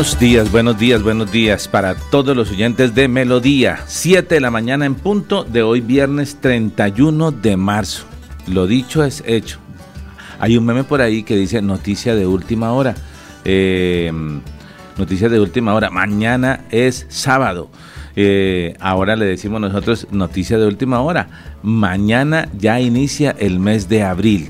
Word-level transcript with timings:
Buenos 0.00 0.18
días, 0.18 0.50
buenos 0.50 0.78
días, 0.78 1.02
buenos 1.02 1.30
días 1.30 1.68
para 1.68 1.94
todos 1.94 2.34
los 2.34 2.50
oyentes 2.50 2.94
de 2.94 3.06
Melodía. 3.06 3.80
7 3.86 4.36
de 4.36 4.40
la 4.40 4.50
mañana 4.50 4.86
en 4.86 4.94
punto 4.94 5.44
de 5.44 5.62
hoy 5.62 5.82
viernes 5.82 6.38
31 6.40 7.32
de 7.32 7.58
marzo. 7.58 8.06
Lo 8.46 8.66
dicho 8.66 9.04
es 9.04 9.22
hecho. 9.26 9.58
Hay 10.38 10.56
un 10.56 10.64
meme 10.64 10.84
por 10.84 11.02
ahí 11.02 11.22
que 11.22 11.36
dice 11.36 11.60
noticia 11.60 12.14
de 12.14 12.26
última 12.26 12.72
hora. 12.72 12.94
Eh, 13.44 14.10
noticia 14.96 15.28
de 15.28 15.38
última 15.38 15.74
hora. 15.74 15.90
Mañana 15.90 16.64
es 16.70 17.04
sábado. 17.10 17.68
Eh, 18.16 18.76
ahora 18.80 19.16
le 19.16 19.26
decimos 19.26 19.60
nosotros 19.60 20.06
noticia 20.10 20.56
de 20.56 20.66
última 20.66 21.00
hora. 21.00 21.28
Mañana 21.62 22.48
ya 22.58 22.80
inicia 22.80 23.36
el 23.38 23.60
mes 23.60 23.90
de 23.90 24.02
abril. 24.02 24.48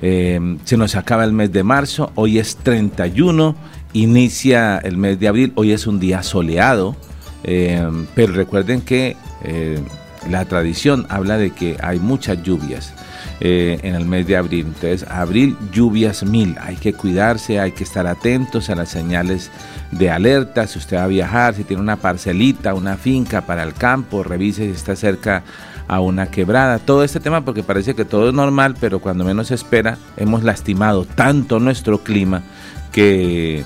Eh, 0.00 0.56
se 0.64 0.78
nos 0.78 0.96
acaba 0.96 1.24
el 1.24 1.34
mes 1.34 1.52
de 1.52 1.64
marzo. 1.64 2.12
Hoy 2.14 2.38
es 2.38 2.56
31 2.56 3.54
inicia 3.92 4.78
el 4.78 4.96
mes 4.96 5.18
de 5.18 5.28
abril, 5.28 5.52
hoy 5.54 5.72
es 5.72 5.86
un 5.86 6.00
día 6.00 6.22
soleado, 6.22 6.96
eh, 7.44 7.88
pero 8.14 8.32
recuerden 8.32 8.82
que 8.82 9.16
eh, 9.42 9.80
la 10.28 10.44
tradición 10.44 11.06
habla 11.08 11.38
de 11.38 11.50
que 11.50 11.76
hay 11.82 11.98
muchas 11.98 12.42
lluvias 12.42 12.92
eh, 13.40 13.78
en 13.82 13.94
el 13.94 14.04
mes 14.04 14.26
de 14.26 14.36
abril. 14.36 14.66
Entonces, 14.66 15.06
abril, 15.08 15.56
lluvias 15.72 16.22
mil. 16.24 16.56
Hay 16.60 16.76
que 16.76 16.92
cuidarse, 16.92 17.58
hay 17.58 17.72
que 17.72 17.84
estar 17.84 18.06
atentos 18.06 18.68
a 18.68 18.74
las 18.74 18.90
señales 18.90 19.50
de 19.92 20.10
alerta. 20.10 20.66
Si 20.66 20.78
usted 20.78 20.98
va 20.98 21.04
a 21.04 21.08
viajar, 21.08 21.54
si 21.54 21.64
tiene 21.64 21.82
una 21.82 21.96
parcelita, 21.96 22.74
una 22.74 22.96
finca 22.96 23.40
para 23.40 23.62
el 23.62 23.72
campo, 23.72 24.22
revise 24.22 24.66
si 24.66 24.72
está 24.72 24.94
cerca 24.94 25.42
a 25.88 26.00
una 26.00 26.30
quebrada. 26.30 26.78
Todo 26.78 27.02
este 27.02 27.18
tema 27.18 27.44
porque 27.44 27.62
parece 27.62 27.94
que 27.94 28.04
todo 28.04 28.28
es 28.28 28.34
normal, 28.34 28.76
pero 28.78 28.98
cuando 28.98 29.24
menos 29.24 29.50
espera, 29.50 29.96
hemos 30.18 30.44
lastimado 30.44 31.06
tanto 31.06 31.58
nuestro 31.58 32.02
clima 32.02 32.42
que 32.92 33.64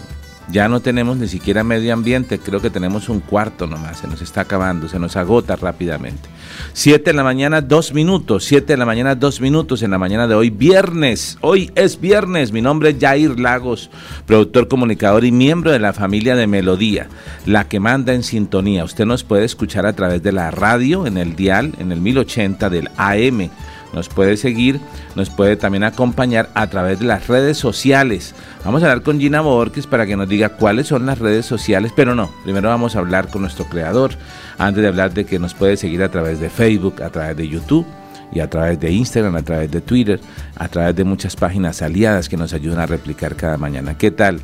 ya 0.51 0.69
no 0.69 0.81
tenemos 0.81 1.17
ni 1.17 1.29
siquiera 1.29 1.65
medio 1.65 1.93
ambiente, 1.93 2.39
creo 2.39 2.61
que 2.61 2.71
tenemos 2.71 3.09
un 3.09 3.21
cuarto 3.21 3.67
nomás, 3.67 3.99
se 3.99 4.07
nos 4.07 4.21
está 4.21 4.43
acabando, 4.43 4.89
se 4.89 4.99
nos 4.99 5.17
agota 5.17 5.57
rápidamente. 5.57 6.29
Siete 6.73 7.11
de 7.11 7.17
la 7.17 7.25
mañana, 7.25 7.61
dos 7.61 7.93
minutos, 7.93 8.45
siete 8.45 8.75
de 8.75 8.77
la 8.77 8.87
mañana, 8.87 9.15
dos 9.15 9.41
minutos 9.41 9.83
en 9.83 9.91
la 9.91 9.99
mañana 9.99 10.27
de 10.27 10.35
hoy, 10.35 10.51
viernes, 10.51 11.39
hoy 11.41 11.71
es 11.75 12.01
viernes, 12.01 12.53
mi 12.53 12.61
nombre 12.61 12.91
es 12.91 12.97
Jair 13.01 13.41
Lagos, 13.41 13.91
productor, 14.27 14.69
comunicador 14.69 15.25
y 15.25 15.33
miembro 15.33 15.73
de 15.73 15.79
la 15.79 15.93
familia 15.93 16.37
de 16.37 16.47
Melodía, 16.47 17.09
la 17.47 17.69
que 17.69 17.81
manda 17.81 18.13
en 18.13 18.23
sintonía. 18.23 18.85
Usted 18.85 19.07
nos 19.07 19.25
puede 19.25 19.45
escuchar 19.45 19.87
a 19.87 19.95
través 19.95 20.23
de 20.23 20.33
la 20.33 20.51
radio, 20.51 21.07
en 21.07 21.17
el 21.17 21.37
dial, 21.37 21.73
en 21.79 21.93
el 21.93 22.01
1080 22.01 22.71
del 22.71 22.91
AM 22.97 23.51
nos 23.95 24.09
puede 24.09 24.37
seguir, 24.37 24.81
nos 25.15 25.31
puede 25.31 25.57
también 25.57 25.85
acompañar 25.85 26.51
a 26.55 26.67
través 26.67 26.99
de 26.99 27.07
las 27.07 27.29
redes 27.29 27.57
sociales. 27.57 28.35
Vamos 28.65 28.83
a 28.83 28.87
hablar 28.87 29.03
con 29.03 29.21
Gina 29.21 29.41
Borges 29.41 29.87
para 29.87 30.07
que 30.07 30.17
nos 30.17 30.29
diga 30.29 30.51
cuáles 30.51 30.89
son 30.89 31.07
las 31.07 31.19
redes 31.19 31.47
sociales, 31.47 31.93
pero 31.95 32.15
no, 32.15 32.31
primero 32.43 32.69
vamos 32.69 32.97
a 32.97 32.99
hablar 32.99 33.29
con 33.29 33.43
nuestro 33.43 33.65
creador, 33.67 34.13
antes 34.59 34.83
de 34.83 34.89
hablar 34.89 35.15
de 35.15 35.25
que 35.25 35.39
nos 35.39 35.55
puede 35.55 35.77
seguir 35.77 36.03
a 36.03 36.11
través 36.11 36.41
de 36.41 36.51
Facebook, 36.51 37.03
a 37.03 37.11
través 37.11 37.37
de 37.37 37.49
YouTube 37.49 37.87
y 38.33 38.41
a 38.41 38.51
través 38.51 38.81
de 38.81 38.91
Instagram, 38.91 39.37
a 39.37 39.43
través 39.43 39.71
de 39.71 39.81
Twitter, 39.81 40.21
a 40.57 40.69
través 40.69 40.97
de 40.97 41.05
muchas 41.05 41.37
páginas 41.37 41.81
aliadas 41.83 42.29
que 42.29 42.37
nos 42.37 42.53
ayudan 42.53 42.81
a 42.81 42.87
replicar 42.87 43.37
cada 43.37 43.57
mañana. 43.57 43.97
¿Qué 43.97 44.11
tal? 44.11 44.41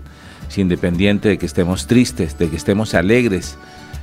Si 0.48 0.60
independiente 0.60 1.28
de 1.28 1.38
que 1.38 1.46
estemos 1.46 1.86
tristes, 1.86 2.38
de 2.38 2.48
que 2.48 2.56
estemos 2.56 2.94
alegres, 2.94 3.56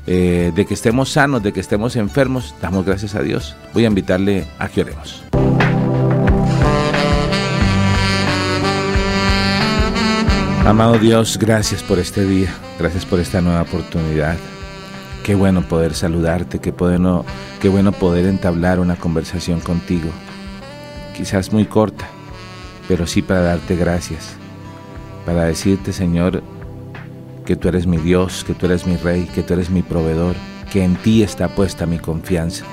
eh, 0.07 0.53
de 0.55 0.65
que 0.65 0.73
estemos 0.73 1.09
sanos, 1.09 1.43
de 1.43 1.51
que 1.51 1.59
estemos 1.59 1.97
enfermos, 1.97 2.55
damos 2.61 2.85
gracias 2.85 3.13
a 3.13 3.21
Dios. 3.21 3.57
Voy 3.73 3.83
a 3.83 3.87
invitarle 3.87 4.47
a 4.57 4.69
que 4.69 4.81
oremos. 4.81 5.21
Amado 10.65 10.97
Dios, 10.97 11.37
gracias 11.37 11.83
por 11.83 11.99
este 11.99 12.25
día, 12.25 12.53
gracias 12.79 13.05
por 13.05 13.19
esta 13.19 13.41
nueva 13.41 13.61
oportunidad. 13.61 14.37
Qué 15.23 15.35
bueno 15.35 15.61
poder 15.61 15.93
saludarte, 15.93 16.59
qué 16.59 16.71
bueno, 16.71 17.25
qué 17.61 17.67
bueno 17.67 17.91
poder 17.91 18.25
entablar 18.25 18.79
una 18.79 18.95
conversación 18.95 19.59
contigo. 19.59 20.09
Quizás 21.15 21.51
muy 21.51 21.65
corta, 21.65 22.07
pero 22.87 23.07
sí 23.07 23.21
para 23.21 23.41
darte 23.41 23.75
gracias, 23.75 24.35
para 25.25 25.43
decirte, 25.45 25.91
Señor, 25.91 26.43
que 27.47 27.55
tú 27.55 27.69
eres 27.69 27.87
mi 27.87 27.95
Dios, 27.95 28.43
que 28.43 28.53
tú 28.53 28.65
eres 28.65 28.85
mi 28.85 28.97
Rey, 28.97 29.23
que 29.33 29.41
tú 29.41 29.53
eres 29.53 29.69
mi 29.69 29.81
proveedor, 29.81 30.35
que 30.69 30.83
en 30.83 30.97
ti 30.97 31.23
está 31.23 31.47
puesta 31.47 31.85
mi 31.85 31.97
confianza, 31.97 32.65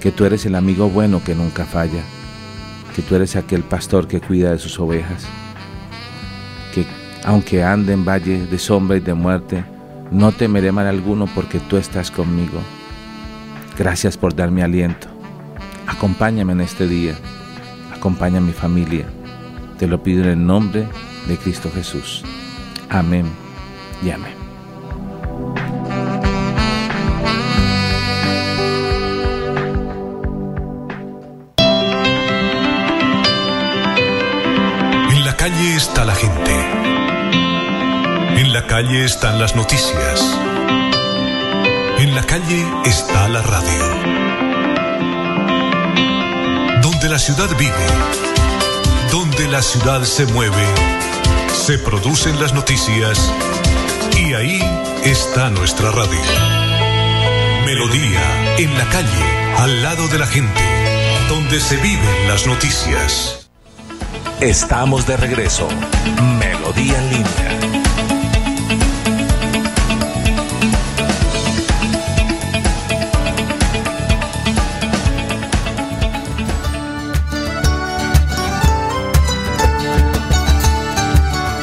que 0.00 0.10
tú 0.10 0.24
eres 0.24 0.46
el 0.46 0.54
amigo 0.54 0.88
bueno 0.88 1.22
que 1.22 1.34
nunca 1.34 1.66
falla, 1.66 2.00
que 2.96 3.02
tú 3.02 3.16
eres 3.16 3.36
aquel 3.36 3.62
pastor 3.62 4.08
que 4.08 4.22
cuida 4.22 4.50
de 4.50 4.58
sus 4.58 4.80
ovejas, 4.80 5.26
que 6.72 6.86
aunque 7.22 7.62
ande 7.62 7.92
en 7.92 8.06
valle 8.06 8.46
de 8.46 8.58
sombra 8.58 8.96
y 8.96 9.00
de 9.00 9.12
muerte, 9.12 9.62
no 10.10 10.32
temeré 10.32 10.72
mal 10.72 10.86
alguno 10.86 11.26
porque 11.34 11.60
tú 11.60 11.76
estás 11.76 12.10
conmigo. 12.10 12.60
Gracias 13.76 14.16
por 14.16 14.34
darme 14.34 14.62
aliento. 14.62 15.06
Acompáñame 15.86 16.54
en 16.54 16.62
este 16.62 16.88
día. 16.88 17.14
Acompaña 17.94 18.38
a 18.38 18.40
mi 18.40 18.52
familia. 18.52 19.04
Te 19.78 19.86
lo 19.86 20.02
pido 20.02 20.22
en 20.22 20.30
el 20.30 20.46
nombre 20.46 20.88
de 21.28 21.36
Cristo 21.36 21.70
Jesús. 21.74 22.24
Amén 22.88 23.47
llame. 24.02 24.34
En 35.10 35.24
la 35.24 35.36
calle 35.36 35.76
está 35.76 36.04
la 36.04 36.14
gente. 36.14 36.52
En 38.40 38.52
la 38.52 38.66
calle 38.66 39.04
están 39.04 39.38
las 39.38 39.56
noticias. 39.56 40.38
En 41.98 42.14
la 42.14 42.22
calle 42.22 42.64
está 42.84 43.28
la 43.28 43.42
radio. 43.42 43.84
Donde 46.82 47.08
la 47.08 47.18
ciudad 47.18 47.48
vive, 47.58 47.86
donde 49.10 49.48
la 49.48 49.62
ciudad 49.62 50.02
se 50.04 50.26
mueve, 50.26 50.64
se 51.52 51.78
producen 51.78 52.40
las 52.40 52.52
noticias 52.52 53.32
y 54.18 54.34
ahí 54.34 54.60
está 55.04 55.50
nuestra 55.50 55.90
radio. 55.90 56.20
Melodía, 57.64 58.56
en 58.58 58.76
la 58.76 58.84
calle, 58.86 59.54
al 59.56 59.82
lado 59.82 60.08
de 60.08 60.18
la 60.18 60.26
gente, 60.26 60.60
donde 61.28 61.60
se 61.60 61.76
viven 61.76 62.28
las 62.28 62.46
noticias. 62.46 63.48
Estamos 64.40 65.06
de 65.06 65.16
regreso. 65.16 65.68
Melodía 66.38 66.98
en 66.98 67.10
línea. 67.10 67.87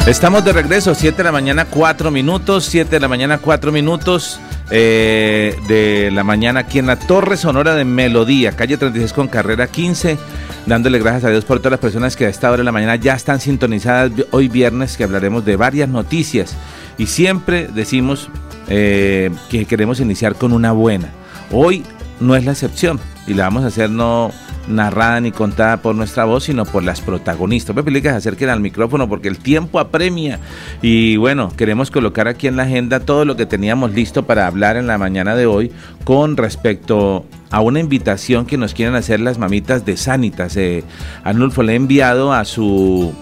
Estamos 0.08 0.46
de 0.46 0.54
regreso, 0.54 0.94
7 0.94 1.18
de 1.18 1.24
la 1.24 1.32
mañana, 1.32 1.66
4 1.66 2.12
minutos, 2.12 2.66
7 2.66 2.92
de 2.92 3.00
la 3.00 3.08
mañana, 3.08 3.40
4 3.40 3.72
minutos 3.72 4.40
eh, 4.70 5.56
de 5.68 6.12
la 6.12 6.24
mañana 6.24 6.60
aquí 6.60 6.78
en 6.78 6.86
la 6.86 6.96
Torre 6.96 7.38
Sonora 7.38 7.74
de 7.74 7.86
Melodía, 7.86 8.52
calle 8.52 8.78
36 8.78 9.14
con 9.14 9.28
carrera 9.28 9.66
15, 9.66 10.20
dándole 10.68 11.00
gracias 11.00 11.24
a 11.24 11.32
Dios 11.32 11.44
por 11.44 11.58
todas 11.58 11.72
las 11.72 11.80
personas 11.80 12.16
que 12.16 12.28
a 12.28 12.30
esta 12.30 12.50
hora 12.50 12.60
de 12.60 12.66
la 12.66 12.72
mañana 12.72 12.98
ya 12.98 13.16
están 13.16 13.40
sintonizadas 13.40 14.12
hoy 14.30 14.48
viernes, 14.48 14.96
que 14.96 15.06
hablaremos 15.06 15.44
de 15.44 15.56
varias 15.56 15.90
noticias 15.90 16.56
y 17.00 17.08
siempre 17.08 17.68
decimos 17.74 18.30
eh, 18.68 19.32
que 19.50 19.66
queremos 19.66 20.00
iniciar 20.00 20.36
con 20.36 20.54
una 20.54 20.72
buena. 20.72 21.10
Hoy 21.52 21.84
no 22.20 22.36
es 22.36 22.46
la 22.46 22.52
excepción. 22.52 23.00
y 23.26 23.34
la 23.34 23.46
vamos 23.46 23.64
a 23.64 23.68
hacer 23.68 23.90
no 23.90 24.32
narrada 24.68 25.22
ni 25.22 25.32
contada 25.32 25.78
por 25.78 25.96
nuestra 25.96 26.26
voz, 26.26 26.46
sino 26.46 26.66
por 26.66 26.84
las 26.84 27.02
protagonistas. 27.02 27.76
Voy 27.76 27.82
a 27.82 27.86
pedirle 27.86 28.02
que 28.02 28.10
se 28.10 28.16
acerquen 28.16 28.50
al 28.50 28.60
micrófono 28.60 29.08
porque 29.08 29.28
el 29.28 29.38
tiempo 29.38 29.80
apremia. 29.80 30.40
Y 30.82 31.18
bueno, 31.18 31.52
queremos 31.56 31.92
colocar 31.92 32.28
aquí 32.28 32.48
en 32.48 32.56
la 32.56 32.64
agenda 32.64 33.00
todo 33.00 33.26
lo 33.26 33.36
que 33.36 33.46
teníamos 33.46 33.94
listo 33.94 34.26
para 34.26 34.48
hablar 34.48 34.78
en 34.78 34.88
la 34.88 34.98
mañana 34.98 35.36
de 35.36 35.46
hoy 35.46 35.72
con 36.04 36.38
respecto 36.38 37.26
a 37.52 37.62
una 37.62 37.80
invitación 37.80 38.46
que 38.46 38.58
nos 38.58 38.74
quieren 38.74 38.96
hacer 38.96 39.20
las 39.20 39.38
mamitas 39.38 39.86
de 39.86 39.98
Sanitas. 39.98 40.58
Eh, 40.58 40.84
Arnulfo 41.24 41.64
le 41.64 41.74
ha 41.74 41.76
enviado 41.76 42.34
a 42.34 42.46
su, 42.46 43.14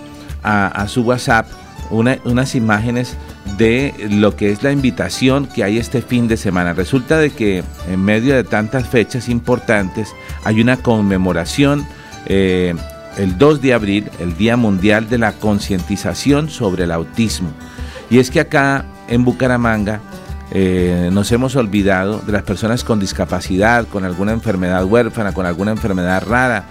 a, 0.43 0.87
su 0.87 1.01
WhatsApp 1.01 1.47
unas 1.91 2.55
imágenes 2.55 3.15
de 3.57 3.93
lo 4.09 4.35
que 4.35 4.51
es 4.51 4.63
la 4.63 4.71
invitación 4.71 5.47
que 5.47 5.63
hay 5.63 5.77
este 5.77 6.01
fin 6.01 6.27
de 6.27 6.37
semana. 6.37 6.73
Resulta 6.73 7.17
de 7.17 7.29
que 7.31 7.63
en 7.89 8.03
medio 8.03 8.35
de 8.35 8.43
tantas 8.43 8.87
fechas 8.87 9.29
importantes 9.29 10.09
hay 10.43 10.61
una 10.61 10.77
conmemoración 10.77 11.85
eh, 12.25 12.73
el 13.17 13.37
2 13.37 13.61
de 13.61 13.73
abril, 13.73 14.09
el 14.19 14.35
Día 14.37 14.57
Mundial 14.57 15.09
de 15.09 15.17
la 15.17 15.33
Concientización 15.33 16.49
sobre 16.49 16.85
el 16.85 16.91
Autismo. 16.91 17.51
Y 18.09 18.19
es 18.19 18.31
que 18.31 18.39
acá 18.39 18.85
en 19.07 19.23
Bucaramanga 19.23 20.01
eh, 20.51 21.09
nos 21.11 21.31
hemos 21.31 21.55
olvidado 21.55 22.19
de 22.19 22.31
las 22.31 22.43
personas 22.43 22.83
con 22.83 22.99
discapacidad, 22.99 23.87
con 23.87 24.03
alguna 24.05 24.31
enfermedad 24.31 24.85
huérfana, 24.85 25.33
con 25.33 25.45
alguna 25.45 25.71
enfermedad 25.71 26.23
rara. 26.27 26.65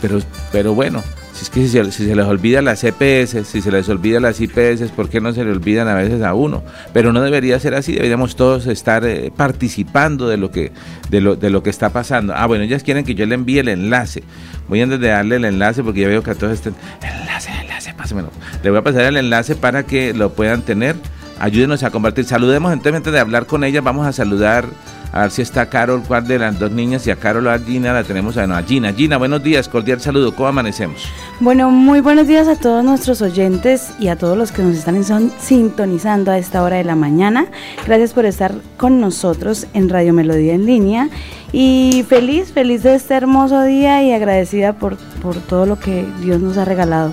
Pero, 0.00 0.20
pero 0.52 0.74
bueno, 0.74 1.02
si 1.38 1.44
es 1.44 1.50
que 1.50 1.60
si 1.92 2.04
se, 2.04 2.16
les 2.16 2.26
olvida 2.26 2.62
las 2.62 2.82
EPS, 2.82 3.46
si 3.46 3.62
se 3.62 3.70
les 3.70 3.88
olvida 3.88 4.18
las 4.18 4.40
IPS, 4.40 4.90
¿por 4.96 5.08
qué 5.08 5.20
no 5.20 5.32
se 5.32 5.44
le 5.44 5.52
olvidan 5.52 5.86
a 5.86 5.94
veces 5.94 6.20
a 6.22 6.34
uno? 6.34 6.64
Pero 6.92 7.12
no 7.12 7.20
debería 7.20 7.60
ser 7.60 7.76
así, 7.76 7.92
deberíamos 7.92 8.34
todos 8.34 8.66
estar 8.66 9.04
eh, 9.04 9.30
participando 9.36 10.28
de 10.28 10.36
lo, 10.36 10.50
que, 10.50 10.72
de, 11.10 11.20
lo, 11.20 11.36
de 11.36 11.50
lo 11.50 11.62
que 11.62 11.70
está 11.70 11.90
pasando. 11.90 12.34
Ah, 12.34 12.46
bueno, 12.46 12.64
ellas 12.64 12.82
quieren 12.82 13.04
que 13.04 13.14
yo 13.14 13.24
le 13.24 13.36
envíe 13.36 13.60
el 13.60 13.68
enlace. 13.68 14.24
Voy 14.66 14.80
a 14.80 14.86
darle 14.86 15.36
el 15.36 15.44
enlace 15.44 15.84
porque 15.84 16.00
ya 16.00 16.08
veo 16.08 16.24
que 16.24 16.32
a 16.32 16.34
todos 16.34 16.54
están... 16.54 16.74
Enlace, 17.02 17.50
enlace, 17.60 17.94
pásemelo. 17.94 18.30
Le 18.64 18.70
voy 18.70 18.80
a 18.80 18.82
pasar 18.82 19.02
el 19.02 19.16
enlace 19.16 19.54
para 19.54 19.84
que 19.84 20.14
lo 20.14 20.32
puedan 20.32 20.62
tener. 20.62 20.96
Ayúdenos 21.38 21.84
a 21.84 21.90
compartir. 21.90 22.24
Saludemos 22.24 22.72
entonces 22.72 22.96
antes 22.96 23.12
de 23.12 23.20
hablar 23.20 23.46
con 23.46 23.62
ellas, 23.62 23.84
vamos 23.84 24.08
a 24.08 24.12
saludar 24.12 24.66
a 25.12 25.22
ver 25.22 25.30
si 25.30 25.42
está 25.42 25.66
Carol, 25.66 26.02
cuál 26.06 26.26
de 26.26 26.38
las 26.38 26.58
dos 26.58 26.70
niñas, 26.70 27.06
y 27.06 27.10
a 27.10 27.16
Carol 27.16 27.46
o 27.46 27.50
a 27.50 27.58
Gina 27.58 27.92
la 27.92 28.04
tenemos 28.04 28.36
a, 28.36 28.46
no, 28.46 28.62
Gina. 28.62 28.92
Gina, 28.92 29.16
buenos 29.16 29.42
días, 29.42 29.68
cordial 29.68 30.00
saludo, 30.00 30.34
¿cómo 30.34 30.48
amanecemos? 30.48 31.04
Bueno, 31.40 31.70
muy 31.70 32.00
buenos 32.00 32.26
días 32.26 32.48
a 32.48 32.56
todos 32.56 32.84
nuestros 32.84 33.22
oyentes 33.22 33.90
y 33.98 34.08
a 34.08 34.16
todos 34.16 34.36
los 34.36 34.52
que 34.52 34.62
nos 34.62 34.76
están 34.76 35.30
sintonizando 35.38 36.30
a 36.30 36.38
esta 36.38 36.62
hora 36.62 36.76
de 36.76 36.84
la 36.84 36.96
mañana. 36.96 37.46
Gracias 37.86 38.12
por 38.12 38.26
estar 38.26 38.54
con 38.76 39.00
nosotros 39.00 39.66
en 39.74 39.88
Radio 39.88 40.12
Melodía 40.12 40.54
en 40.54 40.66
línea 40.66 41.08
y 41.52 42.04
feliz, 42.08 42.52
feliz 42.52 42.82
de 42.82 42.94
este 42.94 43.14
hermoso 43.14 43.62
día 43.62 44.02
y 44.02 44.12
agradecida 44.12 44.74
por, 44.74 44.96
por 45.22 45.36
todo 45.36 45.66
lo 45.66 45.78
que 45.78 46.06
Dios 46.20 46.40
nos 46.40 46.58
ha 46.58 46.64
regalado. 46.64 47.12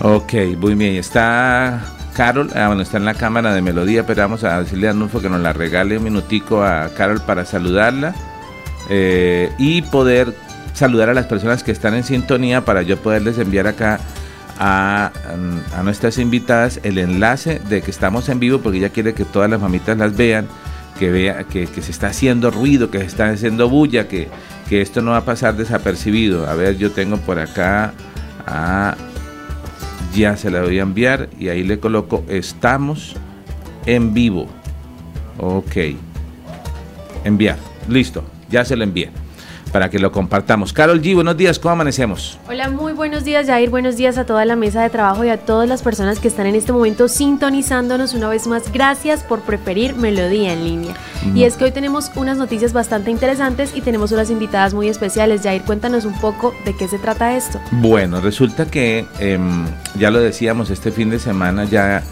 Ok, 0.00 0.34
muy 0.58 0.74
bien, 0.74 0.96
está 0.96 1.82
Carol, 2.14 2.50
ah, 2.54 2.68
bueno, 2.68 2.82
está 2.82 2.98
en 2.98 3.04
la 3.04 3.14
cámara 3.14 3.54
de 3.54 3.62
melodía, 3.62 4.06
pero 4.06 4.22
vamos 4.22 4.44
a 4.44 4.62
decirle 4.62 4.88
a 4.88 4.90
Anulfo 4.90 5.20
que 5.20 5.30
nos 5.30 5.40
la 5.40 5.52
regale 5.52 5.96
un 5.96 6.04
minutico 6.04 6.62
a 6.62 6.90
Carol 6.96 7.20
para 7.22 7.44
saludarla 7.44 8.14
eh, 8.90 9.52
y 9.58 9.82
poder 9.82 10.34
saludar 10.74 11.08
a 11.08 11.14
las 11.14 11.26
personas 11.26 11.62
que 11.62 11.72
están 11.72 11.94
en 11.94 12.04
sintonía 12.04 12.64
para 12.64 12.82
yo 12.82 12.98
poderles 12.98 13.38
enviar 13.38 13.66
acá 13.66 14.00
a, 14.58 15.10
nuestras 15.82 16.18
invitadas 16.18 16.80
el 16.82 16.98
enlace 16.98 17.60
de 17.68 17.82
que 17.82 17.90
estamos 17.90 18.28
en 18.28 18.38
vivo 18.38 18.60
porque 18.60 18.78
ella 18.78 18.90
quiere 18.90 19.14
que 19.14 19.24
todas 19.24 19.50
las 19.50 19.60
mamitas 19.60 19.96
las 19.96 20.16
vean, 20.16 20.46
que 20.98 21.10
vea 21.10 21.44
que, 21.44 21.66
se 21.66 21.90
está 21.90 22.08
haciendo 22.08 22.50
ruido, 22.50 22.90
que 22.90 22.98
se 22.98 23.06
está 23.06 23.30
haciendo 23.30 23.68
bulla, 23.68 24.06
que, 24.06 24.28
que 24.68 24.82
esto 24.82 25.00
no 25.00 25.12
va 25.12 25.18
a 25.18 25.24
pasar 25.24 25.56
desapercibido. 25.56 26.48
A 26.48 26.54
ver, 26.54 26.76
yo 26.76 26.92
tengo 26.92 27.16
por 27.16 27.38
acá 27.38 27.92
a 28.46 28.96
ya 30.14 30.36
se 30.36 30.50
la 30.50 30.62
voy 30.62 30.78
a 30.78 30.82
enviar 30.82 31.28
y 31.38 31.48
ahí 31.48 31.62
le 31.62 31.78
coloco 31.80 32.24
estamos 32.28 33.16
en 33.86 34.14
vivo. 34.14 34.46
Ok. 35.38 35.76
Enviar. 37.24 37.58
Listo. 37.88 38.24
Ya 38.50 38.64
se 38.64 38.76
lo 38.76 38.84
envié 38.84 39.21
para 39.72 39.88
que 39.88 39.98
lo 39.98 40.12
compartamos. 40.12 40.72
Carol 40.72 41.00
G, 41.00 41.14
buenos 41.14 41.36
días, 41.36 41.58
¿cómo 41.58 41.72
amanecemos? 41.72 42.38
Hola, 42.48 42.70
muy 42.70 42.92
buenos 42.92 43.24
días, 43.24 43.46
Jair. 43.46 43.70
Buenos 43.70 43.96
días 43.96 44.18
a 44.18 44.26
toda 44.26 44.44
la 44.44 44.54
mesa 44.54 44.82
de 44.82 44.90
trabajo 44.90 45.24
y 45.24 45.30
a 45.30 45.38
todas 45.38 45.68
las 45.68 45.82
personas 45.82 46.20
que 46.20 46.28
están 46.28 46.46
en 46.46 46.54
este 46.54 46.72
momento 46.72 47.08
sintonizándonos 47.08 48.12
una 48.12 48.28
vez 48.28 48.46
más. 48.46 48.70
Gracias 48.70 49.24
por 49.24 49.40
preferir 49.40 49.96
Melodía 49.96 50.52
en 50.52 50.64
línea. 50.64 50.94
Y 51.34 51.44
es 51.44 51.56
que 51.56 51.64
hoy 51.64 51.72
tenemos 51.72 52.10
unas 52.16 52.36
noticias 52.36 52.72
bastante 52.72 53.10
interesantes 53.10 53.74
y 53.74 53.80
tenemos 53.80 54.12
unas 54.12 54.30
invitadas 54.30 54.74
muy 54.74 54.88
especiales. 54.88 55.42
Jair, 55.42 55.62
cuéntanos 55.62 56.04
un 56.04 56.14
poco 56.20 56.54
de 56.64 56.76
qué 56.76 56.86
se 56.86 56.98
trata 56.98 57.36
esto. 57.36 57.58
Bueno, 57.70 58.20
resulta 58.20 58.66
que 58.66 59.06
em, 59.18 59.66
ya 59.98 60.10
lo 60.10 60.20
decíamos, 60.20 60.70
este 60.70 60.92
fin 60.92 61.08
de 61.08 61.18
semana 61.18 61.64
ya 61.64 62.02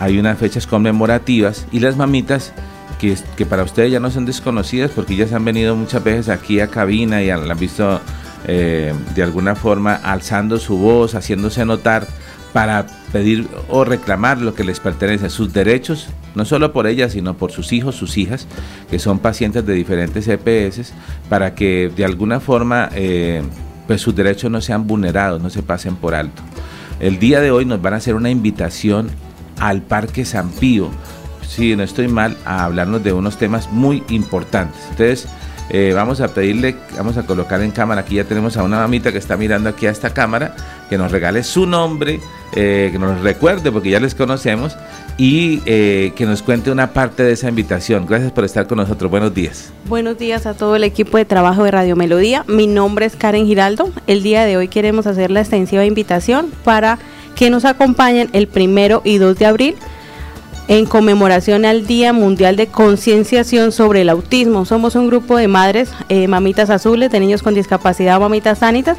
hay 0.00 0.18
unas 0.18 0.38
fechas 0.38 0.66
conmemorativas 0.66 1.66
y 1.70 1.78
las 1.78 1.96
mamitas 1.96 2.52
que, 2.98 3.46
para 3.46 3.62
ustedes 3.62 3.92
ya 3.92 4.00
no 4.00 4.10
son 4.10 4.26
desconocidas 4.26 4.90
porque 4.90 5.16
ya 5.16 5.26
se 5.26 5.34
han 5.34 5.44
venido 5.44 5.76
muchas 5.76 6.02
veces 6.02 6.28
aquí 6.28 6.60
a 6.60 6.68
cabina 6.68 7.22
y 7.22 7.26
la 7.26 7.34
han 7.34 7.58
visto 7.58 8.00
eh, 8.46 8.92
de 9.14 9.22
alguna 9.22 9.54
forma 9.54 9.94
alzando 9.94 10.58
su 10.58 10.76
voz, 10.78 11.14
haciéndose 11.14 11.64
notar 11.64 12.06
para 12.52 12.86
pedir 13.12 13.48
o 13.68 13.84
reclamar 13.84 14.40
lo 14.40 14.54
que 14.54 14.62
les 14.62 14.78
pertenece, 14.78 15.28
sus 15.28 15.52
derechos, 15.52 16.08
no 16.36 16.44
solo 16.44 16.72
por 16.72 16.86
ellas, 16.86 17.12
sino 17.12 17.34
por 17.36 17.50
sus 17.50 17.72
hijos, 17.72 17.96
sus 17.96 18.16
hijas, 18.16 18.46
que 18.90 18.98
son 19.00 19.18
pacientes 19.18 19.66
de 19.66 19.74
diferentes 19.74 20.28
EPS, 20.28 20.92
para 21.28 21.54
que 21.54 21.90
de 21.94 22.04
alguna 22.04 22.38
forma 22.38 22.90
eh, 22.94 23.42
pues 23.86 24.00
sus 24.00 24.14
derechos 24.14 24.50
no 24.50 24.60
sean 24.60 24.86
vulnerados, 24.86 25.42
no 25.42 25.50
se 25.50 25.62
pasen 25.62 25.96
por 25.96 26.14
alto. 26.14 26.42
El 27.00 27.18
día 27.18 27.40
de 27.40 27.50
hoy 27.50 27.64
nos 27.64 27.82
van 27.82 27.94
a 27.94 27.96
hacer 27.96 28.14
una 28.14 28.30
invitación 28.30 29.08
al 29.58 29.82
Parque 29.82 30.24
San 30.24 30.50
Pío 30.50 30.90
si 31.48 31.76
no 31.76 31.82
estoy 31.82 32.08
mal, 32.08 32.36
a 32.44 32.64
hablarnos 32.64 33.02
de 33.02 33.12
unos 33.12 33.36
temas 33.38 33.70
muy 33.70 34.02
importantes. 34.08 34.80
Entonces, 34.90 35.28
eh, 35.70 35.92
vamos 35.94 36.20
a 36.20 36.28
pedirle, 36.28 36.76
vamos 36.96 37.16
a 37.16 37.24
colocar 37.24 37.62
en 37.62 37.70
cámara, 37.70 38.02
aquí 38.02 38.16
ya 38.16 38.24
tenemos 38.24 38.56
a 38.56 38.62
una 38.62 38.76
mamita 38.78 39.12
que 39.12 39.18
está 39.18 39.36
mirando 39.36 39.70
aquí 39.70 39.86
a 39.86 39.90
esta 39.90 40.10
cámara, 40.10 40.54
que 40.90 40.98
nos 40.98 41.10
regale 41.10 41.42
su 41.42 41.66
nombre, 41.66 42.20
eh, 42.54 42.90
que 42.92 42.98
nos 42.98 43.20
recuerde, 43.22 43.72
porque 43.72 43.88
ya 43.88 43.98
les 43.98 44.14
conocemos, 44.14 44.76
y 45.16 45.62
eh, 45.64 46.12
que 46.16 46.26
nos 46.26 46.42
cuente 46.42 46.70
una 46.70 46.92
parte 46.92 47.22
de 47.22 47.32
esa 47.32 47.48
invitación. 47.48 48.06
Gracias 48.06 48.32
por 48.32 48.44
estar 48.44 48.66
con 48.66 48.76
nosotros. 48.76 49.10
Buenos 49.10 49.32
días. 49.32 49.72
Buenos 49.88 50.18
días 50.18 50.44
a 50.44 50.54
todo 50.54 50.76
el 50.76 50.84
equipo 50.84 51.16
de 51.16 51.24
trabajo 51.24 51.64
de 51.64 51.70
Radio 51.70 51.96
Melodía. 51.96 52.44
Mi 52.46 52.66
nombre 52.66 53.06
es 53.06 53.16
Karen 53.16 53.46
Giraldo. 53.46 53.90
El 54.06 54.22
día 54.22 54.44
de 54.44 54.58
hoy 54.58 54.68
queremos 54.68 55.06
hacer 55.06 55.30
la 55.30 55.40
extensiva 55.40 55.84
invitación 55.86 56.50
para 56.62 56.98
que 57.36 57.48
nos 57.48 57.64
acompañen 57.64 58.28
el 58.32 58.48
primero 58.48 59.00
y 59.04 59.18
2 59.18 59.38
de 59.38 59.46
abril 59.46 59.74
en 60.68 60.86
conmemoración 60.86 61.64
al 61.64 61.86
Día 61.86 62.12
Mundial 62.12 62.56
de 62.56 62.68
Concienciación 62.68 63.72
sobre 63.72 64.02
el 64.02 64.08
Autismo. 64.08 64.64
Somos 64.64 64.94
un 64.94 65.08
grupo 65.08 65.36
de 65.36 65.48
madres, 65.48 65.90
eh, 66.08 66.28
mamitas 66.28 66.70
azules, 66.70 67.10
de 67.10 67.20
niños 67.20 67.42
con 67.42 67.54
discapacidad, 67.54 68.18
mamitas 68.18 68.58
sanitas, 68.58 68.96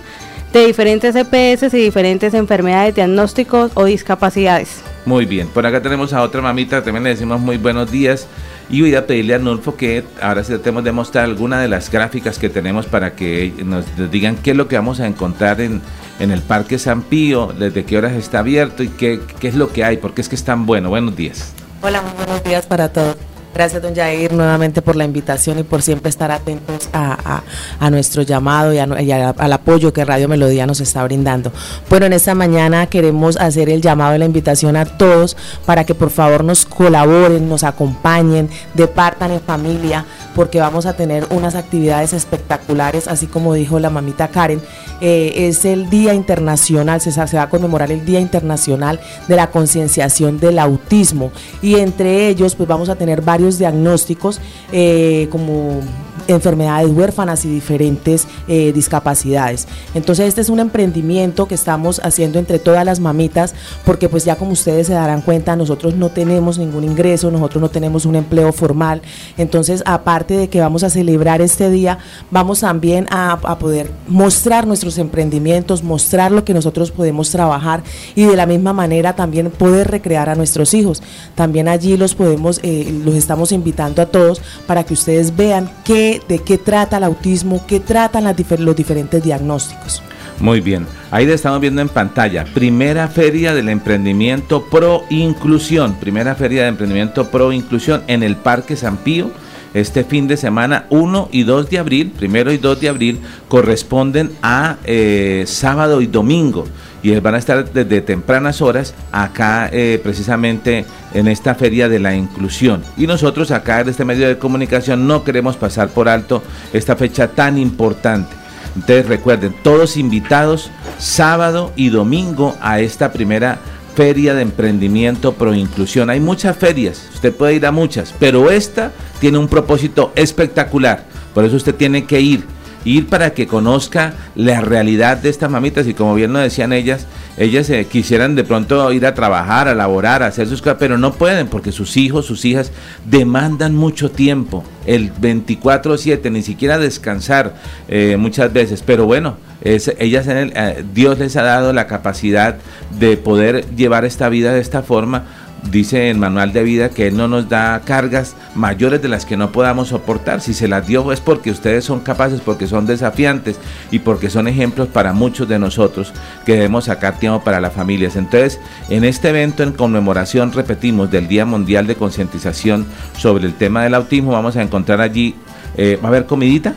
de 0.54 0.66
diferentes 0.68 1.16
EPS 1.16 1.74
y 1.74 1.82
diferentes 1.82 2.34
enfermedades, 2.34 2.96
diagnósticos 2.96 3.72
o 3.74 3.86
discapacidades. 3.86 4.82
Muy 5.06 5.26
bien, 5.26 5.48
por 5.48 5.66
acá 5.66 5.82
tenemos 5.82 6.14
a 6.14 6.22
otra 6.22 6.42
mamita, 6.42 6.84
también 6.84 7.04
le 7.04 7.10
decimos 7.12 7.40
muy 7.40 7.58
buenos 7.58 7.92
días. 7.92 8.28
Y 8.68 8.82
voy 8.82 8.96
a 8.96 9.06
pedirle 9.06 9.36
a 9.36 9.38
Nulfo 9.38 9.76
que 9.76 10.04
ahora 10.20 10.44
sí 10.44 10.50
tratemos 10.50 10.84
de 10.84 10.92
mostrar 10.92 11.26
alguna 11.26 11.60
de 11.60 11.68
las 11.68 11.92
gráficas 11.92 12.40
que 12.40 12.50
tenemos 12.50 12.88
para 12.88 13.16
que 13.16 13.54
nos 13.64 13.86
digan 14.10 14.38
qué 14.38 14.52
es 14.52 14.58
lo 14.58 14.68
que 14.68 14.76
vamos 14.76 15.00
a 15.00 15.06
encontrar 15.06 15.62
en, 15.62 15.84
en 16.20 16.32
el 16.32 16.42
Parque 16.42 16.80
San 16.80 17.02
Pío, 17.02 17.54
desde 17.58 17.86
qué 17.86 17.98
horas 17.98 18.14
está 18.14 18.40
abierto 18.40 18.84
y 18.84 18.90
qué, 18.90 19.20
qué 19.40 19.48
es 19.48 19.56
lo 19.56 19.72
que 19.72 19.84
hay, 19.84 19.98
porque 19.98 20.22
es 20.22 20.30
que 20.30 20.36
es 20.36 20.44
tan 20.44 20.66
bueno. 20.66 20.90
Buenos 20.90 21.16
días. 21.16 21.54
Hola, 21.82 22.02
buenos 22.18 22.44
días 22.44 22.66
para 22.66 22.90
todos. 22.90 23.18
Gracias, 23.56 23.82
don 23.82 23.96
Jair, 23.96 24.34
nuevamente 24.34 24.82
por 24.82 24.98
la 24.98 25.06
invitación 25.06 25.58
y 25.60 25.64
por 25.64 25.82
siempre 25.82 26.10
estar 26.10 26.30
atentos 26.30 26.90
a, 26.92 27.42
nuestro 27.90 28.22
llamado 28.22 28.74
y, 28.74 28.80
al 28.80 29.54
apoyo 29.54 29.94
que 29.94 30.04
Radio 30.04 30.28
Melodía 30.28 30.68
nos 30.68 30.82
está 30.82 31.02
brindando. 31.06 31.54
Bueno, 31.90 32.06
en 32.06 32.12
esta 32.12 32.36
mañana 32.36 32.88
queremos 32.88 33.38
hacer 33.38 33.70
el 33.70 33.82
llamado 33.82 34.14
y 34.14 34.20
la 34.20 34.26
invitación 34.26 34.76
a 34.76 34.84
todos 34.84 35.38
para 35.66 35.86
que 35.86 35.96
por 35.96 36.10
favor 36.10 36.44
nos 36.44 36.66
colaboren, 36.66 37.48
nos 37.48 37.64
acompañen, 37.64 38.50
departan 38.74 39.32
en 39.32 39.40
familia, 39.40 40.06
porque 40.36 40.60
vamos 40.60 40.86
a 40.86 40.98
tener 40.98 41.26
unas 41.30 41.56
actividades 41.56 42.12
espectaculares, 42.12 43.08
así 43.08 43.26
como 43.26 43.54
dijo 43.54 43.80
la 43.80 43.90
mamita 43.90 44.28
Karen. 44.28 44.62
Eh, 45.00 45.48
es 45.48 45.64
el 45.64 45.90
Día 45.90 46.14
Internacional, 46.14 47.00
se, 47.00 47.14
se 47.14 47.38
va 47.38 47.44
a 47.44 47.50
conmemorar 47.50 47.90
el 47.90 48.04
Día 48.06 48.20
Internacional 48.20 49.00
de 49.30 49.36
la 49.38 49.48
Concienciación 49.48 50.40
del 50.40 50.60
Autismo 50.60 51.32
y 51.62 51.76
entre 51.76 52.28
ellos 52.28 52.56
pues 52.56 52.68
vamos 52.68 52.90
a 52.90 52.96
tener 52.96 53.22
diagnósticos 53.58 54.42
eh, 54.72 55.28
como 55.32 55.82
enfermedades 56.28 56.90
huérfanas 56.90 57.46
y 57.46 57.50
diferentes 57.50 58.28
eh, 58.48 58.72
discapacidades. 58.74 59.68
Entonces 59.94 60.28
este 60.28 60.42
es 60.42 60.50
un 60.50 60.60
emprendimiento 60.60 61.48
que 61.48 61.56
estamos 61.56 62.00
haciendo 62.04 62.40
entre 62.40 62.60
todas 62.60 62.86
las 62.86 63.00
mamitas 63.00 63.54
porque 63.86 64.10
pues 64.10 64.26
ya 64.26 64.36
como 64.36 64.52
ustedes 64.52 64.88
se 64.88 64.94
darán 64.94 65.22
cuenta 65.22 65.56
nosotros 65.56 65.96
no 65.96 66.10
tenemos 66.10 66.58
ningún 66.58 66.84
ingreso, 66.84 67.32
nosotros 67.32 67.62
no 67.62 67.70
tenemos 67.70 68.06
un 68.06 68.16
empleo 68.16 68.52
formal. 68.54 69.02
Entonces 69.38 69.84
aparte 69.86 70.36
de 70.36 70.50
que 70.50 70.60
vamos 70.60 70.84
a 70.84 70.90
celebrar 70.90 71.42
este 71.42 71.70
día, 71.70 72.00
vamos 72.32 72.62
también 72.62 73.08
a, 73.12 73.40
poder 73.60 73.90
mostrar 74.08 74.68
nuestros 74.68 74.98
emprendimientos, 74.98 75.84
mostrar 75.84 76.32
lo 76.32 76.44
que 76.44 76.54
nosotros 76.54 76.92
podemos 76.92 77.30
trabajar 77.30 77.84
y 78.16 78.26
de 78.26 78.36
la 78.36 78.46
misma 78.46 78.74
manera 78.74 79.16
también 79.16 79.50
poder 79.50 79.90
recrear 79.90 80.30
a 80.30 80.36
nuestros 80.36 80.74
hijos. 80.74 81.02
También 81.36 81.68
allí 81.68 81.98
los 81.98 82.16
podemos, 82.16 82.60
eh, 82.64 82.94
los 83.04 83.16
estamos 83.16 83.52
invitando 83.52 84.02
a 84.02 84.08
todos 84.08 84.42
para 84.68 84.84
que 84.84 84.94
ustedes 84.94 85.36
vean 85.36 85.70
qué, 85.84 86.15
de 86.28 86.40
qué 86.40 86.58
trata 86.58 86.98
el 86.98 87.04
autismo, 87.04 87.66
qué 87.68 87.80
tratan 87.80 88.24
los 88.60 88.76
diferentes 88.76 89.24
diagnósticos. 89.24 90.02
Muy 90.40 90.60
bien, 90.60 90.86
ahí 91.12 91.30
estamos 91.30 91.62
viendo 91.62 91.82
en 91.82 91.88
pantalla, 91.88 92.44
primera 92.54 93.08
feria 93.08 93.54
del 93.54 93.70
emprendimiento 93.70 94.66
pro 94.66 95.04
inclusión, 95.10 95.96
primera 95.96 96.36
feria 96.36 96.64
de 96.64 96.70
emprendimiento 96.70 97.32
pro 97.32 97.54
inclusión 97.54 98.04
en 98.08 98.22
el 98.22 98.36
Parque 98.36 98.76
San 98.76 98.98
Pío 98.98 99.32
este 99.76 100.06
fin 100.06 100.26
de 100.28 100.38
semana 100.38 100.86
1 100.90 101.30
y 101.34 101.44
2 101.44 101.70
de 101.70 101.80
abril, 101.80 102.14
primero 102.18 102.54
y 102.54 102.58
2 102.58 102.80
de 102.80 102.90
abril, 102.90 103.20
corresponden 103.50 104.32
a 104.42 104.78
eh, 104.86 105.44
sábado 105.48 106.00
y 106.00 106.08
domingo. 106.08 106.66
Y 107.06 107.20
van 107.20 107.36
a 107.36 107.38
estar 107.38 107.72
desde 107.72 108.02
tempranas 108.02 108.64
horas 108.64 108.96
acá 109.12 109.70
eh, 109.72 110.00
precisamente 110.02 110.88
en 111.14 111.28
esta 111.28 111.54
feria 111.54 111.88
de 111.88 112.00
la 112.00 112.16
inclusión. 112.16 112.82
Y 112.98 113.06
nosotros 113.06 113.52
acá 113.52 113.82
en 113.82 113.90
este 113.90 114.04
medio 114.04 114.28
de 114.28 114.40
comunicación 114.40 115.06
no 115.06 115.24
queremos 115.24 115.56
pasar 115.56 115.90
por 115.90 116.10
alto 116.10 116.42
esta 116.74 116.96
fecha 116.96 117.28
tan 117.28 117.60
importante. 117.60 118.36
Entonces 118.76 119.06
recuerden, 119.06 119.54
todos 119.62 119.98
invitados 119.98 120.72
sábado 120.98 121.72
y 121.76 121.90
domingo 121.90 122.56
a 122.60 122.80
esta 122.80 123.14
primera 123.14 123.60
feria 123.94 124.34
de 124.34 124.42
emprendimiento 124.42 125.34
pro 125.34 125.54
inclusión. 125.54 126.10
Hay 126.10 126.20
muchas 126.20 126.58
ferias, 126.58 127.08
usted 127.14 127.36
puede 127.36 127.54
ir 127.54 127.68
a 127.68 127.72
muchas, 127.72 128.16
pero 128.20 128.50
esta 128.50 128.92
tiene 129.20 129.38
un 129.38 129.48
propósito 129.48 130.12
espectacular. 130.16 131.06
Por 131.36 131.46
eso 131.46 131.56
usted 131.56 131.76
tiene 131.76 132.06
que 132.06 132.20
ir, 132.20 132.46
ir 132.86 133.08
para 133.08 133.34
que 133.34 133.48
conozca 133.48 134.14
la 134.36 134.62
realidad 134.62 135.18
de 135.18 135.30
estas 135.30 135.50
mamitas 135.50 135.88
y 135.88 135.94
como 135.94 136.16
bien 136.16 136.32
lo 136.32 136.40
decían 136.40 136.72
ellas, 136.72 137.08
ellas 137.38 137.70
eh, 137.70 137.86
quisieran 137.86 138.36
de 138.36 138.44
pronto 138.44 138.92
ir 138.94 139.06
a 139.06 139.14
trabajar, 139.14 139.68
a 139.68 139.76
laborar, 139.76 140.24
a 140.24 140.28
hacer 140.28 140.48
sus 140.48 140.62
cosas, 140.62 140.78
pero 140.80 140.98
no 140.98 141.14
pueden 141.14 141.48
porque 141.48 141.72
sus 141.72 141.98
hijos, 141.98 142.26
sus 142.26 142.46
hijas 142.46 142.72
demandan 143.06 143.76
mucho 143.76 144.10
tiempo, 144.10 144.64
el 144.86 145.12
24/7, 145.14 146.32
ni 146.32 146.44
siquiera 146.44 146.78
descansar 146.78 147.56
eh, 147.88 148.16
muchas 148.18 148.54
veces, 148.54 148.84
pero 148.86 149.06
bueno, 149.06 149.38
es, 149.62 149.92
ellas 150.00 150.28
eh, 150.28 150.86
Dios 150.94 151.18
les 151.18 151.36
ha 151.36 151.44
dado 151.44 151.74
la 151.74 151.88
capacidad 151.88 152.58
de 153.00 153.18
poder 153.18 153.66
llevar 153.76 154.06
esta 154.06 154.30
vida 154.30 154.54
de 154.54 154.62
esta 154.62 154.84
forma 154.84 155.26
dice 155.72 156.10
el 156.10 156.18
manual 156.18 156.54
de 156.54 156.64
vida 156.64 156.90
que 156.90 157.08
Él 157.08 157.18
no 157.18 157.28
nos 157.28 157.50
da 157.50 157.82
cargas 157.86 158.36
mayores 158.56 159.02
de 159.02 159.08
las 159.08 159.26
que 159.26 159.38
no 159.38 159.52
podamos 159.52 159.90
soportar. 159.90 160.42
Si 160.42 160.54
se 160.54 160.68
las 160.68 160.88
dio 160.88 161.12
es 161.12 161.20
porque 161.20 161.52
ustedes 161.52 161.86
son 161.86 162.00
capaces, 162.00 162.42
porque 162.42 162.68
son 162.68 162.86
desafiantes 162.86 163.58
y 163.92 164.00
porque 164.00 164.30
son 164.30 164.48
ejemplos 164.48 164.88
para 164.88 165.14
muchos 165.14 165.48
de 165.48 165.60
nosotros 165.60 166.14
que 166.46 166.54
debemos 166.54 166.86
sacar 166.86 167.20
tiempo 167.20 167.44
para 167.44 167.60
las 167.60 167.74
familias. 167.74 168.16
Entonces, 168.16 168.60
en 168.90 169.04
este 169.04 169.30
evento 169.30 169.64
en 169.64 169.72
conmemoración, 169.72 170.52
repetimos, 170.52 171.12
del 171.12 171.28
Día 171.28 171.46
Mundial 171.46 171.88
de 171.88 171.96
Concientización 171.96 172.86
sobre 173.18 173.46
el 173.46 173.54
tema 173.54 173.84
del 173.84 173.96
autismo, 173.96 174.32
vamos 174.32 174.56
a 174.56 174.62
encontrar 174.62 175.02
allí, 175.02 175.36
eh, 175.78 176.00
¿va 176.02 176.08
a 176.08 176.10
haber 176.10 176.26
comidita? 176.26 176.76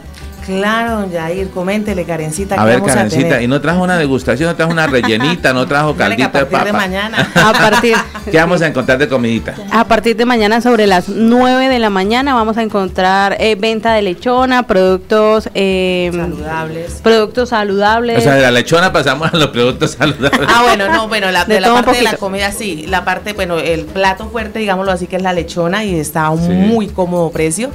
Claro, 0.49 1.00
don 1.00 1.12
Jair, 1.12 1.50
coméntele, 1.50 2.05
Karencita. 2.05 2.55
A 2.55 2.64
ver, 2.64 2.83
Karencita, 2.83 3.43
y 3.43 3.47
no 3.47 3.61
trajo 3.61 3.83
una 3.83 3.99
degustación, 3.99 4.49
no 4.49 4.57
trajo 4.57 4.73
una 4.73 4.87
rellenita, 4.87 5.52
no 5.52 5.67
trajo 5.67 5.95
caldito 5.95 6.38
de 6.38 6.47
papa. 6.47 6.64
de 6.64 6.73
mañana. 6.73 7.31
A 7.35 7.52
partir. 7.52 7.95
¿Qué 8.31 8.38
vamos 8.38 8.62
a 8.62 8.67
encontrar 8.67 8.97
de 8.97 9.09
comidita? 9.09 9.55
A 9.71 9.85
partir 9.85 10.17
de 10.17 10.25
mañana, 10.25 10.62
sobre 10.62 10.87
las 10.87 11.11
9 11.11 11.69
de 11.69 11.78
la 11.78 11.90
mañana, 11.90 12.33
vamos 12.33 12.57
a 12.57 12.62
encontrar 12.62 13.37
eh, 13.40 13.57
venta 13.57 13.93
de 13.93 14.00
lechona, 14.00 14.67
productos 14.67 15.50
eh, 15.55 16.11
saludables. 16.14 16.93
Productos 17.02 17.50
saludables. 17.50 18.19
O 18.19 18.21
sea, 18.23 18.35
de 18.35 18.43
la 18.43 18.50
lechona 18.50 18.90
pasamos 18.90 19.33
a 19.33 19.37
los 19.37 19.49
productos 19.49 19.90
saludables. 19.93 20.49
Ah, 20.49 20.62
bueno, 20.62 20.88
no, 20.90 21.09
bueno, 21.09 21.31
la, 21.31 21.45
de, 21.45 21.61
la 21.61 21.75
parte 21.75 21.99
de 21.99 22.02
la 22.02 22.17
comida 22.17 22.52
sí. 22.52 22.87
La 22.88 23.05
parte, 23.05 23.35
bueno, 23.35 23.59
el 23.59 23.85
plato 23.85 24.31
fuerte, 24.31 24.61
digámoslo 24.61 24.93
así, 24.93 25.07
que 25.07 25.17
es 25.17 25.23
la 25.23 25.35
lechona 25.35 25.85
y 25.85 25.95
está 25.95 26.25
a 26.25 26.31
un 26.31 26.69
muy 26.69 26.88
cómodo 26.88 27.31
precio. 27.31 27.71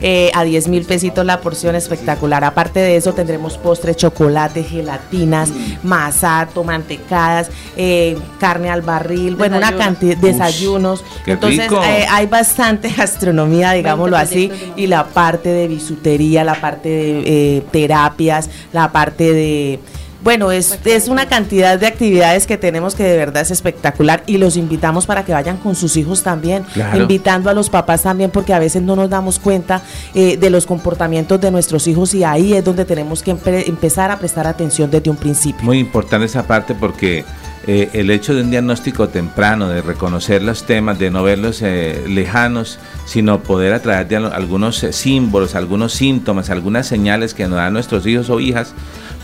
Eh, 0.00 0.30
a 0.34 0.44
10 0.44 0.68
mil 0.68 0.84
pesitos 0.84 1.24
la 1.24 1.40
porción 1.40 1.74
espectacular. 1.74 2.15
Aparte 2.46 2.80
de 2.80 2.96
eso 2.96 3.12
tendremos 3.12 3.58
postre, 3.58 3.94
chocolate, 3.94 4.62
gelatinas, 4.62 5.50
masato, 5.82 6.64
mantecadas, 6.64 7.50
eh, 7.76 8.18
carne 8.38 8.70
al 8.70 8.82
barril, 8.82 9.36
bueno, 9.36 9.58
una 9.58 9.76
cantidad 9.76 10.16
de 10.16 10.32
desayunos. 10.32 11.04
Entonces 11.26 11.70
eh, 11.70 12.06
hay 12.10 12.26
bastante 12.26 12.88
gastronomía, 12.96 13.72
digámoslo 13.72 14.16
así, 14.16 14.50
y 14.76 14.86
la 14.86 15.06
parte 15.06 15.50
de 15.50 15.68
bisutería, 15.68 16.44
la 16.44 16.60
parte 16.60 16.88
de 16.88 17.64
terapias, 17.70 18.50
la 18.72 18.92
parte 18.92 19.32
de 19.32 19.80
bueno, 20.22 20.50
es, 20.50 20.78
es 20.84 21.08
una 21.08 21.26
cantidad 21.26 21.78
de 21.78 21.86
actividades 21.86 22.46
que 22.46 22.56
tenemos 22.56 22.94
que 22.94 23.04
de 23.04 23.16
verdad 23.16 23.42
es 23.42 23.50
espectacular 23.50 24.22
y 24.26 24.38
los 24.38 24.56
invitamos 24.56 25.06
para 25.06 25.24
que 25.24 25.32
vayan 25.32 25.56
con 25.56 25.74
sus 25.74 25.96
hijos 25.96 26.22
también, 26.22 26.64
invitando 26.94 27.50
a 27.50 27.54
los 27.54 27.70
papás 27.70 28.02
también 28.02 28.30
porque 28.30 28.54
a 28.54 28.58
veces 28.58 28.82
no 28.82 28.96
nos 28.96 29.10
damos 29.10 29.38
cuenta 29.38 29.82
eh, 30.14 30.36
de 30.36 30.50
los 30.50 30.66
comportamientos 30.66 31.40
de 31.40 31.50
nuestros 31.50 31.86
hijos 31.86 32.14
y 32.14 32.24
ahí 32.24 32.54
es 32.54 32.64
donde 32.64 32.84
tenemos 32.84 33.22
que 33.22 33.30
empezar 33.30 34.10
a 34.10 34.18
prestar 34.18 34.46
atención 34.46 34.90
desde 34.90 35.10
un 35.10 35.16
principio. 35.16 35.64
Muy 35.64 35.78
importante 35.78 36.26
esa 36.26 36.46
parte 36.46 36.74
porque 36.74 37.24
eh, 37.66 37.90
el 37.94 38.10
hecho 38.10 38.32
de 38.34 38.42
un 38.42 38.50
diagnóstico 38.50 39.08
temprano, 39.08 39.68
de 39.68 39.82
reconocer 39.82 40.42
los 40.42 40.64
temas, 40.66 40.98
de 41.00 41.10
no 41.10 41.24
verlos 41.24 41.62
eh, 41.62 42.04
lejanos, 42.06 42.78
sino 43.06 43.42
poder 43.42 43.72
a 43.72 44.04
de 44.04 44.16
algunos 44.16 44.76
símbolos, 44.78 45.56
algunos 45.56 45.92
síntomas, 45.92 46.50
algunas 46.50 46.86
señales 46.86 47.34
que 47.34 47.48
nos 47.48 47.56
dan 47.56 47.72
nuestros 47.72 48.06
hijos 48.06 48.30
o 48.30 48.38
hijas, 48.38 48.72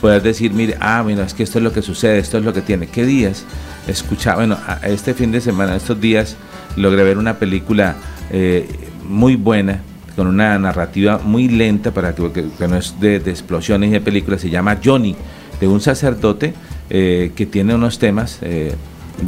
poder 0.01 0.23
decir, 0.23 0.53
mire, 0.53 0.77
ah, 0.81 1.05
mira, 1.07 1.25
es 1.25 1.35
que 1.35 1.45
esto 1.45 1.59
es 1.59 1.65
lo 1.65 1.73
que 1.73 1.83
sucede, 1.83 2.19
esto 2.19 2.39
es 2.39 2.45
lo 2.45 2.53
que 2.53 2.63
tiene. 2.63 2.89
¿Qué 2.89 3.05
días? 3.07 3.45
Escuchaba, 3.87 4.39
bueno, 4.39 4.59
este 4.83 5.15
fin 5.15 5.31
de 5.31 5.41
semana, 5.41 5.77
estos 5.77 6.01
días, 6.01 6.37
logré 6.77 7.05
ver 7.05 7.19
una 7.19 7.35
película 7.35 7.95
eh, 8.31 8.69
muy 9.09 9.37
buena, 9.37 9.81
con 10.17 10.27
una 10.27 10.59
narrativa 10.59 11.19
muy 11.19 11.49
lenta, 11.49 11.93
para 11.93 12.13
que, 12.13 12.51
no 12.69 12.77
es 12.77 12.99
de, 12.99 13.17
explosiones 13.17 13.91
y 13.91 13.93
de 13.93 14.01
películas, 14.01 14.41
se 14.41 14.51
llama 14.51 14.79
Johnny, 14.85 15.15
de 15.61 15.69
un 15.69 15.81
sacerdote 15.81 16.55
eh, 16.95 17.33
que 17.35 17.47
tiene 17.47 17.75
unos 17.75 17.99
temas 17.99 18.39
eh, 18.43 18.75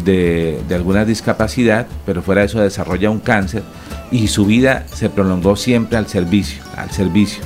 de, 0.04 0.60
de, 0.68 0.74
alguna 0.74 1.06
discapacidad, 1.06 1.86
pero 2.04 2.20
fuera 2.20 2.42
de 2.42 2.48
eso 2.48 2.60
desarrolla 2.60 3.08
un 3.08 3.20
cáncer 3.20 3.62
y 4.10 4.28
su 4.28 4.44
vida 4.44 4.84
se 4.92 5.08
prolongó 5.08 5.56
siempre 5.56 5.96
al 5.96 6.06
servicio, 6.06 6.62
al 6.76 6.90
servicio. 6.90 7.42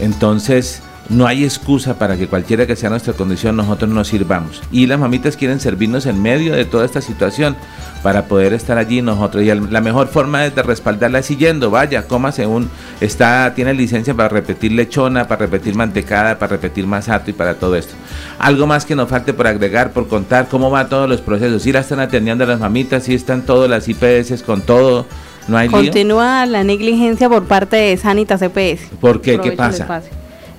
entonces, 0.00 0.82
no 1.08 1.26
hay 1.26 1.44
excusa 1.44 1.98
para 1.98 2.16
que 2.16 2.28
cualquiera 2.28 2.66
que 2.66 2.76
sea 2.76 2.90
nuestra 2.90 3.12
condición 3.12 3.56
nosotros 3.56 3.90
nos 3.90 4.08
sirvamos. 4.08 4.62
Y 4.72 4.86
las 4.86 4.98
mamitas 4.98 5.36
quieren 5.36 5.60
servirnos 5.60 6.06
en 6.06 6.20
medio 6.20 6.54
de 6.54 6.64
toda 6.64 6.84
esta 6.84 7.00
situación 7.00 7.56
para 8.02 8.24
poder 8.26 8.52
estar 8.52 8.78
allí 8.78 9.02
nosotros. 9.02 9.42
Y 9.42 9.46
la 9.46 9.80
mejor 9.80 10.08
forma 10.08 10.46
es 10.46 10.54
de 10.54 10.62
respaldarla 10.62 11.18
es 11.18 11.26
siguiendo. 11.26 11.70
Vaya, 11.70 12.06
coma 12.06 12.32
según 12.32 12.70
está, 13.00 13.52
tiene 13.54 13.74
licencia 13.74 14.14
para 14.14 14.28
repetir 14.28 14.72
lechona, 14.72 15.28
para 15.28 15.40
repetir 15.40 15.74
mantecada, 15.74 16.38
para 16.38 16.52
repetir 16.52 16.86
masato 16.86 17.30
y 17.30 17.34
para 17.34 17.54
todo 17.54 17.76
esto. 17.76 17.94
Algo 18.38 18.66
más 18.66 18.84
que 18.84 18.96
nos 18.96 19.08
falte 19.08 19.34
por 19.34 19.46
agregar, 19.46 19.92
por 19.92 20.08
contar, 20.08 20.48
cómo 20.48 20.70
van 20.70 20.88
todos 20.88 21.08
los 21.08 21.20
procesos. 21.20 21.62
Si 21.62 21.72
la 21.72 21.80
están 21.80 22.00
atendiendo 22.00 22.46
las 22.46 22.60
mamitas, 22.60 23.04
si 23.04 23.14
están 23.14 23.42
todas 23.42 23.68
las 23.68 23.88
IPS 23.88 24.42
con 24.42 24.62
todo. 24.62 25.06
No 25.46 25.58
hay 25.58 25.68
Continúa 25.68 26.46
la 26.46 26.64
negligencia 26.64 27.28
por 27.28 27.44
parte 27.44 27.76
de 27.76 27.96
Sanitas 27.98 28.40
EPS. 28.40 28.88
¿Por 28.98 29.20
qué? 29.20 29.38
¿Qué 29.38 29.52
pasa? 29.52 30.02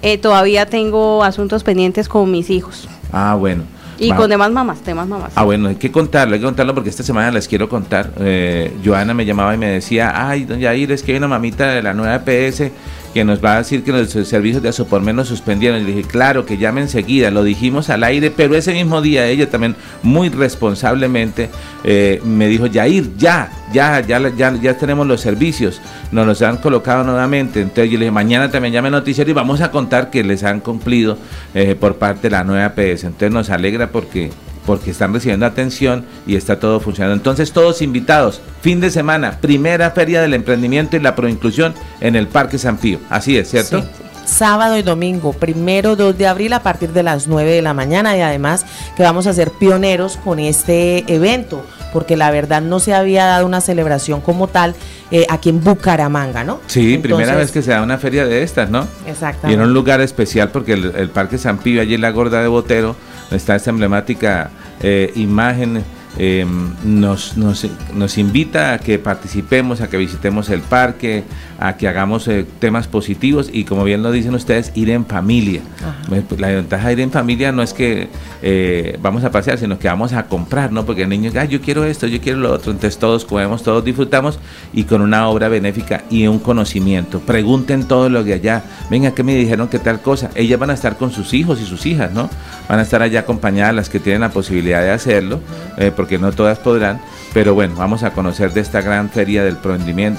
Eh, 0.05 0.19
todavía 0.19 0.67
tengo 0.67 1.23
asuntos 1.23 1.63
pendientes 1.63 2.07
con 2.07 2.29
mis 2.29 2.51
hijos. 2.51 2.87
Ah, 3.11 3.33
bueno. 3.33 3.63
Y 3.97 4.11
con 4.11 4.29
demás 4.29 4.51
mamás, 4.51 4.85
demás 4.85 5.07
mamás. 5.07 5.31
Ah, 5.33 5.43
bueno, 5.45 5.69
hay 5.69 5.77
que 5.77 5.91
contarlo, 5.91 6.35
hay 6.35 6.39
que 6.39 6.45
contarlo 6.45 6.75
porque 6.75 6.91
esta 6.91 7.01
semana 7.01 7.31
les 7.31 7.47
quiero 7.47 7.67
contar. 7.67 8.11
Eh, 8.19 8.71
Joana 8.85 9.15
me 9.15 9.25
llamaba 9.25 9.55
y 9.55 9.57
me 9.57 9.67
decía, 9.67 10.13
ay, 10.29 10.45
don 10.45 10.59
Yair, 10.59 10.91
es 10.91 11.01
que 11.01 11.13
hay 11.13 11.17
una 11.17 11.27
mamita 11.27 11.69
de 11.69 11.81
la 11.81 11.95
nueva 11.95 12.21
EPS 12.23 12.71
que 13.15 13.23
nos 13.23 13.41
va 13.41 13.53
a 13.53 13.57
decir 13.59 13.81
que 13.81 13.93
los 13.93 14.09
servicios 14.09 14.61
de 14.61 14.67
Asopormen 14.67 15.15
nos 15.15 15.29
suspendieron. 15.29 15.79
Y 15.79 15.85
le 15.85 15.93
dije, 15.93 16.05
claro, 16.05 16.45
que 16.45 16.57
llame 16.57 16.81
enseguida, 16.81 17.31
lo 17.31 17.45
dijimos 17.45 17.89
al 17.89 18.03
aire, 18.03 18.29
pero 18.29 18.57
ese 18.57 18.73
mismo 18.73 19.01
día 19.01 19.25
ella 19.25 19.49
también 19.49 19.77
muy 20.03 20.27
responsablemente 20.27 21.49
eh, 21.85 22.19
me 22.25 22.49
dijo, 22.49 22.65
Yair, 22.65 23.15
ya, 23.15 23.49
ya, 23.71 24.01
ya, 24.01 24.19
ya, 24.35 24.53
ya 24.61 24.77
tenemos 24.77 25.07
los 25.07 25.21
servicios, 25.21 25.79
nos 26.11 26.27
los 26.27 26.41
han 26.41 26.57
colocado 26.57 27.05
nuevamente. 27.05 27.61
Entonces 27.61 27.89
yo 27.89 27.97
le 27.97 28.03
dije, 28.03 28.11
mañana 28.11 28.51
también 28.51 28.73
llame 28.73 28.89
noticiero 28.89 29.31
y 29.31 29.33
vamos 29.33 29.61
a 29.61 29.71
contar 29.71 30.09
que 30.09 30.21
les 30.21 30.43
han 30.43 30.59
cumplido 30.59 31.17
eh, 31.53 31.73
por 31.79 31.95
parte 31.95 32.23
de 32.23 32.31
la 32.31 32.43
nueva 32.43 32.73
PS. 32.73 33.05
Entonces 33.05 33.31
nos 33.31 33.49
alegra 33.49 33.91
porque 33.91 34.29
porque 34.65 34.91
están 34.91 35.13
recibiendo 35.13 35.45
atención 35.45 36.05
y 36.25 36.35
está 36.35 36.59
todo 36.59 36.79
funcionando. 36.79 37.15
Entonces, 37.15 37.51
todos 37.51 37.81
invitados, 37.81 38.41
fin 38.61 38.79
de 38.79 38.89
semana, 38.89 39.39
primera 39.41 39.91
feria 39.91 40.21
del 40.21 40.33
emprendimiento 40.33 40.97
y 40.97 40.99
la 40.99 41.15
proinclusión 41.15 41.73
en 42.01 42.15
el 42.15 42.27
Parque 42.27 42.57
San 42.57 42.77
Pío. 42.77 42.99
Así 43.09 43.37
es, 43.37 43.49
¿cierto? 43.49 43.81
Sí 43.81 44.04
sábado 44.25 44.77
y 44.77 44.81
domingo, 44.81 45.33
primero 45.33 45.95
2 45.95 46.17
de 46.17 46.27
abril 46.27 46.53
a 46.53 46.63
partir 46.63 46.91
de 46.91 47.03
las 47.03 47.27
9 47.27 47.51
de 47.51 47.61
la 47.61 47.73
mañana 47.73 48.17
y 48.17 48.21
además 48.21 48.65
que 48.95 49.03
vamos 49.03 49.27
a 49.27 49.33
ser 49.33 49.51
pioneros 49.51 50.17
con 50.17 50.39
este 50.39 51.05
evento 51.13 51.63
porque 51.95 52.17
la 52.17 52.29
verdad 52.29 52.61
no 52.61 52.81
se 52.81 52.93
había 52.93 53.23
dado 53.23 53.45
una 53.45 53.61
celebración 53.61 54.19
como 54.19 54.49
tal 54.49 54.75
eh, 55.11 55.25
aquí 55.29 55.47
en 55.47 55.63
Bucaramanga, 55.63 56.43
¿no? 56.43 56.59
Sí, 56.67 56.97
primera 56.97 57.35
vez 57.35 57.53
que 57.53 57.61
se 57.61 57.71
da 57.71 57.81
una 57.81 57.97
feria 57.97 58.25
de 58.25 58.43
estas, 58.43 58.69
¿no? 58.69 58.85
Exactamente. 59.07 59.51
Y 59.51 59.53
en 59.53 59.61
un 59.61 59.73
lugar 59.73 60.01
especial 60.01 60.49
porque 60.49 60.73
el, 60.73 61.09
Parque 61.09 61.37
San 61.37 61.57
Pío, 61.57 61.81
allí 61.81 61.93
en 61.93 62.01
la 62.01 62.09
Gorda 62.09 62.41
de 62.41 62.49
Botero, 62.49 62.97
está 63.31 63.55
esta 63.55 63.69
emblemática 63.69 64.49
eh, 64.81 65.13
imagen 65.15 65.85
eh, 66.17 66.45
nos, 66.83 67.37
nos, 67.37 67.67
nos, 67.93 68.17
invita 68.17 68.73
a 68.73 68.79
que 68.79 68.99
participemos, 68.99 69.81
a 69.81 69.89
que 69.89 69.97
visitemos 69.97 70.49
el 70.49 70.61
parque, 70.61 71.23
a 71.59 71.75
que 71.75 71.87
hagamos 71.87 72.27
eh, 72.27 72.45
temas 72.59 72.87
positivos 72.87 73.49
y 73.51 73.65
como 73.65 73.83
bien 73.83 74.03
lo 74.03 74.11
dicen 74.11 74.33
ustedes, 74.33 74.71
ir 74.75 74.89
en 74.89 75.05
familia. 75.05 75.61
Pues, 76.07 76.23
pues, 76.27 76.39
la 76.39 76.47
ventaja 76.47 76.87
de 76.87 76.93
ir 76.93 76.99
en 77.01 77.11
familia 77.11 77.51
no 77.51 77.61
es 77.61 77.73
que 77.73 78.07
eh, 78.41 78.97
vamos 79.01 79.23
a 79.23 79.31
pasear, 79.31 79.57
sino 79.57 79.77
que 79.77 79.87
vamos 79.87 80.13
a 80.13 80.27
comprar, 80.27 80.71
¿no? 80.71 80.85
Porque 80.85 81.03
el 81.03 81.09
niño, 81.09 81.31
ah, 81.37 81.45
yo 81.45 81.61
quiero 81.61 81.83
esto, 81.83 82.07
yo 82.07 82.21
quiero 82.21 82.39
lo 82.39 82.53
otro, 82.53 82.71
entonces 82.71 82.97
todos 82.97 83.25
comemos, 83.25 83.63
todos 83.63 83.83
disfrutamos 83.83 84.39
y 84.73 84.83
con 84.83 85.01
una 85.01 85.27
obra 85.27 85.49
benéfica 85.49 86.03
y 86.09 86.27
un 86.27 86.39
conocimiento. 86.39 87.19
Pregunten 87.19 87.87
todo 87.87 88.09
lo 88.09 88.23
de 88.23 88.33
allá, 88.33 88.63
venga, 88.89 89.11
¿qué 89.11 89.23
me 89.23 89.35
dijeron 89.35 89.67
que 89.67 89.79
tal 89.79 90.01
cosa? 90.01 90.29
Ellas 90.35 90.59
van 90.59 90.69
a 90.69 90.73
estar 90.73 90.97
con 90.97 91.11
sus 91.11 91.33
hijos 91.33 91.61
y 91.61 91.65
sus 91.65 91.85
hijas, 91.85 92.11
¿no? 92.11 92.29
Van 92.69 92.79
a 92.79 92.81
estar 92.81 93.01
allá 93.01 93.21
acompañadas 93.21 93.75
las 93.75 93.89
que 93.89 93.99
tienen 93.99 94.21
la 94.21 94.29
posibilidad 94.29 94.81
de 94.81 94.91
hacerlo, 94.91 95.39
eh, 95.77 95.91
porque 96.05 96.19
no 96.19 96.31
todas 96.31 96.59
podrán, 96.59 97.01
pero 97.33 97.55
bueno, 97.55 97.73
vamos 97.75 98.03
a 98.03 98.11
conocer 98.13 98.53
de 98.53 98.61
esta 98.61 98.79
gran 98.81 99.09
feria 99.09 99.43
del 99.43 99.57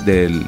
del 0.04 0.44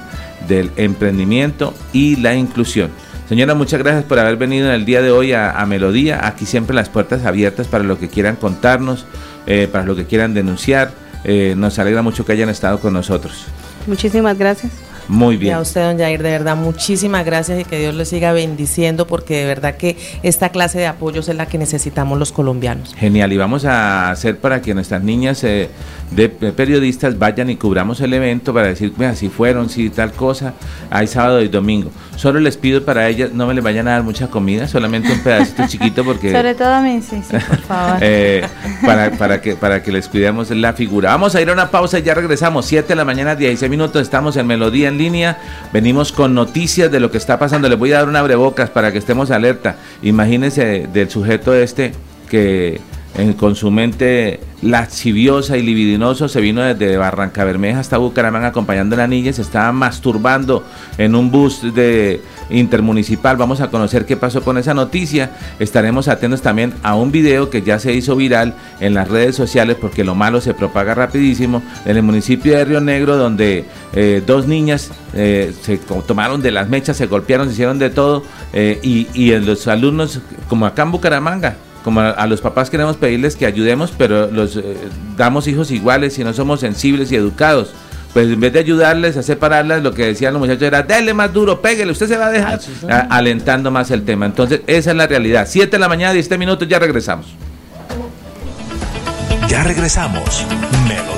del 0.48 0.72
emprendimiento 0.74 1.74
y 1.92 2.16
la 2.16 2.34
inclusión. 2.34 2.90
Señora, 3.28 3.54
muchas 3.54 3.78
gracias 3.78 4.02
por 4.02 4.18
haber 4.18 4.36
venido 4.36 4.66
en 4.66 4.74
el 4.74 4.84
día 4.84 5.00
de 5.00 5.12
hoy 5.12 5.32
a, 5.34 5.64
Melodía. 5.64 6.26
Aquí 6.26 6.44
siempre 6.44 6.74
las 6.74 6.88
puertas 6.88 7.24
abiertas 7.24 7.68
para 7.68 7.84
lo 7.84 8.00
que 8.00 8.08
quieran 8.08 8.34
contarnos, 8.34 9.06
eh, 9.46 9.68
para 9.70 9.84
lo 9.84 9.94
que 9.94 10.06
quieran 10.06 10.34
denunciar. 10.34 10.90
Eh, 11.22 11.54
nos 11.56 11.78
alegra 11.78 12.02
mucho 12.02 12.24
que 12.24 12.32
hayan 12.32 12.48
estado 12.48 12.80
con 12.80 12.92
nosotros. 12.94 13.44
Muchísimas 13.86 14.36
gracias. 14.36 14.72
Muy 15.08 15.36
bien. 15.36 15.52
Y 15.52 15.54
a 15.54 15.60
usted, 15.60 15.82
don 15.82 15.98
Jair, 15.98 16.22
de 16.22 16.30
verdad, 16.30 16.56
muchísimas 16.56 17.24
gracias 17.24 17.60
y 17.60 17.64
que 17.64 17.78
Dios 17.78 17.94
le 17.94 18.04
siga 18.04 18.32
bendiciendo 18.32 19.06
porque 19.06 19.38
de 19.38 19.46
verdad 19.46 19.76
que 19.76 19.96
esta 20.22 20.50
clase 20.50 20.78
de 20.78 20.86
apoyos 20.86 21.28
es 21.28 21.36
la 21.36 21.46
que 21.46 21.58
necesitamos 21.58 22.18
los 22.18 22.32
colombianos. 22.32 22.94
Genial, 22.94 23.32
y 23.32 23.36
vamos 23.36 23.64
a 23.64 24.10
hacer 24.10 24.38
para 24.38 24.60
que 24.60 24.74
nuestras 24.74 25.02
niñas 25.02 25.42
eh, 25.44 25.70
de 26.10 26.28
periodistas 26.28 27.18
vayan 27.18 27.50
y 27.50 27.56
cubramos 27.56 28.00
el 28.00 28.12
evento 28.12 28.52
para 28.52 28.68
decir, 28.68 28.92
mira, 28.96 29.14
si 29.14 29.28
fueron, 29.28 29.68
si 29.68 29.90
tal 29.90 30.12
cosa, 30.12 30.54
hay 30.90 31.06
sábado 31.06 31.42
y 31.42 31.48
domingo. 31.48 31.90
Solo 32.16 32.40
les 32.40 32.56
pido 32.56 32.84
para 32.84 33.08
ellas, 33.08 33.32
no 33.32 33.46
me 33.46 33.54
le 33.54 33.60
vayan 33.60 33.88
a 33.88 33.92
dar 33.92 34.02
mucha 34.02 34.26
comida, 34.26 34.66
solamente 34.66 35.12
un 35.12 35.20
pedacito 35.20 35.62
chiquito 35.68 36.04
porque... 36.04 36.32
Sobre 36.32 36.54
todo 36.54 36.74
a 36.74 36.80
mí, 36.80 37.00
sí, 37.00 37.22
sí, 37.22 37.36
por 37.48 37.58
favor. 37.68 37.98
Eh, 38.00 38.44
para, 38.84 39.10
para, 39.12 39.40
que, 39.40 39.56
para 39.56 39.82
que 39.82 39.92
les 39.92 40.08
cuidemos 40.08 40.50
la 40.50 40.72
figura. 40.72 41.10
Vamos 41.10 41.34
a 41.34 41.40
ir 41.40 41.48
a 41.48 41.52
una 41.52 41.70
pausa 41.70 41.98
y 41.98 42.02
ya 42.02 42.14
regresamos. 42.14 42.66
7 42.66 42.88
de 42.88 42.96
la 42.96 43.04
mañana, 43.04 43.36
16 43.36 43.70
minutos, 43.70 44.02
estamos 44.02 44.36
en 44.36 44.46
Melodía 44.46 44.88
en 44.88 44.97
línea. 44.98 45.38
Venimos 45.72 46.12
con 46.12 46.34
noticias 46.34 46.90
de 46.90 47.00
lo 47.00 47.10
que 47.10 47.18
está 47.18 47.38
pasando. 47.38 47.68
Les 47.68 47.78
voy 47.78 47.92
a 47.92 47.98
dar 47.98 48.08
una 48.08 48.18
abrebocas 48.18 48.70
para 48.70 48.92
que 48.92 48.98
estemos 48.98 49.30
alerta. 49.30 49.76
Imagínense 50.02 50.88
del 50.92 51.08
sujeto 51.08 51.54
este 51.54 51.92
que 52.28 52.80
en, 53.14 53.32
con 53.32 53.54
su 53.56 53.70
mente 53.70 54.40
lasciviosa 54.62 55.56
y 55.56 55.62
libidinoso 55.62 56.28
se 56.28 56.40
vino 56.40 56.62
desde 56.62 56.96
Barranca 56.96 57.44
Bermeja 57.44 57.80
hasta 57.80 57.98
Bucaramanga 57.98 58.48
acompañando 58.48 58.96
a 58.96 58.98
la 58.98 59.06
niña, 59.06 59.32
se 59.32 59.42
estaba 59.42 59.70
masturbando 59.72 60.64
en 60.98 61.14
un 61.14 61.30
bus 61.30 61.74
de 61.74 62.20
intermunicipal. 62.50 63.36
Vamos 63.36 63.60
a 63.60 63.70
conocer 63.70 64.06
qué 64.06 64.16
pasó 64.16 64.42
con 64.42 64.58
esa 64.58 64.74
noticia. 64.74 65.30
Estaremos 65.58 66.08
atentos 66.08 66.42
también 66.42 66.74
a 66.82 66.94
un 66.94 67.12
video 67.12 67.50
que 67.50 67.62
ya 67.62 67.78
se 67.78 67.92
hizo 67.92 68.16
viral 68.16 68.54
en 68.80 68.94
las 68.94 69.08
redes 69.08 69.36
sociales 69.36 69.76
porque 69.80 70.04
lo 70.04 70.14
malo 70.14 70.40
se 70.40 70.54
propaga 70.54 70.94
rapidísimo 70.94 71.62
en 71.84 71.96
el 71.96 72.02
municipio 72.02 72.56
de 72.56 72.64
Río 72.64 72.80
Negro 72.80 73.16
donde 73.16 73.64
eh, 73.92 74.22
dos 74.26 74.46
niñas 74.46 74.90
eh, 75.14 75.52
se 75.62 75.78
tomaron 75.78 76.42
de 76.42 76.50
las 76.50 76.68
mechas, 76.68 76.96
se 76.96 77.06
golpearon, 77.06 77.46
se 77.46 77.52
hicieron 77.52 77.78
de 77.78 77.90
todo 77.90 78.22
eh, 78.52 78.78
y, 78.82 79.08
y 79.14 79.36
los 79.38 79.68
alumnos 79.68 80.20
como 80.48 80.66
acá 80.66 80.82
en 80.82 80.92
Bucaramanga 80.92 81.56
como 81.84 82.00
a, 82.00 82.26
los 82.26 82.40
papás 82.40 82.70
queremos 82.70 82.96
pedirles 82.96 83.36
que 83.36 83.46
ayudemos, 83.46 83.92
pero 83.96 84.30
los 84.30 84.56
eh, 84.56 84.76
damos 85.16 85.46
hijos 85.46 85.70
iguales 85.70 86.18
y 86.18 86.24
no 86.24 86.32
somos 86.32 86.60
sensibles 86.60 87.10
y 87.12 87.16
educados. 87.16 87.72
Pues 88.12 88.28
en 88.28 88.40
vez 88.40 88.52
de 88.52 88.60
ayudarles 88.60 89.16
a 89.16 89.22
separarlas, 89.22 89.82
lo 89.82 89.92
que 89.92 90.06
decían 90.06 90.32
los 90.32 90.40
muchachos 90.40 90.62
era, 90.62 90.82
dale 90.82 91.12
más 91.14 91.32
duro, 91.32 91.60
pégale, 91.60 91.92
usted 91.92 92.08
se 92.08 92.16
va 92.16 92.26
a 92.26 92.30
dejar, 92.30 92.60
alentando 93.10 93.70
más 93.70 93.90
el 93.90 94.04
tema. 94.04 94.26
Entonces, 94.26 94.62
esa 94.66 94.90
es 94.90 94.96
la 94.96 95.06
realidad. 95.06 95.46
7 95.48 95.70
de 95.70 95.78
la 95.78 95.88
mañana, 95.88 96.12
17 96.14 96.38
minutos, 96.38 96.66
ya 96.66 96.78
regresamos. 96.78 97.26
Ya 99.46 99.62
regresamos. 99.62 100.46
Melodía 100.88 101.17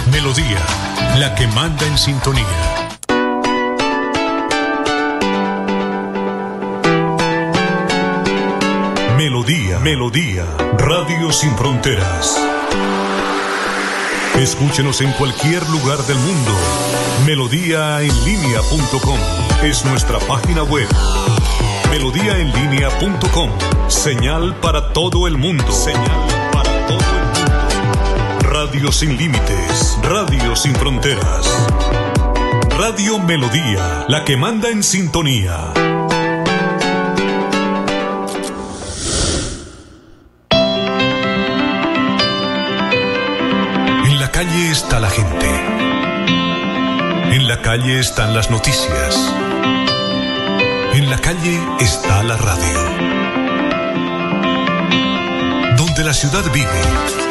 Melodía, 0.11 0.59
la 1.19 1.33
que 1.35 1.47
manda 1.47 1.85
en 1.87 1.97
sintonía. 1.97 2.45
Melodía, 9.15 9.79
Melodía, 9.79 10.45
Radio 10.77 11.31
Sin 11.31 11.55
Fronteras. 11.55 12.37
Escúchenos 14.37 14.99
en 15.01 15.11
cualquier 15.13 15.67
lugar 15.69 15.99
del 15.99 16.17
mundo. 16.17 16.51
Melodíaenlínea.com 17.25 19.19
es 19.63 19.85
nuestra 19.85 20.19
página 20.19 20.63
web. 20.63 20.87
Melodíaenlínea.com. 21.89 23.49
Señal 23.87 24.55
para 24.55 24.91
todo 24.91 25.27
el 25.27 25.37
mundo. 25.37 25.71
Señal 25.71 26.49
para 26.51 26.87
todo 26.87 26.99
el 26.99 27.05
mundo. 27.05 27.20
Radio 28.63 28.91
sin 28.91 29.17
límites, 29.17 29.97
radio 30.03 30.55
sin 30.55 30.75
fronteras. 30.75 31.67
Radio 32.77 33.17
Melodía, 33.17 34.05
la 34.07 34.23
que 34.23 34.37
manda 34.37 34.69
en 34.69 34.83
sintonía. 34.83 35.73
En 44.05 44.19
la 44.19 44.29
calle 44.31 44.69
está 44.69 44.99
la 44.99 45.09
gente. 45.09 45.49
En 47.35 47.47
la 47.47 47.63
calle 47.63 47.99
están 47.99 48.35
las 48.35 48.51
noticias. 48.51 49.33
En 50.93 51.09
la 51.09 51.17
calle 51.17 51.59
está 51.79 52.21
la 52.21 52.37
radio. 52.37 52.79
Donde 55.77 56.03
la 56.03 56.13
ciudad 56.13 56.43
vive 56.53 57.30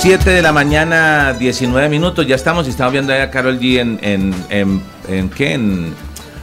7 0.00 0.30
de 0.30 0.42
la 0.42 0.52
mañana, 0.52 1.32
19 1.32 1.88
minutos, 1.88 2.24
ya 2.24 2.36
estamos 2.36 2.68
y 2.68 2.70
estamos 2.70 2.92
viendo 2.92 3.12
a 3.12 3.30
Carol 3.30 3.58
G 3.58 3.80
en, 3.80 5.30
¿qué? 5.30 5.52
en 5.54 5.92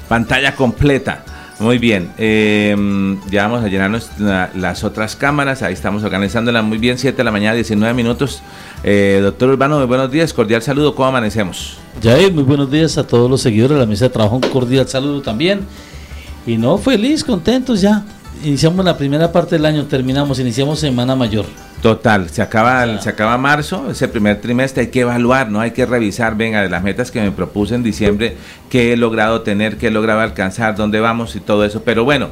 pantalla 0.10 0.54
completa. 0.54 1.24
Muy 1.60 1.78
bien, 1.78 2.12
eh, 2.18 2.76
ya 3.30 3.48
vamos 3.48 3.64
a 3.64 3.70
llenarnos 3.70 4.10
las 4.20 4.84
otras 4.84 5.16
cámaras, 5.16 5.62
ahí 5.62 5.74
estamos 5.74 6.04
organizándola 6.04 6.62
muy 6.64 6.78
bien, 6.80 6.98
7 6.98 7.16
de 7.16 7.24
la 7.24 7.32
mañana, 7.32 7.56
19 7.56 7.94
minutos. 7.94 8.42
Eh, 8.84 9.22
doctor 9.24 9.52
Urbano, 9.52 9.78
muy 9.78 9.88
buenos 9.88 10.12
días, 10.12 10.34
cordial 10.34 10.62
saludo, 10.62 10.94
¿cómo 10.94 11.08
amanecemos? 11.08 11.78
Jair, 12.04 12.34
muy 12.34 12.44
buenos 12.44 12.70
días 12.70 12.98
a 12.98 13.08
todos 13.08 13.32
los 13.32 13.40
seguidores 13.40 13.76
de 13.76 13.80
la 13.80 13.90
mesa 13.90 14.06
de 14.06 14.10
trabajo, 14.10 14.36
un 14.36 14.42
cordial 14.42 14.86
saludo 14.90 15.22
también. 15.22 15.62
Y 16.46 16.58
no, 16.58 16.78
feliz, 16.78 17.24
contentos 17.24 17.80
ya. 17.80 18.04
Iniciamos 18.44 18.86
la 18.86 18.98
primera 18.98 19.32
parte 19.32 19.56
del 19.56 19.66
año, 19.66 19.86
terminamos, 19.86 20.40
iniciamos 20.40 20.80
Semana 20.80 21.16
Mayor. 21.16 21.46
Total, 21.82 22.30
se 22.30 22.42
acaba, 22.42 23.00
se 23.02 23.10
acaba 23.10 23.38
marzo, 23.38 23.90
ese 23.90 24.08
primer 24.08 24.42
trimestre, 24.42 24.84
hay 24.84 24.88
que 24.90 25.02
evaluar, 25.02 25.50
¿no? 25.50 25.60
Hay 25.62 25.72
que 25.72 25.86
revisar, 25.86 26.36
venga, 26.36 26.62
de 26.62 26.70
las 26.70 26.84
metas 26.84 27.12
que 27.12 27.22
me 27.22 27.32
propuse 27.32 27.76
en 27.76 27.84
diciembre, 27.84 28.38
qué 28.70 28.94
he 28.94 28.98
logrado 28.98 29.42
tener, 29.42 29.78
qué 29.78 29.88
he 29.88 29.92
logrado 29.92 30.22
alcanzar, 30.22 30.76
dónde 30.76 31.00
vamos 31.00 31.36
y 31.36 31.40
todo 31.40 31.66
eso. 31.66 31.84
Pero 31.84 32.04
bueno, 32.04 32.30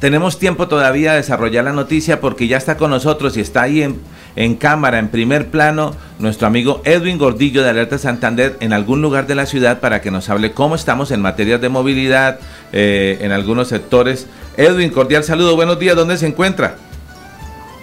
tenemos 0.00 0.38
tiempo 0.38 0.68
todavía 0.68 1.12
de 1.12 1.18
desarrollar 1.18 1.64
la 1.64 1.72
noticia 1.72 2.20
porque 2.20 2.48
ya 2.48 2.56
está 2.56 2.76
con 2.76 2.90
nosotros 2.90 3.36
y 3.36 3.40
está 3.40 3.62
ahí 3.62 3.82
en, 3.82 4.00
en 4.36 4.54
cámara, 4.56 4.98
en 4.98 5.08
primer 5.08 5.48
plano, 5.48 5.94
nuestro 6.18 6.46
amigo 6.46 6.82
Edwin 6.84 7.18
Gordillo 7.18 7.62
de 7.62 7.70
Alerta 7.70 7.98
Santander 7.98 8.56
en 8.60 8.72
algún 8.72 9.02
lugar 9.02 9.26
de 9.26 9.34
la 9.34 9.46
ciudad 9.46 9.80
para 9.80 10.00
que 10.00 10.10
nos 10.10 10.28
hable 10.28 10.52
cómo 10.52 10.74
estamos 10.74 11.10
en 11.10 11.20
materia 11.20 11.58
de 11.58 11.68
movilidad 11.68 12.38
eh, 12.72 13.18
en 13.20 13.32
algunos 13.32 13.68
sectores. 13.68 14.26
Edwin, 14.56 14.90
cordial 14.90 15.24
saludo, 15.24 15.56
buenos 15.56 15.78
días, 15.78 15.96
¿dónde 15.96 16.16
se 16.16 16.26
encuentra? 16.26 16.76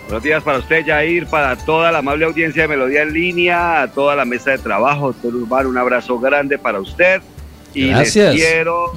Buenos 0.08 0.24
días 0.24 0.42
para 0.42 0.60
usted, 0.60 0.86
Jair, 0.86 1.28
para 1.28 1.58
toda 1.58 1.92
la 1.92 1.98
amable 1.98 2.24
audiencia 2.24 2.62
de 2.62 2.70
Melodía 2.70 3.02
en 3.02 3.12
Línea, 3.12 3.82
a 3.82 3.88
toda 3.90 4.16
la 4.16 4.24
mesa 4.24 4.52
de 4.52 4.58
trabajo, 4.58 5.08
doctor 5.08 5.36
Urbano, 5.36 5.68
un 5.68 5.78
abrazo 5.78 6.18
grande 6.18 6.58
para 6.58 6.80
usted. 6.80 7.22
Y 7.74 7.90
Gracias. 7.90 8.34
les 8.34 8.44
quiero, 8.44 8.94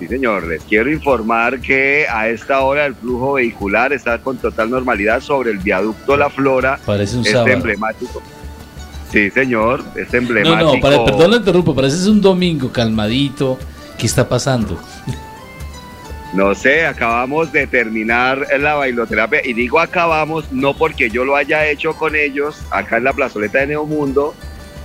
sí 0.00 0.08
señor, 0.08 0.46
les 0.48 0.62
quiero 0.64 0.90
informar 0.90 1.60
que 1.60 2.06
a 2.08 2.28
esta 2.28 2.60
hora 2.60 2.86
el 2.86 2.94
flujo 2.96 3.34
vehicular 3.34 3.92
está 3.92 4.18
con 4.18 4.36
total 4.38 4.70
normalidad 4.70 5.20
sobre 5.20 5.50
el 5.52 5.58
viaducto 5.58 6.16
La 6.16 6.28
Flora. 6.30 6.80
Parece 6.84 7.14
un 7.16 7.20
este 7.20 7.32
sábado. 7.32 7.52
emblemático. 7.52 8.20
Sí, 9.12 9.30
señor, 9.30 9.84
este 9.96 10.20
No, 10.20 10.28
emblemático. 10.28 10.74
no, 10.74 10.80
para, 10.80 11.04
perdón 11.04 11.30
lo 11.32 11.36
interrumpo, 11.36 11.74
parece 11.74 11.96
es 11.96 12.06
un 12.06 12.20
domingo 12.20 12.72
calmadito. 12.72 13.58
¿Qué 13.98 14.06
está 14.06 14.28
pasando? 14.28 14.80
No 16.32 16.54
sé, 16.54 16.86
acabamos 16.86 17.50
de 17.52 17.66
terminar 17.66 18.46
la 18.60 18.74
bailoterapia 18.74 19.44
y 19.44 19.52
digo 19.52 19.80
acabamos 19.80 20.50
no 20.52 20.74
porque 20.74 21.10
yo 21.10 21.24
lo 21.24 21.34
haya 21.34 21.66
hecho 21.68 21.94
con 21.94 22.14
ellos 22.14 22.62
acá 22.70 22.98
en 22.98 23.04
la 23.04 23.12
plazoleta 23.12 23.58
de 23.58 23.66
Neomundo, 23.68 24.34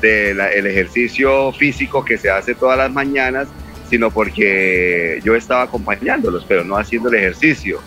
del 0.01 0.39
ejercicio 0.39 1.51
físico 1.51 2.03
que 2.03 2.17
se 2.17 2.29
hace 2.31 2.55
todas 2.55 2.77
las 2.79 2.91
mañanas, 2.91 3.47
sino 3.89 4.11
porque 4.11 5.19
yo 5.23 5.35
estaba 5.35 5.63
acompañándolos, 5.63 6.45
pero 6.47 6.63
no 6.63 6.77
haciendo 6.77 7.09
el 7.09 7.15
ejercicio. 7.15 7.81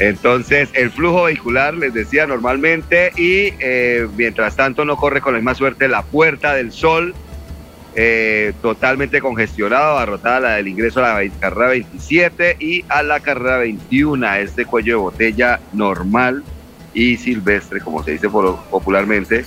Entonces, 0.00 0.68
el 0.74 0.90
flujo 0.90 1.24
vehicular, 1.24 1.74
les 1.74 1.92
decía 1.92 2.26
normalmente, 2.26 3.10
y 3.16 3.52
eh, 3.58 4.06
mientras 4.16 4.54
tanto 4.54 4.84
no 4.84 4.96
corre 4.96 5.20
con 5.20 5.32
la 5.32 5.40
misma 5.40 5.54
suerte 5.54 5.88
la 5.88 6.02
Puerta 6.02 6.54
del 6.54 6.70
Sol, 6.70 7.14
eh, 7.96 8.52
totalmente 8.62 9.20
congestionado, 9.20 9.92
abarrotada 9.92 10.40
la 10.40 10.50
del 10.56 10.68
ingreso 10.68 11.04
a 11.04 11.20
la 11.20 11.30
carrera 11.40 11.70
27 11.70 12.56
y 12.60 12.84
a 12.88 13.02
la 13.02 13.18
carrera 13.18 13.58
21, 13.58 14.34
este 14.34 14.66
cuello 14.66 14.92
de 14.92 15.00
botella 15.02 15.60
normal 15.72 16.44
y 16.94 17.16
silvestre, 17.16 17.80
como 17.80 18.04
se 18.04 18.12
dice 18.12 18.28
popularmente, 18.28 19.44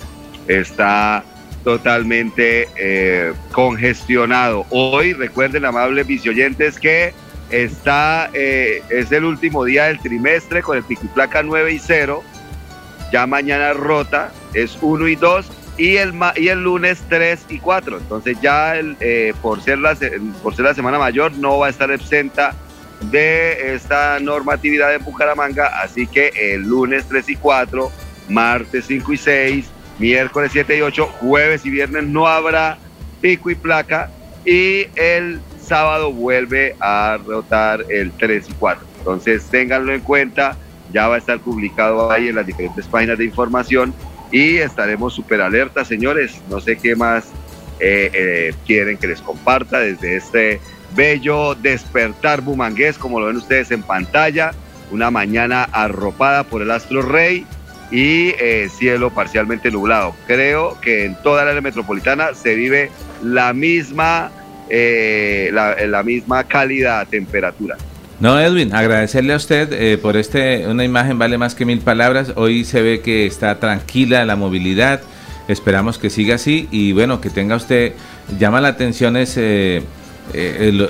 está 0.48 1.24
totalmente 1.64 2.68
eh, 2.76 3.34
congestionado. 3.52 4.66
Hoy, 4.70 5.14
recuerden, 5.14 5.66
amables 5.66 6.08
visioyentes, 6.08 6.80
que 6.80 7.14
está, 7.50 8.30
eh, 8.34 8.82
es 8.90 9.12
el 9.12 9.26
último 9.26 9.66
día 9.66 9.86
del 9.86 10.00
trimestre 10.00 10.62
con 10.62 10.78
el 10.78 10.84
pico 10.84 11.04
y 11.06 11.10
placa 11.10 11.44
9 11.44 11.74
y 11.74 11.80
0, 11.80 12.24
ya 13.12 13.28
mañana 13.28 13.74
rota, 13.74 14.32
es 14.54 14.78
1 14.82 15.08
y 15.08 15.16
2 15.16 15.52
y 15.78 15.98
el, 15.98 16.14
y 16.38 16.48
el 16.48 16.64
lunes 16.64 17.04
3 17.10 17.46
y 17.50 17.60
4. 17.60 17.98
Entonces 17.98 18.38
ya 18.42 18.78
el, 18.78 18.96
eh, 19.00 19.34
por, 19.42 19.62
ser 19.62 19.80
la, 19.80 19.96
por 20.42 20.56
ser 20.56 20.66
la 20.66 20.74
Semana 20.74 20.98
Mayor 20.98 21.34
no 21.34 21.60
va 21.60 21.68
a 21.68 21.70
estar 21.70 21.92
exenta 21.92 22.56
de 23.10 23.74
esta 23.74 24.20
normatividad 24.20 24.94
en 24.94 25.04
Bucaramanga, 25.04 25.82
así 25.82 26.06
que 26.06 26.32
el 26.36 26.62
lunes 26.62 27.06
3 27.10 27.30
y 27.30 27.36
4, 27.36 27.92
martes 28.30 28.86
5 28.88 29.14
y 29.14 29.18
6, 29.18 29.66
miércoles 30.02 30.50
7 30.52 30.78
y 30.78 30.82
8, 30.82 31.08
jueves 31.20 31.66
y 31.66 31.70
viernes 31.70 32.04
no 32.06 32.28
habrá 32.28 32.80
pico 33.22 33.52
y 33.52 33.56
placa 33.56 34.10
y 34.44 34.88
el 34.96 35.40
sábado 35.64 36.12
vuelve 36.12 36.76
a 36.80 37.20
rotar 37.24 37.86
el 37.88 38.12
3 38.12 38.50
y 38.50 38.54
4. 38.54 38.86
Entonces 38.98 39.46
ténganlo 39.50 39.94
en 39.94 40.02
cuenta, 40.02 40.58
ya 40.92 41.08
va 41.08 41.16
a 41.16 41.18
estar 41.20 41.40
publicado 41.40 42.12
ahí 42.12 42.30
en 42.30 42.36
las 42.36 42.48
diferentes 42.48 42.88
páginas 42.88 43.20
de 43.20 43.26
información 43.26 43.94
y 44.32 44.58
estaremos 44.58 45.14
súper 45.14 45.40
alertas, 45.40 45.88
señores. 45.88 46.42
No 46.50 46.60
sé 46.60 46.78
qué 46.78 46.96
más 46.96 47.28
eh, 47.80 48.10
eh, 48.12 48.54
quieren 48.66 48.98
que 48.98 49.08
les 49.08 49.22
comparta 49.22 49.80
desde 49.80 50.16
este 50.16 50.60
bello 50.96 51.54
despertar 51.54 52.42
bumangués, 52.42 52.98
como 52.98 53.20
lo 53.20 53.28
ven 53.28 53.38
ustedes 53.38 53.70
en 53.70 53.84
pantalla. 53.84 54.52
Una 54.90 55.12
mañana 55.12 55.64
arropada 55.72 56.44
por 56.44 56.64
el 56.64 56.72
astro 56.72 57.04
rey 57.04 57.46
y 57.92 58.30
eh, 58.40 58.70
cielo 58.70 59.10
parcialmente 59.10 59.70
nublado. 59.70 60.16
Creo 60.26 60.80
que 60.80 61.06
en 61.06 61.16
toda 61.22 61.44
la 61.44 61.52
área 61.52 61.62
metropolitana 61.62 62.34
se 62.34 62.56
vive 62.56 62.90
la 63.22 63.54
misma, 63.54 64.32
eh, 64.70 65.52
la, 65.52 66.04
misma 66.04 66.46
cálida 66.46 67.06
temperatura. 67.06 67.78
No, 68.20 68.40
Edwin, 68.40 68.74
agradecerle 68.74 69.34
a 69.34 69.36
usted 69.36 69.74
eh, 69.74 69.98
por 69.98 70.16
este, 70.16 70.68
una 70.68 70.84
imagen 70.84 71.20
vale 71.20 71.38
más 71.38 71.56
que 71.56 71.66
mil 71.66 71.80
palabras. 71.80 72.34
Hoy 72.36 72.64
se 72.64 72.82
ve 72.82 73.02
que 73.02 73.26
está 73.26 73.60
tranquila 73.60 74.26
la 74.26 74.36
movilidad. 74.36 75.02
Esperamos 75.48 75.98
que 75.98 76.10
siga 76.10 76.36
así 76.36 76.68
y 76.72 76.94
bueno, 76.94 77.20
que 77.20 77.30
tenga 77.30 77.56
usted, 77.56 77.94
llama 78.40 78.62
la 78.62 78.70
atención 78.70 79.18
ese, 79.18 79.82
eh, 80.34 80.90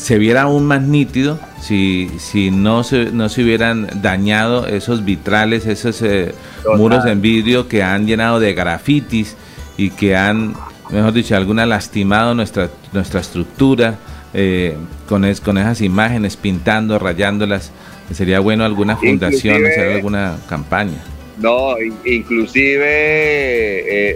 se 0.00 0.16
viera 0.18 0.42
aún 0.42 0.64
más 0.64 0.80
nítido 0.80 1.38
si, 1.60 2.10
si 2.18 2.50
no, 2.50 2.84
se, 2.84 3.12
no 3.12 3.28
se 3.28 3.42
hubieran 3.44 3.86
dañado 4.00 4.66
esos 4.66 5.04
vitrales, 5.04 5.66
esos 5.66 6.00
eh, 6.00 6.34
muros 6.76 7.04
en 7.04 7.20
vidrio 7.20 7.68
que 7.68 7.82
han 7.82 8.06
llenado 8.06 8.40
de 8.40 8.54
grafitis 8.54 9.36
y 9.76 9.90
que 9.90 10.16
han, 10.16 10.54
mejor 10.90 11.12
dicho, 11.12 11.36
alguna 11.36 11.66
lastimado 11.66 12.34
nuestra, 12.34 12.70
nuestra 12.94 13.20
estructura 13.20 13.96
eh, 14.32 14.74
con, 15.06 15.24
es- 15.26 15.40
con 15.42 15.58
esas 15.58 15.82
imágenes, 15.82 16.36
pintando, 16.36 16.98
rayándolas. 16.98 17.70
Sería 18.10 18.40
bueno 18.40 18.64
alguna 18.64 18.96
fundación 18.96 19.56
Inclusive- 19.56 19.70
hacer 19.70 19.92
alguna 19.96 20.38
campaña. 20.48 20.98
No, 21.38 21.78
in- 21.80 21.94
inclusive 22.04 22.84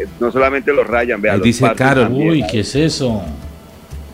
eh, 0.03 0.07
no 0.21 0.31
solamente 0.33 0.73
los 0.73 0.87
rayan, 0.87 1.21
vean 1.21 1.41
dice 1.43 1.65
Uy, 2.11 2.45
¿qué 2.51 2.61
es 2.61 2.75
eso? 2.75 3.23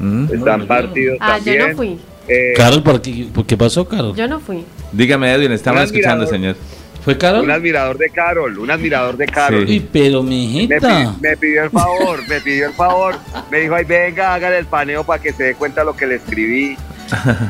¿Mm? 0.00 0.26
Están 0.34 0.66
partidos 0.66 1.18
Ah, 1.20 1.34
también. 1.36 1.58
yo 1.60 1.68
no 1.68 1.76
fui. 1.76 1.98
Eh, 2.28 2.52
Carol, 2.56 2.82
¿por 2.82 3.00
qué, 3.02 3.28
por 3.32 3.46
qué 3.46 3.56
pasó, 3.56 3.86
Carol? 3.86 4.14
Yo 4.16 4.26
no 4.28 4.40
fui. 4.40 4.64
Dígame, 4.92 5.32
Edwin, 5.32 5.52
estamos 5.52 5.82
escuchando, 5.82 6.26
señor. 6.26 6.56
¿Fue 7.04 7.16
Carol? 7.16 7.44
un 7.44 7.50
admirador 7.50 7.96
de 7.96 8.10
Carol, 8.10 8.58
un 8.58 8.70
admirador 8.70 9.16
de 9.16 9.26
Carol. 9.26 9.66
Sí. 9.66 9.72
Uy, 9.74 9.88
pero 9.92 10.22
mi 10.22 10.44
hijita. 10.58 11.14
me 11.20 11.36
pidió 11.36 11.64
el 11.64 11.70
favor, 11.70 12.20
me 12.28 12.40
pidió 12.40 12.66
el 12.66 12.72
favor. 12.74 13.14
Me 13.50 13.60
dijo, 13.60 13.74
ay, 13.74 13.84
venga, 13.84 14.34
hágale 14.34 14.58
el 14.58 14.66
paneo 14.66 15.02
para 15.04 15.20
que 15.22 15.32
se 15.32 15.44
dé 15.44 15.54
cuenta 15.54 15.82
lo 15.82 15.96
que 15.96 16.06
le 16.06 16.16
escribí. 16.16 16.76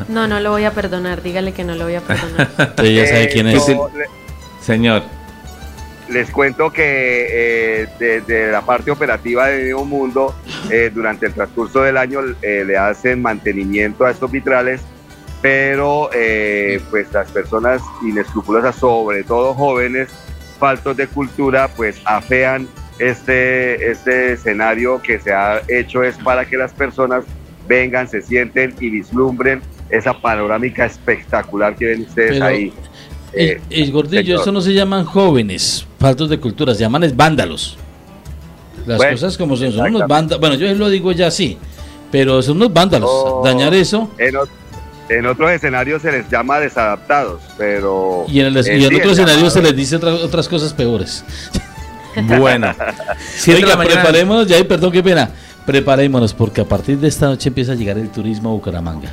No, 0.08 0.26
no 0.28 0.38
lo 0.40 0.50
voy 0.52 0.64
a 0.64 0.70
perdonar. 0.70 1.20
Dígale 1.22 1.52
que 1.52 1.64
no 1.64 1.74
lo 1.74 1.84
voy 1.84 1.96
a 1.96 2.00
perdonar. 2.00 2.48
Usted 2.58 2.84
ya 2.84 3.06
sabe 3.06 3.24
Eh, 3.24 3.28
quién 3.32 3.48
es. 3.48 3.68
no, 3.68 3.88
le- 3.88 4.06
Señor, 4.64 5.02
les 6.10 6.30
cuento 6.30 6.72
que 6.72 6.82
eh, 7.82 7.88
desde 7.98 8.50
la 8.50 8.62
parte 8.62 8.90
operativa 8.90 9.46
de 9.46 9.58
Medio 9.58 9.84
Mundo, 9.84 10.34
eh, 10.70 10.90
durante 10.92 11.26
el 11.26 11.32
transcurso 11.34 11.82
del 11.82 11.96
año 11.96 12.20
eh, 12.42 12.64
le 12.66 12.76
hacen 12.76 13.22
mantenimiento 13.22 14.04
a 14.04 14.10
estos 14.10 14.30
vitrales, 14.30 14.80
pero 15.40 16.10
eh, 16.12 16.80
pues 16.90 17.12
las 17.12 17.30
personas 17.30 17.80
inescrupulosas, 18.02 18.76
sobre 18.76 19.22
todo 19.22 19.54
jóvenes, 19.54 20.08
faltos 20.58 20.96
de 20.96 21.06
cultura, 21.06 21.68
pues 21.68 22.00
afean 22.04 22.68
este, 22.98 23.90
este 23.90 24.32
escenario 24.32 25.00
que 25.00 25.18
se 25.18 25.32
ha 25.32 25.62
hecho 25.68 26.02
es 26.02 26.16
para 26.18 26.44
que 26.44 26.56
las 26.56 26.72
personas 26.72 27.24
vengan, 27.66 28.08
se 28.08 28.20
sienten 28.20 28.74
y 28.80 28.90
vislumbren 28.90 29.62
esa 29.88 30.12
panorámica 30.12 30.84
espectacular 30.84 31.74
que 31.76 31.86
ven 31.86 32.02
ustedes 32.02 32.32
Pero- 32.32 32.44
ahí. 32.44 32.72
Eh, 33.32 33.60
el 33.70 33.92
gordillo, 33.92 34.22
señor. 34.22 34.40
eso 34.40 34.52
no 34.52 34.60
se 34.60 34.72
llaman 34.74 35.04
jóvenes, 35.04 35.86
faltos 35.98 36.28
de 36.28 36.38
cultura, 36.40 36.74
se 36.74 36.80
llaman 36.80 37.04
es 37.04 37.16
vándalos. 37.16 37.76
Las 38.86 38.96
Bueno, 38.96 39.12
cosas 39.12 39.36
como 39.36 39.56
son, 39.56 39.72
son 39.72 39.94
unos 39.94 40.08
vándalos. 40.08 40.40
Bueno, 40.40 40.56
yo 40.56 40.72
lo 40.74 40.88
digo 40.88 41.12
ya 41.12 41.28
así, 41.28 41.56
pero 42.10 42.42
son 42.42 42.56
unos 42.56 42.72
vándalos. 42.72 43.08
Oh. 43.12 43.42
Dañar 43.44 43.72
eso. 43.74 44.10
En, 44.18 44.34
ot- 44.34 44.48
en 45.08 45.26
otros 45.26 45.50
escenarios 45.50 46.02
se 46.02 46.10
les 46.12 46.28
llama 46.30 46.58
desadaptados, 46.60 47.40
pero... 47.58 48.24
Y 48.28 48.40
en, 48.40 48.46
el, 48.46 48.56
eh, 48.56 48.62
y 48.78 48.84
en 48.84 48.90
sí, 48.90 48.96
otro 48.96 49.04
el 49.04 49.10
escenario 49.10 49.34
llamado- 49.36 49.50
se 49.50 49.62
les 49.62 49.76
dice 49.76 49.96
otra- 49.96 50.14
otras 50.14 50.48
cosas 50.48 50.72
peores. 50.72 51.24
Bueno, 52.40 52.74
Oiga, 53.46 53.78
preparémonos, 53.78 54.44
ya, 54.48 54.62
perdón, 54.64 54.90
qué 54.90 55.00
pena. 55.00 55.30
Preparémonos 55.64 56.34
porque 56.34 56.60
a 56.60 56.64
partir 56.64 56.98
de 56.98 57.06
esta 57.06 57.26
noche 57.26 57.50
empieza 57.50 57.70
a 57.70 57.74
llegar 57.76 57.96
el 57.98 58.08
turismo 58.10 58.50
a 58.50 58.52
Bucaramanga. 58.54 59.12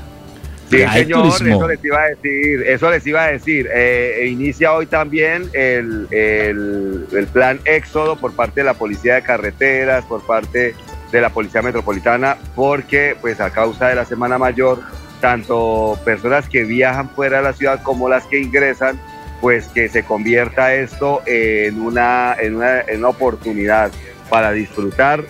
Sí, 0.69 0.80
señor, 0.80 1.27
eso 1.27 1.67
les 1.67 1.84
iba 1.84 2.01
a 2.01 2.10
decir, 2.10 2.63
eso 2.67 2.91
les 2.91 3.08
iba 3.08 3.23
a 3.23 3.27
decir. 3.32 3.69
Eh, 3.73 4.19
e 4.21 4.27
inicia 4.27 4.73
hoy 4.73 4.86
también 4.86 5.49
el, 5.53 6.08
el, 6.12 7.27
plan 7.32 7.60
Éxodo 7.63 8.17
por 8.17 8.34
parte 8.34 8.62
de 8.62 8.65
la 8.65 8.73
Policía 8.73 9.15
de 9.15 9.21
Carreteras, 9.21 10.03
por 10.06 10.21
parte 10.25 10.75
de 11.12 11.21
la 11.21 11.30
Policía 11.30 11.62
Metropolitana, 11.62 12.38
porque 12.53 13.15
pues 13.21 13.39
a 13.39 13.49
causa 13.49 13.88
de 13.88 13.95
la 13.95 14.03
Semana 14.03 14.38
Mayor, 14.38 14.80
tanto 15.21 15.97
personas 16.03 16.49
que 16.49 16.65
viajan 16.65 17.10
fuera 17.12 17.38
de 17.38 17.43
la 17.43 17.53
ciudad 17.53 17.82
como 17.82 18.10
las 18.10 18.25
que 18.25 18.39
ingresan, 18.39 18.99
pues 19.39 19.69
que 19.69 19.88
se 19.88 20.03
convierta 20.03 20.73
esto 20.73 21.21
en 21.25 21.80
una, 21.80 22.36
en 22.39 22.56
una, 22.56 22.82
en 22.82 22.99
una 22.99 23.10
oportunidad 23.10 23.91
para 24.30 24.51
disfrutar 24.51 25.23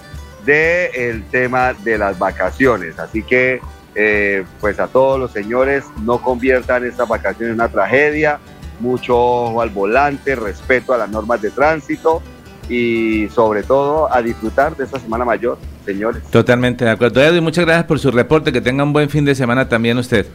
del 0.45 0.89
el 0.95 1.23
tema 1.25 1.73
de 1.73 1.99
las 1.99 2.17
vacaciones. 2.17 2.97
Así 2.97 3.21
que 3.21 3.61
eh, 3.99 4.45
pues 4.61 4.79
a 4.79 4.87
todos 4.87 5.19
los 5.19 5.31
señores, 5.31 5.83
no 6.03 6.21
conviertan 6.21 6.85
estas 6.85 7.07
vacaciones 7.07 7.49
en 7.49 7.55
una 7.55 7.67
tragedia, 7.67 8.37
mucho 8.79 9.17
ojo 9.17 9.59
al 9.59 9.71
volante, 9.71 10.35
respeto 10.35 10.93
a 10.93 10.99
las 10.99 11.09
normas 11.09 11.41
de 11.41 11.49
tránsito 11.49 12.21
y 12.69 13.27
sobre 13.29 13.63
todo 13.63 14.13
a 14.13 14.21
disfrutar 14.21 14.77
de 14.77 14.83
esta 14.83 14.99
Semana 14.99 15.25
Mayor, 15.25 15.57
señores. 15.83 16.21
Totalmente 16.29 16.85
de 16.85 16.91
acuerdo. 16.91 17.23
Edwin, 17.23 17.43
muchas 17.43 17.65
gracias 17.65 17.85
por 17.87 17.97
su 17.97 18.11
reporte, 18.11 18.51
que 18.51 18.61
tenga 18.61 18.83
un 18.83 18.93
buen 18.93 19.09
fin 19.09 19.25
de 19.25 19.33
semana 19.33 19.67
también 19.67 19.97
usted. 19.97 20.27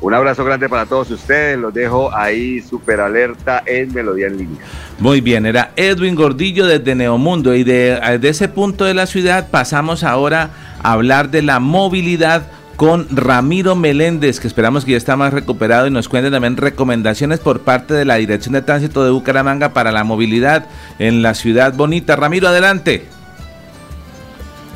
Un 0.00 0.12
abrazo 0.12 0.44
grande 0.44 0.68
para 0.68 0.84
todos 0.84 1.12
ustedes, 1.12 1.56
los 1.56 1.72
dejo 1.72 2.12
ahí 2.12 2.60
súper 2.60 3.00
alerta 3.00 3.62
en 3.64 3.94
Melodía 3.94 4.26
en 4.26 4.36
línea. 4.36 4.62
Muy 4.98 5.20
bien, 5.20 5.46
era 5.46 5.70
Edwin 5.76 6.16
Gordillo 6.16 6.66
desde 6.66 6.96
Neomundo 6.96 7.54
y 7.54 7.62
de, 7.62 8.18
de 8.20 8.28
ese 8.28 8.48
punto 8.48 8.84
de 8.84 8.94
la 8.94 9.06
ciudad 9.06 9.48
pasamos 9.50 10.02
ahora 10.02 10.50
a 10.82 10.92
hablar 10.92 11.30
de 11.30 11.40
la 11.40 11.60
movilidad 11.60 12.48
con 12.76 13.06
Ramiro 13.10 13.76
Meléndez, 13.76 14.40
que 14.40 14.46
esperamos 14.46 14.84
que 14.84 14.92
ya 14.92 14.96
está 14.96 15.16
más 15.16 15.32
recuperado 15.32 15.86
y 15.86 15.90
nos 15.90 16.08
cuente 16.08 16.30
también 16.30 16.56
recomendaciones 16.56 17.40
por 17.40 17.60
parte 17.60 17.94
de 17.94 18.04
la 18.04 18.16
Dirección 18.16 18.54
de 18.54 18.62
Tránsito 18.62 19.04
de 19.04 19.10
Bucaramanga 19.10 19.72
para 19.72 19.92
la 19.92 20.04
movilidad 20.04 20.66
en 20.98 21.22
la 21.22 21.34
ciudad 21.34 21.74
bonita. 21.74 22.16
Ramiro, 22.16 22.48
adelante. 22.48 23.06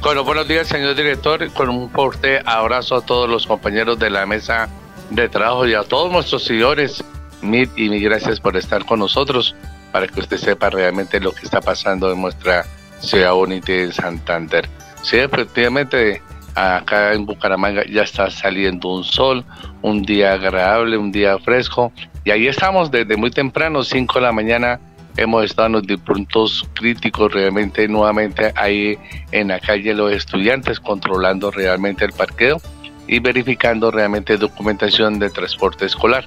Bueno, 0.00 0.24
buenos 0.24 0.46
días, 0.46 0.68
señor 0.68 0.94
director. 0.94 1.50
Con 1.52 1.68
un 1.68 1.90
fuerte 1.90 2.40
abrazo 2.44 2.96
a 2.96 3.00
todos 3.00 3.28
los 3.28 3.46
compañeros 3.46 3.98
de 3.98 4.10
la 4.10 4.26
mesa 4.26 4.68
de 5.10 5.28
trabajo 5.28 5.66
y 5.66 5.74
a 5.74 5.82
todos 5.82 6.12
nuestros 6.12 6.44
seguidores. 6.44 7.02
Mil 7.42 7.70
y 7.76 7.88
mil 7.88 8.02
gracias 8.02 8.40
por 8.40 8.56
estar 8.56 8.84
con 8.84 9.00
nosotros 9.00 9.54
para 9.92 10.06
que 10.06 10.20
usted 10.20 10.38
sepa 10.38 10.70
realmente 10.70 11.20
lo 11.20 11.32
que 11.32 11.44
está 11.44 11.60
pasando 11.60 12.12
en 12.12 12.20
nuestra 12.20 12.64
ciudad 13.00 13.32
bonita 13.32 13.72
de 13.72 13.92
Santander. 13.92 14.68
Sí, 15.02 15.16
efectivamente, 15.16 16.22
acá 16.58 17.12
en 17.14 17.24
Bucaramanga 17.24 17.84
ya 17.88 18.02
está 18.02 18.30
saliendo 18.30 18.88
un 18.88 19.04
sol, 19.04 19.44
un 19.82 20.02
día 20.02 20.32
agradable, 20.32 20.96
un 20.96 21.12
día 21.12 21.38
fresco. 21.38 21.92
Y 22.24 22.30
ahí 22.30 22.46
estamos 22.46 22.90
desde 22.90 23.16
muy 23.16 23.30
temprano, 23.30 23.84
5 23.84 24.14
de 24.14 24.20
la 24.20 24.32
mañana. 24.32 24.80
Hemos 25.16 25.44
estado 25.44 25.66
en 25.66 25.72
los 25.72 26.00
puntos 26.00 26.68
críticos 26.74 27.32
realmente 27.32 27.88
nuevamente 27.88 28.52
ahí 28.54 28.96
en 29.32 29.48
la 29.48 29.58
calle 29.58 29.92
los 29.94 30.12
estudiantes 30.12 30.78
controlando 30.78 31.50
realmente 31.50 32.04
el 32.04 32.12
parqueo 32.12 32.60
y 33.08 33.18
verificando 33.18 33.90
realmente 33.90 34.36
documentación 34.36 35.18
de 35.18 35.30
transporte 35.30 35.86
escolar. 35.86 36.26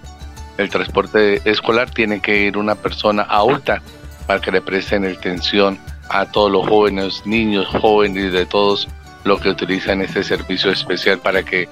El 0.58 0.70
transporte 0.70 1.42
escolar 1.50 1.90
tiene 1.90 2.20
que 2.20 2.42
ir 2.42 2.58
una 2.58 2.76
persona 2.76 3.24
adulta 3.24 3.82
para 4.28 4.42
que 4.42 4.52
le 4.52 4.62
presten 4.62 5.06
atención 5.06 5.80
a 6.10 6.26
todos 6.26 6.52
los 6.52 6.68
jóvenes, 6.68 7.22
niños, 7.26 7.68
jóvenes 7.68 8.34
de 8.34 8.46
todos 8.46 8.90
lo 9.24 9.40
que 9.40 9.50
utilizan 9.50 10.02
este 10.02 10.24
servicio 10.24 10.72
especial 10.72 11.20
para 11.20 11.44
que 11.44 11.70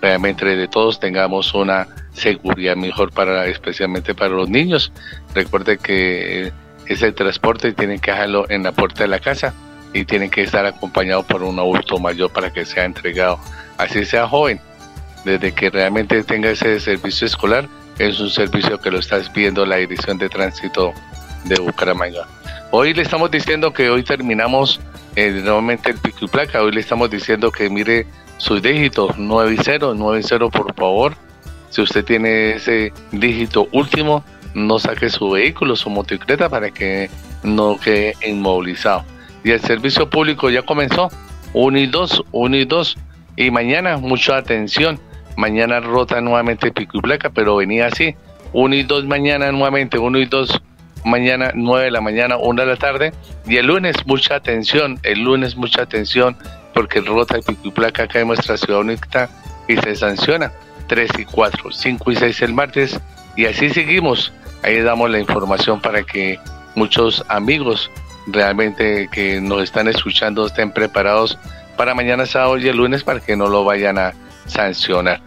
realmente 0.00 0.44
de 0.44 0.68
todos 0.68 0.98
tengamos 0.98 1.54
una 1.54 1.86
seguridad 2.12 2.76
mejor 2.76 3.12
para 3.12 3.46
especialmente 3.46 4.14
para 4.14 4.30
los 4.30 4.48
niños. 4.48 4.92
Recuerde 5.34 5.78
que 5.78 6.52
ese 6.86 7.12
transporte 7.12 7.72
tiene 7.72 7.98
que 7.98 8.10
dejarlo 8.10 8.48
en 8.50 8.64
la 8.64 8.72
puerta 8.72 9.04
de 9.04 9.08
la 9.08 9.20
casa 9.20 9.54
y 9.94 10.04
tiene 10.04 10.30
que 10.30 10.42
estar 10.42 10.66
acompañado 10.66 11.22
por 11.22 11.42
un 11.42 11.58
adulto 11.58 11.98
mayor 11.98 12.30
para 12.32 12.52
que 12.52 12.64
sea 12.64 12.84
entregado, 12.84 13.38
así 13.78 14.04
sea 14.04 14.26
joven. 14.26 14.60
Desde 15.24 15.52
que 15.52 15.70
realmente 15.70 16.24
tenga 16.24 16.50
ese 16.50 16.80
servicio 16.80 17.26
escolar, 17.26 17.68
es 17.98 18.18
un 18.18 18.30
servicio 18.30 18.80
que 18.80 18.90
lo 18.90 18.98
está 18.98 19.20
pidiendo 19.32 19.64
la 19.64 19.76
Dirección 19.76 20.18
de 20.18 20.28
Tránsito 20.28 20.92
de 21.44 21.60
Bucaramanga. 21.60 22.26
Hoy 22.70 22.94
le 22.94 23.02
estamos 23.02 23.30
diciendo 23.30 23.72
que 23.72 23.90
hoy 23.90 24.02
terminamos 24.02 24.80
eh, 25.16 25.30
nuevamente 25.30 25.90
el 25.90 25.98
pico 25.98 26.24
y 26.24 26.28
placa. 26.28 26.62
Hoy 26.62 26.72
le 26.72 26.80
estamos 26.80 27.10
diciendo 27.10 27.50
que 27.50 27.68
mire 27.68 28.06
sus 28.38 28.62
dígitos 28.62 29.16
9 29.18 29.54
y 29.54 29.62
0, 29.62 29.94
9 29.96 30.20
y 30.20 30.22
0 30.22 30.50
por 30.50 30.74
favor. 30.74 31.14
Si 31.70 31.80
usted 31.80 32.04
tiene 32.04 32.52
ese 32.56 32.92
dígito 33.12 33.68
último, 33.72 34.24
no 34.54 34.78
saque 34.78 35.08
su 35.08 35.30
vehículo, 35.30 35.76
su 35.76 35.90
motocicleta 35.90 36.48
para 36.48 36.70
que 36.70 37.08
no 37.42 37.78
quede 37.78 38.14
inmovilizado. 38.26 39.04
Y 39.44 39.50
el 39.50 39.60
servicio 39.60 40.08
público 40.08 40.50
ya 40.50 40.62
comenzó, 40.62 41.10
1 41.54 41.78
y 41.78 41.86
2, 41.86 42.24
1 42.32 42.56
y 42.56 42.64
2. 42.64 42.96
Y 43.36 43.50
mañana, 43.50 43.96
mucha 43.96 44.36
atención, 44.36 45.00
mañana 45.36 45.80
rota 45.80 46.20
nuevamente 46.20 46.70
pico 46.70 46.98
y 46.98 47.00
placa, 47.00 47.30
pero 47.30 47.56
venía 47.56 47.86
así, 47.86 48.14
1 48.52 48.74
y 48.74 48.82
2 48.82 49.06
mañana 49.06 49.50
nuevamente, 49.50 49.98
1 49.98 50.18
y 50.18 50.26
2 50.26 50.62
mañana 51.04 51.52
9 51.54 51.86
de 51.86 51.90
la 51.90 52.00
mañana, 52.00 52.36
1 52.36 52.62
de 52.62 52.66
la 52.66 52.76
tarde. 52.76 53.12
Y 53.46 53.56
el 53.56 53.66
lunes 53.66 53.96
mucha 54.06 54.36
atención, 54.36 54.98
el 55.02 55.20
lunes 55.22 55.56
mucha 55.56 55.82
atención 55.82 56.36
porque 56.74 57.00
rota 57.00 57.36
el 57.36 57.42
pico 57.42 57.60
y 57.64 57.70
placa 57.70 58.04
acá 58.04 58.20
en 58.20 58.28
nuestra 58.28 58.56
ciudad 58.56 58.80
única 58.80 59.28
y 59.68 59.76
se 59.76 59.94
sanciona 59.94 60.52
3 60.88 61.10
y 61.18 61.24
4, 61.24 61.70
5 61.70 62.10
y 62.10 62.16
6 62.16 62.42
el 62.42 62.54
martes 62.54 63.00
y 63.36 63.46
así 63.46 63.70
seguimos. 63.70 64.32
Ahí 64.62 64.80
damos 64.80 65.10
la 65.10 65.18
información 65.18 65.80
para 65.80 66.02
que 66.02 66.38
muchos 66.74 67.24
amigos 67.28 67.90
realmente 68.26 69.08
que 69.10 69.40
nos 69.40 69.62
están 69.62 69.88
escuchando 69.88 70.46
estén 70.46 70.70
preparados 70.72 71.38
para 71.76 71.94
mañana 71.94 72.26
sábado 72.26 72.58
y 72.58 72.68
el 72.68 72.76
lunes 72.76 73.02
para 73.02 73.20
que 73.20 73.36
no 73.36 73.48
lo 73.48 73.64
vayan 73.64 73.98
a 73.98 74.12
sancionar. 74.46 75.20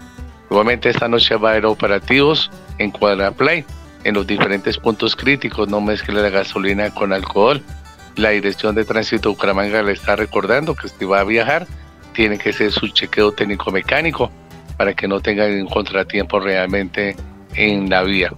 Igualmente 0.50 0.90
esta 0.90 1.08
noche 1.08 1.36
va 1.36 1.50
a 1.50 1.52
haber 1.54 1.66
operativos 1.66 2.50
en 2.78 2.92
Cuadraplay 2.92 3.66
en 4.06 4.14
los 4.14 4.28
diferentes 4.28 4.78
puntos 4.78 5.16
críticos, 5.16 5.68
no 5.68 5.82
mezcle 5.82 6.22
la 6.22 6.30
gasolina 6.30 6.92
con 6.92 7.12
alcohol. 7.12 7.62
La 8.16 8.30
Dirección 8.30 8.76
de 8.76 8.86
Tránsito 8.86 9.30
de 9.30 9.36
Bucaramanga 9.36 9.82
le 9.82 9.94
está 9.94 10.16
recordando 10.16 10.76
que 10.76 10.88
si 10.88 11.06
va 11.06 11.22
a 11.22 11.24
viajar, 11.24 11.66
tiene 12.14 12.38
que 12.38 12.54
ser 12.54 12.72
su 12.72 12.88
chequeo 12.88 13.32
técnico-mecánico 13.32 14.32
para 14.78 14.94
que 14.94 15.08
no 15.08 15.20
tenga 15.20 15.46
un 15.48 15.68
contratiempo 15.68 16.40
realmente 16.40 17.16
en 17.56 17.90
la 17.90 18.04
vía. 18.04 18.32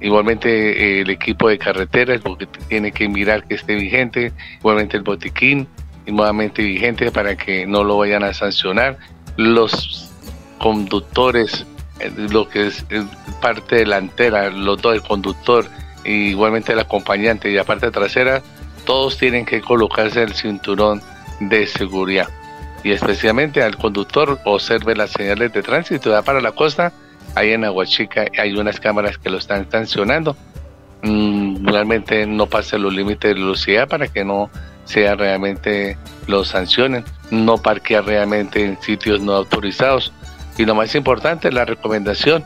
Igualmente 0.00 1.00
el 1.00 1.08
equipo 1.08 1.48
de 1.48 1.58
carreteras 1.58 2.20
tiene 2.68 2.90
que 2.90 3.08
mirar 3.08 3.44
que 3.44 3.54
esté 3.54 3.76
vigente, 3.76 4.32
igualmente 4.58 4.96
el 4.96 5.04
botiquín 5.04 5.68
y 6.06 6.10
nuevamente 6.10 6.60
vigente 6.60 7.12
para 7.12 7.36
que 7.36 7.66
no 7.66 7.84
lo 7.84 7.98
vayan 7.98 8.24
a 8.24 8.34
sancionar. 8.34 8.98
Los 9.36 10.10
conductores 10.58 11.64
lo 12.16 12.48
que 12.48 12.66
es, 12.66 12.84
parte 13.40 13.76
delantera, 13.76 14.50
los 14.50 14.80
dos, 14.80 14.94
el 14.94 15.02
conductor, 15.02 15.66
igualmente 16.04 16.72
el 16.72 16.80
acompañante 16.80 17.50
y 17.50 17.54
la 17.54 17.64
parte 17.64 17.90
trasera, 17.90 18.42
todos 18.84 19.16
tienen 19.18 19.46
que 19.46 19.60
colocarse 19.60 20.22
el 20.22 20.34
cinturón 20.34 21.00
de 21.40 21.66
seguridad. 21.66 22.28
Y 22.82 22.92
especialmente 22.92 23.62
al 23.62 23.76
conductor 23.76 24.38
observe 24.44 24.94
las 24.94 25.12
señales 25.12 25.52
de 25.52 25.62
tránsito 25.62 26.10
ya 26.10 26.22
para 26.22 26.40
la 26.40 26.52
costa. 26.52 26.92
Ahí 27.34 27.52
en 27.52 27.64
Aguachica 27.64 28.26
hay 28.38 28.52
unas 28.52 28.78
cámaras 28.78 29.16
que 29.16 29.30
lo 29.30 29.38
están 29.38 29.70
sancionando. 29.70 30.36
Mm, 31.02 31.66
realmente 31.66 32.26
no 32.26 32.46
pase 32.46 32.78
los 32.78 32.92
límites 32.92 33.34
de 33.34 33.40
velocidad 33.40 33.88
para 33.88 34.08
que 34.08 34.24
no 34.24 34.50
sea 34.84 35.14
realmente 35.14 35.96
los 36.26 36.48
sancionen. 36.48 37.04
No 37.30 37.56
parquea 37.56 38.02
realmente 38.02 38.62
en 38.62 38.80
sitios 38.82 39.20
no 39.20 39.32
autorizados 39.32 40.12
y 40.56 40.64
lo 40.64 40.74
más 40.74 40.94
importante, 40.94 41.50
la 41.50 41.64
recomendación, 41.64 42.44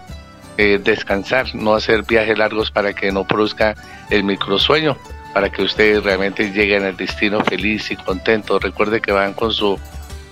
eh, 0.57 0.81
descansar, 0.83 1.55
no 1.55 1.75
hacer 1.75 2.03
viajes 2.05 2.39
largos 2.39 2.71
para 2.71 2.93
que 2.93 3.13
no 3.13 3.25
produzca 3.25 3.75
el 4.11 4.25
microsueño, 4.25 4.97
para 5.35 5.51
que 5.51 5.63
ustedes 5.63 6.03
realmente 6.03 6.51
lleguen 6.51 6.85
al 6.85 6.97
destino 6.97 7.45
feliz 7.45 7.91
y 7.91 7.97
contento. 7.97 8.59
Recuerde 8.59 9.01
que 9.01 9.13
van 9.13 9.35
con 9.35 9.53
su 9.53 9.79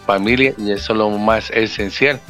familia 0.06 0.54
y 0.58 0.72
eso 0.72 0.92
es 0.92 0.98
lo 0.98 1.10
más 1.10 1.50
esencial, 1.50 2.20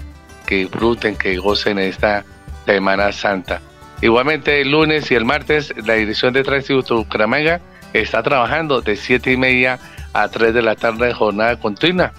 que 0.47 0.57
disfruten, 0.57 1.17
que 1.17 1.37
gocen 1.39 1.79
esta 1.79 2.25
Semana 2.67 3.13
Santa. 3.13 3.61
Igualmente 4.03 4.61
el 4.61 4.73
lunes 4.73 5.11
y 5.11 5.15
el 5.15 5.25
martes 5.25 5.73
la 5.87 5.95
Dirección 5.95 6.35
de 6.35 6.43
Tránsito 6.43 6.83
de 6.83 7.01
Bucaramanga 7.01 7.61
está 7.93 8.23
trabajando 8.23 8.83
de 8.83 8.97
7 8.97 9.33
y 9.33 9.37
media 9.37 9.79
a 10.13 10.29
3 10.29 10.53
de 10.53 10.63
la 10.63 10.75
tarde 10.75 11.07
de 11.07 11.15
jornada 11.15 11.57
continua 11.59 12.13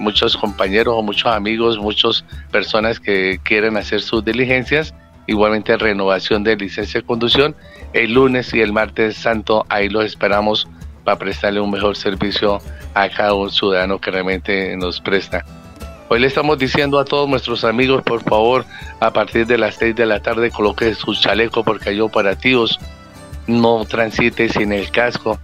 muchos 0.00 0.36
compañeros 0.36 0.94
o 0.96 1.02
muchos 1.02 1.26
amigos, 1.26 1.78
muchas 1.78 2.24
personas 2.50 2.98
que 2.98 3.38
quieren 3.44 3.76
hacer 3.76 4.00
sus 4.00 4.24
diligencias. 4.24 4.94
Igualmente 5.26 5.76
renovación 5.76 6.42
de 6.42 6.56
licencia 6.56 7.00
de 7.00 7.06
conducción 7.06 7.54
el 7.92 8.12
lunes 8.12 8.54
y 8.54 8.60
el 8.60 8.72
martes 8.72 9.16
santo, 9.16 9.66
ahí 9.68 9.88
los 9.88 10.04
esperamos 10.04 10.68
para 11.04 11.18
prestarle 11.18 11.60
un 11.60 11.70
mejor 11.70 11.96
servicio 11.96 12.60
a 12.94 13.08
cada 13.08 13.34
un 13.34 13.50
ciudadano 13.50 14.00
que 14.00 14.10
realmente 14.10 14.76
nos 14.76 15.00
presta. 15.00 15.44
Hoy 16.08 16.20
le 16.20 16.26
estamos 16.26 16.58
diciendo 16.58 16.98
a 16.98 17.04
todos 17.04 17.28
nuestros 17.28 17.64
amigos, 17.64 18.02
por 18.02 18.22
favor, 18.22 18.64
a 19.00 19.12
partir 19.12 19.46
de 19.46 19.58
las 19.58 19.76
6 19.76 19.94
de 19.94 20.06
la 20.06 20.20
tarde 20.20 20.50
coloque 20.50 20.94
su 20.94 21.14
chaleco 21.14 21.62
porque 21.64 21.90
hay 21.90 22.00
operativos. 22.00 22.78
No 23.46 23.84
transite 23.84 24.48
sin 24.48 24.72
el 24.72 24.90
casco. 24.90 25.38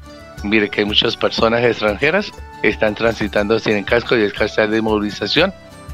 Mire 0.47 0.69
que 0.69 0.81
hay 0.81 0.87
muchas 0.87 1.17
personas 1.17 1.65
extranjeras 1.65 2.33
están 2.63 2.95
transitando 2.95 3.59
sin 3.59 3.77
el 3.77 3.85
casco 3.85 4.17
y 4.17 4.23
es 4.23 4.33
casa 4.33 4.67
de 4.67 4.81
movilización. 4.81 5.53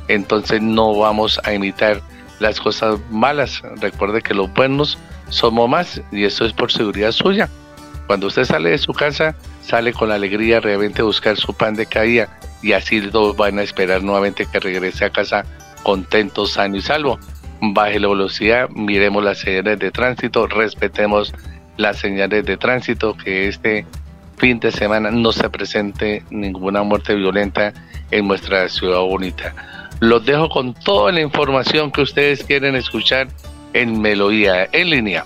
Entonces 0.08 0.60
no 0.60 0.96
vamos 0.96 1.40
a 1.44 1.52
imitar 1.52 2.00
las 2.38 2.60
cosas 2.60 2.98
malas. 3.10 3.62
Recuerde 3.80 4.22
que 4.22 4.34
los 4.34 4.52
buenos 4.52 4.98
somos 5.28 5.68
más 5.68 6.02
y 6.10 6.24
eso 6.24 6.44
es 6.44 6.52
por 6.52 6.70
seguridad 6.72 7.12
suya. 7.12 7.48
Cuando 8.06 8.26
usted 8.26 8.44
sale 8.44 8.70
de 8.70 8.78
su 8.78 8.92
casa, 8.92 9.34
sale 9.62 9.92
con 9.92 10.10
alegría 10.10 10.60
realmente 10.60 11.02
a 11.02 11.04
buscar 11.04 11.36
su 11.36 11.54
pan 11.54 11.74
de 11.74 11.86
caída 11.86 12.28
y 12.60 12.72
así 12.72 13.00
todos 13.10 13.36
van 13.36 13.58
a 13.58 13.62
esperar 13.62 14.02
nuevamente 14.02 14.46
que 14.50 14.60
regrese 14.60 15.04
a 15.04 15.10
casa 15.10 15.44
contento, 15.82 16.46
sano 16.46 16.76
y 16.76 16.82
salvo. 16.82 17.18
Baje 17.60 18.00
la 18.00 18.08
velocidad, 18.08 18.68
miremos 18.70 19.22
las 19.22 19.38
señales 19.38 19.78
de 19.78 19.90
tránsito, 19.92 20.46
respetemos 20.48 21.32
las 21.76 21.98
señales 21.98 22.44
de 22.44 22.56
tránsito, 22.56 23.16
que 23.16 23.48
este 23.48 23.86
fin 24.36 24.60
de 24.60 24.72
semana 24.72 25.10
no 25.10 25.32
se 25.32 25.48
presente 25.50 26.22
ninguna 26.30 26.82
muerte 26.82 27.14
violenta 27.14 27.72
en 28.10 28.28
nuestra 28.28 28.68
ciudad 28.68 29.00
bonita. 29.00 29.54
Los 30.00 30.24
dejo 30.24 30.48
con 30.48 30.74
toda 30.74 31.12
la 31.12 31.20
información 31.20 31.92
que 31.92 32.02
ustedes 32.02 32.42
quieren 32.42 32.74
escuchar 32.74 33.28
en 33.72 34.00
Melodía 34.00 34.68
en 34.72 34.90
línea. 34.90 35.24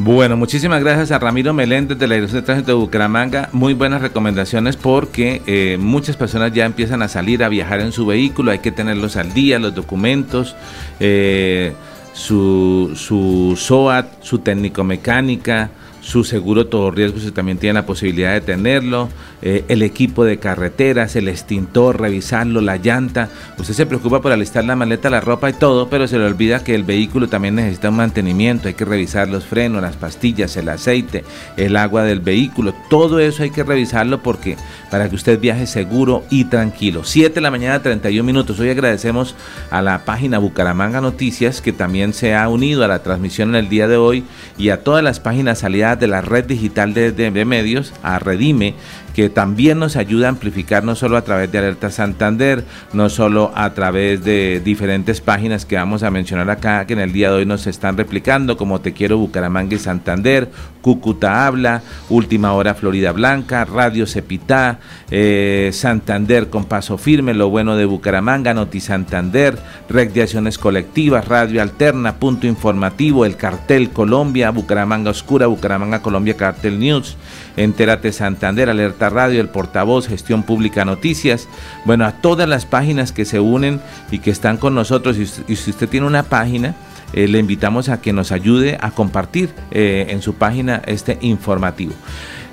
Bueno, 0.00 0.36
muchísimas 0.36 0.80
gracias 0.80 1.10
a 1.10 1.18
Ramiro 1.18 1.52
Meléndez 1.52 1.98
de 1.98 2.06
la 2.06 2.14
Dirección 2.14 2.42
de 2.42 2.46
Tránsito 2.46 2.70
de 2.70 2.78
Bucaramanga. 2.78 3.48
Muy 3.52 3.74
buenas 3.74 4.00
recomendaciones 4.00 4.76
porque 4.76 5.42
eh, 5.46 5.76
muchas 5.80 6.16
personas 6.16 6.52
ya 6.52 6.66
empiezan 6.66 7.02
a 7.02 7.08
salir 7.08 7.42
a 7.42 7.48
viajar 7.48 7.80
en 7.80 7.90
su 7.90 8.06
vehículo. 8.06 8.52
Hay 8.52 8.60
que 8.60 8.70
tenerlos 8.70 9.16
al 9.16 9.34
día, 9.34 9.58
los 9.58 9.74
documentos, 9.74 10.54
eh, 11.00 11.72
su, 12.12 12.92
su 12.94 13.56
SOAT, 13.56 14.22
su 14.22 14.38
técnico 14.38 14.84
mecánica 14.84 15.70
su 16.08 16.24
seguro 16.24 16.68
todo 16.68 16.90
riesgo 16.90 17.20
si 17.20 17.30
también 17.32 17.58
tiene 17.58 17.74
la 17.74 17.84
posibilidad 17.84 18.32
de 18.32 18.40
tenerlo, 18.40 19.10
eh, 19.42 19.66
el 19.68 19.82
equipo 19.82 20.24
de 20.24 20.38
carreteras, 20.38 21.14
el 21.16 21.28
extintor, 21.28 22.00
revisarlo, 22.00 22.62
la 22.62 22.78
llanta. 22.78 23.28
Usted 23.58 23.74
se 23.74 23.84
preocupa 23.84 24.22
por 24.22 24.32
alistar 24.32 24.64
la 24.64 24.74
maleta, 24.74 25.10
la 25.10 25.20
ropa 25.20 25.50
y 25.50 25.52
todo, 25.52 25.90
pero 25.90 26.08
se 26.08 26.16
le 26.16 26.24
olvida 26.24 26.64
que 26.64 26.74
el 26.74 26.84
vehículo 26.84 27.28
también 27.28 27.56
necesita 27.56 27.90
un 27.90 27.96
mantenimiento, 27.96 28.68
hay 28.68 28.74
que 28.74 28.86
revisar 28.86 29.28
los 29.28 29.44
frenos, 29.44 29.82
las 29.82 29.96
pastillas, 29.96 30.56
el 30.56 30.70
aceite, 30.70 31.24
el 31.58 31.76
agua 31.76 32.04
del 32.04 32.20
vehículo, 32.20 32.74
todo 32.88 33.20
eso 33.20 33.42
hay 33.42 33.50
que 33.50 33.62
revisarlo 33.62 34.22
porque 34.22 34.56
para 34.90 35.10
que 35.10 35.14
usted 35.14 35.38
viaje 35.38 35.66
seguro 35.66 36.24
y 36.30 36.46
tranquilo. 36.46 37.04
7 37.04 37.34
de 37.34 37.40
la 37.42 37.50
mañana, 37.50 37.82
31 37.82 38.24
minutos. 38.24 38.58
Hoy 38.60 38.70
agradecemos 38.70 39.34
a 39.70 39.82
la 39.82 40.06
página 40.06 40.38
Bucaramanga 40.38 41.02
Noticias 41.02 41.60
que 41.60 41.74
también 41.74 42.14
se 42.14 42.34
ha 42.34 42.48
unido 42.48 42.82
a 42.82 42.88
la 42.88 43.02
transmisión 43.02 43.50
en 43.50 43.56
el 43.56 43.68
día 43.68 43.88
de 43.88 43.98
hoy 43.98 44.24
y 44.56 44.70
a 44.70 44.82
todas 44.82 45.04
las 45.04 45.20
páginas 45.20 45.64
aliadas 45.64 45.97
de 45.98 46.06
la 46.06 46.20
red 46.20 46.44
digital 46.44 46.94
de, 46.94 47.44
medios, 47.44 47.92
a 48.02 48.18
Redime, 48.18 48.74
que 49.18 49.28
también 49.28 49.80
nos 49.80 49.96
ayuda 49.96 50.26
a 50.26 50.30
amplificar 50.30 50.84
no 50.84 50.94
solo 50.94 51.16
a 51.16 51.22
través 51.22 51.50
de 51.50 51.58
Alerta 51.58 51.90
Santander, 51.90 52.62
no 52.92 53.08
solo 53.08 53.50
a 53.56 53.74
través 53.74 54.22
de 54.22 54.60
diferentes 54.64 55.20
páginas 55.20 55.64
que 55.64 55.74
vamos 55.74 56.04
a 56.04 56.12
mencionar 56.12 56.48
acá, 56.50 56.86
que 56.86 56.92
en 56.92 57.00
el 57.00 57.12
día 57.12 57.28
de 57.28 57.38
hoy 57.38 57.44
nos 57.44 57.66
están 57.66 57.96
replicando, 57.96 58.56
como 58.56 58.80
Te 58.80 58.92
Quiero 58.92 59.18
Bucaramanga 59.18 59.74
y 59.74 59.80
Santander, 59.80 60.48
Cúcuta 60.82 61.48
Habla, 61.48 61.82
Última 62.08 62.52
Hora 62.52 62.76
Florida 62.76 63.10
Blanca, 63.10 63.64
Radio 63.64 64.06
Cepitá, 64.06 64.78
eh, 65.10 65.70
Santander 65.72 66.48
con 66.48 66.66
Paso 66.66 66.96
Firme, 66.96 67.34
Lo 67.34 67.50
Bueno 67.50 67.74
de 67.74 67.86
Bucaramanga, 67.86 68.54
Noti 68.54 68.78
Santander, 68.78 69.58
Red 69.88 70.12
de 70.12 70.22
Acciones 70.22 70.58
Colectivas, 70.58 71.26
Radio 71.26 71.60
Alterna, 71.60 72.20
Punto 72.20 72.46
Informativo, 72.46 73.24
El 73.24 73.34
Cartel 73.34 73.90
Colombia, 73.90 74.50
Bucaramanga 74.50 75.10
Oscura, 75.10 75.48
Bucaramanga 75.48 76.02
Colombia 76.02 76.36
Cartel 76.36 76.78
News, 76.78 77.16
Entérate 77.58 78.12
Santander, 78.12 78.70
Alerta 78.70 79.10
Radio, 79.10 79.40
El 79.40 79.48
Portavoz, 79.48 80.06
Gestión 80.06 80.44
Pública 80.44 80.84
Noticias, 80.84 81.48
bueno, 81.84 82.04
a 82.06 82.12
todas 82.12 82.48
las 82.48 82.66
páginas 82.66 83.10
que 83.10 83.24
se 83.24 83.40
unen 83.40 83.80
y 84.12 84.20
que 84.20 84.30
están 84.30 84.58
con 84.58 84.76
nosotros. 84.76 85.18
Y, 85.18 85.26
si 85.26 85.70
usted 85.70 85.88
tiene 85.88 86.06
una 86.06 86.22
página, 86.22 86.76
eh, 87.12 87.26
le 87.26 87.40
invitamos 87.40 87.88
a 87.88 88.00
que 88.00 88.12
nos 88.12 88.30
ayude 88.30 88.78
a 88.80 88.92
compartir 88.92 89.50
eh, 89.72 90.06
en 90.10 90.22
su 90.22 90.34
página 90.34 90.82
este 90.86 91.18
informativo. 91.20 91.92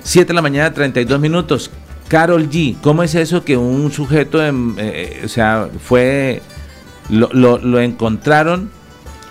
7 0.02 0.26
de 0.26 0.34
la 0.34 0.42
mañana, 0.42 0.72
32 0.72 1.20
minutos. 1.20 1.70
Carol 2.08 2.50
G, 2.50 2.76
¿cómo 2.80 3.04
es 3.04 3.14
eso 3.14 3.44
que 3.44 3.56
un 3.56 3.92
sujeto, 3.92 4.40
eh, 4.44 5.22
o 5.24 5.28
sea, 5.28 5.68
fue, 5.78 6.42
lo 7.08 7.80
encontraron 7.80 8.75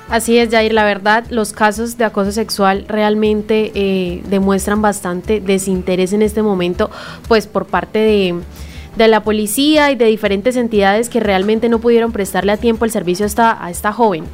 Así 0.10 0.38
es, 0.38 0.52
Jair, 0.52 0.72
la 0.72 0.84
verdad, 0.84 1.26
los 1.32 1.52
casos 1.52 1.98
de 1.98 2.06
acoso 2.06 2.32
sexual 2.32 2.86
realmente 2.88 3.72
eh, 3.74 4.22
demuestran 4.30 4.82
bastante 4.82 5.40
desinterés 5.42 6.14
en 6.14 6.22
este 6.22 6.44
momento, 6.44 6.92
pues 7.28 7.48
por 7.48 7.66
parte 7.66 8.00
de, 8.00 9.08
la 9.08 9.24
policía 9.24 9.92
y 9.92 9.96
de 9.96 10.06
diferentes 10.06 10.56
entidades 10.58 11.10
que 11.10 11.20
realmente 11.20 11.70
no 11.70 11.80
pudieron 11.80 12.12
prestarle 12.12 12.52
a 12.52 12.58
tiempo 12.58 12.86
el 12.86 12.92
servicio 12.92 13.26
a 13.38 13.72
esta 13.72 13.92
joven. 13.92 14.26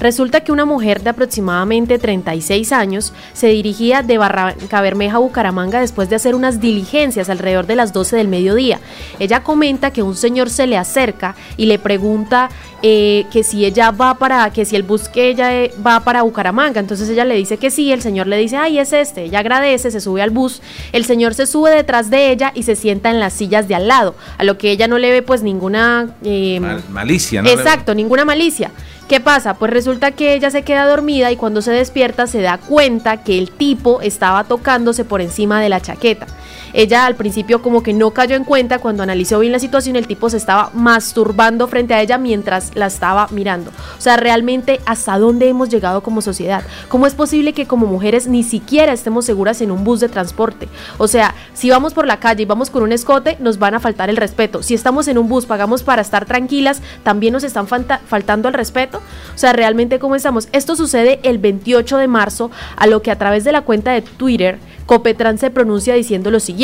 Resulta 0.00 0.40
que 0.40 0.50
una 0.50 0.64
mujer 0.64 1.02
de 1.02 1.10
aproximadamente 1.10 1.98
36 1.98 2.72
años 2.72 3.12
se 3.34 3.48
dirigía 3.48 4.02
de 4.02 4.16
Barranca 4.16 4.80
Bermeja 4.80 5.16
a 5.16 5.18
Bucaramanga 5.18 5.80
después 5.80 6.08
de 6.08 6.16
hacer 6.16 6.34
unas 6.34 6.58
diligencias 6.58 7.28
alrededor 7.28 7.66
de 7.66 7.76
las 7.76 7.92
12 7.92 8.16
del 8.16 8.28
mediodía. 8.28 8.80
Ella 9.18 9.42
comenta 9.42 9.92
que 9.92 10.02
un 10.02 10.16
señor 10.16 10.48
se 10.48 10.66
le 10.66 10.78
acerca 10.78 11.36
y 11.58 11.66
le 11.66 11.78
pregunta 11.78 12.48
eh, 12.82 13.26
que 13.30 13.42
si 13.42 13.66
ella 13.66 13.90
va 13.90 14.14
para, 14.14 14.50
que 14.50 14.64
si 14.64 14.74
el 14.74 14.84
bus 14.84 15.10
que 15.10 15.28
ella 15.28 15.54
eh, 15.54 15.70
va 15.86 16.00
para 16.00 16.22
Bucaramanga. 16.22 16.80
Entonces 16.80 17.10
ella 17.10 17.26
le 17.26 17.34
dice 17.34 17.58
que 17.58 17.70
sí, 17.70 17.92
el 17.92 18.00
señor 18.00 18.26
le 18.26 18.38
dice, 18.38 18.56
ay, 18.56 18.78
es 18.78 18.94
este. 18.94 19.24
Ella 19.24 19.40
agradece, 19.40 19.90
se 19.90 20.00
sube 20.00 20.22
al 20.22 20.30
bus, 20.30 20.62
el 20.92 21.04
señor 21.04 21.34
se 21.34 21.46
sube 21.46 21.70
detrás 21.70 22.08
de 22.08 22.30
ella 22.30 22.52
y 22.54 22.62
se 22.62 22.74
sienta 22.74 23.10
en 23.10 23.20
las 23.20 23.34
sillas 23.34 23.68
de 23.68 23.74
al 23.74 23.86
lado, 23.86 24.14
a 24.38 24.44
lo 24.44 24.56
que 24.56 24.70
ella 24.70 24.88
no 24.88 24.96
le 24.96 25.10
ve 25.10 25.20
pues 25.20 25.42
ninguna... 25.42 26.16
Eh, 26.24 26.58
malicia, 26.88 27.42
¿no? 27.42 27.50
Exacto, 27.50 27.94
ninguna 27.94 28.24
malicia. 28.24 28.70
¿Qué 29.10 29.18
pasa? 29.18 29.54
Pues 29.54 29.72
resulta 29.72 30.12
que 30.12 30.34
ella 30.34 30.52
se 30.52 30.62
queda 30.62 30.86
dormida 30.86 31.32
y 31.32 31.36
cuando 31.36 31.62
se 31.62 31.72
despierta 31.72 32.28
se 32.28 32.42
da 32.42 32.58
cuenta 32.58 33.24
que 33.24 33.38
el 33.38 33.50
tipo 33.50 34.00
estaba 34.02 34.44
tocándose 34.44 35.04
por 35.04 35.20
encima 35.20 35.60
de 35.60 35.68
la 35.68 35.80
chaqueta. 35.80 36.28
Ella 36.72 37.06
al 37.06 37.16
principio 37.16 37.62
como 37.62 37.82
que 37.82 37.92
no 37.92 38.10
cayó 38.12 38.36
en 38.36 38.44
cuenta, 38.44 38.78
cuando 38.78 39.02
analizó 39.02 39.38
bien 39.40 39.52
la 39.52 39.58
situación 39.58 39.96
el 39.96 40.06
tipo 40.06 40.30
se 40.30 40.36
estaba 40.36 40.70
masturbando 40.74 41.66
frente 41.68 41.94
a 41.94 42.00
ella 42.00 42.18
mientras 42.18 42.74
la 42.74 42.86
estaba 42.86 43.28
mirando. 43.30 43.70
O 43.98 44.00
sea, 44.00 44.16
realmente 44.16 44.80
hasta 44.86 45.18
dónde 45.18 45.48
hemos 45.48 45.68
llegado 45.68 46.02
como 46.02 46.22
sociedad. 46.22 46.62
¿Cómo 46.88 47.06
es 47.06 47.14
posible 47.14 47.52
que 47.52 47.66
como 47.66 47.86
mujeres 47.86 48.26
ni 48.26 48.42
siquiera 48.42 48.92
estemos 48.92 49.24
seguras 49.24 49.60
en 49.60 49.70
un 49.70 49.84
bus 49.84 50.00
de 50.00 50.08
transporte? 50.08 50.68
O 50.98 51.08
sea, 51.08 51.34
si 51.54 51.70
vamos 51.70 51.94
por 51.94 52.06
la 52.06 52.20
calle 52.20 52.42
y 52.42 52.46
vamos 52.46 52.70
con 52.70 52.82
un 52.82 52.92
escote, 52.92 53.36
nos 53.40 53.58
van 53.58 53.74
a 53.74 53.80
faltar 53.80 54.10
el 54.10 54.16
respeto. 54.16 54.62
Si 54.62 54.74
estamos 54.74 55.08
en 55.08 55.18
un 55.18 55.28
bus, 55.28 55.46
pagamos 55.46 55.82
para 55.82 56.02
estar 56.02 56.26
tranquilas, 56.26 56.82
también 57.02 57.32
nos 57.32 57.44
están 57.44 57.66
faltando 57.66 58.48
el 58.48 58.54
respeto. 58.54 58.98
O 59.34 59.38
sea, 59.38 59.52
realmente 59.52 59.98
cómo 59.98 60.14
estamos. 60.14 60.48
Esto 60.52 60.76
sucede 60.76 61.20
el 61.22 61.38
28 61.38 61.96
de 61.96 62.08
marzo, 62.08 62.50
a 62.76 62.86
lo 62.86 63.02
que 63.02 63.10
a 63.10 63.18
través 63.18 63.44
de 63.44 63.52
la 63.52 63.62
cuenta 63.62 63.92
de 63.92 64.02
Twitter 64.02 64.58
Copetran 64.86 65.38
se 65.38 65.50
pronuncia 65.50 65.94
diciendo 65.94 66.30
lo 66.30 66.40
siguiente. 66.40 66.59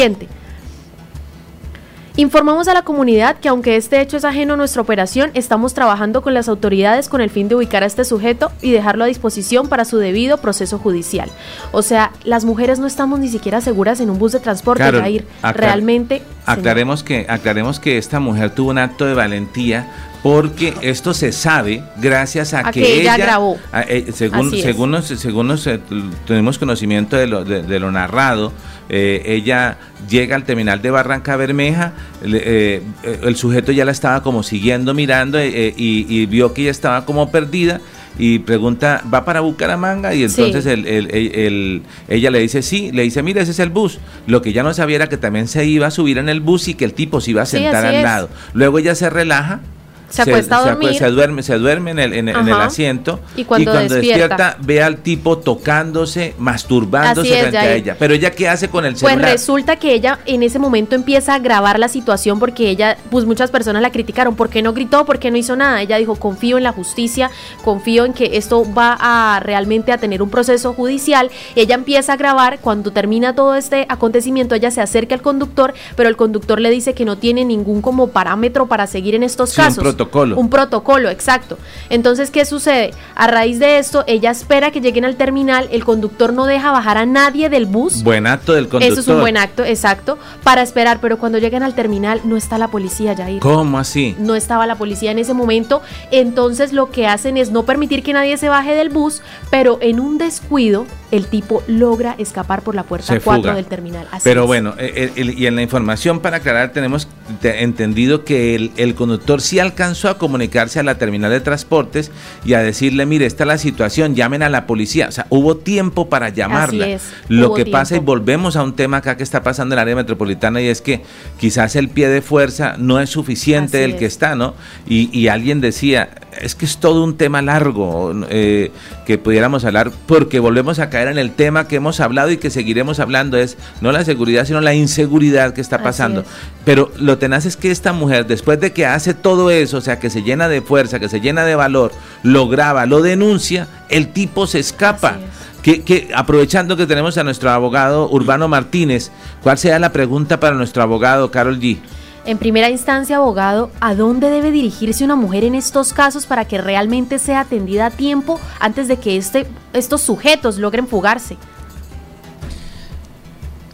Informamos 2.18 2.66
a 2.68 2.72
la 2.72 2.80
comunidad 2.80 3.36
que 3.36 3.48
aunque 3.48 3.76
este 3.76 4.00
hecho 4.00 4.16
es 4.16 4.24
ajeno 4.24 4.54
a 4.54 4.56
nuestra 4.56 4.80
operación, 4.80 5.30
estamos 5.34 5.74
trabajando 5.74 6.22
con 6.22 6.32
las 6.32 6.48
autoridades 6.48 7.10
con 7.10 7.20
el 7.20 7.28
fin 7.28 7.48
de 7.48 7.56
ubicar 7.56 7.82
a 7.82 7.86
este 7.86 8.06
sujeto 8.06 8.50
y 8.62 8.72
dejarlo 8.72 9.04
a 9.04 9.06
disposición 9.06 9.68
para 9.68 9.84
su 9.84 9.98
debido 9.98 10.38
proceso 10.38 10.78
judicial. 10.78 11.30
O 11.72 11.82
sea, 11.82 12.12
las 12.24 12.46
mujeres 12.46 12.78
no 12.78 12.86
estamos 12.86 13.20
ni 13.20 13.28
siquiera 13.28 13.60
seguras 13.60 14.00
en 14.00 14.08
un 14.08 14.18
bus 14.18 14.32
de 14.32 14.40
transporte, 14.40 14.82
a 14.82 15.08
ir 15.10 15.26
realmente... 15.42 16.22
Aclaremos 16.46 17.02
que, 17.02 17.26
aclaremos 17.28 17.80
que 17.80 17.98
esta 17.98 18.18
mujer 18.18 18.50
tuvo 18.50 18.70
un 18.70 18.78
acto 18.78 19.04
de 19.04 19.12
valentía 19.12 19.90
porque 20.22 20.74
esto 20.82 21.14
se 21.14 21.32
sabe 21.32 21.82
gracias 21.98 22.54
a, 22.54 22.70
que, 22.70 23.00
ella, 23.00 23.16
grabó. 23.16 23.58
Eh, 23.88 24.06
según, 24.12 24.50
según, 24.50 25.02
según 25.02 25.58
eh, 25.66 25.78
tenemos 26.26 26.58
conocimiento 26.58 27.16
de 27.16 27.26
lo, 27.26 27.44
de, 27.44 27.78
lo 27.78 27.92
narrado, 27.92 28.52
eh, 28.88 29.22
ella 29.26 29.78
llega 30.08 30.36
al 30.36 30.44
terminal 30.44 30.82
de 30.82 30.90
Barranca 30.90 31.36
Bermeja, 31.36 31.92
el 32.22 33.36
sujeto 33.36 33.72
ya 33.72 33.84
la 33.84 33.92
estaba 33.92 34.22
como 34.22 34.42
siguiendo, 34.42 34.94
mirando 34.94 35.42
y, 35.42 36.26
vio 36.26 36.52
que 36.54 36.62
ella 36.62 36.70
estaba 36.70 37.04
como 37.04 37.30
perdida 37.30 37.80
y 38.18 38.38
pregunta, 38.38 39.02
¿va 39.12 39.24
para 39.24 39.40
Bucaramanga? 39.40 40.14
Y 40.14 40.24
entonces 40.24 40.64
ella 40.66 42.30
le 42.30 42.38
dice, 42.38 42.62
sí, 42.62 42.90
le 42.92 43.02
dice, 43.02 43.22
mira, 43.22 43.42
ese 43.42 43.50
es 43.50 43.58
el 43.58 43.70
bus. 43.70 43.98
Lo 44.26 44.42
que 44.42 44.52
ya 44.52 44.62
no 44.62 44.72
sabía 44.72 44.96
era 44.96 45.08
que 45.08 45.18
también 45.18 45.48
se 45.48 45.66
iba 45.66 45.86
a 45.86 45.90
subir 45.90 46.18
en 46.18 46.28
el 46.28 46.40
bus 46.40 46.68
y 46.68 46.74
que 46.74 46.84
el 46.84 46.94
tipo 46.94 47.20
se 47.20 47.32
iba 47.32 47.42
a 47.42 47.46
sentar 47.46 47.84
al 47.84 48.02
lado. 48.02 48.28
Luego 48.54 48.78
ella 48.78 48.94
se 48.94 49.10
relaja 49.10 49.60
Se 50.08 50.22
acuesta 50.22 50.58
a 50.58 50.62
se, 50.64 50.68
dormir. 50.70 50.94
se 50.94 51.10
duerme, 51.10 51.42
se 51.42 51.58
duerme 51.58 51.90
en 51.92 51.98
el, 51.98 52.12
en, 52.12 52.28
en 52.28 52.48
el 52.48 52.54
asiento 52.60 53.20
Y 53.36 53.44
cuando 53.44 53.72
despierta- 53.72 54.56
ve 54.60 54.82
al 54.82 54.98
tipo 54.98 55.38
tocándose, 55.38 56.34
masturbándose 56.38 57.32
es, 57.34 57.40
frente 57.40 57.58
a 57.58 57.74
ella. 57.74 57.96
Pero 57.98 58.14
ella 58.14 58.30
qué 58.30 58.48
hace 58.48 58.68
con 58.68 58.84
el 58.84 58.92
Pues 58.94 59.12
celular? 59.12 59.30
resulta 59.32 59.76
que 59.76 59.92
ella 59.94 60.18
en 60.26 60.42
ese 60.42 60.58
momento 60.58 60.94
empieza 60.94 61.34
a 61.34 61.38
grabar 61.38 61.78
la 61.78 61.88
situación 61.88 62.38
porque 62.38 62.68
ella, 62.70 62.96
pues 63.10 63.24
muchas 63.24 63.50
personas 63.50 63.82
la 63.82 63.90
criticaron. 63.90 64.36
¿Por 64.36 64.48
qué 64.48 64.62
no 64.62 64.72
gritó? 64.72 65.04
¿Por 65.04 65.18
qué 65.18 65.30
no 65.30 65.36
hizo 65.36 65.56
nada? 65.56 65.82
Ella 65.82 65.96
dijo, 65.96 66.16
confío 66.16 66.56
en 66.58 66.64
la 66.64 66.72
justicia, 66.72 67.30
confío 67.64 68.04
en 68.04 68.12
que 68.12 68.36
esto 68.36 68.64
va 68.74 68.96
a 69.00 69.40
realmente 69.40 69.92
a 69.92 69.98
tener 69.98 70.22
un 70.22 70.30
proceso 70.30 70.72
judicial. 70.72 71.30
Ella 71.54 71.74
empieza 71.74 72.12
a 72.12 72.16
grabar, 72.16 72.58
cuando 72.60 72.92
termina 72.92 73.34
todo 73.34 73.54
este 73.54 73.86
acontecimiento, 73.88 74.54
ella 74.54 74.70
se 74.70 74.80
acerca 74.80 75.14
al 75.14 75.22
conductor, 75.22 75.74
pero 75.96 76.08
el 76.08 76.16
conductor 76.16 76.60
le 76.60 76.70
dice 76.70 76.94
que 76.94 77.04
no 77.04 77.16
tiene 77.18 77.44
ningún 77.44 77.82
como 77.82 78.08
parámetro 78.08 78.66
para 78.66 78.86
seguir 78.86 79.14
en 79.14 79.22
estos 79.22 79.50
Sí, 79.50 79.56
casos. 79.56 79.76
Protocolo. 79.96 80.36
Un 80.36 80.50
protocolo, 80.50 81.08
exacto. 81.08 81.58
Entonces, 81.88 82.30
¿qué 82.30 82.44
sucede? 82.44 82.92
A 83.14 83.26
raíz 83.26 83.58
de 83.58 83.78
esto, 83.78 84.04
ella 84.06 84.30
espera 84.30 84.70
que 84.70 84.80
lleguen 84.80 85.04
al 85.04 85.16
terminal, 85.16 85.68
el 85.72 85.84
conductor 85.84 86.32
no 86.32 86.46
deja 86.46 86.70
bajar 86.70 86.98
a 86.98 87.06
nadie 87.06 87.48
del 87.48 87.66
bus. 87.66 88.02
Buen 88.02 88.26
acto 88.26 88.52
del 88.52 88.68
conductor. 88.68 88.92
Eso 88.92 89.00
es 89.00 89.08
un 89.08 89.20
buen 89.20 89.36
acto, 89.36 89.64
exacto, 89.64 90.18
para 90.42 90.62
esperar, 90.62 90.98
pero 91.00 91.18
cuando 91.18 91.38
llegan 91.38 91.62
al 91.62 91.74
terminal 91.74 92.20
no 92.24 92.36
está 92.36 92.58
la 92.58 92.68
policía, 92.68 93.16
Jair. 93.16 93.40
¿Cómo 93.40 93.78
así? 93.78 94.14
No 94.18 94.34
estaba 94.34 94.66
la 94.66 94.76
policía 94.76 95.10
en 95.10 95.18
ese 95.18 95.34
momento, 95.34 95.82
entonces 96.10 96.72
lo 96.72 96.90
que 96.90 97.06
hacen 97.06 97.36
es 97.36 97.50
no 97.50 97.64
permitir 97.64 98.02
que 98.02 98.12
nadie 98.12 98.36
se 98.36 98.48
baje 98.48 98.74
del 98.74 98.90
bus, 98.90 99.22
pero 99.50 99.78
en 99.80 100.00
un 100.00 100.18
descuido 100.18 100.86
el 101.10 101.26
tipo 101.28 101.62
logra 101.68 102.14
escapar 102.18 102.62
por 102.62 102.74
la 102.74 102.82
puerta 102.82 103.06
Se 103.14 103.20
4 103.20 103.42
fuga. 103.42 103.54
del 103.54 103.66
terminal. 103.66 104.06
Así 104.10 104.22
Pero 104.24 104.42
es. 104.42 104.46
bueno, 104.46 104.74
eh, 104.78 105.12
el- 105.16 105.28
el- 105.30 105.38
y 105.38 105.46
en 105.46 105.54
la 105.56 105.62
información 105.62 106.20
para 106.20 106.38
aclarar, 106.38 106.72
tenemos 106.72 107.08
te- 107.40 107.62
entendido 107.62 108.24
que 108.24 108.54
el, 108.54 108.72
el 108.76 108.94
conductor 108.94 109.40
sí 109.40 109.58
alcanzó 109.58 110.08
a 110.08 110.18
comunicarse 110.18 110.80
a 110.80 110.82
la 110.82 110.98
terminal 110.98 111.30
de 111.30 111.40
transportes 111.40 112.10
y 112.44 112.54
a 112.54 112.60
decirle, 112.60 113.06
mire, 113.06 113.26
esta 113.26 113.44
es 113.44 113.48
la 113.48 113.58
situación, 113.58 114.14
llamen 114.14 114.42
a 114.42 114.48
la 114.48 114.66
policía. 114.66 115.08
O 115.08 115.12
sea, 115.12 115.26
hubo 115.30 115.56
tiempo 115.56 116.08
para 116.08 116.28
llamarla. 116.28 116.88
es, 116.88 117.02
Lo 117.28 117.54
que 117.54 117.66
pasa, 117.66 117.96
y 117.96 118.00
volvemos 118.00 118.56
a 118.56 118.62
un 118.62 118.74
tema 118.76 118.98
acá 118.98 119.16
que 119.16 119.22
está 119.22 119.42
pasando 119.42 119.74
en 119.74 119.78
el 119.78 119.82
área 119.82 119.96
metropolitana, 119.96 120.60
y 120.60 120.66
es 120.68 120.80
que 120.80 121.02
quizás 121.38 121.76
el 121.76 121.88
pie 121.88 122.08
de 122.08 122.22
fuerza 122.22 122.74
no 122.78 123.00
es 123.00 123.10
suficiente 123.10 123.82
Así 123.84 123.92
el 123.92 123.96
que 123.98 124.06
es. 124.06 124.12
está, 124.14 124.34
¿no? 124.34 124.54
Y, 124.88 125.08
y 125.16 125.28
alguien 125.28 125.60
decía, 125.60 126.08
es 126.40 126.54
que 126.54 126.64
es 126.64 126.78
todo 126.78 127.02
un 127.04 127.16
tema 127.16 127.42
largo 127.42 128.12
eh, 128.28 128.70
que 129.06 129.18
pudiéramos 129.18 129.64
hablar, 129.64 129.90
porque 130.06 130.40
volvemos 130.40 130.78
a 130.78 130.90
caer 130.90 131.08
en 131.08 131.18
el 131.18 131.32
tema 131.32 131.68
que 131.68 131.76
hemos 131.76 132.00
hablado 132.00 132.30
y 132.30 132.36
que 132.36 132.50
seguiremos 132.50 133.00
hablando, 133.00 133.36
es 133.36 133.56
no 133.80 133.92
la 133.92 134.04
seguridad, 134.04 134.44
sino 134.44 134.60
la 134.60 134.74
inseguridad 134.74 135.54
que 135.54 135.60
está 135.60 135.82
pasando. 135.82 136.20
es. 136.20 136.26
Pero 136.64 136.90
lo 136.98 137.18
tenaz 137.18 137.46
es 137.46 137.56
que 137.56 137.70
esta 137.70 137.92
mujer, 137.92 138.26
después 138.26 138.60
de 138.60 138.72
que 138.72 138.86
hace 138.86 139.14
todo 139.14 139.50
eso, 139.50 139.78
o 139.78 139.80
sea, 139.80 139.98
que 139.98 140.10
se 140.10 140.22
llena 140.22 140.48
de 140.48 140.62
fuerza, 140.62 140.98
que 140.98 141.08
se 141.08 141.20
llena 141.20 141.44
de 141.44 141.54
valor, 141.54 141.92
lo 142.22 142.48
graba, 142.48 142.86
lo 142.86 143.02
denuncia, 143.02 143.68
el 143.88 144.12
tipo 144.12 144.46
se 144.46 144.58
escapa. 144.58 145.10
Así 145.10 145.24
es. 145.24 145.46
Que, 145.62 145.82
que 145.82 146.10
aprovechando 146.14 146.76
que 146.76 146.86
tenemos 146.86 147.18
a 147.18 147.24
nuestro 147.24 147.50
abogado 147.50 148.08
Urbano 148.08 148.46
Martínez, 148.46 149.10
¿cuál 149.42 149.58
sea 149.58 149.80
la 149.80 149.90
pregunta 149.90 150.38
para 150.38 150.54
nuestro 150.54 150.80
abogado 150.80 151.32
Carol 151.32 151.58
G? 151.58 151.78
En 152.26 152.38
primera 152.38 152.68
instancia, 152.70 153.18
abogado, 153.18 153.70
¿a 153.80 153.94
dónde 153.94 154.30
debe 154.30 154.50
dirigirse 154.50 155.04
una 155.04 155.14
mujer 155.14 155.44
en 155.44 155.54
estos 155.54 155.92
casos 155.92 156.26
para 156.26 156.44
que 156.44 156.60
realmente 156.60 157.20
sea 157.20 157.40
atendida 157.40 157.86
a 157.86 157.90
tiempo 157.90 158.40
antes 158.58 158.88
de 158.88 158.96
que 158.96 159.16
este, 159.16 159.46
estos 159.72 160.00
sujetos 160.00 160.58
logren 160.58 160.88
fugarse? 160.88 161.36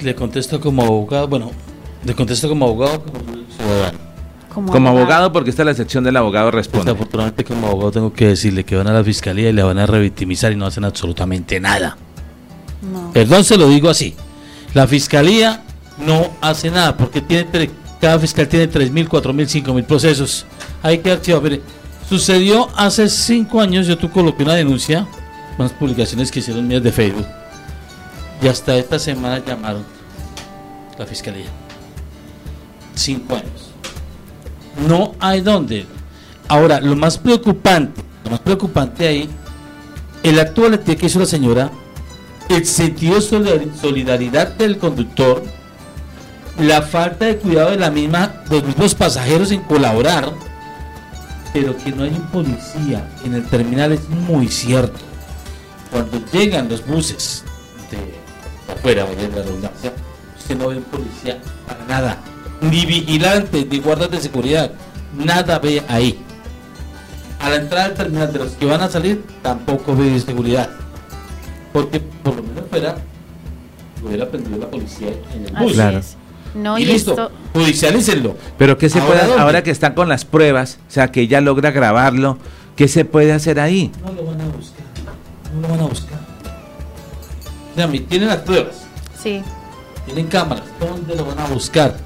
Le 0.01 0.15
contesto 0.15 0.61
como 0.61 0.83
abogado, 0.83 1.29
bueno, 1.29 1.51
le 2.05 2.15
contesto 2.15 2.47
como 2.47 2.67
abogado, 2.67 3.03
como 3.03 3.21
ciudadano. 3.57 3.99
Como 4.53 4.89
abogado, 4.91 5.33
porque 5.33 5.49
esta 5.49 5.63
es 5.63 5.67
la 5.67 5.75
sección 5.75 6.05
del 6.05 6.19
abogado 6.19 6.51
responde. 6.51 6.93
Desafortunadamente 6.93 7.45
como 7.45 7.69
abogado 7.69 7.91
tengo 7.91 8.13
que 8.13 8.29
decirle 8.29 8.65
que 8.65 8.77
van 8.77 8.87
a 8.87 8.93
la 8.93 9.03
fiscalía 9.03 9.49
y 9.49 9.55
le 9.55 9.63
van 9.63 9.79
a 9.79 9.87
revictimizar 9.87 10.53
y 10.53 10.57
no 10.57 10.67
hacen 10.67 10.85
absolutamente 10.85 11.59
nada. 11.59 11.97
No. 12.83 13.13
Perdón, 13.15 13.45
se 13.45 13.57
lo 13.57 13.67
digo 13.71 13.89
así. 13.89 14.15
La 14.75 14.87
fiscalía 14.87 15.63
no 16.05 16.33
hace 16.43 16.71
nada 16.71 16.99
porque 16.99 17.23
tiene 17.23 17.45
cada 18.03 18.19
fiscal 18.19 18.49
tiene 18.49 18.69
3.000, 18.69 19.09
4.000, 19.09 19.63
5.000 19.65 19.85
procesos. 19.85 20.45
Hay 20.83 20.99
que 20.99 21.13
archivar. 21.13 21.41
Mire, 21.41 21.63
sucedió 22.09 22.69
hace 22.77 23.09
5 23.09 23.61
años, 23.61 23.87
yo 23.87 23.97
tú 23.97 24.11
coloqué 24.11 24.43
una 24.43 24.55
denuncia, 24.55 25.07
unas 25.57 25.73
publicaciones 25.73 26.33
que 26.33 26.41
hicieron 26.41 26.67
mías 26.67 26.83
de 26.83 26.91
Facebook. 26.91 27.27
Y 28.43 28.49
hasta 28.49 28.75
esta 28.77 28.99
semana 28.99 29.39
llamaron 29.47 29.85
la 30.99 31.07
fiscalía. 31.07 31.47
5 32.97 33.35
años. 33.37 33.71
No 34.89 35.15
hay 35.21 35.41
dónde. 35.41 35.87
Ahora, 36.49 36.81
lo 36.81 36.97
más 36.97 37.17
preocupante, 37.19 38.03
lo 38.25 38.33
más 38.33 38.41
preocupante 38.41 39.07
ahí, 39.07 39.31
el 40.25 40.41
valentía 40.63 40.97
que 40.97 41.07
hizo 41.07 41.21
la 41.21 41.27
señora, 41.27 41.71
el 42.49 42.67
sentido 42.67 43.15
de 43.15 43.21
solidar- 43.21 43.81
solidaridad 43.81 44.49
del 44.57 44.77
conductor, 44.79 45.45
la 46.63 46.83
falta 46.83 47.27
de 47.27 47.37
cuidado 47.37 47.71
de 47.71 47.77
la 47.77 47.91
misma, 47.91 48.43
de 48.49 48.57
los 48.57 48.65
mismos 48.65 48.95
pasajeros 48.95 49.51
en 49.51 49.61
colaborar, 49.63 50.33
pero 51.53 51.77
que 51.77 51.93
no 51.93 52.05
hay 52.05 52.11
un 52.11 52.27
policía 52.29 53.09
en 53.25 53.35
el 53.35 53.45
terminal 53.47 53.93
es 53.93 54.09
muy 54.09 54.49
cierto. 54.49 54.99
Cuando 55.91 56.21
llegan 56.33 56.69
los 56.69 56.87
buses 56.87 57.45
de, 57.91 57.99
de 57.99 58.73
afuera, 58.73 59.05
vaya 59.05 59.29
la 59.29 59.43
redundancia, 59.43 59.93
usted 60.39 60.57
no 60.57 60.69
ve 60.69 60.79
un 60.79 60.85
policía 60.85 61.39
para 61.67 61.85
nada, 61.87 62.19
ni 62.61 62.87
vigilantes, 62.87 63.67
ni 63.67 63.79
guardas 63.79 64.11
de 64.11 64.21
seguridad, 64.21 64.71
nada 65.17 65.59
ve 65.59 65.83
ahí. 65.89 66.19
A 67.41 67.51
la 67.51 67.57
entrada 67.57 67.89
del 67.89 67.97
terminal 67.97 68.33
de 68.33 68.39
los 68.39 68.53
que 68.53 68.67
van 68.67 68.81
a 68.81 68.89
salir, 68.89 69.25
tampoco 69.43 69.97
ve 69.97 70.19
seguridad. 70.21 70.71
Porque 71.73 72.01
por 72.01 72.37
lo 72.37 72.43
menos 72.43 72.65
fuera, 72.71 72.97
hubiera 74.05 74.29
prendido 74.29 74.59
la 74.59 74.71
policía 74.71 75.09
en 75.35 75.47
el 75.47 75.63
bus. 75.63 76.17
No, 76.55 76.79
y 76.79 76.83
y 76.83 76.87
listo, 76.87 77.13
esto, 77.13 77.31
judicialícenlo. 77.55 78.37
Pero 78.59 78.77
¿qué 78.79 78.89
se 78.91 78.99
¿Ahora 79.01 79.13
puede, 79.13 79.27
dónde? 79.27 79.43
ahora 79.43 79.63
que 79.63 79.71
están 79.71 79.95
con 79.95 80.09
las 80.09 80.25
pruebas, 80.25 80.79
o 80.89 80.91
sea, 80.91 81.09
que 81.11 81.23
ella 81.23 81.41
logra 81.41 81.71
grabarlo, 81.71 82.39
¿qué 82.77 82.89
se 82.89 83.05
puede 83.05 83.33
hacer 83.33 83.59
ahí? 83.61 83.91
No 84.05 84.13
lo 84.13 84.25
van 84.27 84.41
a 84.41 84.45
buscar. 84.47 84.85
No 85.55 85.61
lo 85.63 85.69
van 85.69 85.81
a 85.81 85.85
buscar. 85.85 86.19
O 87.73 87.75
sea, 87.75 87.89
tienen 88.09 88.29
las 88.29 88.39
pruebas, 88.39 88.83
sí. 89.23 89.43
tienen 90.05 90.27
cámaras. 90.27 90.65
¿Dónde 90.79 91.15
lo 91.17 91.25
van 91.25 91.39
a 91.39 91.47
buscar? 91.47 91.97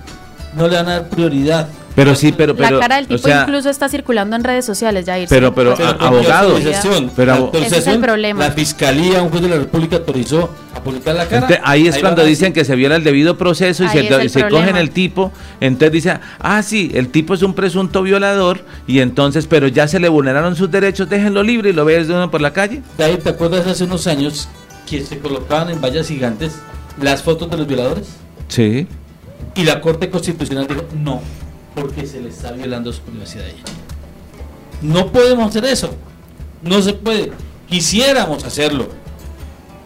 No 0.55 0.69
le 0.69 0.77
van 0.77 0.89
a 0.89 1.01
dar 1.01 1.09
prioridad. 1.09 1.69
Pero 1.97 2.15
sí, 2.15 2.33
pero, 2.37 2.55
pero, 2.55 2.77
la 2.77 2.81
cara 2.81 2.97
del 2.97 3.07
o 3.07 3.09
tipo 3.09 3.27
sea, 3.27 3.43
incluso 3.43 3.71
está 3.71 3.89
circulando 3.89 4.37
en 4.37 4.45
redes 4.45 4.67
sociales, 4.67 5.07
Jair. 5.07 5.27
Pero- 5.29 5.55
pero, 5.55 5.73
a- 5.73 5.77
con 5.97 6.07
abogado, 6.07 6.51
la 6.51 6.55
autorización, 6.57 7.11
pero 7.17 7.51
Ese 7.55 7.79
es 7.79 7.87
el 7.87 8.01
problema. 8.01 8.47
La 8.47 8.53
fiscalía, 8.53 9.23
un 9.23 9.31
juez 9.31 9.43
de 9.43 9.49
la 9.49 9.57
República 9.57 9.97
autorizó 9.97 10.51
a 10.75 10.81
publicar 10.83 11.15
la 11.15 11.25
cara. 11.25 11.37
Entonces, 11.39 11.61
ahí 11.65 11.89
es 11.89 11.97
cuando 11.99 12.23
dicen 12.23 12.53
que 12.53 12.67
se 12.67 12.77
viola 12.77 12.97
el 12.97 13.03
debido 13.03 13.39
proceso 13.39 13.83
y 13.83 13.87
Ahí 13.87 14.29
se, 14.29 14.49
cogen 14.49 14.77
el 14.77 14.91
tipo, 14.91 15.33
entonces 15.59 15.91
dice, 15.93 16.19
ah, 16.39 16.63
sí, 16.63 16.91
el 16.95 17.09
tipo 17.09 17.33
es 17.33 17.43
un 17.43 17.55
presunto 17.55 18.03
violador 18.03 18.61
y 18.87 19.01
entonces, 19.01 19.47
pero 19.47 19.67
ya 19.67 19.89
se 19.89 19.99
le 19.99 20.09
vulneraron 20.11 20.55
sus 20.55 20.71
derechos, 20.71 21.09
déjenlo 21.09 21.43
libre 21.43 21.71
y 21.71 21.73
lo 21.73 21.87
ves 21.87 22.09
de 22.09 22.15
uno 22.15 22.31
por 22.31 22.43
la 22.43 22.53
calle. 22.53 22.83
David, 22.99 23.21
¿te 23.21 23.31
acuerdas 23.31 23.67
hace 23.67 23.85
unos 23.85 24.07
años 24.07 24.49
que 24.89 25.03
se 25.03 25.19
colocaban 25.19 25.71
en 25.71 25.81
vallas 25.81 26.09
gigantes 26.09 26.57
las 27.01 27.23
fotos 27.23 27.51
de 27.51 27.57
los 27.57 27.67
violadores? 27.67 28.07
Sí. 28.49 28.87
Y 29.55 29.65
la 29.65 29.81
Corte 29.81 30.11
Constitucional 30.11 30.67
dijo, 30.67 30.85
no, 30.95 31.23
porque 31.77 32.07
se 32.07 32.21
le 32.21 32.31
está 32.31 32.53
violando 32.53 32.91
su 32.91 33.03
privacidad 33.03 33.45
a 33.45 33.49
ella. 33.51 33.63
No 34.81 35.13
podemos 35.13 35.51
hacer 35.51 35.67
eso. 35.67 35.91
No 36.63 36.81
se 36.81 36.95
puede. 36.95 37.33
Quisiéramos 37.69 38.45
hacerlo. 38.45 38.89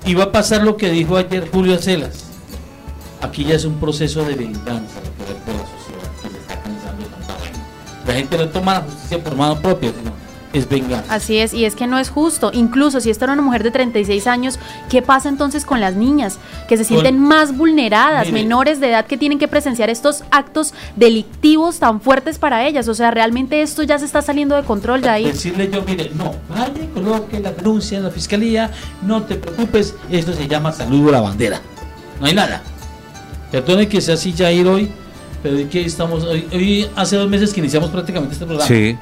Y 0.07 0.15
va 0.15 0.25
a 0.25 0.33
pasar 0.33 0.63
lo 0.63 0.77
que 0.77 0.89
dijo 0.89 1.17
ayer 1.17 1.51
Julio 1.51 1.75
Acelas. 1.75 2.25
Aquí 3.21 3.45
ya 3.45 3.57
es 3.57 3.65
un 3.65 3.79
proceso 3.81 4.25
de 4.25 4.35
venganza 4.35 5.01
por 5.19 5.55
la 5.55 5.67
sociedad 5.67 6.11
que 6.23 6.31
se 6.31 6.39
está 6.39 6.63
cansando. 6.63 7.05
La 8.07 8.15
gente 8.15 8.39
no 8.39 8.49
toma 8.49 8.75
la 8.75 8.81
justicia 8.83 9.23
por 9.23 9.37
mano 9.37 9.61
propia, 9.61 9.93
es 10.53 10.69
venganza. 10.69 11.15
Así 11.15 11.39
es, 11.39 11.55
y 11.55 11.65
es 11.65 11.75
que 11.75 11.87
no 11.87 11.99
es 11.99 12.11
justo. 12.11 12.51
Incluso 12.53 13.01
si 13.01 13.11
esta 13.11 13.27
era 13.27 13.35
una 13.35 13.43
mujer 13.43 13.63
de 13.63 13.71
36 13.71 14.27
años, 14.27 14.59
¿qué 14.89 15.03
pasa 15.03 15.29
entonces 15.29 15.65
con 15.65 15.81
las 15.81 15.95
niñas? 15.95 16.39
Que 16.69 16.77
se 16.77 16.85
sienten 16.85 17.19
más 17.19 17.57
vulneradas, 17.57 18.27
Mire. 18.27 18.43
menores 18.43 18.81
de 18.81 18.91
edad 18.91 19.07
que 19.07 19.17
tienen 19.17 19.39
que 19.39 19.49
presenciar 19.49 19.91
estos 19.91 20.25
actos 20.31 20.75
delictivos 20.97 21.79
tan 21.79 22.01
fuertes 22.01 22.39
para 22.39 22.67
ellas. 22.67 22.89
O 22.89 22.95
sea, 22.95 23.11
realmente 23.11 23.63
esto 23.63 23.83
ya 23.83 23.99
se 23.99 24.05
está 24.05 24.23
saliendo 24.23 24.57
de 24.57 24.65
control, 24.65 25.03
Jair. 25.03 25.29
Decirle 25.29 25.71
yo, 25.73 25.83
mire, 25.83 26.11
no, 26.15 26.35
vaya 26.49 26.83
y 26.83 26.87
coloque 26.89 27.39
la 27.41 27.53
denuncia 27.53 27.99
en 27.99 28.05
la 28.05 28.11
fiscalía, 28.11 28.71
no 29.03 29.23
te 29.23 29.37
preocupes, 29.37 29.95
esto 30.11 30.33
se 30.33 30.49
llama 30.49 30.73
saludo 30.73 31.11
a 31.11 31.13
la 31.13 31.21
bandera. 31.21 31.61
No 32.21 32.27
hay 32.27 32.35
nada. 32.35 32.63
Perdone 33.51 33.89
que 33.89 34.01
sea 34.01 34.15
así 34.15 34.33
Jair 34.33 34.67
hoy, 34.67 34.91
pero 35.43 35.57
hoy 35.57 35.65
que 35.65 35.85
estamos, 35.85 36.25
hoy, 36.25 36.47
hoy 36.53 36.89
hace 36.97 37.17
dos 37.17 37.29
meses 37.29 37.53
que 37.53 37.61
iniciamos 37.61 37.91
prácticamente 37.91 38.35
este 38.35 38.47
programa. 38.47 38.69
Sí. 38.69 38.97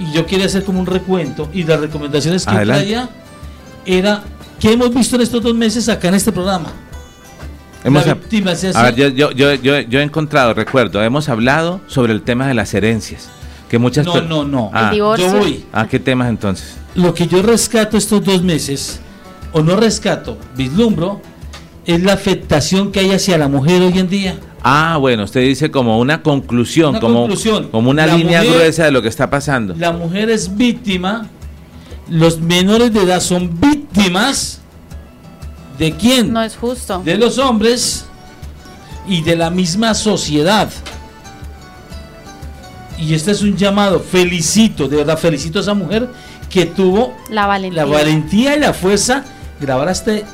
Y 0.00 0.12
yo 0.12 0.26
quería 0.26 0.46
hacer 0.46 0.64
como 0.64 0.80
un 0.80 0.86
recuento 0.86 1.48
y 1.52 1.62
las 1.62 1.78
recomendaciones 1.78 2.44
que 2.44 2.50
Adelante. 2.50 2.82
traía 2.84 3.08
era 3.84 4.24
que 4.58 4.72
hemos 4.72 4.92
visto 4.92 5.14
en 5.16 5.22
estos 5.22 5.42
dos 5.42 5.54
meses 5.54 5.88
acá 5.88 6.08
en 6.08 6.14
este 6.14 6.32
programa. 6.32 6.72
Hemos, 7.84 8.04
La 8.06 8.14
victimización. 8.14 8.76
a 8.76 8.82
ver, 8.90 8.94
yo, 8.94 9.08
yo, 9.08 9.30
yo, 9.30 9.54
yo, 9.54 9.80
yo 9.80 10.00
he 10.00 10.02
encontrado, 10.02 10.52
recuerdo, 10.54 11.02
hemos 11.02 11.28
hablado 11.28 11.80
sobre 11.86 12.12
el 12.12 12.22
tema 12.22 12.46
de 12.48 12.54
las 12.54 12.74
herencias. 12.74 13.28
Que 13.70 13.78
muchas 13.78 14.04
No, 14.04 14.20
no, 14.22 14.44
no. 14.44 14.70
Ah, 14.74 14.88
El 14.88 14.94
divorcio. 14.96 15.32
Yo 15.32 15.38
voy. 15.38 15.64
¿A 15.72 15.86
qué 15.86 16.00
temas 16.00 16.28
entonces? 16.28 16.74
Lo 16.96 17.14
que 17.14 17.26
yo 17.28 17.40
rescato 17.40 17.96
estos 17.96 18.24
dos 18.24 18.42
meses, 18.42 19.00
o 19.52 19.62
no 19.62 19.76
rescato, 19.76 20.36
vislumbro, 20.56 21.22
es 21.92 22.02
la 22.02 22.12
afectación 22.14 22.92
que 22.92 23.00
hay 23.00 23.12
hacia 23.12 23.38
la 23.38 23.48
mujer 23.48 23.82
hoy 23.82 23.98
en 23.98 24.08
día. 24.08 24.36
Ah, 24.62 24.96
bueno, 24.98 25.24
usted 25.24 25.40
dice 25.42 25.70
como 25.70 25.98
una 25.98 26.22
conclusión, 26.22 26.90
Una 26.90 27.00
como, 27.00 27.20
conclusión. 27.20 27.68
como 27.70 27.90
una 27.90 28.06
La 28.06 28.16
línea 28.16 28.40
mujer- 28.42 28.56
gruesa 28.56 28.84
de 28.84 28.90
lo 28.90 29.00
que 29.02 29.08
está 29.08 29.30
pasando. 29.30 29.74
La 29.78 29.92
mujer 29.92 30.28
es 30.30 30.54
víctima, 30.56 31.26
los 32.08 32.40
menores 32.40 32.92
de 32.92 33.02
edad 33.02 33.20
son 33.20 33.58
víctimas 33.60 34.60
de 35.78 35.92
quién? 35.92 36.32
No 36.32 36.42
es 36.42 36.56
justo. 36.56 37.00
de 37.04 37.16
los 37.16 37.38
hombres 37.38 38.04
y 39.08 39.22
de 39.22 39.36
la 39.36 39.48
misma 39.50 39.94
sociedad. 39.94 40.68
Y 42.98 43.14
este 43.14 43.30
es 43.30 43.40
un 43.42 43.56
llamado, 43.56 44.00
felicito, 44.00 44.86
de 44.88 44.98
verdad 44.98 45.16
felicito 45.16 45.58
a 45.58 45.62
esa 45.62 45.72
mujer 45.74 46.10
que 46.50 46.66
tuvo 46.66 47.16
La 47.30 47.46
valentía. 47.46 47.84
la 47.86 47.90
valentía 47.90 48.56
y 48.56 48.60
la 48.60 48.74
fuerza 48.74 49.24
de 49.58 49.64
grabar 49.66 49.88
este 49.88 50.24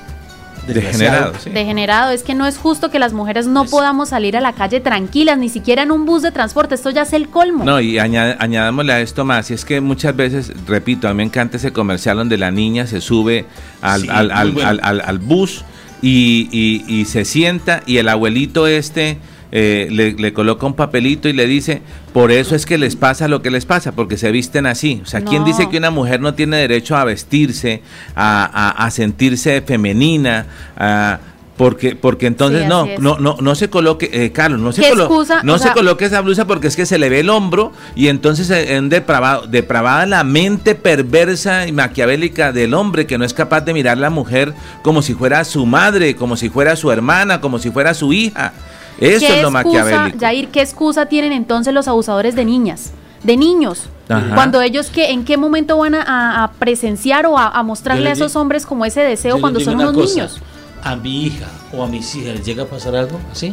Degenerado, 0.66 1.32
sí. 1.42 1.50
Degenerado, 1.50 2.10
es 2.10 2.22
que 2.22 2.34
no 2.34 2.46
es 2.46 2.58
justo 2.58 2.90
que 2.90 2.98
las 2.98 3.12
mujeres 3.12 3.46
no 3.46 3.64
podamos 3.64 4.08
salir 4.10 4.36
a 4.36 4.40
la 4.40 4.52
calle 4.52 4.80
tranquilas, 4.80 5.38
ni 5.38 5.48
siquiera 5.48 5.82
en 5.82 5.90
un 5.92 6.06
bus 6.06 6.22
de 6.22 6.32
transporte, 6.32 6.74
esto 6.74 6.90
ya 6.90 7.02
es 7.02 7.12
el 7.12 7.28
colmo. 7.28 7.64
No, 7.64 7.80
y 7.80 7.98
añadámosle 7.98 8.92
a 8.92 9.00
esto 9.00 9.24
más, 9.24 9.50
y 9.50 9.54
es 9.54 9.64
que 9.64 9.80
muchas 9.80 10.14
veces, 10.16 10.52
repito, 10.66 11.08
a 11.08 11.12
mí 11.12 11.18
me 11.18 11.22
encanta 11.24 11.56
ese 11.56 11.72
comercial 11.72 12.16
donde 12.16 12.36
la 12.36 12.50
niña 12.50 12.86
se 12.86 13.00
sube 13.00 13.46
al, 13.82 14.02
Sí, 14.02 14.08
al- 14.10 14.30
al- 14.30 14.52
bueno. 14.52 14.68
al- 14.68 14.80
al- 14.82 15.00
al 15.00 15.18
bus 15.18 15.64
y, 16.02 16.48
y- 16.52 16.84
y 17.00 17.04
se 17.06 17.24
sienta 17.24 17.82
y 17.86 17.98
el 17.98 18.08
abuelito 18.08 18.66
este 18.66 19.18
eh, 19.59 19.88
le, 19.90 20.12
le 20.12 20.34
coloca 20.34 20.66
un 20.66 20.74
papelito 20.74 21.30
y 21.30 21.32
le 21.32 21.46
dice, 21.46 21.80
por 22.12 22.30
eso 22.30 22.54
es 22.54 22.66
que 22.66 22.76
les 22.76 22.94
pasa 22.94 23.26
lo 23.26 23.40
que 23.40 23.50
les 23.50 23.64
pasa, 23.64 23.92
porque 23.92 24.18
se 24.18 24.30
visten 24.30 24.66
así. 24.66 25.00
O 25.02 25.07
sea, 25.07 25.22
¿quién 25.22 25.40
No. 25.42 25.46
dice 25.48 25.70
que 25.70 25.78
una 25.78 25.90
mujer 25.90 26.20
no 26.20 26.34
tiene 26.34 26.59
derecho 26.59 26.94
a 26.94 27.04
vestirse, 27.04 27.80
a, 28.14 28.44
a- 28.44 28.84
a 28.84 28.90
sentirse 28.90 29.62
femenina? 29.62 30.44
a- 30.76 31.18
porque, 31.57 31.96
porque 31.96 32.26
entonces 32.26 32.64
Sí, 32.64 32.68
no, 32.68 32.86
no, 32.98 33.16
no, 33.18 33.38
no 33.40 33.54
se 33.54 33.70
coloque, 33.70 34.11
eh, 34.12 34.30
Carlos, 34.30 34.61
no 34.61 34.72
se, 34.72 34.82
¿Qué 34.82 34.90
colo- 34.90 35.04
excusa? 35.04 35.40
no 35.42 35.54
O 35.54 35.57
se 35.57 35.64
sea- 35.64 35.72
coloque 35.72 36.04
esa 36.04 36.20
blusa 36.20 36.46
porque 36.46 36.66
es 36.66 36.76
que 36.76 36.84
se 36.84 36.98
le 36.98 37.09
ve 37.09 37.20
el 37.20 37.30
hombro 37.30 37.72
y 37.94 38.09
entonces 38.09 38.50
es 38.50 38.78
un 38.78 38.90
depravado, 38.90 39.46
depravada 39.46 40.04
la 40.04 40.22
mente 40.22 40.74
perversa 40.74 41.66
y 41.66 41.72
maquiavélica 41.72 42.52
del 42.52 42.74
hombre 42.74 43.07
que 43.07 43.16
no 43.16 43.24
es 43.24 43.32
capaz 43.32 43.62
de 43.62 43.72
mirar 43.72 43.96
a 43.96 44.00
la 44.02 44.11
mujer 44.11 44.52
como 44.82 45.00
si 45.00 45.14
fuera 45.14 45.42
su 45.44 45.64
madre, 45.64 46.14
como 46.14 46.36
si 46.36 46.50
fuera 46.50 46.76
su 46.76 46.92
hermana, 46.92 47.40
como 47.40 47.59
si 47.59 47.70
fuera 47.70 47.94
su 47.94 48.12
hija. 48.12 48.52
Eso 49.01 49.20
¿Qué 49.26 49.36
es 49.36 49.42
lo 49.42 49.49
excusa, 49.49 49.51
maquiavélico. 49.84 50.18
Jair, 50.18 50.49
qué 50.49 50.61
excusa 50.62 51.07
tienen 51.07 51.32
entonces 51.32 51.74
los 51.74 51.86
abusadores 51.88 52.34
de 52.34 52.44
niñas, 52.44 52.92
de 53.22 53.36
niños? 53.36 53.88
Ajá. 54.09 54.34
Cuando 54.34 54.62
ellos, 54.62 54.88
que, 54.88 55.11
¿en 55.11 55.24
qué 55.24 55.36
momento 55.36 55.76
van 55.78 55.94
a- 55.97 56.51
presenciar 56.59 57.26
o 57.26 57.36
a, 57.36 57.49
a 57.49 57.62
mostrarle 57.62 58.09
a 58.09 58.12
esos 58.12 58.36
hombres 58.36 58.64
como 58.64 58.84
ese 58.84 59.01
deseo 59.01 59.40
cuando 59.40 59.61
son 59.61 59.74
unos 59.76 59.92
cosa, 59.92 60.14
niños? 60.14 60.40
A 60.82 60.94
mi 60.97 61.24
hija 61.26 61.47
o 61.72 61.82
a 61.82 61.88
mis 61.88 62.14
hijas 62.14 62.36
les 62.36 62.44
llega 62.47 62.62
a 62.62 62.66
pasar 62.66 62.94
algo 62.94 63.18
así, 63.32 63.53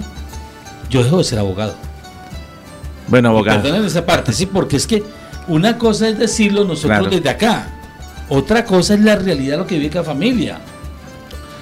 yo 0.89 1.04
dejo 1.04 1.18
de 1.18 1.24
ser 1.24 1.39
abogado. 1.39 1.74
Bueno, 3.08 3.30
abogado. 3.30 3.62
Perdonen 3.62 3.86
esa 3.86 4.06
parte, 4.06 4.32
sí, 4.32 4.46
porque 4.46 4.78
es 4.78 4.88
que 4.88 5.04
una 5.48 5.78
cosa 5.78 6.08
es 6.08 6.18
decirlo 6.20 6.64
nosotros 6.64 7.00
Claro. 7.00 7.10
desde 7.10 7.30
acá, 7.30 7.68
otra 8.30 8.64
cosa 8.64 8.94
es 8.94 9.02
la 9.02 9.16
realidad, 9.16 9.58
lo 9.58 9.68
que 9.68 9.76
vive 9.78 9.89
cada 9.89 10.06
familia. 10.06 10.60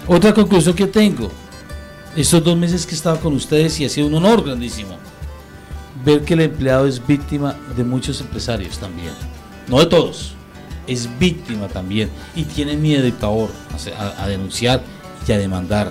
Otra 0.08 0.34
conclusión 0.34 0.76
que 0.76 0.88
tengo, 0.88 1.32
estos 2.16 2.44
dos 2.44 2.58
meses 2.58 2.86
que 2.86 2.92
he 2.94 2.96
estado 2.96 3.20
con 3.20 3.34
ustedes 3.34 3.80
y 3.80 3.86
ha 3.86 3.90
sido 3.90 4.08
un 4.08 4.16
honor 4.16 4.44
grandísimo, 4.44 4.98
ver 6.04 6.22
que 6.24 6.34
el 6.34 6.42
empleado 6.42 6.88
es 6.88 7.06
víctima 7.06 7.56
de 7.76 7.84
muchos 7.84 8.20
empresarios 8.22 8.78
también, 8.80 9.12
no 9.68 9.80
de 9.80 9.86
todos, 9.86 10.34
es 10.88 11.08
víctima 11.20 11.68
también 11.68 12.10
y 12.36 12.44
tiene 12.44 12.76
miedo 12.76 13.06
y 13.08 13.12
pavor 13.12 13.50
a, 13.98 14.04
a- 14.04 14.24
a 14.24 14.28
denunciar 14.28 14.82
y 15.28 15.32
a 15.32 15.38
demandar. 15.38 15.90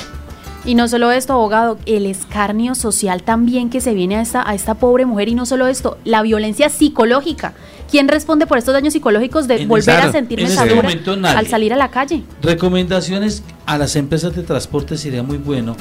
Y 0.62 0.74
no 0.74 0.88
solo 0.88 1.10
esto, 1.10 1.32
abogado, 1.32 1.78
el 1.86 2.04
escarnio 2.04 2.74
social 2.74 3.22
también 3.22 3.70
que 3.70 3.80
se 3.80 3.94
viene 3.94 4.16
a 4.16 4.20
esta, 4.20 4.46
a 4.46 4.54
esta 4.54 4.74
pobre 4.74 5.06
mujer 5.06 5.28
y 5.30 5.34
no 5.34 5.46
solo 5.46 5.68
esto, 5.68 5.96
la 6.04 6.20
violencia 6.20 6.68
psicológica. 6.68 7.54
¿Quién 7.90 8.08
responde 8.08 8.46
por 8.46 8.58
estos 8.58 8.74
daños 8.74 8.92
psicológicos 8.92 9.48
de 9.48 9.62
En 9.62 9.68
volver 9.68 9.96
a 10.00 10.12
sentirme 10.12 10.44
en 10.44 10.50
este 10.52 10.68
segura 10.68 11.16
nadie. 11.16 11.38
al 11.38 11.46
salir 11.46 11.72
a 11.72 11.76
la 11.76 11.90
calle? 11.90 12.22
Recomendaciones 12.42 13.42
a 13.64 13.78
las 13.78 13.96
empresas 13.96 14.36
de 14.36 14.42
transporte 14.42 14.98
sería 14.98 15.22
muy 15.22 15.38
bueno. 15.38 15.76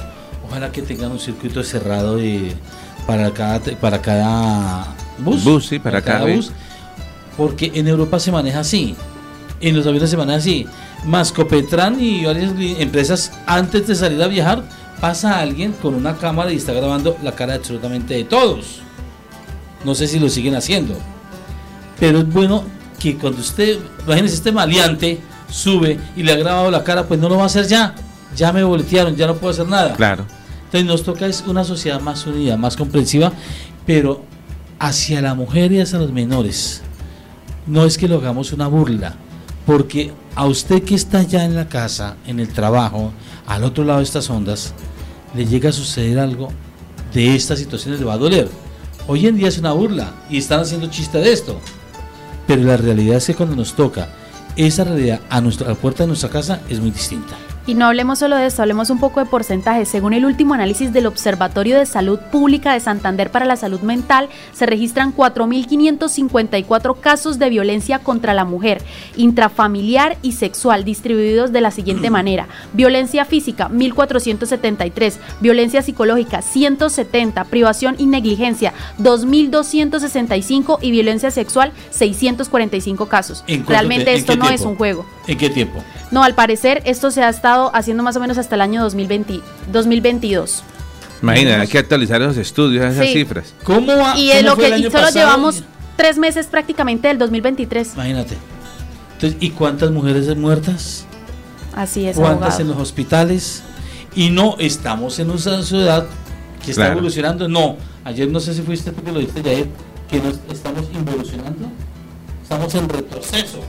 Ojalá 0.49 0.71
que 0.71 0.81
tengan 0.81 1.11
un 1.11 1.19
circuito 1.19 1.63
cerrado 1.63 2.17
de, 2.17 2.55
para, 3.05 3.31
cada, 3.31 3.59
para 3.59 4.01
cada 4.01 4.95
bus. 5.19 5.43
Bus, 5.43 5.67
sí, 5.67 5.79
para 5.79 6.01
cada 6.01 6.25
bus. 6.25 6.51
Porque 7.37 7.71
en 7.75 7.87
Europa 7.87 8.19
se 8.19 8.31
maneja 8.31 8.61
así. 8.61 8.95
En 9.61 9.75
los 9.75 9.85
aviones 9.85 10.09
se 10.09 10.17
maneja 10.17 10.39
así. 10.39 10.65
Mascopetran 11.05 12.01
y 12.01 12.25
varias 12.25 12.51
empresas, 12.57 13.31
antes 13.45 13.87
de 13.87 13.95
salir 13.95 14.21
a 14.23 14.27
viajar, 14.27 14.63
pasa 14.99 15.39
alguien 15.39 15.71
con 15.71 15.93
una 15.93 16.17
cámara 16.17 16.51
y 16.51 16.57
está 16.57 16.73
grabando 16.73 17.17
la 17.23 17.33
cara 17.33 17.53
absolutamente 17.53 18.15
de 18.15 18.23
todos. 18.23 18.81
No 19.85 19.95
sé 19.95 20.07
si 20.07 20.19
lo 20.19 20.29
siguen 20.29 20.55
haciendo. 20.55 20.95
Pero 21.99 22.19
es 22.19 22.29
bueno 22.29 22.63
que 22.99 23.17
cuando 23.17 23.39
usted, 23.39 23.77
imagínese 24.05 24.35
este 24.35 24.51
maleante, 24.51 25.19
sube 25.49 25.99
y 26.15 26.23
le 26.23 26.33
ha 26.33 26.35
grabado 26.35 26.71
la 26.71 26.83
cara, 26.83 27.07
pues 27.07 27.19
no 27.19 27.29
lo 27.29 27.37
va 27.37 27.43
a 27.43 27.45
hacer 27.45 27.67
ya. 27.67 27.95
Ya 28.35 28.51
me 28.51 28.63
boletearon, 28.63 29.15
ya 29.15 29.27
no 29.27 29.35
puedo 29.35 29.51
hacer 29.53 29.67
nada. 29.67 29.93
Claro. 29.95 30.25
Entonces 30.69 30.87
nos 30.87 31.01
toca 31.01 31.25
es 31.25 31.43
una 31.47 31.63
sociedad 31.63 31.99
más 31.99 32.27
unida, 32.27 32.55
más 32.55 32.77
comprensiva, 32.77 33.33
pero 33.87 34.23
hacia 34.77 35.19
la 35.19 35.33
mujer 35.33 35.71
y 35.71 35.81
hacia 35.81 35.97
los 35.97 36.11
menores. 36.11 36.83
No 37.65 37.85
es 37.85 37.97
que 37.97 38.07
lo 38.07 38.17
hagamos 38.17 38.53
una 38.53 38.67
burla, 38.67 39.15
porque 39.65 40.13
a 40.35 40.45
usted 40.45 40.83
que 40.83 40.93
está 40.93 41.23
ya 41.23 41.43
en 41.43 41.55
la 41.55 41.67
casa, 41.67 42.17
en 42.27 42.39
el 42.39 42.49
trabajo, 42.49 43.11
al 43.47 43.63
otro 43.63 43.83
lado 43.83 43.97
de 43.97 44.05
estas 44.05 44.29
ondas, 44.29 44.75
le 45.35 45.47
llega 45.47 45.69
a 45.69 45.73
suceder 45.73 46.19
algo 46.19 46.49
de 47.15 47.35
estas 47.35 47.57
situaciones, 47.57 47.99
le 47.99 48.05
va 48.05 48.13
a 48.13 48.19
doler. 48.19 48.47
Hoy 49.07 49.25
en 49.25 49.37
día 49.37 49.47
es 49.47 49.57
una 49.57 49.71
burla 49.71 50.13
y 50.29 50.37
están 50.37 50.59
haciendo 50.59 50.85
chiste 50.85 51.17
de 51.17 51.33
esto, 51.33 51.59
pero 52.45 52.61
la 52.61 52.77
realidad 52.77 53.17
es 53.17 53.25
que 53.25 53.33
cuando 53.33 53.55
nos 53.55 53.73
toca 53.73 54.07
esa 54.55 54.83
realidad 54.83 55.21
a, 55.31 55.41
nuestra, 55.41 55.65
a 55.65 55.69
la 55.71 55.75
puerta 55.75 56.03
de 56.03 56.07
nuestra 56.07 56.29
casa 56.29 56.61
es 56.69 56.79
muy 56.79 56.91
distinta. 56.91 57.35
Y 57.67 57.75
no 57.75 57.85
hablemos 57.85 58.17
solo 58.19 58.35
de 58.35 58.47
esto, 58.47 58.63
hablemos 58.63 58.89
un 58.89 58.99
poco 58.99 59.19
de 59.19 59.27
porcentajes. 59.27 59.87
Según 59.89 60.13
el 60.13 60.25
último 60.25 60.55
análisis 60.55 60.91
del 60.91 61.05
Observatorio 61.05 61.77
de 61.77 61.85
Salud 61.85 62.17
Pública 62.31 62.73
de 62.73 62.79
Santander 62.79 63.29
para 63.29 63.45
la 63.45 63.55
Salud 63.57 63.81
Mental, 63.81 64.27
se 64.53 64.65
registran 64.65 65.15
4.554 65.15 66.99
casos 66.99 67.37
de 67.37 67.49
violencia 67.49 67.99
contra 67.99 68.33
la 68.33 68.43
mujer, 68.45 68.81
intrafamiliar 69.17 70.17
y 70.23 70.31
sexual, 70.31 70.83
distribuidos 70.83 71.51
de 71.51 71.61
la 71.61 71.69
siguiente 71.71 72.09
manera. 72.11 72.47
Violencia 72.73 73.23
física, 73.25 73.69
1.473. 73.69 75.17
Violencia 75.39 75.81
psicológica, 75.83 76.41
170. 76.41 77.43
Privación 77.45 77.95
y 77.99 78.07
negligencia, 78.07 78.73
2.265. 78.99 80.79
Y 80.81 80.91
violencia 80.91 81.29
sexual, 81.29 81.71
645 81.91 83.07
casos. 83.07 83.43
¿En 83.47 83.57
cuánto 83.57 83.71
Realmente 83.73 84.05
te- 84.05 84.11
en 84.13 84.17
esto 84.17 84.35
no 84.35 84.49
es 84.49 84.61
un 84.61 84.75
juego. 84.75 85.05
¿En 85.27 85.37
qué 85.37 85.49
tiempo? 85.49 85.83
No, 86.11 86.23
al 86.23 86.33
parecer 86.33 86.81
esto 86.85 87.11
se 87.11 87.21
ha 87.21 87.29
estado 87.29 87.58
haciendo 87.73 88.03
más 88.03 88.15
o 88.15 88.19
menos 88.19 88.37
hasta 88.37 88.55
el 88.55 88.61
año 88.61 88.81
2020, 88.81 89.41
2022. 89.71 90.63
Imagina, 91.21 91.61
hay 91.61 91.67
que 91.67 91.77
actualizar 91.77 92.21
esos 92.21 92.37
estudios, 92.37 92.85
esas 92.85 93.05
Sí. 93.07 93.13
cifras. 93.13 93.53
¿Cómo 93.63 93.87
va? 93.97 94.17
Y, 94.17 94.29
¿Cómo 94.29 94.35
de 94.35 94.41
lo 94.43 94.55
fue 94.55 94.63
que 94.63 94.67
el 94.67 94.73
año 94.73 94.87
y 94.87 94.91
solo 94.91 95.03
pasado? 95.03 95.19
llevamos 95.19 95.63
tres 95.97 96.17
meses 96.17 96.47
prácticamente 96.47 97.07
del 97.09 97.17
2023. 97.17 97.93
Imagínate. 97.95 98.37
Entonces, 99.15 99.37
¿y 99.41 99.49
cuántas 99.49 99.91
mujeres 99.91 100.33
muertas? 100.37 101.05
Así 101.75 102.05
es, 102.07 102.15
¿Cuántas 102.15 102.41
abogado. 102.55 102.61
en 102.61 102.67
los 102.69 102.77
hospitales? 102.77 103.63
Y 104.15 104.29
no 104.29 104.55
estamos 104.59 105.19
en 105.19 105.29
una 105.29 105.39
sociedad 105.39 106.05
que 106.63 106.71
está 106.71 106.83
Claro. 106.83 106.93
evolucionando. 106.93 107.47
No, 107.49 107.75
ayer 108.05 108.27
no 108.29 108.39
sé 108.39 108.53
si 108.53 108.61
fuiste 108.61 108.91
tú 108.91 109.03
que 109.03 109.11
lo 109.11 109.19
dijiste 109.19 109.41
ayer, 109.49 109.67
que 110.09 110.19
nos 110.19 110.39
estamos 110.51 110.85
involucionando. 110.93 111.69
Estamos 112.41 112.73
en 112.75 112.87
retroceso. 112.89 113.59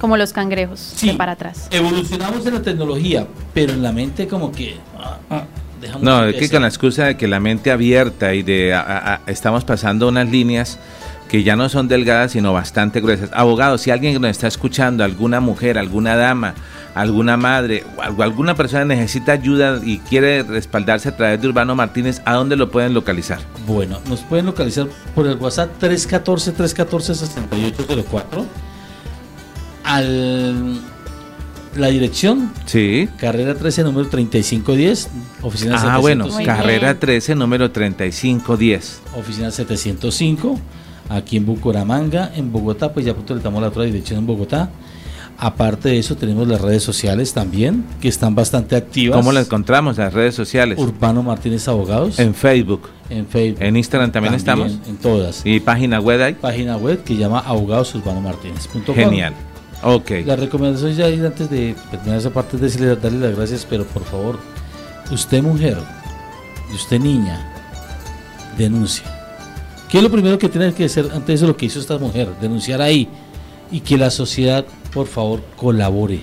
Como 0.00 0.16
los 0.16 0.32
cangrejos, 0.32 0.80
Sí. 0.80 1.08
de 1.10 1.14
para 1.14 1.32
atrás. 1.32 1.68
Evolucionamos 1.70 2.44
en 2.46 2.54
la 2.54 2.62
tecnología, 2.62 3.26
pero 3.54 3.72
en 3.72 3.82
la 3.82 3.92
mente 3.92 4.26
como 4.28 4.52
que... 4.52 4.76
ah, 4.98 5.18
ah, 5.30 5.44
dejamos 5.80 6.02
No, 6.02 6.24
es 6.24 6.36
que 6.36 6.50
con 6.50 6.62
la 6.62 6.68
excusa 6.68 7.06
de 7.06 7.16
que 7.16 7.26
la 7.28 7.40
mente 7.40 7.70
abierta 7.70 8.34
y 8.34 8.42
de 8.42 8.74
a- 8.74 8.80
a- 8.80 9.14
a- 9.14 9.20
estamos 9.26 9.64
pasando 9.64 10.08
unas 10.08 10.28
líneas 10.30 10.78
que 11.28 11.42
ya 11.42 11.56
no 11.56 11.68
son 11.68 11.88
delgadas 11.88 12.30
sino 12.32 12.52
bastante 12.52 13.00
gruesas. 13.00 13.30
Abogado, 13.32 13.78
si 13.78 13.90
alguien 13.90 14.20
nos 14.20 14.30
está 14.30 14.46
escuchando, 14.46 15.02
alguna 15.02 15.40
mujer, 15.40 15.76
alguna 15.76 16.14
dama, 16.14 16.54
alguna 16.94 17.36
madre 17.36 17.82
o 18.16 18.22
alguna 18.22 18.54
persona 18.54 18.84
necesita 18.84 19.32
ayuda 19.32 19.80
y 19.84 19.98
quiere 19.98 20.44
respaldarse 20.44 21.08
a 21.08 21.16
través 21.16 21.42
de 21.42 21.48
Urbano 21.48 21.74
Martínez, 21.74 22.22
¿a 22.24 22.34
dónde 22.34 22.54
lo 22.56 22.70
pueden 22.70 22.94
localizar? 22.94 23.40
Bueno, 23.66 23.98
nos 24.08 24.20
pueden 24.20 24.46
localizar 24.46 24.86
por 25.14 25.26
el 25.26 25.36
WhatsApp 25.36 25.70
314-314-6804. 25.82 28.44
Al 29.86 30.80
la 31.76 31.88
dirección, 31.88 32.52
Sí. 32.64 33.08
carrera 33.18 33.54
13, 33.54 33.82
número 33.84 34.08
3510, 34.08 35.08
oficina 35.42 35.76
Ah, 35.78 35.98
bueno, 35.98 36.24
Muy 36.24 36.32
705. 36.32 36.46
carrera 36.62 36.88
bien. 36.94 37.00
13, 37.00 37.34
número 37.34 37.70
3510. 37.70 39.02
Oficina 39.14 39.50
705. 39.50 40.58
aquí 41.08 41.36
en 41.36 41.46
Bucaramanga, 41.46 42.32
en 42.34 42.50
Bogotá, 42.50 42.92
pues 42.92 43.06
ya 43.06 43.12
pronto 43.14 43.34
le 43.36 43.40
damos 43.40 43.62
la 43.62 43.68
otra 43.68 43.84
dirección 43.84 44.18
en 44.18 44.26
Bogotá. 44.26 44.70
Aparte 45.38 45.90
de 45.90 45.98
eso, 45.98 46.16
tenemos 46.16 46.48
las 46.48 46.60
redes 46.60 46.82
sociales 46.82 47.32
también, 47.32 47.84
que 48.00 48.08
están 48.08 48.34
bastante 48.34 48.74
activas. 48.74 49.16
¿Cómo 49.16 49.30
la 49.30 49.40
encontramos? 49.42 49.98
Las 49.98 50.12
redes 50.14 50.34
sociales. 50.34 50.78
Urbano 50.80 51.22
Martínez 51.22 51.68
Abogados. 51.68 52.18
En 52.18 52.34
Facebook. 52.34 52.88
En 53.08 53.26
Facebook. 53.28 53.62
En 53.62 53.76
Instagram 53.76 54.10
también, 54.10 54.34
estamos. 54.34 54.78
En 54.88 54.96
todas. 54.96 55.42
¿Y 55.44 55.60
página 55.60 56.00
web 56.00 56.20
hay? 56.22 56.34
Página 56.34 56.76
web 56.76 57.04
que 57.04 57.16
llama 57.16 57.38
abogadosurbanomartínez.com. 57.40 58.94
Genial. 58.96 59.34
Ok. 59.82 60.10
La 60.24 60.36
recomendación 60.36 60.92
ya 60.94 61.06
antes 61.06 61.50
de 61.50 61.74
terminar 61.90 62.18
esa 62.18 62.30
parte, 62.30 62.56
es 62.56 62.62
decirle, 62.62 62.96
darle 62.96 63.18
las 63.18 63.36
gracias, 63.36 63.66
pero 63.68 63.84
por 63.84 64.04
favor, 64.04 64.38
usted 65.10 65.42
mujer 65.42 65.78
y 66.70 66.74
usted 66.74 67.00
niña, 67.00 67.52
denuncia. 68.56 69.04
¿Qué 69.88 69.98
es 69.98 70.02
lo 70.02 70.10
primero 70.10 70.38
que 70.38 70.48
tiene 70.48 70.72
que 70.74 70.86
hacer 70.86 71.08
antes 71.14 71.40
de 71.40 71.46
lo 71.46 71.56
que 71.56 71.66
hizo 71.66 71.78
esta 71.78 71.98
mujer? 71.98 72.28
Denunciar 72.40 72.82
ahí. 72.82 73.08
Y 73.70 73.80
que 73.80 73.96
la 73.96 74.10
sociedad 74.10 74.64
por 74.92 75.06
favor 75.06 75.42
colabore. 75.56 76.22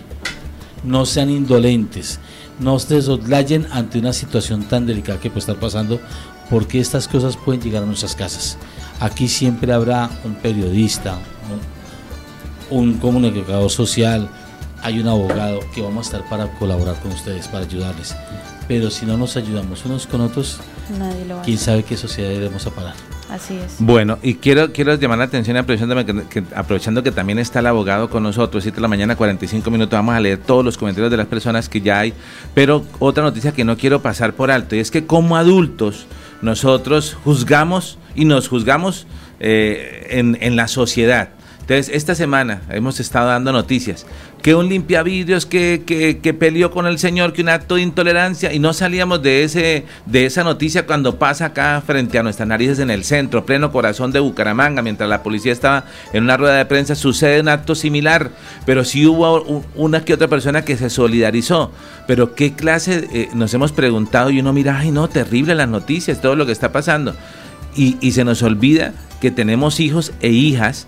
No 0.83 1.05
sean 1.05 1.29
indolentes, 1.29 2.19
no 2.59 2.77
se 2.79 2.95
desoslayen 2.95 3.67
ante 3.71 3.99
una 3.99 4.13
situación 4.13 4.63
tan 4.63 4.85
delicada 4.85 5.19
que 5.19 5.29
puede 5.29 5.39
estar 5.39 5.55
pasando, 5.55 5.99
porque 6.49 6.79
estas 6.79 7.07
cosas 7.07 7.37
pueden 7.37 7.61
llegar 7.61 7.83
a 7.83 7.85
nuestras 7.85 8.15
casas. 8.15 8.57
Aquí 8.99 9.27
siempre 9.27 9.71
habrá 9.71 10.09
un 10.23 10.35
periodista, 10.35 11.13
un 11.13 11.82
comunicador 12.99 13.69
social, 13.69 14.29
hay 14.81 14.99
un 14.99 15.07
abogado 15.07 15.61
que 15.73 15.81
vamos 15.81 16.07
a 16.07 16.17
estar 16.17 16.29
para 16.29 16.51
colaborar 16.59 16.95
con 17.01 17.11
ustedes, 17.11 17.47
para 17.47 17.65
ayudarles. 17.65 18.15
Pero 18.67 18.89
si 18.89 19.05
no 19.05 19.17
nos 19.17 19.37
ayudamos 19.37 19.85
unos 19.85 20.07
con 20.07 20.21
otros, 20.21 20.59
quién 21.43 21.57
sabe 21.57 21.83
qué 21.83 21.97
sociedad 21.97 22.31
iremos 22.31 22.65
a 22.67 22.71
parar. 22.71 22.93
Así 23.29 23.55
es. 23.55 23.77
Bueno, 23.79 24.19
y 24.21 24.35
quiero 24.35 24.71
quiero 24.73 24.93
llamar 24.95 25.17
la 25.17 25.23
atención 25.23 25.57
aprovechando 25.57 26.05
que, 26.29 26.43
aprovechando 26.55 27.01
que 27.01 27.11
también 27.11 27.39
está 27.39 27.59
el 27.59 27.67
abogado 27.67 28.09
con 28.09 28.23
nosotros, 28.23 28.63
7 28.63 28.75
de 28.75 28.81
la 28.81 28.87
mañana, 28.87 29.15
45 29.15 29.71
minutos, 29.71 29.97
vamos 29.97 30.15
a 30.15 30.19
leer 30.19 30.37
todos 30.37 30.63
los 30.63 30.77
comentarios 30.77 31.09
de 31.09 31.17
las 31.17 31.27
personas 31.27 31.67
que 31.69 31.81
ya 31.81 31.99
hay, 31.99 32.13
pero 32.53 32.85
otra 32.99 33.23
noticia 33.23 33.51
que 33.51 33.63
no 33.63 33.77
quiero 33.77 34.01
pasar 34.01 34.33
por 34.33 34.51
alto, 34.51 34.75
y 34.75 34.79
es 34.79 34.91
que 34.91 35.05
como 35.05 35.37
adultos 35.37 36.05
nosotros 36.41 37.17
juzgamos 37.23 37.97
y 38.15 38.25
nos 38.25 38.49
juzgamos 38.49 39.07
eh, 39.39 40.07
en, 40.11 40.37
en 40.41 40.55
la 40.55 40.67
sociedad. 40.67 41.29
Entonces, 41.63 41.95
esta 41.95 42.13
semana 42.13 42.61
hemos 42.69 42.99
estado 42.99 43.29
dando 43.29 43.53
noticias 43.53 44.05
que 44.41 44.53
un 44.53 44.67
limpiavidrios 44.67 45.45
que, 45.45 45.83
que, 45.85 46.17
que, 46.17 46.33
peleó 46.33 46.71
con 46.71 46.85
el 46.87 46.99
señor, 46.99 47.31
que 47.31 47.41
un 47.41 47.47
acto 47.47 47.75
de 47.75 47.83
intolerancia, 47.83 48.51
y 48.51 48.59
no 48.59 48.73
salíamos 48.73 49.23
de 49.23 49.45
ese 49.45 49.85
de 50.05 50.25
esa 50.25 50.43
noticia 50.43 50.85
cuando 50.85 51.17
pasa 51.17 51.45
acá 51.45 51.81
frente 51.87 52.19
a 52.19 52.23
nuestras 52.23 52.49
narices 52.49 52.79
en 52.79 52.89
el 52.89 53.05
centro, 53.05 53.45
pleno 53.45 53.71
corazón 53.71 54.11
de 54.11 54.19
Bucaramanga, 54.19 54.81
mientras 54.81 55.09
la 55.09 55.23
policía 55.23 55.53
estaba 55.53 55.85
en 56.11 56.25
una 56.25 56.35
rueda 56.35 56.57
de 56.57 56.65
prensa, 56.65 56.95
sucede 56.95 57.39
un 57.39 57.47
acto 57.47 57.75
similar, 57.75 58.31
pero 58.65 58.83
sí 58.83 59.05
hubo 59.05 59.63
una 59.75 60.03
que 60.03 60.15
otra 60.15 60.27
persona 60.27 60.65
que 60.65 60.75
se 60.75 60.89
solidarizó. 60.89 61.71
Pero 62.05 62.35
qué 62.35 62.51
clase, 62.51 63.07
eh, 63.13 63.29
nos 63.33 63.53
hemos 63.53 63.71
preguntado 63.71 64.29
y 64.31 64.41
uno 64.41 64.51
mira, 64.51 64.79
ay 64.79 64.91
no, 64.91 65.07
terrible 65.07 65.55
las 65.55 65.69
noticias, 65.69 66.19
todo 66.19 66.35
lo 66.35 66.45
que 66.45 66.51
está 66.51 66.73
pasando. 66.73 67.15
Y, 67.77 67.95
y 68.01 68.11
se 68.11 68.25
nos 68.25 68.43
olvida 68.43 68.91
que 69.21 69.31
tenemos 69.31 69.79
hijos 69.79 70.11
e 70.19 70.27
hijas 70.31 70.87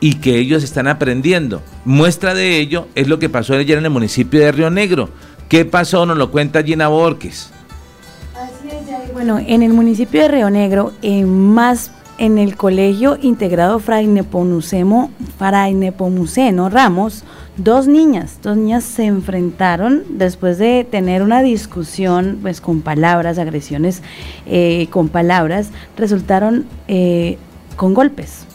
y 0.00 0.14
que 0.14 0.38
ellos 0.38 0.62
están 0.62 0.86
aprendiendo. 0.86 1.62
Muestra 1.84 2.34
de 2.34 2.58
ello 2.58 2.88
es 2.94 3.08
lo 3.08 3.18
que 3.18 3.28
pasó 3.28 3.54
ayer 3.54 3.78
en 3.78 3.84
el 3.84 3.90
municipio 3.90 4.40
de 4.40 4.52
Río 4.52 4.70
Negro. 4.70 5.08
¿Qué 5.48 5.64
pasó? 5.64 6.06
Nos 6.06 6.16
lo 6.16 6.30
cuenta 6.30 6.62
Gina 6.62 6.88
Borges. 6.88 7.50
Así 8.34 8.68
es, 8.68 9.12
Bueno, 9.12 9.38
en 9.38 9.62
el 9.62 9.72
municipio 9.72 10.22
de 10.22 10.28
Río 10.28 10.50
Negro, 10.50 10.92
más 11.26 11.90
en 12.18 12.38
el 12.38 12.56
colegio 12.56 13.18
integrado 13.20 13.78
Fray 13.78 14.06
Nepomuceno, 14.06 15.10
Fray 15.38 15.74
Nepomuceno 15.74 16.68
Ramos, 16.68 17.24
dos 17.56 17.86
niñas, 17.86 18.38
dos 18.42 18.56
niñas 18.56 18.84
se 18.84 19.04
enfrentaron 19.06 20.02
después 20.10 20.58
de 20.58 20.86
tener 20.88 21.22
una 21.22 21.42
discusión 21.42 22.38
pues 22.42 22.60
con 22.60 22.82
palabras, 22.82 23.38
agresiones 23.38 24.02
eh, 24.46 24.86
con 24.90 25.08
palabras, 25.08 25.70
resultaron 25.96 26.66
eh, 26.88 27.38
con 27.76 27.94
golpes 27.94 28.46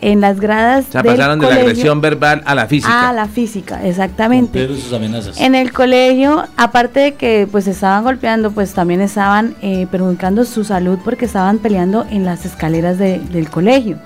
en 0.00 0.20
las 0.20 0.40
gradas. 0.40 0.86
O 0.88 0.92
sea, 0.92 1.02
pasaron 1.02 1.38
de 1.38 1.48
la 1.48 1.54
agresión 1.56 2.00
verbal 2.00 2.42
a 2.46 2.54
la 2.54 2.66
física. 2.66 3.08
A 3.08 3.12
la 3.12 3.26
física, 3.26 3.84
exactamente. 3.86 4.66
Sus 4.68 4.92
amenazas. 4.92 5.40
En 5.40 5.54
el 5.54 5.72
colegio, 5.72 6.44
aparte 6.56 7.00
de 7.00 7.14
que 7.14 7.48
pues 7.50 7.66
estaban 7.66 8.04
golpeando, 8.04 8.50
pues 8.50 8.72
también 8.74 9.00
estaban 9.00 9.54
eh, 9.62 9.86
perjudicando 9.90 10.44
su 10.44 10.64
salud 10.64 10.98
porque 11.04 11.24
estaban 11.24 11.58
peleando 11.58 12.06
en 12.10 12.24
las 12.24 12.44
escaleras 12.44 12.98
del 12.98 13.50
colegio 13.50 13.98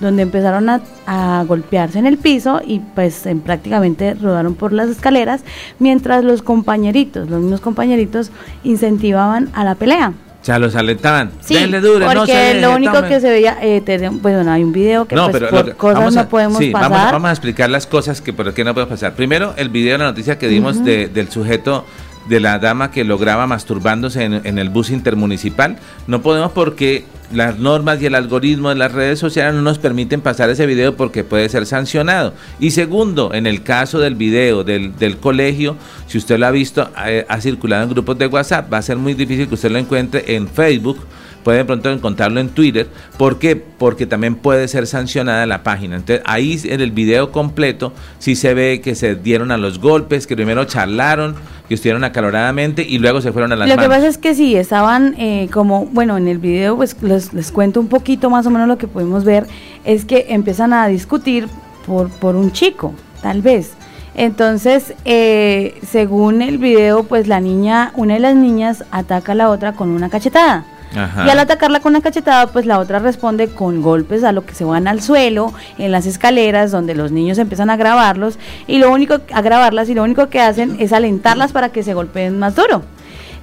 donde 0.00 0.22
empezaron 0.22 0.68
a, 0.68 0.82
a, 1.06 1.44
golpearse 1.46 1.98
en 1.98 2.06
el 2.06 2.18
piso 2.18 2.60
y 2.66 2.80
pues 2.80 3.24
en, 3.24 3.40
prácticamente 3.40 4.14
rodaron 4.14 4.56
por 4.56 4.72
las 4.72 4.88
escaleras, 4.88 5.42
mientras 5.78 6.24
los 6.24 6.42
compañeritos, 6.42 7.30
los 7.30 7.40
mismos 7.40 7.60
compañeritos 7.60 8.32
incentivaban 8.64 9.48
a 9.54 9.62
la 9.62 9.76
pelea. 9.76 10.12
O 10.42 10.44
sea, 10.44 10.58
los 10.58 10.74
alentaban. 10.74 11.30
Sí, 11.40 11.56
porque 11.56 12.60
lo 12.60 12.74
único 12.74 13.00
que 13.06 13.20
se 13.20 13.30
veía, 13.30 13.58
eh, 13.62 14.10
bueno, 14.10 14.50
hay 14.50 14.64
un 14.64 14.72
video 14.72 15.06
que 15.06 15.14
no, 15.14 15.30
pues, 15.30 15.44
por 15.44 15.76
cosas 15.76 16.14
no 16.14 16.28
podemos 16.28 16.58
sí, 16.58 16.72
pasar. 16.72 16.90
Vamos, 16.90 17.12
vamos, 17.12 17.28
a 17.28 17.32
explicar 17.32 17.70
las 17.70 17.86
cosas 17.86 18.20
que 18.20 18.32
por 18.32 18.52
qué 18.52 18.64
no 18.64 18.74
podemos 18.74 18.90
pasar. 18.90 19.14
Primero, 19.14 19.54
el 19.56 19.68
video, 19.68 19.96
la 19.98 20.06
noticia 20.06 20.38
que 20.38 20.48
dimos 20.48 20.84
de, 20.84 21.06
del 21.06 21.30
sujeto 21.30 21.84
de 22.28 22.40
la 22.40 22.58
dama 22.58 22.90
que 22.90 23.04
lograba 23.04 23.46
masturbándose 23.46 24.24
en, 24.24 24.58
el 24.58 24.68
bus 24.68 24.90
intermunicipal. 24.90 25.76
No 26.06 26.22
podemos 26.22 26.52
porque 26.52 27.04
las 27.32 27.58
normas 27.58 28.00
y 28.02 28.06
el 28.06 28.14
algoritmo 28.14 28.68
de 28.68 28.74
las 28.76 28.92
redes 28.92 29.18
sociales 29.18 29.54
no 29.54 29.62
nos 29.62 29.78
permiten 29.78 30.20
pasar 30.20 30.50
ese 30.50 30.66
video 30.66 30.96
porque 30.96 31.24
puede 31.24 31.48
ser 31.48 31.66
sancionado. 31.66 32.34
Y 32.60 32.72
segundo, 32.72 33.32
en 33.34 33.46
el 33.46 33.62
caso 33.62 33.98
del 33.98 34.14
video 34.14 34.64
del, 34.64 34.96
del 34.96 35.18
colegio, 35.18 35.76
si 36.06 36.18
usted 36.18 36.38
lo 36.38 36.46
ha 36.46 36.50
visto, 36.50 36.90
ha, 36.94 37.06
ha 37.28 37.40
circulado 37.40 37.84
en 37.84 37.90
grupos 37.90 38.18
de 38.18 38.26
WhatsApp, 38.26 38.72
va 38.72 38.78
a 38.78 38.82
ser 38.82 38.96
muy 38.96 39.14
difícil 39.14 39.48
que 39.48 39.54
usted 39.54 39.70
lo 39.70 39.78
encuentre 39.78 40.36
en 40.36 40.48
Facebook 40.48 40.98
pueden 41.42 41.66
pronto 41.66 41.90
encontrarlo 41.90 42.40
en 42.40 42.48
Twitter. 42.48 42.88
¿Por 43.18 43.38
qué? 43.38 43.56
Porque 43.56 44.06
también 44.06 44.34
puede 44.34 44.68
ser 44.68 44.86
sancionada 44.86 45.46
la 45.46 45.62
página. 45.62 45.96
Entonces 45.96 46.24
ahí 46.26 46.60
en 46.64 46.80
el 46.80 46.90
video 46.90 47.32
completo 47.32 47.92
sí 48.18 48.36
se 48.36 48.54
ve 48.54 48.80
que 48.80 48.94
se 48.94 49.14
dieron 49.14 49.50
a 49.50 49.56
los 49.56 49.78
golpes, 49.78 50.26
que 50.26 50.36
primero 50.36 50.64
charlaron, 50.64 51.34
que 51.68 51.74
estuvieron 51.74 52.04
acaloradamente 52.04 52.82
y 52.82 52.98
luego 52.98 53.20
se 53.20 53.32
fueron 53.32 53.52
a 53.52 53.56
las 53.56 53.68
Lo 53.68 53.76
que 53.76 53.88
pasa 53.88 54.06
es 54.06 54.18
que 54.18 54.34
sí, 54.34 54.56
estaban 54.56 55.14
eh, 55.18 55.48
como, 55.52 55.86
bueno, 55.86 56.16
en 56.16 56.28
el 56.28 56.38
video 56.38 56.76
pues 56.76 56.96
les, 57.02 57.32
les 57.32 57.50
cuento 57.50 57.80
un 57.80 57.88
poquito 57.88 58.30
más 58.30 58.46
o 58.46 58.50
menos 58.50 58.68
lo 58.68 58.78
que 58.78 58.86
podemos 58.86 59.24
ver, 59.24 59.46
es 59.84 60.04
que 60.04 60.26
empiezan 60.30 60.72
a 60.72 60.86
discutir 60.88 61.48
por, 61.86 62.08
por 62.10 62.36
un 62.36 62.52
chico, 62.52 62.94
tal 63.22 63.42
vez. 63.42 63.72
Entonces, 64.14 64.94
eh, 65.04 65.74
según 65.86 66.42
el 66.42 66.58
video, 66.58 67.04
pues 67.04 67.28
la 67.28 67.40
niña, 67.40 67.92
una 67.96 68.14
de 68.14 68.20
las 68.20 68.34
niñas 68.34 68.84
ataca 68.90 69.32
a 69.32 69.34
la 69.34 69.48
otra 69.48 69.72
con 69.72 69.90
una 69.90 70.10
cachetada. 70.10 70.66
Y 70.94 71.30
al 71.30 71.38
atacarla 71.38 71.80
con 71.80 71.92
una 71.92 72.00
cachetada, 72.00 72.48
pues 72.48 72.66
la 72.66 72.78
otra 72.78 72.98
responde 72.98 73.48
con 73.48 73.82
golpes 73.82 74.24
a 74.24 74.32
lo 74.32 74.44
que 74.44 74.54
se 74.54 74.64
van 74.64 74.88
al 74.88 75.00
suelo, 75.00 75.52
en 75.78 75.92
las 75.92 76.06
escaleras, 76.06 76.70
donde 76.70 76.94
los 76.94 77.12
niños 77.12 77.38
empiezan 77.38 77.70
a 77.70 77.76
grabarlos, 77.76 78.38
y 78.66 78.78
lo 78.78 78.92
único, 78.92 79.18
a 79.32 79.42
grabarlas, 79.42 79.88
y 79.88 79.94
lo 79.94 80.02
único 80.02 80.28
que 80.28 80.40
hacen 80.40 80.76
es 80.78 80.92
alentarlas 80.92 81.52
para 81.52 81.70
que 81.70 81.82
se 81.82 81.94
golpeen 81.94 82.38
más 82.38 82.54
duro. 82.54 82.82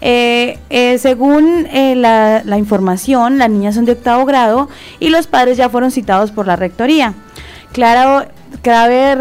Eh, 0.02 0.58
eh, 0.70 0.97
según 0.97 1.68
eh, 1.72 1.95
la, 1.95 2.41
la, 2.45 2.58
información, 2.58 3.38
las 3.38 3.50
niñas 3.50 3.76
son 3.76 3.84
de 3.84 3.91
octavo 3.93 4.26
grado 4.26 4.70
y 5.00 5.10
los 5.10 5.28
padres 5.28 5.58
ya 5.58 5.68
fueron 5.68 5.91
citados 5.91 6.32
por 6.32 6.47
la 6.47 6.56
rectoría. 6.56 7.14
Claro, 7.74 8.26
cabe, 8.62 9.16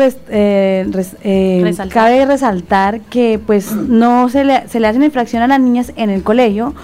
resaltar. 0.90 1.88
cabe 1.88 2.26
resaltar 2.26 3.00
que 3.00 3.40
pues 3.44 3.72
no 3.72 4.28
se 4.28 4.44
le, 4.44 4.68
se 4.68 4.80
le 4.80 4.86
hacen 4.86 5.02
infracción 5.02 5.42
a 5.42 5.48
las 5.48 5.60
niñas 5.60 5.92
en 5.96 6.10
el 6.10 6.22
colegio, 6.22 6.74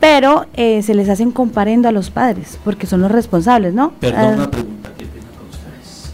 pero 0.00 0.46
eh, 0.54 0.82
se 0.82 0.94
les 0.94 1.08
hacen 1.08 1.32
comparendo 1.32 1.88
a 1.88 1.92
los 1.92 2.10
padres, 2.10 2.58
porque 2.64 2.86
son 2.86 3.00
los 3.00 3.10
responsables, 3.10 3.74
¿no? 3.74 3.92
Perdón, 4.00 4.20
ah. 4.20 4.34
una 4.34 4.50
pregunta 4.50 4.90
que 4.96 5.04
tengo 5.06 5.26
con 5.36 5.48
ustedes. 5.48 6.12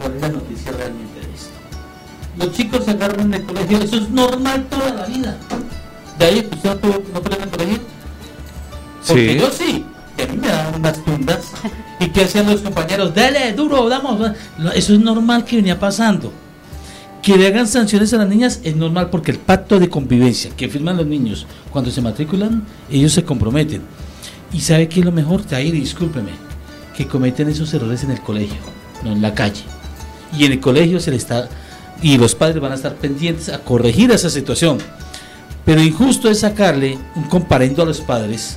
¿Cuál 0.00 0.14
es 0.14 0.20
la 0.20 0.28
noticia 0.28 0.72
realmente 0.72 1.20
de 1.20 1.34
esto? 1.34 1.50
Los 2.38 2.52
chicos 2.52 2.84
se 2.84 2.90
agarran 2.90 3.30
del 3.30 3.44
colegio, 3.44 3.78
eso 3.78 3.96
es 3.96 4.10
normal 4.10 4.66
toda 4.68 4.92
la 4.92 5.06
vida. 5.06 5.36
De 6.18 6.24
ahí, 6.24 6.48
¿usted 6.52 6.80
no, 6.82 6.88
no 7.14 7.20
puede 7.22 7.42
en 7.42 7.50
colegio? 7.50 7.78
Porque 9.06 9.32
sí. 9.32 9.38
yo 9.38 9.50
sí, 9.50 9.84
que 10.16 10.22
a 10.22 10.26
mí 10.26 10.36
me 10.36 10.48
daban 10.48 10.74
unas 10.74 11.04
tundas. 11.04 11.52
¿Y 12.00 12.08
qué 12.08 12.22
hacían 12.22 12.46
los 12.46 12.60
compañeros? 12.60 13.14
Dale, 13.14 13.52
duro, 13.52 13.88
damos. 13.88 14.32
Eso 14.74 14.94
es 14.94 15.00
normal 15.00 15.44
que 15.44 15.56
venía 15.56 15.78
pasando. 15.78 16.32
Que 17.26 17.36
le 17.36 17.48
hagan 17.48 17.66
sanciones 17.66 18.14
a 18.14 18.18
las 18.18 18.28
niñas 18.28 18.60
es 18.62 18.76
normal 18.76 19.10
porque 19.10 19.32
el 19.32 19.38
pacto 19.38 19.80
de 19.80 19.88
convivencia 19.88 20.52
que 20.56 20.68
firman 20.68 20.96
los 20.96 21.08
niños 21.08 21.44
cuando 21.72 21.90
se 21.90 22.00
matriculan, 22.00 22.62
ellos 22.88 23.10
se 23.10 23.24
comprometen. 23.24 23.82
Y 24.52 24.60
sabe 24.60 24.88
que 24.88 25.00
es 25.00 25.04
lo 25.06 25.10
mejor, 25.10 25.42
ahí 25.50 25.72
discúlpeme, 25.72 26.30
que 26.96 27.08
cometen 27.08 27.48
esos 27.48 27.74
errores 27.74 28.04
en 28.04 28.12
el 28.12 28.20
colegio, 28.20 28.58
no 29.02 29.10
en 29.10 29.22
la 29.22 29.34
calle. 29.34 29.64
Y 30.38 30.44
en 30.44 30.52
el 30.52 30.60
colegio 30.60 31.00
se 31.00 31.10
le 31.10 31.16
está, 31.16 31.48
y 32.00 32.16
los 32.16 32.36
padres 32.36 32.60
van 32.60 32.70
a 32.70 32.76
estar 32.76 32.94
pendientes 32.94 33.48
a 33.48 33.58
corregir 33.58 34.12
esa 34.12 34.30
situación. 34.30 34.78
Pero 35.64 35.82
injusto 35.82 36.30
es 36.30 36.38
sacarle 36.38 36.96
un 37.16 37.24
comparendo 37.24 37.82
a 37.82 37.86
los 37.86 38.02
padres 38.02 38.56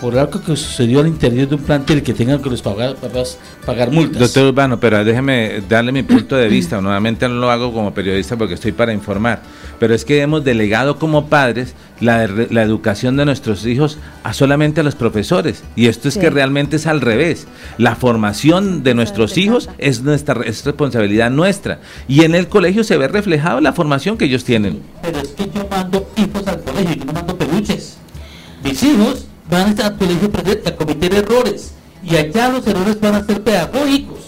por 0.00 0.16
algo 0.18 0.40
que 0.40 0.56
sucedió 0.56 1.00
al 1.00 1.06
interior 1.08 1.46
de 1.48 1.56
un 1.56 1.62
plantel 1.62 2.02
que 2.02 2.14
tengan 2.14 2.40
que 2.40 2.48
los 2.48 2.62
pagar, 2.62 2.94
papás 2.96 3.38
pagar 3.66 3.90
multas. 3.90 4.18
Doctor 4.18 4.46
Urbano, 4.46 4.80
pero 4.80 5.04
déjeme 5.04 5.62
darle 5.68 5.92
mi 5.92 6.02
punto 6.02 6.36
de 6.36 6.48
vista. 6.48 6.80
Nuevamente 6.80 7.28
no 7.28 7.34
lo 7.34 7.50
hago 7.50 7.72
como 7.72 7.92
periodista 7.92 8.36
porque 8.36 8.54
estoy 8.54 8.72
para 8.72 8.92
informar. 8.94 9.42
Pero 9.78 9.94
es 9.94 10.04
que 10.06 10.20
hemos 10.22 10.42
delegado 10.42 10.98
como 10.98 11.26
padres 11.26 11.74
la, 12.00 12.26
la 12.26 12.62
educación 12.62 13.16
de 13.18 13.26
nuestros 13.26 13.66
hijos 13.66 13.98
a 14.24 14.32
solamente 14.32 14.80
a 14.80 14.84
los 14.84 14.94
profesores. 14.94 15.62
Y 15.76 15.86
esto 15.86 16.08
es 16.08 16.14
Sí. 16.14 16.20
que 16.20 16.30
realmente 16.30 16.76
es 16.76 16.86
al 16.86 17.00
revés. 17.02 17.46
La 17.76 17.94
formación 17.94 18.82
de 18.82 18.94
nuestros 18.94 19.36
hijos 19.36 19.68
es 19.78 20.02
nuestra 20.02 20.40
es 20.44 20.64
responsabilidad 20.64 21.30
nuestra. 21.30 21.80
Y 22.08 22.24
en 22.24 22.34
el 22.34 22.48
colegio 22.48 22.84
se 22.84 22.96
ve 22.96 23.06
reflejado 23.08 23.60
la 23.60 23.72
formación 23.74 24.16
que 24.16 24.24
ellos 24.24 24.44
tienen. 24.44 24.80
Pero 25.02 25.18
es 25.18 25.28
que 25.28 25.44
yo 25.54 25.66
mando 25.70 26.08
hijos 26.16 26.46
al 26.46 26.60
colegio, 26.62 26.94
yo 26.96 27.04
no 27.04 27.12
mando 27.12 27.36
peluches. 27.36 27.96
Mis 28.64 28.82
hijos 28.82 29.26
van 29.50 29.80
a 29.80 29.96
colegio 29.96 30.30
a 30.66 30.76
cometer 30.76 31.14
errores. 31.14 31.72
Y 32.02 32.16
allá 32.16 32.48
los 32.48 32.66
errores 32.66 32.98
van 33.00 33.16
a 33.16 33.24
ser 33.24 33.42
pedagógicos. 33.42 34.18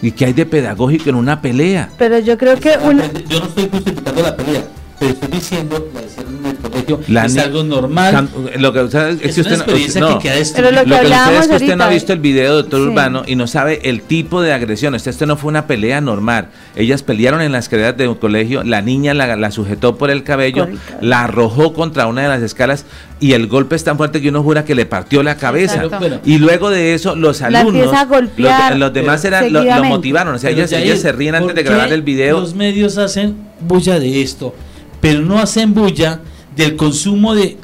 ¿Y 0.00 0.10
qué 0.12 0.26
hay 0.26 0.32
de 0.32 0.46
pedagógico 0.46 1.10
en 1.10 1.16
una 1.16 1.40
pelea? 1.40 1.90
Pero 1.96 2.18
yo 2.18 2.36
creo 2.36 2.58
que 2.58 2.76
una, 2.82 3.10
Yo 3.28 3.40
no 3.40 3.46
estoy 3.46 3.68
justificando 3.68 4.22
la 4.22 4.36
pelea, 4.36 4.64
pero 5.02 5.14
estoy 5.14 5.28
diciendo 5.32 5.88
la 5.92 6.02
hicieron 6.02 6.36
en 6.36 6.46
el 6.46 6.56
colegio. 6.56 7.00
La 7.08 7.26
es 7.26 7.36
algo 7.38 7.64
normal. 7.64 8.12
Can- 8.14 8.30
Lo 8.62 8.72
que 8.72 8.80
usted, 8.82 9.08
es, 9.08 9.14
Es 9.22 9.34
que 9.34 9.40
una 9.40 9.50
usted 9.50 9.50
no- 9.50 9.62
experiencia 9.64 10.00
no, 10.00 10.18
que 10.18 10.28
queda 10.28 10.34
Pero 10.54 10.70
lo 10.70 10.84
que 10.84 10.86
Lo 10.90 10.96
que 10.96 11.02
sucede 11.02 11.14
hablábamos 11.14 11.40
es 11.42 11.48
que 11.48 11.54
usted 11.56 11.76
no 11.76 11.84
ha 11.84 11.88
visto 11.88 12.12
el 12.12 12.18
video, 12.20 12.54
doctor 12.54 12.80
sí. 12.80 12.86
Urbano, 12.86 13.22
y 13.26 13.34
no 13.34 13.46
sabe 13.48 13.80
el 13.82 14.02
tipo 14.02 14.42
de 14.42 14.52
agresión. 14.52 14.94
Esto, 14.94 15.10
esto 15.10 15.26
no 15.26 15.36
fue 15.36 15.48
una 15.48 15.66
pelea 15.66 16.00
normal. 16.00 16.50
Ellas 16.76 17.02
pelearon 17.02 17.40
en 17.42 17.50
las 17.50 17.64
escaleras 17.64 17.96
de 17.96 18.06
un 18.06 18.14
colegio, 18.14 18.62
la 18.62 18.80
niña 18.80 19.12
la, 19.14 19.34
la 19.36 19.50
sujetó 19.50 19.98
por 19.98 20.10
el 20.10 20.22
cabello, 20.22 20.68
la 21.00 21.24
arrojó 21.24 21.72
contra 21.72 22.06
una 22.06 22.22
de 22.22 22.28
las 22.28 22.42
escalas 22.42 22.86
y 23.18 23.32
el 23.32 23.46
golpe 23.48 23.74
es 23.76 23.82
tan 23.84 23.96
fuerte 23.96 24.20
que 24.20 24.28
uno 24.28 24.42
jura 24.44 24.64
que 24.64 24.74
le 24.76 24.86
partió 24.86 25.22
la 25.24 25.36
cabeza. 25.36 25.82
Exacto. 25.82 26.20
Y 26.24 26.38
luego 26.38 26.70
de 26.70 26.94
eso, 26.94 27.16
los 27.16 27.40
La 27.40 27.46
alumnos, 27.60 27.74
empieza 27.82 28.00
a 28.00 28.04
golpear 28.04 28.70
los, 28.72 28.78
los 28.80 28.92
demás 28.92 29.24
eran, 29.24 29.52
lo, 29.52 29.62
lo 29.64 29.84
motivaron. 29.84 30.34
O 30.34 30.38
sea, 30.38 30.50
Yair, 30.52 30.72
ellas 30.74 31.00
se 31.00 31.10
ríen 31.12 31.34
antes 31.34 31.48
¿por 31.48 31.54
de 31.56 31.62
grabar 31.64 31.92
el 31.92 32.02
video. 32.02 32.40
Los 32.40 32.54
medios 32.54 32.98
hacen 32.98 33.36
bulla 33.60 33.98
de 34.00 34.22
esto, 34.22 34.54
pero 35.02 35.20
no 35.20 35.38
hacen 35.38 35.74
bulla 35.74 36.20
del 36.56 36.76
consumo 36.76 37.34
de 37.34 37.58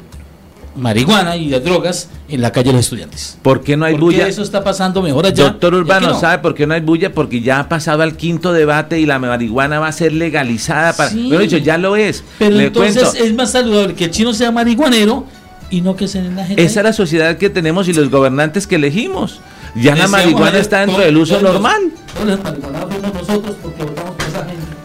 marihuana 0.75 1.35
y 1.35 1.49
de 1.49 1.59
drogas 1.59 2.09
en 2.29 2.41
la 2.41 2.51
calle 2.51 2.67
de 2.67 2.73
los 2.73 2.85
estudiantes. 2.85 3.37
¿Por 3.41 3.61
qué 3.63 3.75
no 3.75 3.85
hay 3.85 3.93
¿Por 3.93 3.99
qué 4.11 4.17
bulla? 4.17 4.27
eso 4.27 4.43
está 4.43 4.63
pasando 4.63 5.01
mejor 5.01 5.25
allá? 5.25 5.45
Doctor 5.45 5.73
Urbano, 5.73 6.09
no? 6.11 6.19
¿sabe 6.19 6.39
por 6.39 6.53
qué 6.53 6.67
no 6.67 6.73
hay 6.75 6.81
bulla? 6.81 7.11
Porque 7.13 7.41
ya 7.41 7.59
ha 7.59 7.67
pasado 7.69 8.03
al 8.03 8.15
quinto 8.15 8.53
debate 8.53 8.99
y 8.99 9.05
la 9.05 9.19
marihuana 9.19 9.79
va 9.79 9.87
a 9.87 9.91
ser 9.91 10.13
legalizada. 10.13 10.93
Para, 10.93 11.09
Sí. 11.09 11.23
Bueno, 11.27 11.39
dicho, 11.41 11.57
ya 11.57 11.77
lo 11.77 11.95
es. 11.95 12.23
Pero 12.37 12.55
Le 12.55 12.67
entonces 12.67 13.03
cuento. 13.03 13.23
es 13.25 13.33
más 13.33 13.51
saludable 13.51 13.95
que 13.95 14.05
el 14.05 14.11
chino 14.11 14.33
sea 14.33 14.51
marihuanero 14.51 15.25
y 15.71 15.81
no 15.81 15.95
que 15.95 16.07
se 16.07 16.21
den 16.21 16.35
la 16.35 16.45
gente. 16.45 16.63
Esa 16.63 16.79
es 16.81 16.83
la 16.83 16.93
sociedad 16.93 17.37
que 17.37 17.49
tenemos 17.49 17.87
y 17.87 17.93
los 17.93 18.09
gobernantes 18.09 18.67
que 18.67 18.75
elegimos. 18.75 19.41
Ya 19.75 19.95
la 19.95 20.07
marihuana 20.07 20.57
está 20.59 20.79
dentro 20.81 20.99
del 21.03 21.17
uso 21.17 21.39
los- 21.39 21.51
normal. 21.53 21.91
Los 22.25 22.43
marihuaneros 22.43 22.89
somos 22.93 23.13
nosotros 23.13 23.55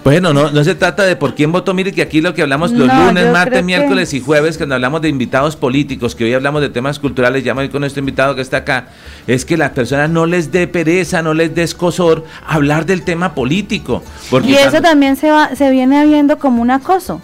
Bueno, 0.04 0.34
no, 0.34 0.50
no 0.50 0.62
se 0.64 0.74
trata 0.74 1.02
de 1.04 1.16
por 1.16 1.34
quién 1.34 1.50
votó. 1.50 1.72
Mire 1.72 1.90
que 1.92 2.02
aquí 2.02 2.20
lo 2.20 2.34
que 2.34 2.42
hablamos 2.42 2.72
los 2.72 2.86
No, 2.86 3.06
lunes, 3.06 3.32
martes, 3.32 3.60
que- 3.60 3.62
miércoles 3.64 4.12
y 4.12 4.20
jueves, 4.20 4.58
cuando 4.58 4.74
hablamos 4.74 5.00
de 5.00 5.08
invitados 5.08 5.56
políticos, 5.56 6.14
que 6.14 6.24
hoy 6.24 6.34
hablamos 6.34 6.60
de 6.60 6.68
temas 6.68 6.98
culturales, 6.98 7.42
ya 7.42 7.54
me 7.54 7.70
con 7.70 7.80
nuestro 7.80 8.00
invitado 8.00 8.34
que 8.34 8.42
está 8.42 8.58
acá, 8.58 8.88
es 9.26 9.46
que 9.46 9.56
las 9.56 9.70
personas 9.70 10.10
no 10.10 10.26
les 10.26 10.52
dé 10.52 10.66
pereza, 10.68 11.22
no 11.22 11.32
les 11.32 11.54
dé 11.54 11.62
escosor 11.62 12.24
hablar 12.46 12.84
del 12.84 13.02
tema 13.02 13.34
político. 13.34 14.02
Porque 14.30 14.50
Y 14.50 14.54
eso 14.54 14.70
cuando- 14.70 14.88
también 14.90 15.16
se 15.16 15.30
va, 15.30 15.56
se 15.56 15.70
viene 15.70 16.04
viendo 16.06 16.38
como 16.38 16.60
un 16.60 16.70
acoso. 16.70 17.22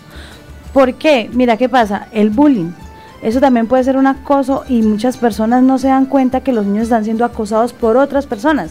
¿Por 0.72 0.94
qué? 0.94 1.28
Mira 1.34 1.58
qué 1.58 1.68
pasa, 1.68 2.06
el 2.12 2.30
bullying. 2.30 2.70
Eso 3.22 3.40
también 3.40 3.66
puede 3.66 3.84
ser 3.84 3.96
un 3.96 4.06
acoso 4.06 4.64
y 4.68 4.82
muchas 4.82 5.18
personas 5.18 5.62
no 5.62 5.78
se 5.78 5.88
dan 5.88 6.06
cuenta 6.06 6.40
que 6.40 6.52
los 6.52 6.64
niños 6.64 6.84
están 6.84 7.04
siendo 7.04 7.24
acosados 7.24 7.72
por 7.72 7.96
otras 7.96 8.26
personas. 8.26 8.70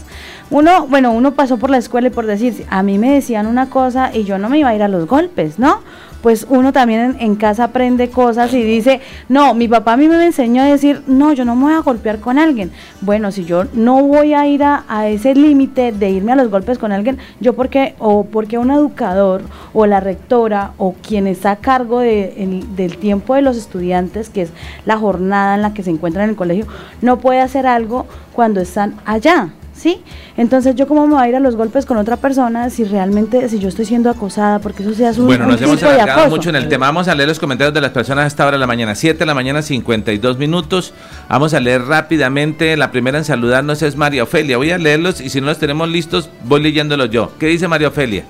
Uno, 0.50 0.86
bueno, 0.88 1.12
uno 1.12 1.32
pasó 1.32 1.56
por 1.56 1.70
la 1.70 1.78
escuela 1.78 2.08
y 2.08 2.10
por 2.10 2.26
decir, 2.26 2.66
a 2.68 2.82
mí 2.82 2.98
me 2.98 3.12
decían 3.12 3.46
una 3.46 3.70
cosa 3.70 4.10
y 4.12 4.24
yo 4.24 4.38
no 4.38 4.48
me 4.48 4.58
iba 4.58 4.70
a 4.70 4.74
ir 4.74 4.82
a 4.82 4.88
los 4.88 5.06
golpes, 5.06 5.58
¿no? 5.58 5.80
Pues 6.22 6.46
uno 6.50 6.72
también 6.72 7.00
en, 7.00 7.16
en 7.20 7.34
casa 7.36 7.64
aprende 7.64 8.10
cosas 8.10 8.52
y 8.52 8.62
dice, 8.62 9.00
no, 9.28 9.54
mi 9.54 9.68
papá 9.68 9.94
a 9.94 9.96
mí 9.96 10.06
me 10.08 10.22
enseñó 10.24 10.62
a 10.62 10.66
decir, 10.66 11.02
no, 11.06 11.32
yo 11.32 11.44
no 11.46 11.56
me 11.56 11.62
voy 11.64 11.72
a 11.72 11.78
golpear 11.78 12.18
con 12.20 12.38
alguien. 12.38 12.70
Bueno, 13.00 13.32
si 13.32 13.44
yo 13.46 13.64
no 13.72 14.02
voy 14.02 14.34
a 14.34 14.46
ir 14.46 14.62
a, 14.62 14.84
ese 15.08 15.34
límite 15.34 15.92
de 15.92 16.10
irme 16.10 16.32
a 16.32 16.36
los 16.36 16.50
golpes 16.50 16.78
con 16.78 16.92
alguien, 16.92 17.18
yo 17.40 17.54
porque, 17.54 17.94
o 17.98 18.24
porque 18.24 18.58
un 18.58 18.70
educador 18.70 19.42
o 19.72 19.86
la 19.86 20.00
rectora 20.00 20.72
o 20.76 20.92
quien 20.94 21.26
está 21.26 21.52
a 21.52 21.56
cargo 21.56 22.00
de- 22.00 22.34
el- 22.36 22.76
del 22.76 22.98
tiempo 22.98 23.34
de 23.34 23.42
los 23.42 23.56
estudiantes, 23.56 24.28
que 24.28 24.42
es 24.42 24.50
la 24.84 24.98
jornada 24.98 25.54
en 25.54 25.62
la 25.62 25.72
que 25.72 25.82
se 25.82 25.90
encuentran 25.90 26.24
en 26.24 26.30
el 26.30 26.36
colegio, 26.36 26.66
no 27.00 27.18
puede 27.18 27.40
hacer 27.40 27.66
algo 27.66 28.06
cuando 28.34 28.60
están 28.60 28.94
allá. 29.06 29.50
¿Sí? 29.80 30.02
Entonces, 30.36 30.74
¿yo 30.74 30.86
cómo 30.86 31.06
me 31.06 31.14
voy 31.14 31.24
a 31.24 31.28
ir 31.30 31.36
a 31.36 31.40
los 31.40 31.56
golpes 31.56 31.86
con 31.86 31.96
otra 31.96 32.18
persona 32.18 32.68
si 32.68 32.84
realmente, 32.84 33.48
si 33.48 33.58
yo 33.58 33.70
estoy 33.70 33.86
siendo 33.86 34.10
acosada? 34.10 34.58
Porque 34.58 34.82
eso 34.82 34.92
sea 34.92 35.10
un, 35.12 35.24
Bueno, 35.24 35.44
un 35.44 35.52
nos 35.52 35.62
hemos 35.62 35.82
alargado 35.82 36.28
mucho 36.28 36.50
en 36.50 36.56
el 36.56 36.68
tema. 36.68 36.84
Vamos 36.84 37.08
a 37.08 37.14
leer 37.14 37.30
los 37.30 37.38
comentarios 37.38 37.72
de 37.72 37.80
las 37.80 37.90
personas 37.90 38.24
a 38.24 38.26
esta 38.26 38.44
hora 38.46 38.56
de 38.56 38.60
la 38.60 38.66
mañana. 38.66 38.94
7 38.94 39.18
de 39.18 39.24
la 39.24 39.32
mañana, 39.32 39.62
52 39.62 40.36
minutos. 40.36 40.92
Vamos 41.30 41.54
a 41.54 41.60
leer 41.60 41.80
rápidamente. 41.86 42.76
La 42.76 42.90
primera 42.90 43.16
en 43.16 43.24
saludarnos 43.24 43.80
es 43.80 43.96
María 43.96 44.24
Ofelia. 44.24 44.58
Voy 44.58 44.70
a 44.70 44.76
leerlos 44.76 45.22
y 45.22 45.30
si 45.30 45.40
no 45.40 45.46
los 45.46 45.58
tenemos 45.58 45.88
listos, 45.88 46.28
voy 46.44 46.62
leyéndolos 46.62 47.08
yo. 47.08 47.32
¿Qué 47.38 47.46
dice 47.46 47.66
María 47.66 47.88
Ofelia? 47.88 48.24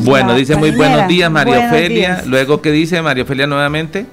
Bueno, 0.00 0.34
dice 0.34 0.56
muy 0.56 0.72
buenos 0.72 1.06
días, 1.06 1.30
María 1.30 1.58
Buenos 1.58 1.72
Ofelia. 1.72 2.14
días. 2.16 2.26
Luego, 2.26 2.60
¿qué 2.60 2.72
dice 2.72 3.00
María 3.02 3.22
Ofelia 3.22 3.46
nuevamente? 3.46 4.06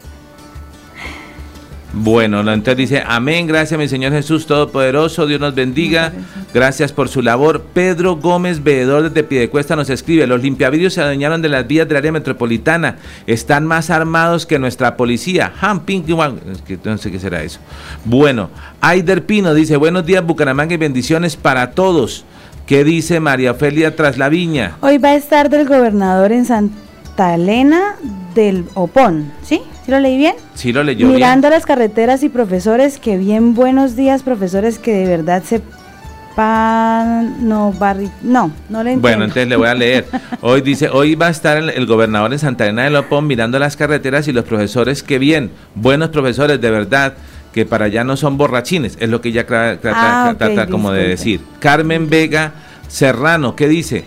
Bueno, 1.96 2.42
no, 2.42 2.52
entonces 2.52 2.90
dice, 2.90 3.04
amén, 3.06 3.46
gracias 3.46 3.80
mi 3.80 3.88
Señor 3.88 4.14
Jesús 4.14 4.48
Todopoderoso, 4.48 5.28
Dios 5.28 5.40
nos 5.40 5.54
bendiga, 5.54 6.12
gracias 6.52 6.92
por 6.92 7.08
su 7.08 7.22
labor. 7.22 7.66
Pedro 7.72 8.16
Gómez, 8.16 8.64
veedor 8.64 9.04
desde 9.04 9.24
Piedecuesta, 9.24 9.76
nos 9.76 9.92
escribe, 9.92 10.26
los 10.26 10.42
limpiavidrios 10.42 10.96
se 10.96 11.02
adueñaron 11.02 11.44
de 11.44 11.50
las 11.50 11.68
vías 11.68 11.88
del 11.88 11.98
área 11.98 12.12
metropolitana, 12.12 12.98
están 13.28 13.68
más 13.68 13.92
armados 13.92 14.48
que 14.48 14.58
nuestra 14.58 14.98
policía. 14.98 15.54
Han, 15.62 15.82
ping, 15.82 16.02
guan. 16.08 16.40
Es 16.52 16.64
que 16.64 16.80
no 16.84 16.98
sé 16.98 17.12
qué 17.12 17.20
será 17.20 17.44
eso. 17.44 17.60
Bueno, 18.06 18.50
Aider 18.82 19.24
Pino 19.28 19.54
dice, 19.54 19.78
buenos 19.78 20.04
días 20.04 20.26
Bucaramanga 20.26 20.74
y 20.74 20.78
bendiciones 20.78 21.36
para 21.36 21.72
todos. 21.72 22.26
¿Qué 22.66 22.84
dice 22.84 23.20
María 23.20 23.52
Ofelia 23.52 23.96
tras 23.96 24.18
la 24.18 24.30
viña? 24.30 24.78
Hoy 24.82 24.98
va 24.98 25.10
a 25.10 25.16
estar 25.16 25.52
del 25.52 25.68
gobernador 25.68 26.32
en 26.32 26.46
Santa 26.46 27.36
Elena 27.36 27.98
del 28.34 28.66
Opón, 28.74 29.32
¿sí? 29.44 29.62
¿Sí 29.86 29.92
lo 29.92 30.00
leí 30.00 30.18
bien? 30.18 30.36
Sí 30.56 30.72
lo 30.72 30.84
leyó 30.84 31.08
bien. 31.08 31.18
Mirando 31.18 31.50
las 31.50 31.66
carreteras 31.66 32.24
y 32.24 32.30
profesores, 32.30 33.00
que 33.00 33.18
bien 33.18 33.54
buenos 33.54 33.96
días, 33.96 34.24
profesores 34.24 34.80
que 34.80 34.94
de 34.94 35.06
verdad 35.06 35.44
sepan, 35.44 37.48
no, 37.48 37.74
barri, 37.74 38.10
no, 38.22 38.52
no 38.70 38.84
le 38.84 38.94
entiendo. 38.94 39.02
Bueno, 39.02 39.24
entonces 39.26 39.48
le 39.50 39.56
voy 39.58 39.68
a 39.68 39.74
leer. 39.74 40.06
Hoy 40.42 40.62
dice, 40.62 40.90
hoy 40.90 41.16
va 41.16 41.28
a 41.28 41.32
estar 41.32 41.58
el, 41.58 41.70
el 41.70 41.86
gobernador 41.86 42.32
en 42.32 42.40
Santa 42.40 42.66
Elena 42.66 42.84
de 42.84 42.92
Lopón 42.92 43.28
mirando 43.28 43.60
las 43.60 43.76
carreteras 43.76 44.28
y 44.28 44.32
los 44.32 44.46
profesores, 44.46 45.04
qué 45.04 45.20
bien, 45.20 45.52
buenos 45.76 46.10
profesores, 46.10 46.62
de 46.62 46.72
verdad, 46.72 47.14
que 47.54 47.66
para 47.66 47.86
allá 47.86 48.04
no 48.04 48.16
son 48.18 48.38
borrachines, 48.38 48.98
es 49.00 49.10
lo 49.10 49.22
que 49.22 49.30
ella 49.30 49.46
trata, 49.46 50.30
Ah, 50.30 50.36
trata 50.38 50.68
como 50.68 50.92
de 50.92 51.10
decir. 51.10 51.42
Carmen 51.60 52.10
Vega 52.10 52.54
Serrano, 52.88 53.56
¿qué 53.56 53.68
dice? 53.68 54.06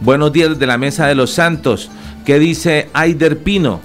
Buenos 0.00 0.32
días 0.32 0.58
de 0.58 0.66
la 0.66 0.78
Mesa 0.78 1.06
de 1.06 1.14
los 1.14 1.30
Santos. 1.30 1.90
¿Qué 2.24 2.38
dice 2.38 2.88
Aider 2.94 3.38
Pino? 3.38 3.80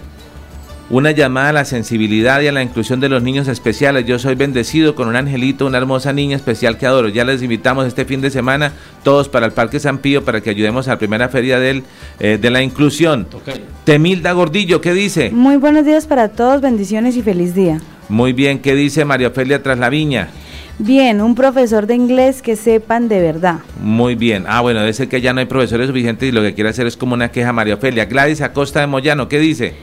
Una 0.91 1.11
llamada 1.11 1.49
a 1.49 1.53
la 1.53 1.65
sensibilidad 1.65 2.41
y 2.41 2.47
a 2.47 2.51
la 2.51 2.63
inclusión 2.63 2.99
de 2.99 3.09
los 3.09 3.21
niños 3.21 3.47
especiales. 3.47 4.07
Yo 4.07 4.17
soy 4.17 4.33
bendecido 4.33 4.95
con 4.95 5.07
un 5.07 5.15
angelito, 5.15 5.67
una 5.67 5.77
hermosa 5.77 6.13
niña 6.13 6.35
especial 6.35 6.79
que 6.79 6.87
adoro. 6.87 7.09
Ya 7.09 7.23
les 7.25 7.43
invitamos 7.43 7.85
este 7.85 8.05
fin 8.05 8.21
de 8.21 8.31
semana 8.31 8.73
todos 9.03 9.29
para 9.29 9.45
el 9.45 9.51
Parque 9.51 9.79
San 9.79 9.99
Pío 9.99 10.25
para 10.25 10.41
que 10.41 10.49
ayudemos 10.49 10.87
a 10.87 10.91
la 10.91 10.97
primera 10.97 11.29
feria 11.29 11.59
del, 11.59 11.83
eh, 12.19 12.39
de 12.41 12.49
la 12.49 12.63
inclusión. 12.63 13.27
Temilda 13.83 14.31
Gordillo, 14.31 14.81
¿qué 14.81 14.93
dice? 14.93 15.29
Muy 15.29 15.57
buenos 15.57 15.85
días 15.85 16.07
para 16.07 16.29
todos, 16.29 16.59
bendiciones 16.59 17.15
y 17.15 17.21
feliz 17.21 17.53
día. 17.53 17.79
Muy 18.07 18.33
bien, 18.33 18.57
¿qué 18.57 18.73
dice 18.73 19.05
María 19.05 19.27
Ofelia 19.27 19.61
tras 19.61 19.77
la 19.77 19.89
viña? 19.89 20.29
Bien, 20.79 21.21
un 21.21 21.35
profesor 21.35 21.85
de 21.85 21.93
inglés 21.93 22.41
que 22.41 22.55
sepan 22.55 23.09
de 23.09 23.21
verdad. 23.21 23.59
Muy 23.79 24.15
bien. 24.15 24.45
Ah, 24.47 24.61
bueno, 24.61 24.79
debe 24.79 24.93
ser 24.93 25.07
que 25.07 25.21
ya 25.21 25.33
no 25.33 25.39
hay 25.39 25.45
profesores 25.45 25.87
suficientes 25.87 26.27
y 26.27 26.31
lo 26.31 26.41
que 26.41 26.55
quiere 26.55 26.71
hacer 26.71 26.87
es 26.87 26.97
como 26.97 27.13
una 27.13 27.29
queja 27.29 27.53
María 27.53 27.75
Ofelia. 27.75 28.05
Gladys 28.05 28.41
Acosta 28.41 28.79
de 28.79 28.87
Moyano, 28.87 29.29
¿qué 29.29 29.37
dice? 29.37 29.75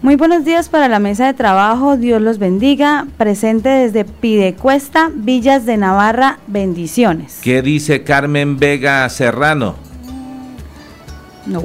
Muy 0.00 0.14
buenos 0.14 0.44
días 0.44 0.68
para 0.68 0.86
la 0.86 1.00
mesa 1.00 1.26
de 1.26 1.34
trabajo, 1.34 1.96
Dios 1.96 2.22
los 2.22 2.38
bendiga. 2.38 3.08
Presente 3.16 3.68
desde 3.68 4.04
Pidecuesta, 4.04 5.10
Villas 5.12 5.66
de 5.66 5.76
Navarra, 5.76 6.38
bendiciones. 6.46 7.40
¿Qué 7.42 7.62
dice 7.62 8.04
Carmen 8.04 8.58
Vega 8.58 9.08
Serrano? 9.08 9.74
No. 11.46 11.64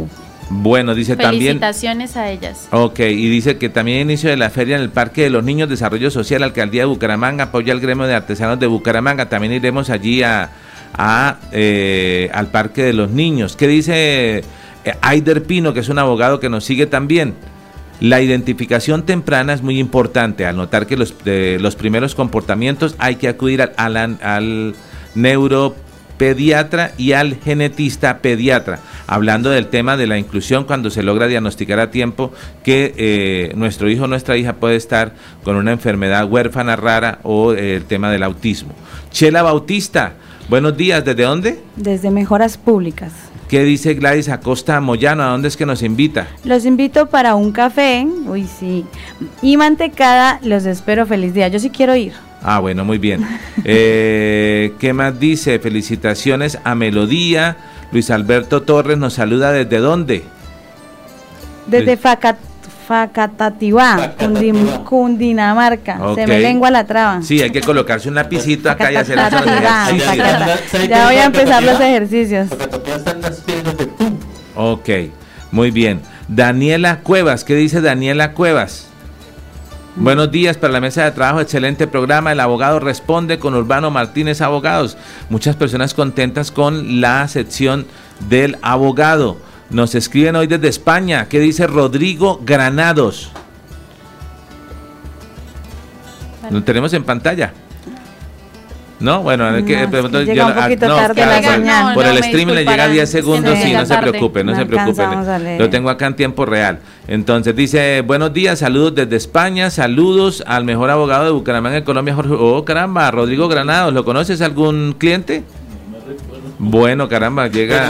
Bueno, 0.50 0.96
dice 0.96 1.16
también... 1.16 1.60
Felicitaciones 1.60 2.18
a 2.18 2.32
ellas. 2.32 2.70
Ok, 2.72 3.02
y 3.02 3.30
dice 3.30 3.60
que 3.60 3.70
también 3.70 4.10
inicio 4.10 4.32
de 4.32 4.38
la 4.38 4.50
feria 4.50 4.78
en 4.78 4.82
el 4.82 4.90
Parque 4.90 5.22
de 5.22 5.30
los 5.30 5.44
Niños, 5.44 5.70
Desarrollo 5.70 6.10
Social, 6.10 6.42
Alcaldía 6.42 6.82
de 6.82 6.88
Bucaramanga, 6.88 7.46
apoya 7.46 7.72
al 7.72 7.82
gremio 7.82 8.08
de 8.08 8.16
artesanos 8.16 8.60
de 8.60 8.66
Bucaramanga. 8.66 9.30
También 9.30 9.54
iremos 9.54 9.92
allí 9.92 10.24
a, 10.24 10.50
a, 10.96 11.38
eh, 11.52 12.32
al 12.34 12.48
Parque 12.48 12.82
de 12.82 12.94
los 12.94 13.12
Niños. 13.12 13.56
¿Qué 13.56 13.68
dice 13.68 14.40
eh, 14.86 14.96
Aider 15.02 15.44
Pino, 15.44 15.72
que 15.72 15.82
es 15.82 15.90
un 15.90 16.00
abogado 16.00 16.40
que 16.40 16.50
nos 16.50 16.64
sigue 16.64 16.88
también? 16.88 17.36
La 18.00 18.22
identificación 18.22 19.06
temprana 19.06 19.54
es 19.54 19.62
muy 19.62 19.80
importante. 19.80 20.46
Al 20.46 20.58
notar 20.58 20.88
que 20.88 20.98
los, 20.98 21.14
los 21.26 21.76
primeros 21.76 22.16
comportamientos 22.16 22.96
hay 23.00 23.16
que 23.16 23.30
acudir 23.30 23.62
al, 23.62 23.98
al, 23.98 24.18
al 24.22 24.76
neuropediatra 25.16 26.91
y 26.98 27.14
al 27.14 27.36
genetista 27.36 28.18
pediatra. 28.18 28.80
Hablando 29.08 29.50
del 29.50 29.68
tema 29.68 29.96
de 29.98 30.08
la 30.08 30.18
inclusión 30.18 30.66
cuando 30.66 30.89
se 30.89 31.04
logra 31.04 31.28
diagnosticar 31.28 31.80
a 31.80 31.91
tiempo 31.91 32.32
que 32.64 32.94
eh, 32.98 33.54
nuestro 33.56 33.89
hijo 33.89 34.06
o 34.06 34.08
nuestra 34.08 34.38
hija 34.38 34.54
puede 34.54 34.76
estar 34.76 35.14
con 35.44 35.56
una 35.56 35.72
enfermedad 35.72 36.26
huérfana 36.30 36.76
rara 36.76 37.20
o 37.24 37.54
eh, 37.54 37.76
el 37.76 37.86
tema 37.86 38.12
del 38.12 38.24
autismo. 38.24 38.74
Chela 39.12 39.44
Bautista, 39.44 40.14
buenos 40.50 40.76
días. 40.76 41.06
¿Desde 41.06 41.24
dónde? 41.24 41.62
Desde 41.76 42.12
Mejoras 42.12 42.58
Públicas. 42.58 43.12
¿Qué 43.48 43.64
dice 43.64 43.94
Gladys 43.94 44.30
Acosta 44.30 44.80
Moyano? 44.80 45.24
¿A 45.24 45.28
dónde 45.28 45.48
es 45.48 45.58
que 45.58 45.66
nos 45.66 45.84
invita? 45.84 46.28
Los 46.44 46.66
invito 46.66 47.08
para 47.08 47.36
un 47.36 47.52
café, 47.52 48.08
uy 48.26 48.48
sí, 48.48 48.86
y 49.41 49.58
mantecada, 49.58 50.39
los 50.44 50.66
espero, 50.66 51.06
feliz 51.06 51.34
día. 51.34 51.48
Yo 51.50 51.60
sí 51.60 51.70
quiero 51.70 51.96
ir. 51.96 52.14
Ah, 52.41 52.60
bueno, 52.60 52.84
muy 52.84 52.98
bien. 52.98 53.26
Eh, 53.64 54.74
¿Qué 54.80 54.91
más 54.91 55.18
dice? 55.20 55.60
Felicitaciones 55.60 56.60
a 56.64 56.76
Melodía. 56.76 57.56
Luis 57.94 58.12
Alberto 58.12 58.64
Torres 58.64 58.98
nos 58.98 59.14
saluda 59.14 59.54
desde 59.54 59.78
dónde? 59.78 60.24
Desde 61.68 61.96
Facat 61.96 62.38
Facatativá, 62.88 64.14
Cundim- 64.20 64.84
Cundinamarca. 64.84 66.00
Se 66.16 66.28
me 66.28 66.40
lengua 66.40 66.70
la 66.72 66.86
traba. 66.86 67.22
Sí, 67.22 67.42
hay 67.42 67.52
que 67.52 67.62
colocarse 67.62 68.10
un 68.10 68.16
lapicito 68.16 68.70
acá 68.70 68.92
y 68.92 68.96
hacer 68.96 69.18
Facatativá, 69.18 69.90
ejercicios. 69.90 70.90
Ya 70.90 71.06
voy 71.06 71.16
a 71.16 71.26
empezar 71.26 71.64
los 71.64 71.80
ejercicios. 71.80 72.50
Ok, 74.56 74.90
muy 75.52 75.72
bien. 75.72 76.02
Daniela 76.28 77.00
Cuevas, 77.00 77.44
¿qué 77.44 77.56
dice 77.56 77.82
Daniela 77.82 78.34
Cuevas? 78.34 78.88
Buenos 79.96 80.32
días 80.32 80.58
para 80.58 80.74
la 80.74 80.82
mesa 80.82 81.04
de 81.04 81.12
trabajo, 81.12 81.40
excelente 81.40 81.86
programa. 81.86 82.32
El 82.32 82.40
abogado 82.40 82.80
responde 82.80 83.38
con 83.38 83.54
Urbano 83.54 83.92
Martínez 83.92 84.42
Abogados. 84.42 84.98
Muchas 85.30 85.56
personas 85.56 85.94
contentas 85.94 86.50
con 86.52 87.00
la 87.02 87.28
sección 87.28 87.86
del 88.30 88.58
abogado. 88.64 89.38
Nos 89.74 89.96
escriben 89.96 90.36
hoy 90.36 90.48
desde 90.48 90.68
España. 90.68 91.28
¿Qué 91.28 91.40
dice 91.40 91.66
Rodrigo 91.68 92.40
Granados? 92.46 93.32
Lo 96.50 96.64
tenemos 96.64 96.94
en 96.94 97.04
pantalla. 97.04 97.54
¿No? 99.00 99.22
Bueno, 99.24 99.52
No, 99.52 99.58
es 99.58 99.66
que, 99.66 99.74
es 99.74 99.82
que 99.82 99.88
pero 99.90 100.06
entonces 100.06 100.30
llega 100.30 100.48
yo- 100.48 100.56
un 100.56 100.64
poquito 100.64 100.88
no, 100.88 100.96
tarde 100.96 101.14
claro, 101.16 101.32
la 101.32 101.42
por- 101.42 101.52
señal. 101.56 101.94
Por 101.94 102.04
No, 102.06 102.10
el 102.12 102.20
me 102.20 102.28
stream 102.28 102.48
le 102.50 102.54
llega 102.56 102.60
disculparán, 102.62 102.92
10 102.94 103.04
es 103.04 103.10
que 103.10 103.18
segundos, 103.22 103.58
sí, 103.62 103.74
no 103.74 103.86
se 103.86 103.98
preocupe, 103.98 104.44
no, 104.44 104.52
No 104.52 104.58
se 104.58 104.66
preocupe. 104.66 105.04
Lo 105.60 105.70
tengo 105.70 105.90
acá 105.90 106.06
en 106.08 106.16
tiempo 106.16 106.46
real. 106.46 106.80
Entonces 107.08 107.54
dice, 107.56 108.02
buenos 108.02 108.32
días, 108.32 108.60
saludos 108.60 108.96
desde 108.96 109.16
España, 109.18 109.70
saludos 109.72 110.44
al 110.48 110.64
mejor 110.64 110.90
abogado 110.90 111.26
de 111.26 111.32
Bucaramanga 111.32 111.78
en 111.78 111.84
Colombia, 111.84 112.14
Jorge. 112.16 112.34
Oh, 112.38 112.64
caramba, 112.64 113.10
Rodrigo 113.12 113.48
Granados, 113.50 113.94
¿lo 113.94 114.06
conoces 114.06 114.40
algún 114.42 114.96
cliente? 114.98 115.44
Bueno, 116.60 117.10
caramba, 117.10 117.48
llega... 117.48 117.90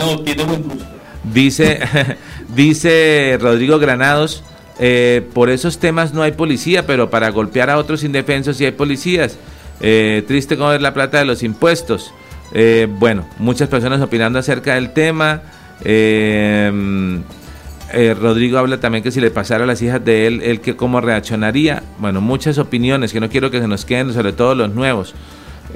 Dice, 1.24 1.80
dice 2.56 3.38
Rodrigo 3.40 3.80
Granados, 3.80 4.44
eh, 4.80 5.28
por 5.34 5.50
esos 5.50 5.80
temas 5.80 6.14
no 6.14 6.22
hay 6.22 6.32
policía, 6.32 6.86
pero 6.86 7.10
para 7.10 7.30
golpear 7.30 7.70
a 7.70 7.78
otros 7.78 8.04
indefensos 8.04 8.58
sí 8.58 8.66
hay 8.66 8.72
policías. 8.72 9.38
Eh, 9.80 10.24
triste 10.28 10.58
como 10.58 10.70
ver 10.70 10.82
la 10.82 10.94
plata 10.94 11.20
de 11.20 11.26
los 11.26 11.44
impuestos. 11.44 12.14
Eh, 12.54 12.88
bueno, 12.90 13.28
muchas 13.40 13.68
personas 13.70 14.02
opinando 14.02 14.40
acerca 14.40 14.76
del 14.76 14.92
tema. 14.92 15.42
Eh, 15.84 17.22
eh, 17.94 18.16
Rodrigo 18.20 18.58
habla 18.58 18.80
también 18.80 19.04
que 19.04 19.12
si 19.12 19.22
le 19.22 19.30
pasara 19.30 19.66
a 19.66 19.68
las 19.68 19.82
hijas 19.84 20.04
de 20.04 20.26
él, 20.26 20.42
él 20.44 20.62
que 20.62 20.76
cómo 20.76 21.00
reaccionaría. 21.00 21.84
Bueno, 22.00 22.22
muchas 22.22 22.58
opiniones 22.58 23.14
que 23.14 23.20
no 23.20 23.30
quiero 23.30 23.52
que 23.52 23.62
se 23.62 23.68
nos 23.68 23.86
queden, 23.86 24.12
sobre 24.14 24.34
todo 24.34 24.56
los 24.56 24.74
nuevos. 24.74 25.14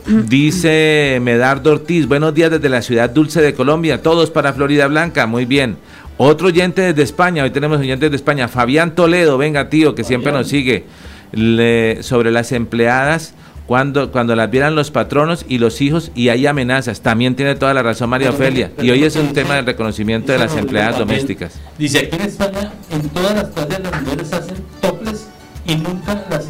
Dice 0.05 1.19
Medardo 1.21 1.71
Ortiz, 1.71 2.07
buenos 2.07 2.33
días 2.33 2.51
desde 2.51 2.69
la 2.69 2.81
ciudad 2.81 3.09
dulce 3.09 3.41
de 3.41 3.53
Colombia, 3.53 4.01
todos 4.01 4.29
para 4.29 4.53
Florida 4.53 4.87
Blanca, 4.87 5.25
muy 5.27 5.45
bien. 5.45 5.77
Otro 6.17 6.47
oyente 6.47 6.81
desde 6.81 7.03
España, 7.03 7.43
hoy 7.43 7.51
tenemos 7.51 7.79
oyentes 7.79 8.09
de 8.09 8.15
España, 8.15 8.47
Fabián 8.47 8.95
Toledo, 8.95 9.37
venga 9.37 9.69
tío, 9.69 9.95
que 9.95 10.03
siempre 10.03 10.31
nos 10.31 10.47
sigue, 10.47 10.85
Le- 11.31 12.01
sobre 12.03 12.31
las 12.31 12.51
empleadas, 12.51 13.33
cuando, 13.67 14.11
cuando 14.11 14.33
las 14.35 14.49
vieran 14.49 14.75
los 14.75 14.91
patronos 14.91 15.45
y 15.49 15.57
los 15.57 15.81
hijos 15.81 16.11
y 16.15 16.29
hay 16.29 16.47
amenazas. 16.47 17.01
También 17.01 17.35
tiene 17.35 17.55
toda 17.55 17.73
la 17.73 17.83
razón 17.83 18.09
María 18.09 18.29
Ofelia. 18.29 18.71
Y 18.81 18.89
hoy 18.91 19.03
es 19.03 19.17
un 19.17 19.33
tema 19.33 19.55
del 19.55 19.65
reconocimiento 19.65 20.31
de 20.31 20.37
las 20.39 20.55
empleadas 20.55 20.97
domésticas. 20.97 21.59
Dice, 21.77 21.97
aquí 21.99 22.15
en 22.15 22.21
España, 22.21 22.71
en 22.89 23.09
todas 23.09 23.35
las 23.35 23.45
playas 23.47 23.81
las 23.81 24.01
mujeres 24.01 24.31
hacen 24.33 24.55
toples 24.79 25.27
y 25.65 25.75
nunca 25.75 26.23
las. 26.29 26.45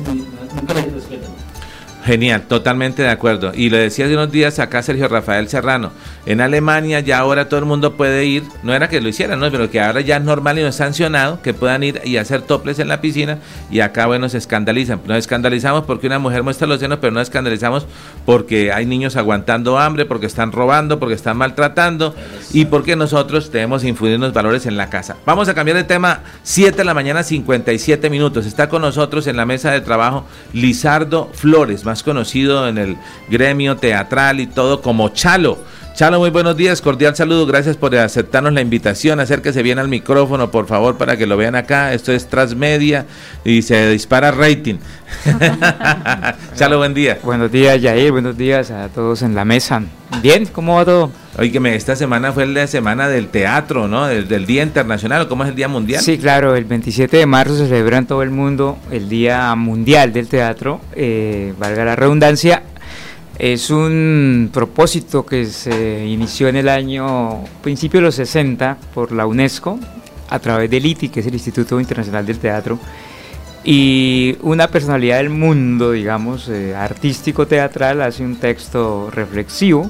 Genial, 2.07 2.43
totalmente 2.43 3.01
de 3.01 3.09
acuerdo. 3.09 3.51
Y 3.53 3.69
le 3.69 3.79
decía 3.79 4.05
hace 4.05 4.13
unos 4.13 4.31
días 4.31 4.59
acá 4.59 4.81
Sergio 4.81 5.09
Rafael 5.09 5.49
Serrano, 5.49 5.91
en 6.25 6.39
Alemania 6.39 7.01
ya 7.01 7.17
ahora 7.17 7.49
todo 7.49 7.59
el 7.59 7.65
mundo 7.65 7.97
puede 7.97 8.23
ir, 8.23 8.43
no 8.63 8.73
era 8.73 8.87
que 8.87 9.01
lo 9.01 9.09
hicieran, 9.09 9.41
¿no? 9.41 9.51
pero 9.51 9.69
que 9.69 9.81
ahora 9.81 9.99
ya 9.99 10.15
es 10.15 10.23
normal 10.23 10.57
y 10.57 10.61
no 10.61 10.69
es 10.69 10.75
sancionado 10.75 11.41
que 11.41 11.53
puedan 11.53 11.83
ir 11.83 11.99
y 12.05 12.15
hacer 12.15 12.43
toples 12.43 12.79
en 12.79 12.87
la 12.87 13.01
piscina 13.01 13.39
y 13.69 13.81
acá, 13.81 14.05
bueno, 14.05 14.29
se 14.29 14.37
escandalizan. 14.37 15.01
Nos 15.05 15.17
escandalizamos 15.17 15.83
porque 15.83 16.07
una 16.07 16.17
mujer 16.17 16.43
muestra 16.43 16.65
los 16.65 16.79
senos, 16.79 16.99
pero 17.01 17.11
no 17.11 17.19
escandalizamos 17.19 17.85
porque 18.25 18.71
hay 18.71 18.85
niños 18.85 19.17
aguantando 19.17 19.77
hambre, 19.77 20.05
porque 20.05 20.27
están 20.27 20.53
robando, 20.53 20.99
porque 20.99 21.15
están 21.15 21.35
maltratando 21.35 22.15
y 22.53 22.63
porque 22.63 22.95
nosotros 22.95 23.51
debemos 23.51 23.83
infundir 23.83 24.17
unos 24.17 24.31
valores 24.31 24.65
en 24.65 24.77
la 24.77 24.89
casa. 24.89 25.17
Vamos 25.25 25.49
a 25.49 25.53
cambiar 25.53 25.75
de 25.75 25.83
tema, 25.83 26.21
7 26.43 26.77
de 26.77 26.85
la 26.85 26.93
mañana, 26.93 27.21
57 27.21 28.09
minutos. 28.09 28.45
Está 28.45 28.69
con 28.69 28.81
nosotros 28.81 29.27
en 29.27 29.35
la 29.35 29.45
mesa 29.45 29.71
de 29.71 29.81
trabajo 29.81 30.25
Lizardo 30.53 31.29
Flores, 31.33 31.83
más 31.83 31.96
conocido 32.03 32.67
en 32.67 32.77
el 32.77 32.97
gremio 33.29 33.77
teatral 33.77 34.39
y 34.39 34.47
todo 34.47 34.81
como 34.81 35.09
Chalo. 35.09 35.57
Chalo, 35.97 36.19
muy 36.19 36.29
buenos 36.29 36.55
días, 36.55 36.79
cordial 36.79 37.15
saludo, 37.15 37.47
gracias 37.47 37.75
por 37.75 37.95
aceptarnos 37.95 38.53
la 38.53 38.61
invitación, 38.61 39.19
acérquese 39.19 39.63
bien 39.63 39.79
al 39.79 39.87
micrófono, 39.87 40.51
por 40.51 40.67
favor, 40.67 40.95
para 40.95 41.17
que 41.17 41.25
lo 41.25 41.37
vean 41.37 41.55
acá, 41.55 41.91
esto 41.91 42.11
es 42.11 42.27
Transmedia 42.27 43.07
y 43.43 43.63
se 43.63 43.89
dispara 43.89 44.29
rating. 44.29 44.75
Chalo, 46.55 46.77
buen 46.77 46.93
día. 46.93 47.17
Buenos 47.23 47.51
días, 47.51 47.81
Yair. 47.81 48.11
Buenos 48.11 48.37
días 48.37 48.69
a 48.69 48.89
todos 48.89 49.23
en 49.23 49.33
la 49.33 49.43
mesa. 49.43 49.81
Bien, 50.21 50.45
¿cómo 50.45 50.75
va 50.75 50.85
todo? 50.85 51.11
Oígame, 51.35 51.75
esta 51.75 51.95
semana 51.95 52.31
fue 52.31 52.45
la 52.45 52.67
semana 52.67 53.09
del 53.09 53.29
teatro, 53.29 53.87
¿no? 53.87 54.05
Del, 54.05 54.27
del 54.27 54.45
Día 54.45 54.61
Internacional, 54.61 55.23
¿o 55.23 55.27
¿cómo 55.27 55.45
es 55.45 55.49
el 55.49 55.55
Día 55.55 55.67
Mundial? 55.67 56.03
Sí, 56.03 56.19
claro, 56.19 56.55
el 56.55 56.65
27 56.65 57.17
de 57.17 57.25
marzo 57.25 57.57
se 57.57 57.67
celebra 57.67 57.97
en 57.97 58.05
todo 58.05 58.21
el 58.21 58.29
mundo 58.29 58.77
el 58.91 59.09
Día 59.09 59.55
Mundial 59.55 60.13
del 60.13 60.27
Teatro, 60.27 60.79
eh, 60.93 61.55
valga 61.57 61.83
la 61.85 61.95
redundancia. 61.95 62.61
Es 63.37 63.69
un 63.69 64.49
propósito 64.51 65.25
que 65.25 65.45
se 65.45 66.05
inició 66.07 66.47
en 66.47 66.55
el 66.55 66.67
año 66.69 67.43
principio 67.61 67.99
de 67.99 68.07
los 68.07 68.15
60 68.15 68.77
por 68.93 69.11
la 69.11 69.27
UNESCO 69.27 69.79
a 70.29 70.39
través 70.39 70.69
del 70.71 70.85
ITI, 70.85 71.09
que 71.09 71.19
es 71.19 71.27
el 71.27 71.33
Instituto 71.35 71.79
Internacional 71.79 72.25
del 72.25 72.39
Teatro, 72.39 72.79
y 73.63 74.35
una 74.41 74.67
personalidad 74.69 75.17
del 75.17 75.29
mundo, 75.29 75.91
digamos, 75.91 76.49
eh, 76.49 76.75
artístico 76.75 77.45
teatral, 77.47 78.01
hace 78.01 78.23
un 78.23 78.37
texto 78.37 79.09
reflexivo, 79.11 79.89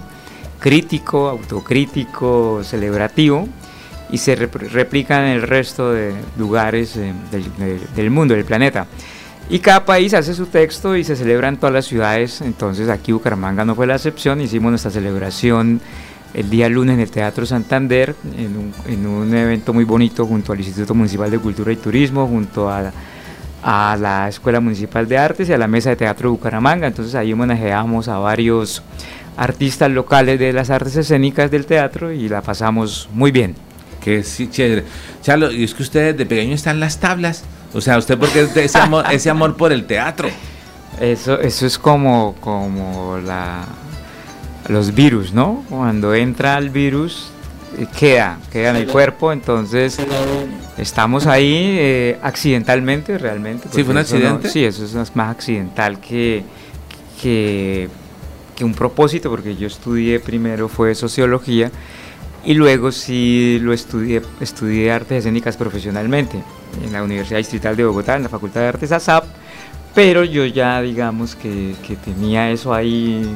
crítico, 0.59 1.29
autocrítico, 1.29 2.61
celebrativo, 2.63 3.47
y 4.09 4.17
se 4.17 4.37
rep- 4.37 4.69
replica 4.71 5.19
en 5.25 5.35
el 5.37 5.41
resto 5.41 5.91
de 5.93 6.13
lugares 6.37 6.97
eh, 6.97 7.13
del, 7.31 7.43
de- 7.57 7.79
del 7.95 8.09
mundo, 8.09 8.33
del 8.33 8.45
planeta. 8.45 8.87
Y 9.49 9.59
cada 9.59 9.85
país 9.85 10.13
hace 10.13 10.33
su 10.33 10.47
texto 10.47 10.95
y 10.97 11.05
se 11.05 11.15
celebra 11.15 11.47
en 11.47 11.55
todas 11.55 11.73
las 11.73 11.85
ciudades, 11.85 12.41
entonces 12.41 12.89
aquí 12.89 13.13
Bucaramanga 13.13 13.63
no 13.63 13.75
fue 13.75 13.87
la 13.87 13.95
excepción, 13.95 14.41
hicimos 14.41 14.71
nuestra 14.71 14.91
celebración 14.91 15.79
el 16.33 16.49
día 16.49 16.67
lunes 16.67 16.95
en 16.95 16.99
el 16.99 17.09
Teatro 17.09 17.45
Santander, 17.45 18.13
en 18.37 18.57
un, 18.57 18.73
en 18.87 19.07
un 19.07 19.33
evento 19.33 19.73
muy 19.73 19.85
bonito 19.85 20.25
junto 20.25 20.51
al 20.51 20.59
Instituto 20.59 20.93
Municipal 20.93 21.31
de 21.31 21.39
Cultura 21.39 21.71
y 21.71 21.77
Turismo, 21.77 22.27
junto 22.27 22.69
a, 22.69 22.91
a 23.63 23.97
la 23.97 24.27
Escuela 24.27 24.59
Municipal 24.59 25.07
de 25.07 25.17
Artes 25.17 25.47
y 25.47 25.53
a 25.53 25.57
la 25.57 25.67
Mesa 25.67 25.91
de 25.91 25.95
Teatro 25.95 26.29
de 26.29 26.31
Bucaramanga. 26.31 26.85
Entonces 26.85 27.15
ahí 27.15 27.31
homenajeamos 27.31 28.09
a 28.09 28.17
varios 28.17 28.83
artistas 29.37 29.89
locales 29.89 30.39
de 30.39 30.51
las 30.51 30.69
artes 30.69 30.97
escénicas 30.97 31.49
del 31.49 31.65
teatro 31.65 32.11
y 32.11 32.27
la 32.27 32.41
pasamos 32.41 33.07
muy 33.13 33.31
bien. 33.31 33.55
Que 34.03 34.23
sí, 34.23 34.49
chévere. 34.49 34.83
Chalo, 35.21 35.51
y 35.51 35.63
es 35.63 35.73
que 35.73 35.83
ustedes 35.83 36.17
de 36.17 36.25
pequeño 36.25 36.53
están 36.53 36.79
las 36.79 36.99
tablas. 36.99 37.43
O 37.73 37.81
sea, 37.81 37.97
usted 37.97 38.17
porque 38.17 38.41
es 38.41 38.53
de 38.53 38.65
ese 38.65 38.77
amor, 38.79 39.05
ese 39.11 39.29
amor 39.29 39.55
por 39.55 39.71
el 39.71 39.85
teatro. 39.85 40.29
Eso, 40.99 41.39
eso 41.39 41.65
es 41.65 41.77
como, 41.77 42.35
como 42.39 43.17
la, 43.23 43.65
los 44.67 44.93
virus, 44.95 45.33
¿no? 45.33 45.63
Cuando 45.69 46.15
entra 46.15 46.57
el 46.57 46.69
virus, 46.71 47.29
eh, 47.77 47.85
queda, 47.99 48.39
queda 48.51 48.71
en 48.71 48.77
el 48.77 48.87
cuerpo, 48.87 49.31
entonces 49.31 49.97
estamos 50.77 51.27
ahí 51.27 51.75
eh, 51.79 52.19
accidentalmente 52.23 53.17
realmente. 53.19 53.67
¿Sí, 53.71 53.83
fue 53.83 53.89
un 53.89 53.95
no- 53.95 53.99
accidente? 53.99 54.49
sí, 54.49 54.63
eso 54.65 54.85
es 54.85 54.93
más- 54.95 55.15
más 55.15 55.29
accidental 55.35 55.99
que, 55.99 56.43
que, 57.21 57.89
que 58.55 58.63
un 58.63 58.73
propósito, 58.73 59.29
porque 59.29 59.55
yo 59.55 59.67
estudié 59.67 60.19
primero 60.19 60.67
fue 60.67 60.95
sociología 60.95 61.69
y 62.43 62.53
luego 62.55 62.91
sí 62.91 63.59
lo 63.61 63.71
estudié, 63.73 64.21
estudié 64.39 64.91
artes 64.91 65.19
escénicas 65.19 65.57
profesionalmente 65.57 66.41
en 66.83 66.93
la 66.93 67.03
Universidad 67.03 67.37
Distrital 67.37 67.75
de 67.75 67.85
Bogotá, 67.85 68.15
en 68.15 68.23
la 68.23 68.29
Facultad 68.29 68.61
de 68.61 68.67
Artes 68.67 68.91
ASAP, 68.91 69.25
pero 69.95 70.23
yo 70.23 70.45
ya 70.45 70.81
digamos 70.81 71.35
que, 71.35 71.75
que 71.85 71.95
tenía 71.95 72.51
eso 72.51 72.73
ahí 72.73 73.29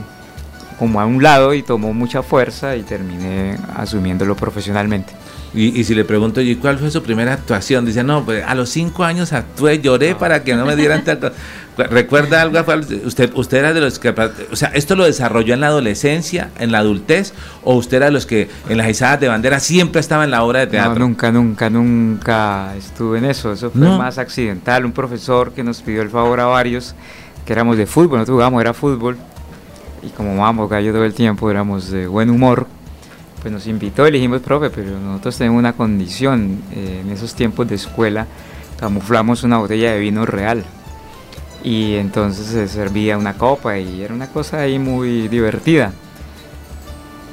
como 0.78 1.00
a 1.00 1.06
un 1.06 1.22
lado 1.22 1.54
y 1.54 1.62
tomó 1.62 1.94
mucha 1.94 2.24
fuerza 2.24 2.76
y 2.76 2.84
terminé 2.84 3.58
asumiéndolo 3.76 4.36
profesionalmente. 4.36 5.14
Y, 5.54 5.78
y 5.78 5.84
si 5.84 5.94
le 5.94 6.06
pregunto, 6.06 6.40
¿y 6.40 6.56
cuál 6.56 6.78
fue 6.78 6.90
su 6.92 7.04
primera 7.04 7.34
actuación? 7.34 7.86
Dice, 7.86 8.04
no, 8.04 8.24
pues 8.24 8.44
a 8.46 8.56
los 8.56 8.70
cinco 8.70 9.04
años 9.04 9.34
actué, 9.34 9.82
lloré 9.82 10.16
para 10.16 10.44
que 10.44 10.56
no 10.56 10.66
me 10.66 10.78
dieran 10.78 11.04
tanto. 11.04 11.32
¿Recuerda 11.78 12.42
algo? 12.42 12.60
¿Usted, 13.06 13.32
¿Usted 13.34 13.58
era 13.58 13.74
de 13.74 13.82
los 13.82 14.00
que, 14.00 14.10
o 14.10 14.56
sea, 14.56 14.70
esto 14.70 14.96
lo 14.96 15.04
desarrolló 15.04 15.54
en 15.54 15.62
la 15.62 15.68
adolescencia, 15.68 16.52
en 16.60 16.72
la 16.72 16.80
adultez, 16.80 17.34
o 17.64 17.76
usted 17.76 17.98
era 17.98 18.06
de 18.08 18.12
los 18.12 18.26
que 18.26 18.50
en 18.70 18.78
las 18.78 18.90
izadas 18.90 19.20
de 19.20 19.28
bandera 19.28 19.60
siempre 19.60 20.00
estaba 20.00 20.24
en 20.24 20.32
la 20.32 20.44
obra 20.44 20.60
de 20.60 20.68
teatro? 20.68 21.00
No, 21.00 21.08
nunca, 21.08 21.32
nunca, 21.32 21.70
nunca 21.70 22.76
estuve 22.78 23.18
en 23.18 23.26
eso. 23.26 23.52
Eso 23.52 23.72
fue 23.72 23.82
más 23.82 24.18
accidental. 24.18 24.86
Un 24.86 24.92
profesor 24.94 25.54
que 25.54 25.64
nos 25.64 25.82
pidió 25.82 26.02
el 26.02 26.10
favor 26.10 26.40
a 26.40 26.46
varios, 26.46 26.96
que 27.46 27.52
éramos 27.52 27.78
de 27.78 27.86
fútbol, 27.88 28.20
nosotros 28.20 28.36
jugábamos, 28.36 28.62
era 28.62 28.74
fútbol, 28.74 29.18
y 30.04 30.10
como 30.10 30.38
vamos 30.38 30.70
gallo 30.70 30.94
todo 30.94 31.06
el 31.06 31.14
tiempo, 31.14 31.50
éramos 31.52 31.90
de 31.90 32.08
buen 32.08 32.30
humor 32.30 32.68
pues 33.42 33.52
nos 33.52 33.68
invitó 33.68 34.08
y 34.08 34.12
le 34.12 34.18
dijimos, 34.18 34.42
profe, 34.42 34.70
pero 34.70 35.00
nosotros 35.00 35.38
tenemos 35.38 35.60
una 35.60 35.74
condición, 35.74 36.62
eh, 36.74 37.02
en 37.04 37.12
esos 37.12 37.34
tiempos 37.34 37.68
de 37.68 37.76
escuela 37.76 38.28
camuflamos 38.80 39.44
una 39.44 39.58
botella 39.58 39.94
de 39.94 40.00
vino 40.00 40.26
real 40.26 40.64
y 41.64 41.96
entonces 41.96 42.48
se 42.48 42.68
servía 42.68 43.18
una 43.18 43.34
copa 43.34 43.78
y 43.78 44.02
era 44.02 44.14
una 44.14 44.28
cosa 44.28 44.62
ahí 44.62 44.80
muy 44.80 45.28
divertida. 45.28 45.94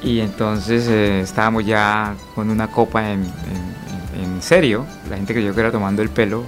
Y 0.03 0.19
entonces 0.19 0.87
eh, 0.87 1.21
estábamos 1.21 1.65
ya 1.65 2.15
con 2.35 2.49
una 2.49 2.67
copa 2.67 3.11
en, 3.11 3.21
en, 3.21 4.41
serio, 4.41 4.85
la 5.09 5.17
gente 5.17 5.33
que 5.33 5.43
yo 5.43 5.53
que 5.53 5.59
era 5.59 5.71
tomando 5.71 6.01
el 6.01 6.09
pelo, 6.09 6.45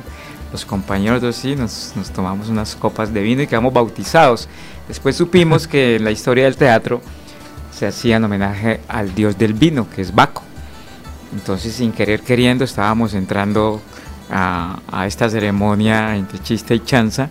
los 0.53 0.65
compañeros 0.65 1.35
sí, 1.35 1.57
nos, 1.57 1.91
nos 1.97 2.09
tomamos 2.11 2.47
unas 2.47 2.75
copas 2.75 3.13
de 3.13 3.21
vino 3.21 3.41
y 3.41 3.47
quedamos 3.47 3.73
bautizados. 3.73 4.47
Después 4.87 5.17
supimos 5.17 5.67
que 5.67 5.97
en 5.97 6.05
la 6.05 6.11
historia 6.11 6.45
del 6.45 6.55
teatro, 6.55 7.01
se 7.81 7.87
hacía 7.87 8.17
en 8.17 8.23
homenaje 8.23 8.79
al 8.87 9.15
dios 9.15 9.39
del 9.39 9.55
vino, 9.55 9.89
que 9.89 10.03
es 10.03 10.13
Baco. 10.13 10.43
Entonces, 11.33 11.73
sin 11.73 11.91
querer 11.91 12.21
queriendo, 12.21 12.63
estábamos 12.63 13.15
entrando 13.15 13.81
a, 14.29 15.07
esta 15.07 15.27
ceremonia 15.27 16.15
entre 16.15 16.37
chiste 16.37 16.75
y 16.75 16.81
chanza, 16.81 17.29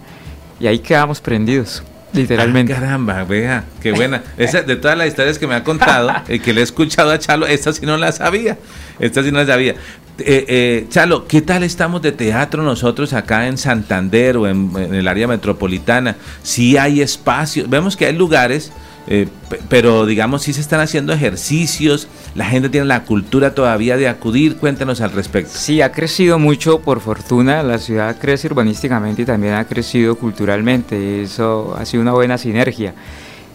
y 0.58 0.66
ahí 0.66 0.80
quedamos 0.80 1.20
prendidos, 1.20 1.84
literalmente. 2.12 2.72
Ah, 2.72 2.80
caramba, 2.80 3.22
vea, 3.22 3.64
qué 3.80 3.92
buena. 3.92 4.24
Esa, 4.36 4.62
de 4.62 4.74
todas 4.74 4.98
las 4.98 5.06
historias 5.06 5.38
que 5.38 5.46
me 5.46 5.54
ha 5.54 5.62
contado, 5.62 6.10
y 6.28 6.40
que 6.40 6.52
le 6.52 6.62
he 6.62 6.64
escuchado 6.64 7.12
a 7.12 7.18
Chalo, 7.20 7.46
esta 7.46 7.72
sí 7.72 7.86
no 7.86 7.96
la 7.96 8.10
sabía. 8.10 8.58
Esta 8.98 9.22
sí 9.22 9.30
no 9.30 9.38
la 9.38 9.46
sabía. 9.46 9.76
Eh, 10.18 10.44
eh, 10.48 10.86
Chalo, 10.88 11.28
¿qué 11.28 11.42
tal 11.42 11.62
estamos 11.62 12.02
de 12.02 12.10
teatro 12.10 12.64
nosotros 12.64 13.12
acá 13.12 13.46
en 13.46 13.56
Santander 13.56 14.36
o 14.36 14.48
en, 14.48 14.72
en 14.76 14.94
el 14.96 15.06
área 15.06 15.28
metropolitana? 15.28 16.16
Si 16.42 16.76
hay 16.76 17.02
espacio, 17.02 17.66
vemos 17.68 17.96
que 17.96 18.06
hay 18.06 18.16
lugares 18.16 18.72
eh, 19.12 19.26
pero 19.68 20.06
digamos, 20.06 20.42
si 20.42 20.52
se 20.52 20.60
están 20.60 20.78
haciendo 20.78 21.12
ejercicios, 21.12 22.06
la 22.36 22.44
gente 22.44 22.68
tiene 22.68 22.86
la 22.86 23.02
cultura 23.02 23.56
todavía 23.56 23.96
de 23.96 24.08
acudir, 24.08 24.56
cuéntanos 24.56 25.00
al 25.00 25.10
respecto. 25.10 25.50
Sí, 25.52 25.82
ha 25.82 25.90
crecido 25.90 26.38
mucho, 26.38 26.78
por 26.78 27.00
fortuna, 27.00 27.64
la 27.64 27.78
ciudad 27.78 28.16
crece 28.20 28.46
urbanísticamente 28.46 29.22
y 29.22 29.24
también 29.24 29.54
ha 29.54 29.64
crecido 29.64 30.14
culturalmente, 30.14 31.22
eso 31.22 31.74
ha 31.76 31.84
sido 31.84 32.02
una 32.02 32.12
buena 32.12 32.38
sinergia. 32.38 32.94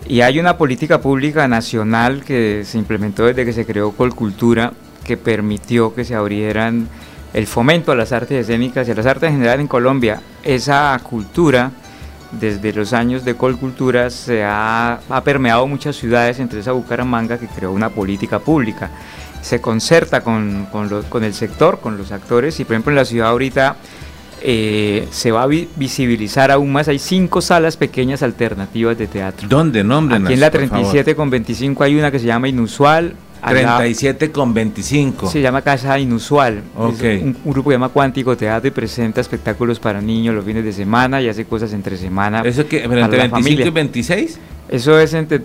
Y 0.09 0.19
hay 0.19 0.39
una 0.39 0.57
política 0.57 0.99
pública 0.99 1.47
nacional 1.47 2.25
que 2.25 2.63
se 2.65 2.77
implementó 2.77 3.25
desde 3.25 3.45
que 3.45 3.53
se 3.53 3.65
creó 3.65 3.93
Colcultura, 3.93 4.73
que 5.05 5.15
permitió 5.15 5.95
que 5.95 6.03
se 6.03 6.15
abrieran 6.15 6.89
el 7.33 7.47
fomento 7.47 7.93
a 7.93 7.95
las 7.95 8.11
artes 8.11 8.41
escénicas 8.41 8.89
y 8.89 8.91
a 8.91 8.95
las 8.95 9.05
artes 9.05 9.29
en 9.29 9.37
general 9.37 9.61
en 9.61 9.67
Colombia. 9.67 10.21
Esa 10.43 10.99
cultura 11.01 11.71
desde 12.31 12.73
los 12.73 12.93
años 12.93 13.23
de 13.23 13.35
Colcultura 13.35 14.09
se 14.09 14.43
ha, 14.43 14.99
permeado 15.23 15.67
muchas 15.67 15.95
ciudades, 15.95 16.39
entre 16.39 16.59
esa 16.59 16.71
Bucaramanga, 16.71 17.37
que 17.37 17.47
creó 17.47 17.71
una 17.71 17.89
política 17.89 18.39
pública. 18.39 18.89
Se 19.41 19.61
concerta 19.61 20.21
con, 20.21 20.67
con, 20.71 21.23
el 21.23 21.33
sector, 21.33 21.79
con 21.79 21.97
los 21.97 22.11
actores, 22.11 22.59
y 22.59 22.65
por 22.65 22.73
ejemplo 22.73 22.91
en 22.91 22.95
la 22.97 23.05
ciudad 23.05 23.29
ahorita 23.29 23.75
eh, 24.41 25.07
se 25.11 25.31
va 25.31 25.43
a 25.43 25.47
visibilizar 25.47 26.51
aún 26.51 26.71
más. 26.71 26.87
Hay 26.87 26.99
cinco 26.99 27.41
salas 27.41 27.77
pequeñas 27.77 28.23
alternativas 28.23 28.97
de 28.97 29.07
teatro. 29.07 29.47
¿Dónde? 29.47 29.83
Nombre 29.83 30.17
Aquí 30.17 30.33
en 30.33 30.39
la 30.39 30.51
37 30.51 31.15
con 31.15 31.29
25 31.29 31.83
hay 31.83 31.95
una 31.95 32.11
que 32.11 32.19
se 32.19 32.25
llama 32.25 32.47
Inusual, 32.47 33.15
37 33.49 34.31
con 34.31 34.53
25. 34.53 35.29
Se 35.29 35.41
llama 35.41 35.61
Casa 35.61 35.97
Inusual. 35.99 36.61
un, 36.75 37.37
grupo 37.43 37.69
que 37.69 37.75
llama 37.75 37.89
Cuántico 37.89 38.35
Teatro 38.35 38.67
y 38.67 38.71
presenta 38.71 39.21
espectáculos 39.21 39.79
para 39.79 40.01
niños 40.01 40.35
los 40.35 40.45
fines 40.45 40.63
de 40.63 40.73
semana 40.73 41.21
y 41.21 41.29
hace 41.29 41.45
cosas 41.45 41.73
entre 41.73 41.97
semana. 41.97 42.41
¿Eso 42.43 42.67
que 42.67 42.83
entre 42.83 43.27
25 43.27 43.61
y 43.61 43.69
26? 43.69 44.39
Eso 44.67 44.99
es 44.99 45.13
entre, 45.13 45.41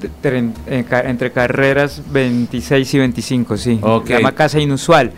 entre, 0.67 1.31
carreras 1.31 2.03
26 2.11 2.95
y 2.95 2.99
25, 2.99 3.57
sí. 3.57 3.81
Se 4.07 4.13
llama 4.15 4.33
Casa 4.33 4.59
Inusual. 4.59 5.13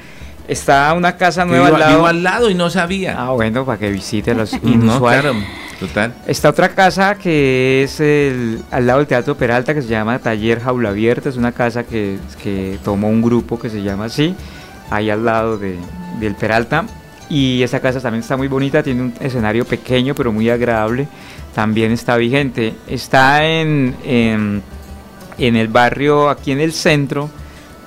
Está 0.49 0.93
una 0.95 1.17
casa 1.17 1.45
nueva 1.45 1.69
al 1.69 1.79
lado. 1.79 2.07
al 2.07 2.23
lado 2.23 2.51
y 2.51 2.55
no 2.55 2.69
sabía. 2.69 3.15
Ah, 3.17 3.31
bueno, 3.31 3.65
para 3.65 3.79
que 3.79 3.91
visite 3.91 4.35
los 4.35 4.53
inusuales. 4.65 5.35
Total. 5.87 6.15
Está 6.27 6.49
otra 6.51 6.69
casa 6.71 7.17
que 7.17 7.83
es 7.83 8.01
al 8.71 8.87
lado 8.87 9.01
del 9.01 9.09
Teatro 9.09 9.37
Peralta 9.37 9.75
que 9.75 9.83
se 9.83 9.89
llama 9.89 10.19
Taller 10.19 10.61
Jaula 10.61 10.91
Abierta. 10.91 11.29
Es 11.29 11.37
una 11.37 11.53
casa 11.53 11.85
que, 11.85 12.19
tomó 12.85 13.09
un 13.09 13.23
grupo 13.23 13.59
que 13.59 13.69
se 13.69 13.83
llama 13.83 14.07
así, 14.07 14.35
ahí 14.91 15.11
al 15.11 15.25
lado 15.25 15.59
de, 15.59 15.77
del 16.21 16.35
Peralta. 16.35 16.87
Y 17.29 17.63
esa 17.63 17.81
casa 17.81 18.01
también 18.01 18.21
está 18.21 18.37
muy 18.37 18.49
bonita, 18.49 18.83
tiene 18.83 19.03
un 19.03 19.15
escenario 19.21 19.65
pequeño 19.65 20.15
pero 20.15 20.33
muy 20.33 20.49
agradable. 20.51 21.09
También 21.55 21.93
está 21.93 22.17
vigente. 22.17 22.75
Está 22.87 23.45
en, 23.45 23.95
en, 24.05 25.57
el 25.57 25.69
barrio, 25.69 26.31
aquí 26.31 26.53
en 26.53 26.61
el 26.61 26.73
centro 26.73 27.31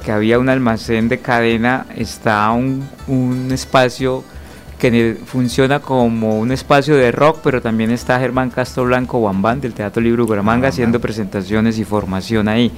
que 0.03 0.11
había 0.11 0.37
un 0.37 0.49
almacén 0.49 1.09
de 1.09 1.19
cadena, 1.19 1.87
está 1.95 2.51
un 2.51 3.49
espacio 3.51 4.23
que 4.79 5.17
funciona 5.25 5.79
como 5.79 6.39
un 6.39 6.51
espacio 6.51 6.95
de 6.95 7.11
rock, 7.11 7.39
pero 7.43 7.61
también 7.61 7.91
está 7.91 8.19
Germán 8.19 8.49
Castro 8.49 8.85
Blanco 8.85 9.21
Bambán 9.21 9.61
del 9.61 9.73
Teatro 9.73 10.01
Libre 10.01 10.23
Bucaramanga 10.23 10.67
haciendo 10.67 10.99
presentaciones 10.99 11.79
y 11.79 11.85
formación 11.85 12.47
ahí. 12.47 12.71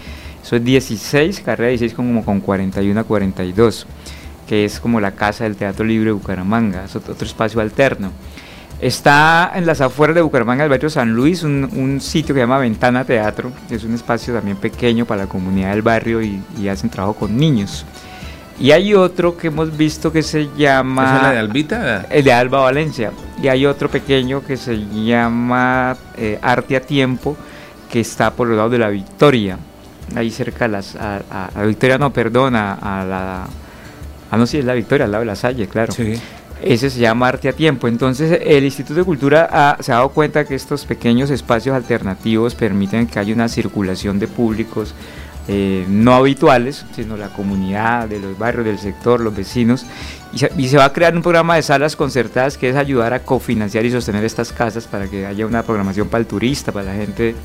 Eso 0.44 0.56
es 0.56 0.64
16, 0.64 1.42
carrera 1.42 1.70
16 1.70 1.94
como 1.94 2.24
con 2.24 2.40
41 2.40 3.00
a 3.00 3.04
42, 3.04 3.88
que 4.48 4.66
es 4.66 4.80
como 4.80 5.02
la 5.02 5.12
casa 5.12 5.44
del 5.44 5.56
Teatro 5.56 5.86
Libre 5.86 6.12
Bucaramanga, 6.12 6.86
es 6.86 6.96
otro 6.96 7.26
espacio 7.26 7.60
alterno. 7.60 8.12
Está 8.80 9.54
en 9.56 9.66
las 9.66 9.82
afueras 9.82 10.16
de 10.16 10.22
Bucaramanga, 10.22 10.64
el 10.64 10.70
barrio 10.70 10.92
San 10.92 11.16
Luis, 11.16 11.42
un, 11.42 11.98
sitio 12.00 12.36
que 12.36 12.42
se 12.42 12.44
llama 12.44 12.60
Ventana 12.60 13.04
Teatro, 13.06 13.52
es 13.72 13.84
un 13.84 13.96
espacio 13.96 14.36
también 14.36 14.56
pequeño 14.58 15.06
para 15.06 15.24
la 15.24 15.28
comunidad 15.28 15.72
del 15.72 15.82
barrio 15.82 16.22
y, 16.22 16.70
hacen 16.70 16.92
trabajo 16.92 17.16
con 17.16 17.36
niños. 17.36 17.86
Y 18.60 18.72
hay 18.72 18.96
otro 18.96 19.38
que 19.38 19.48
hemos 19.48 19.76
visto 19.76 20.12
que 20.12 20.24
se 20.24 20.50
llama... 20.58 21.16
¿Es 21.16 21.22
la 21.22 21.32
de 21.32 21.38
Albita? 21.38 22.06
El 22.10 22.24
de 22.24 22.34
Alba 22.34 22.62
Valencia. 22.62 23.12
Y 23.42 23.48
hay 23.48 23.66
otro 23.68 23.88
pequeño 23.90 24.44
que 24.44 24.58
se 24.58 24.78
llama 24.78 25.96
eh, 26.18 26.40
Arte 26.42 26.76
a 26.76 26.82
Tiempo, 26.82 27.38
que 27.92 28.00
está 28.00 28.32
por 28.32 28.48
los 28.48 28.58
lados 28.58 28.72
de 28.72 28.80
la 28.80 28.90
Victoria. 28.90 29.60
Ahí 30.16 30.32
cerca 30.32 30.66
a, 30.66 30.68
las, 30.70 30.96
a, 30.96 31.52
la 31.56 31.64
Victoria, 31.66 32.00
no, 32.00 32.12
perdón, 32.12 32.56
a, 32.56 33.06
la... 33.08 33.48
Ah, 34.32 34.38
no, 34.38 34.48
sí, 34.48 34.58
es 34.58 34.66
la 34.66 34.74
Victoria, 34.74 35.06
al 35.06 35.12
lado 35.12 35.22
de 35.22 35.28
la 35.28 35.36
Salle, 35.36 35.68
claro. 35.68 35.94
Sí. 35.94 36.16
Ese 36.62 36.90
se 36.90 37.00
llama 37.00 37.28
Arte 37.28 37.50
a 37.50 37.54
Tiempo. 37.54 37.88
Entonces 37.88 38.42
el 38.44 38.64
Instituto 38.64 38.96
de 38.96 39.06
Cultura 39.06 39.78
se 39.80 39.92
ha 39.92 39.96
dado 39.96 40.10
cuenta 40.10 40.46
que 40.46 40.56
estos 40.56 40.86
pequeños 40.86 41.30
espacios 41.30 41.76
alternativos 41.76 42.56
permiten 42.56 43.06
que 43.06 43.20
haya 43.20 43.34
una 43.36 43.48
circulación 43.48 44.18
de 44.18 44.28
públicos 44.28 44.96
eh, 45.48 45.86
no 45.88 46.14
habituales, 46.14 46.86
sino 46.96 47.18
la 47.18 47.30
comunidad 47.30 48.08
de 48.08 48.20
los 48.20 48.38
barrios, 48.38 48.66
del 48.66 48.80
sector, 48.80 49.20
los 49.20 49.36
vecinos. 49.36 49.86
Y 50.34 50.40
se, 50.40 50.52
y 50.58 50.68
se, 50.68 50.78
va 50.78 50.86
a 50.86 50.94
crear 50.94 51.16
un 51.16 51.22
programa 51.22 51.56
de 51.56 51.62
salas 51.62 51.96
concertadas 51.96 52.58
que 52.58 52.70
es 52.70 52.76
ayudar 52.76 53.14
a 53.14 53.20
cofinanciar 53.20 53.86
y 53.86 53.92
sostener 53.92 54.26
estas 54.26 54.52
casas 54.52 54.86
para 54.86 55.08
que 55.08 55.26
haya 55.26 55.46
una 55.46 55.64
programación 55.64 56.10
para 56.10 56.22
el 56.22 56.28
turista, 56.28 56.72
para 56.72 56.88
la 56.88 56.96
gente 56.96 57.36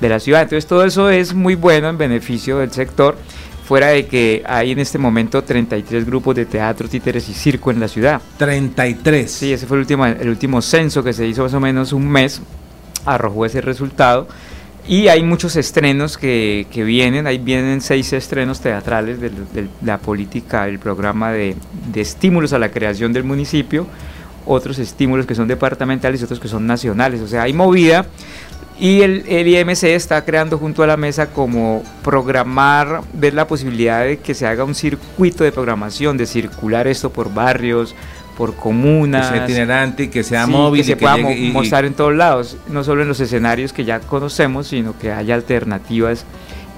de 0.00 0.08
la 0.08 0.20
ciudad. 0.20 0.42
Entonces 0.42 0.66
todo 0.66 0.84
eso 0.84 1.10
es 1.10 1.34
muy 1.34 1.54
bueno 1.54 1.88
en 1.88 1.98
beneficio 1.98 2.58
del 2.58 2.70
sector 2.70 3.16
fuera 3.68 3.88
de 3.88 4.06
que 4.06 4.42
hay 4.46 4.72
en 4.72 4.78
este 4.78 4.96
momento 4.96 5.44
33 5.44 6.06
grupos 6.06 6.34
de 6.34 6.46
teatro, 6.46 6.88
títeres 6.88 7.28
y 7.28 7.34
circo 7.34 7.70
en 7.70 7.78
la 7.78 7.86
ciudad. 7.86 8.18
33. 8.38 9.30
Sí, 9.30 9.52
ese 9.52 9.66
fue 9.66 9.76
el 9.76 9.82
último, 9.82 10.06
el 10.06 10.28
último 10.30 10.62
censo 10.62 11.04
que 11.04 11.12
se 11.12 11.26
hizo 11.26 11.42
más 11.42 11.52
o 11.52 11.60
menos 11.60 11.92
un 11.92 12.08
mes, 12.08 12.40
arrojó 13.04 13.44
ese 13.44 13.60
resultado. 13.60 14.26
Y 14.88 15.08
hay 15.08 15.22
muchos 15.22 15.54
estrenos 15.56 16.16
que, 16.16 16.66
que 16.72 16.82
vienen, 16.82 17.26
ahí 17.26 17.36
vienen 17.36 17.82
seis 17.82 18.10
estrenos 18.14 18.60
teatrales 18.60 19.20
de, 19.20 19.30
la 19.84 19.98
política, 19.98 20.66
el 20.66 20.78
programa 20.78 21.30
de, 21.30 21.56
de 21.92 22.00
estímulos 22.00 22.54
a 22.54 22.58
la 22.58 22.70
creación 22.70 23.12
del 23.12 23.22
municipio, 23.22 23.86
otros 24.46 24.78
estímulos 24.78 25.26
que 25.26 25.34
son 25.34 25.46
departamentales 25.46 26.22
y 26.22 26.24
otros 26.24 26.40
que 26.40 26.48
son 26.48 26.66
nacionales. 26.66 27.20
O 27.20 27.28
sea, 27.28 27.42
hay 27.42 27.52
movida 27.52 28.06
Y 28.80 29.02
el, 29.02 29.24
el, 29.28 29.46
IMC 29.46 29.84
está 29.84 30.24
creando 30.24 30.56
junto 30.56 30.82
a 30.82 30.86
la 30.86 30.96
mesa 30.96 31.26
como 31.26 31.82
programar, 32.02 33.02
ver 33.12 33.34
la 33.34 33.46
posibilidad 33.46 34.04
de 34.04 34.18
que 34.18 34.32
se 34.32 34.46
haga 34.46 34.64
un 34.64 34.74
circuito 34.74 35.44
de 35.44 35.52
programación, 35.52 36.16
de 36.16 36.24
circular 36.24 36.86
esto 36.86 37.10
por 37.10 37.34
barrios, 37.34 37.94
por 38.38 38.54
comunas. 38.54 39.26
Que 39.26 39.36
sea 39.36 39.44
itinerante 39.44 40.02
y 40.04 40.08
que 40.08 40.22
sea 40.22 40.46
móvil. 40.46 40.82
Que 40.82 40.86
se 40.86 40.96
pueda 40.96 41.16
mostrar 41.52 41.84
en 41.84 41.92
todos 41.92 42.14
lados, 42.14 42.56
no 42.68 42.84
solo 42.84 43.02
en 43.02 43.08
los 43.08 43.18
escenarios 43.18 43.72
que 43.72 43.84
ya 43.84 43.98
conocemos, 43.98 44.68
sino 44.68 44.96
que 44.96 45.10
haya 45.10 45.34
alternativas 45.34 46.24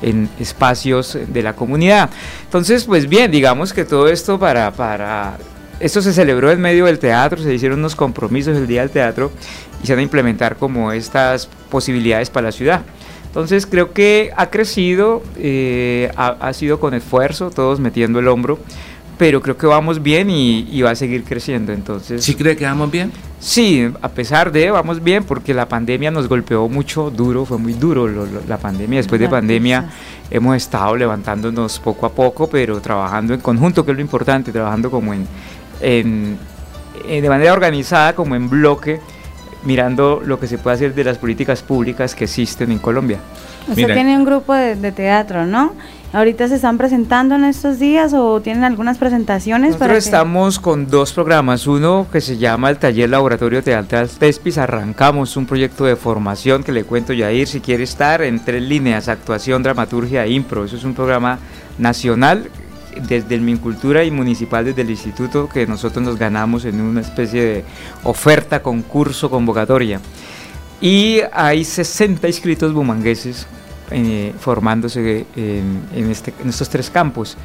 en 0.00 0.30
espacios 0.40 1.18
de 1.28 1.42
la 1.42 1.52
comunidad. 1.52 2.08
Entonces, 2.44 2.84
pues 2.84 3.06
bien, 3.06 3.30
digamos 3.30 3.74
que 3.74 3.84
todo 3.84 4.08
esto 4.08 4.38
para, 4.38 4.70
para 4.70 5.36
esto 5.80 6.00
se 6.00 6.14
celebró 6.14 6.50
en 6.50 6.62
medio 6.62 6.86
del 6.86 6.98
teatro, 6.98 7.42
se 7.42 7.52
hicieron 7.52 7.80
unos 7.80 7.94
compromisos 7.94 8.56
el 8.56 8.66
día 8.66 8.80
del 8.80 8.90
teatro 8.90 9.30
y 9.84 9.86
se 9.86 9.92
van 9.92 10.00
a 10.00 10.02
implementar 10.02 10.56
como 10.56 10.92
estas 10.92 11.46
posibilidades 11.68 12.30
para 12.30 12.46
la 12.46 12.52
ciudad. 12.52 12.80
Entonces 13.26 13.66
creo 13.66 13.92
que 13.92 14.30
ha 14.34 14.48
crecido, 14.48 15.22
eh, 15.36 16.10
ha, 16.16 16.28
ha, 16.40 16.52
sido 16.54 16.80
con 16.80 16.94
esfuerzo, 16.94 17.50
todos 17.50 17.78
metiendo 17.80 18.18
el 18.18 18.28
hombro, 18.28 18.58
pero 19.20 19.42
creo 19.42 19.54
que 19.54 19.66
vamos 19.66 20.02
bien 20.02 20.30
y, 20.30 20.80
va 20.80 20.92
a 20.92 20.94
seguir 20.94 21.24
creciendo. 21.24 21.74
Entonces, 21.74 22.24
¿Sí 22.24 22.34
cree 22.34 22.56
que 22.56 22.64
vamos 22.64 22.90
bien? 22.90 23.12
Sí, 23.38 23.86
a 24.00 24.08
pesar 24.08 24.50
de, 24.50 24.70
vamos 24.70 25.04
bien, 25.04 25.24
porque 25.24 25.52
la 25.52 25.68
pandemia 25.68 26.10
nos 26.10 26.26
golpeó 26.26 26.70
mucho 26.70 27.10
duro, 27.10 27.44
fue 27.44 27.58
muy 27.58 27.74
duro 27.74 28.08
la 28.48 28.56
pandemia. 28.56 28.96
Después 28.96 29.20
de 29.20 29.28
pandemia 29.28 29.90
hemos 30.30 30.56
estado 30.56 30.96
levantándonos 30.96 31.78
poco 31.80 32.06
a 32.06 32.12
poco, 32.12 32.48
pero 32.48 32.80
trabajando 32.80 33.34
en 33.34 33.40
conjunto, 33.40 33.84
que 33.84 33.90
es 33.90 33.96
lo 33.98 34.00
importante, 34.00 34.52
trabajando 34.52 34.90
como 34.90 35.12
en, 35.12 35.26
en, 35.82 36.38
de 37.06 37.28
manera 37.28 37.52
organizada, 37.52 38.14
como 38.14 38.36
en 38.36 38.48
bloque, 38.48 39.00
mirando 39.64 40.22
lo 40.24 40.40
que 40.40 40.46
se 40.46 40.56
puede 40.56 40.76
hacer 40.76 40.94
de 40.94 41.04
las 41.04 41.18
políticas 41.18 41.60
públicas 41.60 42.14
que 42.14 42.24
existen 42.24 42.72
en 42.72 42.78
Colombia. 42.78 43.18
Usted 43.68 43.86
tiene 43.92 44.16
un 44.16 44.24
grupo 44.24 44.54
de, 44.54 44.92
teatro, 44.92 45.44
¿no? 45.44 45.74
¿Ahorita 46.12 46.48
se 46.48 46.56
están 46.56 46.76
presentando 46.76 47.36
en 47.36 47.44
estos 47.44 47.78
días 47.78 48.12
o 48.14 48.40
tienen 48.40 48.64
algunas 48.64 48.98
presentaciones? 48.98 49.74
Nosotros 49.74 49.96
estamos 49.98 50.58
con 50.58 50.88
dos 50.88 51.12
programas. 51.12 51.68
Uno 51.68 52.08
que 52.10 52.20
se 52.20 52.36
llama 52.36 52.68
el 52.68 52.78
Taller 52.78 53.08
Laboratorio 53.08 53.62
Teatral 53.62 54.10
Tespis. 54.10 54.58
Arrancamos 54.58 55.36
un 55.36 55.46
proyecto 55.46 55.84
de 55.84 55.94
formación 55.94 56.64
que 56.64 56.72
le 56.72 56.82
cuento 56.82 57.12
Yair 57.12 57.46
si 57.46 57.60
quiere 57.60 57.84
estar 57.84 58.22
en 58.22 58.44
tres 58.44 58.60
líneas, 58.60 59.06
actuación, 59.06 59.62
dramaturgia 59.62 60.24
e 60.24 60.32
impro. 60.32 60.64
Eso 60.64 60.74
es 60.74 60.82
un 60.82 60.94
programa 60.94 61.38
nacional 61.78 62.50
desde 63.08 63.36
el 63.36 63.42
Mincultura 63.42 64.02
y 64.02 64.10
municipal 64.10 64.64
desde 64.64 64.82
el 64.82 64.90
instituto 64.90 65.48
que 65.48 65.64
nosotros 65.68 66.04
nos 66.04 66.18
ganamos 66.18 66.64
en 66.64 66.80
una 66.80 67.02
especie 67.02 67.40
de 67.40 67.64
oferta, 68.02 68.64
concurso, 68.64 69.30
convocatoria. 69.30 70.00
Y 70.80 71.20
hay 71.32 71.64
60 71.64 72.26
inscritos 72.26 72.72
bumangueses 72.72 73.46
eh, 73.90 74.32
formándose 74.38 75.26
en, 75.36 76.10
este, 76.10 76.32
en 76.42 76.48
estos 76.48 76.68
tres 76.68 76.90
campos. 76.90 77.36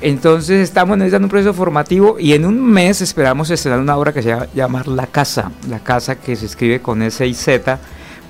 Entonces 0.00 0.60
estamos 0.60 1.00
en 1.00 1.22
un 1.22 1.28
proceso 1.30 1.54
formativo 1.54 2.16
y 2.18 2.34
en 2.34 2.44
un 2.44 2.62
mes 2.62 3.00
esperamos 3.00 3.50
estrenar 3.50 3.80
una 3.80 3.96
obra 3.96 4.12
que 4.12 4.22
se 4.22 4.28
llama 4.28 4.46
llamar 4.54 4.88
La 4.88 5.06
Casa, 5.06 5.50
La 5.70 5.78
Casa 5.78 6.16
que 6.16 6.36
se 6.36 6.46
escribe 6.46 6.82
con 6.82 7.00
S 7.00 7.26
y 7.26 7.32
Z 7.32 7.78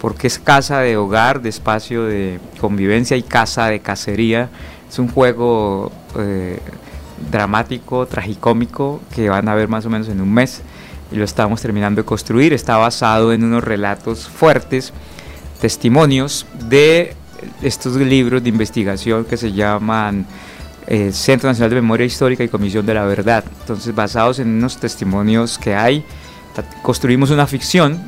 porque 0.01 0.27
es 0.27 0.39
casa 0.39 0.81
de 0.81 0.97
hogar, 0.97 1.41
de 1.43 1.49
espacio 1.49 2.05
de 2.05 2.39
convivencia 2.61 3.17
y 3.17 3.23
casa 3.23 3.67
de 3.67 3.81
cacería. 3.81 4.49
Es 4.89 4.99
un 4.99 5.09
juego 5.09 5.91
eh, 6.19 6.61
dramático, 7.31 8.07
tragicómico 8.07 9.01
que 9.15 9.29
van 9.29 9.49
a 9.49 9.55
ver 9.55 9.69
más 9.69 9.87
o 9.87 9.91
menos 9.91 10.09
en 10.09 10.21
un 10.21 10.33
mes 10.33 10.63
y 11.11 11.17
lo 11.17 11.25
estamos 11.25 11.61
terminando 11.61 12.03
de 12.03 12.07
construir. 12.07 12.53
Está 12.53 12.77
basado 12.77 13.33
en 13.33 13.43
unos 13.43 13.65
relatos 13.65 14.29
fuertes, 14.29 14.93
testimonios 15.61 16.47
de 16.69 17.17
estos 17.63 17.97
libros 17.97 18.43
de 18.43 18.49
investigación 18.49 19.25
que 19.25 19.37
se 19.37 19.53
llaman 19.53 20.27
eh, 20.87 21.11
Centro 21.13 21.49
Nacional 21.49 21.71
de 21.71 21.77
Memoria 21.77 22.07
Histórica 22.07 22.45
y 22.45 22.49
Comisión 22.49 22.87
de 22.87 22.95
la 22.95 23.05
Verdad. 23.05 23.45
Entonces, 23.61 23.95
basados 23.95 24.39
en 24.39 24.49
unos 24.49 24.79
testimonios 24.79 25.59
que 25.59 25.75
hay, 25.75 26.05
construimos 26.83 27.31
una 27.31 27.47
ficción 27.47 28.01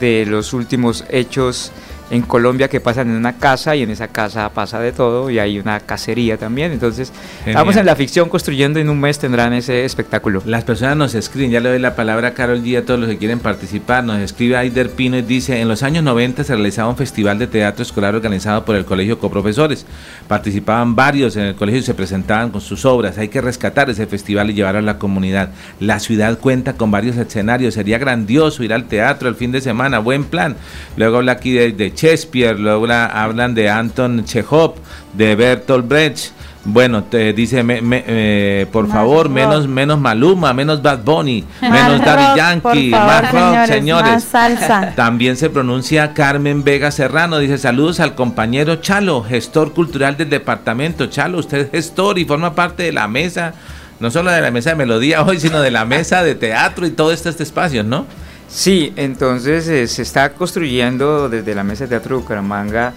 de 0.00 0.26
los 0.26 0.52
últimos 0.52 1.04
hechos 1.10 1.72
en 2.10 2.22
Colombia 2.22 2.68
que 2.68 2.80
pasan 2.80 3.10
en 3.10 3.16
una 3.16 3.38
casa 3.38 3.74
y 3.74 3.82
en 3.82 3.90
esa 3.90 4.08
casa 4.08 4.48
pasa 4.50 4.78
de 4.78 4.92
todo 4.92 5.28
y 5.30 5.38
hay 5.38 5.58
una 5.58 5.80
cacería 5.80 6.36
también. 6.36 6.72
Entonces, 6.72 7.12
estamos 7.44 7.76
en 7.76 7.86
la 7.86 7.96
ficción 7.96 8.28
construyendo 8.28 8.78
y 8.78 8.82
en 8.82 8.90
un 8.90 9.00
mes 9.00 9.18
tendrán 9.18 9.52
ese 9.52 9.84
espectáculo. 9.84 10.42
Las 10.44 10.64
personas 10.64 10.96
nos 10.96 11.14
escriben, 11.14 11.50
ya 11.50 11.60
le 11.60 11.70
doy 11.70 11.78
la 11.78 11.96
palabra 11.96 12.28
a 12.28 12.34
Carol 12.34 12.62
Díaz 12.62 12.84
a 12.84 12.86
todos 12.86 13.00
los 13.00 13.08
que 13.08 13.18
quieren 13.18 13.40
participar. 13.40 14.04
Nos 14.04 14.20
escribe 14.20 14.56
Aider 14.56 14.90
Pino 14.90 15.16
y 15.16 15.22
dice: 15.22 15.60
En 15.60 15.68
los 15.68 15.82
años 15.82 16.04
90 16.04 16.44
se 16.44 16.54
realizaba 16.54 16.88
un 16.88 16.96
festival 16.96 17.38
de 17.38 17.46
teatro 17.46 17.82
escolar 17.82 18.14
organizado 18.14 18.64
por 18.64 18.76
el 18.76 18.84
Colegio 18.84 19.18
Coprofesores. 19.18 19.86
Participaban 20.28 20.94
varios 20.94 21.36
en 21.36 21.42
el 21.42 21.54
colegio 21.56 21.80
y 21.80 21.84
se 21.84 21.94
presentaban 21.94 22.50
con 22.50 22.60
sus 22.60 22.84
obras. 22.84 23.18
Hay 23.18 23.28
que 23.28 23.40
rescatar 23.40 23.90
ese 23.90 24.06
festival 24.06 24.50
y 24.50 24.54
llevarlo 24.54 24.78
a 24.78 24.82
la 24.82 24.98
comunidad. 24.98 25.50
La 25.80 25.98
ciudad 25.98 26.38
cuenta 26.38 26.74
con 26.74 26.90
varios 26.90 27.16
escenarios. 27.16 27.74
Sería 27.74 27.98
grandioso 27.98 28.62
ir 28.62 28.72
al 28.72 28.84
teatro 28.84 29.28
el 29.28 29.34
fin 29.34 29.50
de 29.50 29.60
semana. 29.60 29.98
Buen 29.98 30.24
plan. 30.24 30.56
Luego 30.96 31.18
habla 31.18 31.32
aquí 31.32 31.52
de, 31.52 31.72
de 31.72 31.95
Shakespeare, 31.96 32.58
luego 32.58 32.86
hablan 32.92 33.54
de 33.54 33.68
Anton 33.68 34.24
Chekhov, 34.24 34.74
de 35.14 35.34
Bertolt 35.34 35.88
Brecht. 35.88 36.32
Bueno, 36.68 37.04
te 37.04 37.32
dice, 37.32 37.64
eh, 37.64 38.66
por 38.72 38.88
favor, 38.88 39.28
menos 39.28 39.68
menos 39.68 40.00
Maluma, 40.00 40.52
menos 40.52 40.82
Bad 40.82 41.04
Bunny, 41.04 41.44
menos 41.62 42.04
Daddy 42.04 42.36
Yankee, 42.36 42.90
más 42.90 43.30
rock, 43.30 43.66
señores. 43.66 44.26
También 44.96 45.36
se 45.36 45.48
pronuncia 45.48 46.12
Carmen 46.12 46.64
Vega 46.64 46.90
Serrano, 46.90 47.38
dice 47.38 47.58
saludos 47.58 48.00
al 48.00 48.16
compañero 48.16 48.76
Chalo, 48.76 49.22
gestor 49.22 49.74
cultural 49.74 50.16
del 50.16 50.28
departamento. 50.28 51.06
Chalo, 51.06 51.38
usted 51.38 51.58
es 51.58 51.70
gestor 51.70 52.18
y 52.18 52.24
forma 52.24 52.56
parte 52.56 52.82
de 52.82 52.92
la 52.92 53.06
mesa, 53.06 53.54
no 54.00 54.10
solo 54.10 54.32
de 54.32 54.40
la 54.40 54.50
mesa 54.50 54.70
de 54.70 54.76
melodía 54.76 55.22
hoy, 55.22 55.38
sino 55.38 55.60
de 55.60 55.70
la 55.70 55.84
mesa 55.84 56.24
de 56.24 56.34
teatro 56.34 56.84
y 56.84 56.90
todo 56.90 57.12
este, 57.12 57.28
este 57.28 57.44
espacio, 57.44 57.84
¿no? 57.84 58.06
Sí, 58.48 58.92
entonces 58.96 59.66
eh, 59.68 59.86
se 59.86 60.02
está 60.02 60.32
construyendo 60.32 61.28
desde 61.28 61.54
la 61.54 61.64
Mesa 61.64 61.84
de 61.84 61.88
Teatro 61.88 62.16
de 62.16 62.22
Bucaramanga 62.22 62.94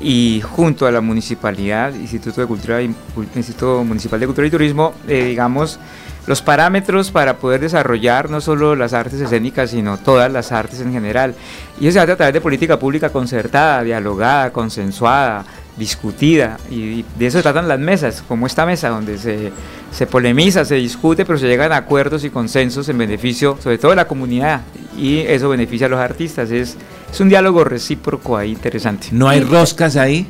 y 0.00 0.42
junto 0.42 0.86
a 0.86 0.92
la 0.92 1.00
municipalidad, 1.00 1.94
Instituto 1.94 2.40
de 2.40 2.46
Cultura, 2.46 2.82
Instituto 2.82 3.82
Municipal 3.84 4.20
de 4.20 4.26
Cultura 4.26 4.46
y 4.46 4.50
Turismo, 4.50 4.94
eh, 5.08 5.24
digamos, 5.24 5.78
los 6.26 6.42
parámetros 6.42 7.10
para 7.10 7.36
poder 7.38 7.60
desarrollar 7.60 8.30
no 8.30 8.40
solo 8.40 8.74
las 8.76 8.92
artes 8.92 9.20
escénicas, 9.20 9.70
sino 9.70 9.96
todas 9.96 10.30
las 10.30 10.52
artes 10.52 10.80
en 10.80 10.92
general. 10.92 11.34
Y 11.80 11.86
eso 11.86 11.94
se 11.94 12.00
hace 12.00 12.12
a 12.12 12.16
través 12.16 12.34
de 12.34 12.40
política 12.40 12.78
pública 12.78 13.10
concertada, 13.10 13.82
dialogada, 13.82 14.52
consensuada, 14.52 15.44
discutida 15.76 16.58
y 16.70 17.04
de 17.18 17.26
eso 17.26 17.42
tratan 17.42 17.68
las 17.68 17.78
mesas, 17.78 18.22
como 18.26 18.46
esta 18.46 18.64
mesa 18.64 18.88
donde 18.88 19.18
se, 19.18 19.52
se 19.92 20.06
polemiza, 20.06 20.64
se 20.64 20.76
discute, 20.76 21.24
pero 21.24 21.38
se 21.38 21.46
llegan 21.46 21.72
a 21.72 21.76
acuerdos 21.76 22.24
y 22.24 22.30
consensos 22.30 22.88
en 22.88 22.98
beneficio 22.98 23.58
sobre 23.62 23.78
todo 23.78 23.90
de 23.90 23.96
la 23.96 24.06
comunidad 24.06 24.62
y 24.96 25.18
eso 25.18 25.48
beneficia 25.48 25.86
a 25.86 25.90
los 25.90 26.00
artistas. 26.00 26.50
Es, 26.50 26.76
es 27.12 27.20
un 27.20 27.28
diálogo 27.28 27.64
recíproco 27.64 28.36
ahí 28.36 28.52
interesante. 28.52 29.08
¿No 29.12 29.28
hay 29.28 29.40
roscas 29.40 29.96
ahí? 29.96 30.26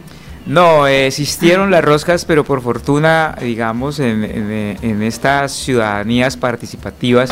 No, 0.47 0.87
existieron 0.87 1.73
las 1.73 1.85
roscas, 1.85 2.25
pero 2.25 2.45
por 2.45 2.63
fortuna, 2.63 3.37
digamos, 3.41 3.99
en, 3.99 4.23
en, 4.23 4.77
en 4.81 5.03
estas 5.03 5.53
ciudadanías 5.53 6.37
participativas, 6.37 7.31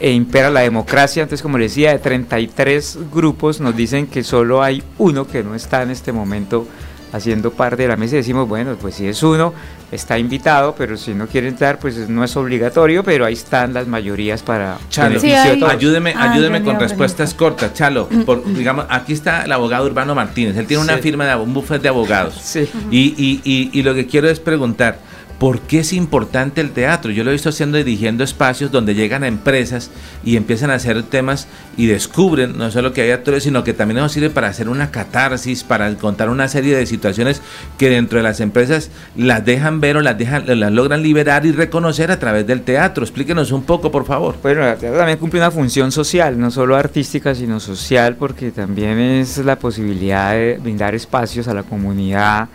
e 0.00 0.12
impera 0.12 0.50
la 0.50 0.60
democracia. 0.60 1.22
Entonces, 1.22 1.42
como 1.42 1.58
les 1.58 1.72
decía, 1.72 1.92
de 1.92 1.98
33 1.98 2.98
grupos 3.12 3.60
nos 3.60 3.76
dicen 3.76 4.06
que 4.06 4.22
solo 4.22 4.62
hay 4.62 4.82
uno 4.98 5.26
que 5.26 5.42
no 5.42 5.54
está 5.54 5.82
en 5.82 5.90
este 5.90 6.12
momento 6.12 6.66
haciendo 7.12 7.50
parte 7.52 7.82
de 7.82 7.88
la 7.88 7.96
mesa 7.96 8.14
y 8.14 8.18
decimos, 8.18 8.48
bueno, 8.48 8.76
pues 8.80 8.96
si 8.96 9.06
es 9.06 9.22
uno, 9.22 9.54
está 9.90 10.18
invitado, 10.18 10.74
pero 10.76 10.96
si 10.96 11.14
no 11.14 11.26
quiere 11.26 11.48
entrar, 11.48 11.78
pues 11.78 12.08
no 12.08 12.24
es 12.24 12.36
obligatorio, 12.36 13.02
pero 13.02 13.24
ahí 13.24 13.34
están 13.34 13.72
las 13.72 13.86
mayorías 13.86 14.42
para 14.42 14.78
Chalo, 14.90 15.20
ayúdeme, 15.68 16.14
ayúdeme 16.16 16.62
con 16.62 16.78
respuestas 16.78 17.34
cortas, 17.34 17.74
Chalo. 17.74 18.08
Por, 18.26 18.44
digamos, 18.52 18.86
aquí 18.88 19.12
está 19.12 19.42
el 19.42 19.52
abogado 19.52 19.86
Urbano 19.86 20.14
Martínez, 20.14 20.56
él 20.56 20.66
tiene 20.66 20.82
una 20.82 20.98
firma 20.98 21.26
de 21.26 21.36
un 21.36 21.54
buffet 21.54 21.80
de 21.80 21.88
abogados. 21.88 22.34
Sí. 22.42 22.68
Y, 22.90 23.14
y, 23.16 23.40
y, 23.44 23.70
y 23.72 23.82
lo 23.82 23.94
que 23.94 24.06
quiero 24.06 24.28
es 24.28 24.40
preguntar, 24.40 24.98
¿Por 25.38 25.60
qué 25.60 25.80
es 25.80 25.92
importante 25.92 26.60
el 26.60 26.72
teatro? 26.72 27.12
Yo 27.12 27.22
lo 27.22 27.30
he 27.30 27.34
visto 27.34 27.50
haciendo 27.50 27.78
dirigiendo 27.78 28.24
espacios 28.24 28.72
donde 28.72 28.96
llegan 28.96 29.22
a 29.22 29.28
empresas 29.28 29.88
y 30.24 30.36
empiezan 30.36 30.70
a 30.70 30.74
hacer 30.74 31.04
temas 31.04 31.46
y 31.76 31.86
descubren 31.86 32.58
no 32.58 32.72
solo 32.72 32.92
que 32.92 33.02
hay 33.02 33.12
actores, 33.12 33.44
sino 33.44 33.62
que 33.62 33.72
también 33.72 34.00
nos 34.00 34.10
sirve 34.10 34.30
para 34.30 34.48
hacer 34.48 34.68
una 34.68 34.90
catarsis, 34.90 35.62
para 35.62 35.94
contar 35.94 36.28
una 36.28 36.48
serie 36.48 36.76
de 36.76 36.86
situaciones 36.86 37.40
que 37.78 37.88
dentro 37.88 38.18
de 38.18 38.24
las 38.24 38.40
empresas 38.40 38.90
las 39.14 39.44
dejan 39.44 39.80
ver 39.80 39.96
o 39.96 40.00
las, 40.00 40.18
dejan, 40.18 40.42
las 40.58 40.72
logran 40.72 41.04
liberar 41.04 41.46
y 41.46 41.52
reconocer 41.52 42.10
a 42.10 42.18
través 42.18 42.44
del 42.44 42.62
teatro. 42.62 43.04
Explíquenos 43.04 43.52
un 43.52 43.62
poco, 43.62 43.92
por 43.92 44.06
favor. 44.06 44.34
Bueno, 44.42 44.66
el 44.66 44.76
teatro 44.76 44.98
también 44.98 45.18
cumple 45.18 45.38
una 45.38 45.52
función 45.52 45.92
social, 45.92 46.36
no 46.36 46.50
solo 46.50 46.74
artística, 46.74 47.32
sino 47.32 47.60
social, 47.60 48.16
porque 48.16 48.50
también 48.50 48.98
es 48.98 49.38
la 49.38 49.56
posibilidad 49.56 50.32
de 50.32 50.58
brindar 50.60 50.96
espacios 50.96 51.46
a 51.46 51.54
la 51.54 51.62
comunidad 51.62 52.48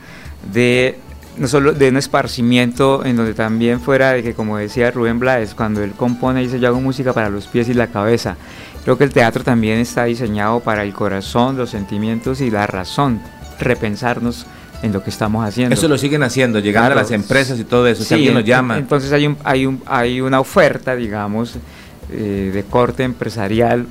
de 0.51 0.99
no 1.37 1.47
solo 1.47 1.73
de 1.73 1.89
un 1.89 1.97
esparcimiento 1.97 3.03
en 3.05 3.15
donde 3.15 3.33
también 3.33 3.79
fuera 3.79 4.11
de 4.13 4.21
que 4.23 4.33
como 4.33 4.57
decía 4.57 4.91
Rubén 4.91 5.19
Blades, 5.19 5.53
cuando 5.55 5.83
él 5.83 5.91
compone 5.91 6.41
dice 6.41 6.59
yo 6.59 6.67
hago 6.67 6.79
música 6.81 7.13
para 7.13 7.29
los 7.29 7.47
pies 7.47 7.69
y 7.69 7.73
la 7.73 7.87
cabeza. 7.87 8.35
Creo 8.83 8.97
que 8.97 9.03
el 9.05 9.11
teatro 9.11 9.43
también 9.43 9.79
está 9.79 10.03
diseñado 10.05 10.59
para 10.59 10.83
el 10.83 10.93
corazón, 10.93 11.55
los 11.57 11.69
sentimientos 11.69 12.41
y 12.41 12.51
la 12.51 12.67
razón, 12.67 13.21
repensarnos 13.59 14.45
en 14.81 14.91
lo 14.91 15.01
que 15.01 15.09
estamos 15.09 15.45
haciendo. 15.47 15.73
Eso 15.73 15.87
lo 15.87 15.97
siguen 15.97 16.23
haciendo, 16.23 16.59
llegando 16.59 16.87
Claro. 16.89 16.99
a 16.99 17.03
las 17.03 17.11
empresas 17.11 17.57
y 17.59 17.63
todo 17.63 17.87
eso. 17.87 18.01
si 18.03 18.09
Sí, 18.09 18.13
alguien 18.15 18.33
nos 18.33 18.43
llama. 18.43 18.77
Entonces 18.77 19.11
hay, 19.13 19.25
un, 19.27 19.37
hay, 19.45 19.65
un, 19.65 19.81
hay 19.85 20.19
una 20.19 20.39
oferta, 20.41 20.95
digamos, 20.95 21.55
eh, 22.11 22.51
de 22.53 22.63
corte 22.65 23.03
empresarial, 23.03 23.87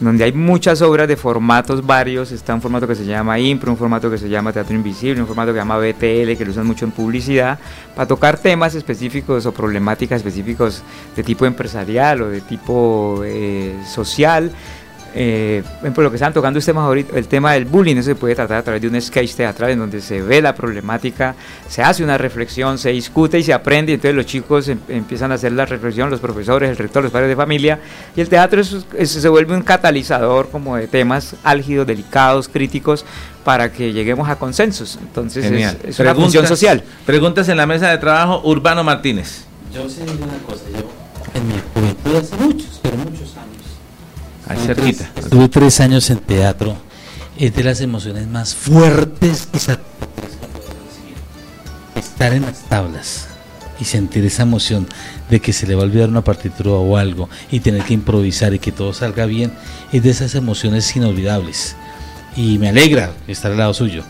donde 0.00 0.24
hay 0.24 0.32
muchas 0.32 0.82
obras 0.82 1.08
de 1.08 1.16
formatos 1.16 1.84
varios. 1.86 2.32
Está 2.32 2.54
un 2.54 2.60
formato 2.60 2.86
que 2.86 2.94
se 2.94 3.04
llama 3.04 3.38
Impro, 3.38 3.70
un 3.72 3.78
formato 3.78 4.10
que 4.10 4.18
se 4.18 4.28
llama 4.28 4.52
Teatro 4.52 4.74
Invisible, 4.74 5.20
un 5.20 5.26
formato 5.26 5.52
que 5.52 5.58
se 5.58 5.60
llama 5.60 5.78
BTL, 5.78 6.36
que 6.36 6.44
lo 6.44 6.50
usan 6.50 6.66
mucho 6.66 6.84
en 6.84 6.90
publicidad, 6.90 7.58
para 7.94 8.06
tocar 8.06 8.38
temas 8.38 8.74
específicos 8.74 9.46
o 9.46 9.52
problemáticas 9.52 10.18
específicos 10.18 10.82
de 11.14 11.22
tipo 11.22 11.46
empresarial 11.46 12.22
o 12.22 12.28
de 12.28 12.40
tipo 12.40 13.22
eh, 13.24 13.74
social. 13.86 14.50
Eh, 15.18 15.62
por 15.64 15.78
ejemplo, 15.80 16.02
lo 16.04 16.10
que 16.10 16.16
están 16.16 16.34
tocando 16.34 16.58
ustedes 16.58 16.76
ahorita, 16.76 17.16
el 17.18 17.26
tema 17.26 17.54
del 17.54 17.64
bullying, 17.64 17.96
eso 17.96 18.10
se 18.10 18.14
puede 18.16 18.34
tratar 18.34 18.58
a 18.58 18.62
través 18.62 18.82
de 18.82 18.88
un 18.88 19.00
sketch 19.00 19.32
teatral 19.34 19.70
en 19.70 19.78
donde 19.78 20.02
se 20.02 20.20
ve 20.20 20.42
la 20.42 20.54
problemática, 20.54 21.34
se 21.66 21.82
hace 21.82 22.04
una 22.04 22.18
reflexión, 22.18 22.76
se 22.76 22.90
discute 22.90 23.38
y 23.38 23.42
se 23.42 23.54
aprende, 23.54 23.92
y 23.92 23.94
entonces 23.94 24.14
los 24.14 24.26
chicos 24.26 24.68
em- 24.68 24.78
empiezan 24.88 25.32
a 25.32 25.36
hacer 25.36 25.52
la 25.52 25.64
reflexión, 25.64 26.10
los 26.10 26.20
profesores, 26.20 26.68
el 26.68 26.76
rector, 26.76 27.02
los 27.02 27.10
padres 27.10 27.30
de 27.30 27.36
familia, 27.36 27.80
y 28.14 28.20
el 28.20 28.28
teatro 28.28 28.60
es- 28.60 28.76
es- 28.98 29.10
se 29.10 29.28
vuelve 29.30 29.54
un 29.56 29.62
catalizador 29.62 30.50
como 30.50 30.76
de 30.76 30.86
temas 30.86 31.34
álgidos, 31.42 31.86
delicados, 31.86 32.46
críticos, 32.48 33.06
para 33.42 33.72
que 33.72 33.94
lleguemos 33.94 34.28
a 34.28 34.36
consensos. 34.36 34.98
Entonces 35.00 35.44
es- 35.46 35.50
Genial. 35.50 35.78
es, 35.82 35.98
una 35.98 36.14
función 36.14 36.46
social. 36.46 36.82
Preguntas 37.06 37.48
en 37.48 37.56
la 37.56 37.64
mesa 37.64 37.88
de 37.88 37.96
trabajo, 37.96 38.42
Urbano 38.44 38.84
Martínez. 38.84 39.44
Yo 39.72 39.88
sé 39.88 40.02
una 40.02 40.36
cosa, 40.46 40.64
yo 40.74 40.90
en 41.34 41.48
mi 41.48 41.54
juventud 41.72 42.16
hace 42.16 42.36
muchos, 42.36 42.80
pero 42.82 42.96
muchos 42.98 43.34
años. 43.36 43.55
Ahí 44.48 44.58
cerquita. 44.64 45.10
Estuve 45.16 45.48
tres 45.48 45.80
años 45.80 46.08
en 46.10 46.18
teatro. 46.18 46.76
Es 47.38 47.54
de 47.54 47.64
las 47.64 47.80
emociones 47.80 48.26
más 48.28 48.54
fuertes 48.54 49.48
y. 49.52 49.78
Estar 51.94 52.32
en 52.32 52.42
las 52.42 52.60
tablas 52.68 53.28
y 53.80 53.84
sentir 53.84 54.24
esa 54.24 54.42
emoción 54.42 54.86
de 55.28 55.40
que 55.40 55.52
se 55.52 55.66
le 55.66 55.74
va 55.74 55.82
a 55.82 55.84
olvidar 55.84 56.08
una 56.08 56.24
partitura 56.24 56.70
o 56.70 56.96
algo 56.96 57.28
y 57.50 57.60
tener 57.60 57.82
que 57.82 57.94
improvisar 57.94 58.54
y 58.54 58.58
que 58.58 58.72
todo 58.72 58.92
salga 58.92 59.26
bien, 59.26 59.52
es 59.92 60.02
de 60.02 60.10
esas 60.10 60.34
emociones 60.34 60.94
inolvidables. 60.96 61.76
Y 62.36 62.58
me 62.58 62.68
alegra 62.68 63.12
estar 63.26 63.50
al 63.50 63.58
lado 63.58 63.74
suyo. 63.74 64.04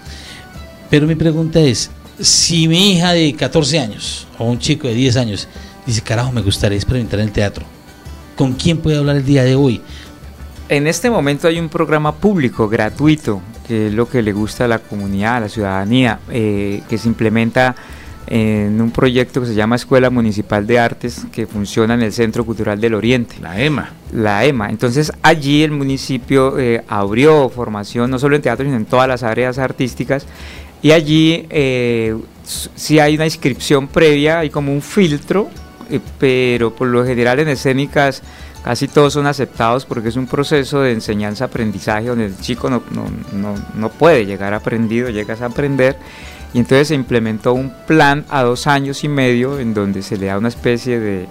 Pero 0.91 1.07
mi 1.07 1.15
pregunta 1.15 1.61
es, 1.61 1.91
si 2.21 2.69
mi 2.69 2.93
hija 2.93 3.13
de 3.13 3.35
14 3.35 3.79
años 3.79 4.27
o 4.39 4.45
un 4.45 4.59
chico 4.59 4.89
de 4.89 4.95
10 4.95 5.17
años 5.17 5.49
dice, 5.85 6.01
carajo, 6.01 6.33
me 6.33 6.43
gustaría 6.43 6.77
experimentar 6.77 7.21
en 7.21 7.27
el 7.27 7.33
teatro, 7.33 7.65
¿con 8.37 8.55
quién 8.55 8.79
puede 8.79 8.99
hablar 8.99 9.17
el 9.17 9.25
día 9.25 9.45
de 9.45 9.55
hoy? 9.55 9.81
En 10.69 10.89
este 10.89 11.11
momento 11.11 11.47
hay 11.47 11.61
un 11.61 11.69
programa 11.69 12.17
público 12.17 12.69
gratuito, 12.69 13.41
que 13.69 13.87
es 13.87 13.95
lo 13.95 14.09
que 14.09 14.21
le 14.21 14.33
gusta 14.33 14.65
a 14.65 14.69
la 14.69 14.81
comunidad, 14.81 15.37
a 15.37 15.41
la 15.41 15.49
ciudadanía, 15.49 16.19
eh, 16.29 16.83
que 16.89 16.99
se 16.99 17.07
implementa 17.07 17.77
en 18.27 18.81
un 18.81 18.91
proyecto 18.91 19.41
que 19.41 19.47
se 19.47 19.55
llama 19.55 19.77
Escuela 19.77 20.11
Municipal 20.11 20.67
de 20.67 20.81
Artes, 20.81 21.27
que 21.31 21.47
funciona 21.47 21.95
en 21.95 22.03
el 22.03 22.13
Centro 22.13 22.45
Cultural 22.45 22.81
del 22.81 22.95
Oriente. 22.95 23.37
La 23.41 23.61
EMA. 23.61 23.91
La 24.13 24.45
EMA. 24.45 24.71
Entonces 24.71 25.13
allí 25.23 25.63
el 25.63 25.71
municipio 25.71 26.59
eh, 26.59 26.83
abrió 26.89 27.49
formación 27.49 28.11
no 28.11 28.19
solo 28.19 28.35
en 28.35 28.43
teatro, 28.43 28.65
sino 28.65 28.77
en 28.77 28.87
todas 28.87 29.07
las 29.07 29.23
áreas 29.23 29.59
artísticas. 29.59 30.27
Y 30.83 30.91
allí 30.91 31.47
eh, 31.51 32.17
sí 32.45 32.99
hay 32.99 33.15
una 33.15 33.25
inscripción 33.25 33.87
previa, 33.87 34.41
hay 34.41 34.51
como 34.51 34.73
un 34.73 34.83
filtro, 34.83 35.49
eh, 35.91 36.01
pero 36.19 36.75
por 36.75 36.89
lo 36.89 37.05
general 37.05 37.39
en 37.39 37.49
escénicas 37.49 38.23
casi 38.67 38.89
todos 38.89 39.13
son 39.13 39.29
aceptados 39.29 39.87
porque 39.87 40.09
es 40.09 40.17
un 40.17 40.27
proceso 40.27 40.81
de 40.81 40.91
enseñanza-aprendizaje 40.91 42.09
donde 42.09 42.27
el 42.27 42.37
chico 42.41 42.69
no, 42.69 42.83
no, 42.91 43.05
no, 43.33 43.55
no 43.77 43.91
puede 43.91 44.27
llegar 44.27 44.55
aprendido, 44.55 45.09
llegas 45.09 45.41
a 45.41 45.47
aprender. 45.47 45.97
Y 46.53 46.59
entonces 46.59 46.89
se 46.89 46.97
implementó 46.97 47.55
un 47.55 47.73
plan 47.87 48.25
a 48.29 48.43
dos 48.43 48.67
años 48.67 49.05
y 49.05 49.09
medio 49.09 49.61
en 49.61 49.73
donde 49.73 50.03
se 50.03 50.17
le 50.17 50.27
da 50.27 50.37
una 50.37 50.49
especie 50.49 50.99
de, 50.99 51.29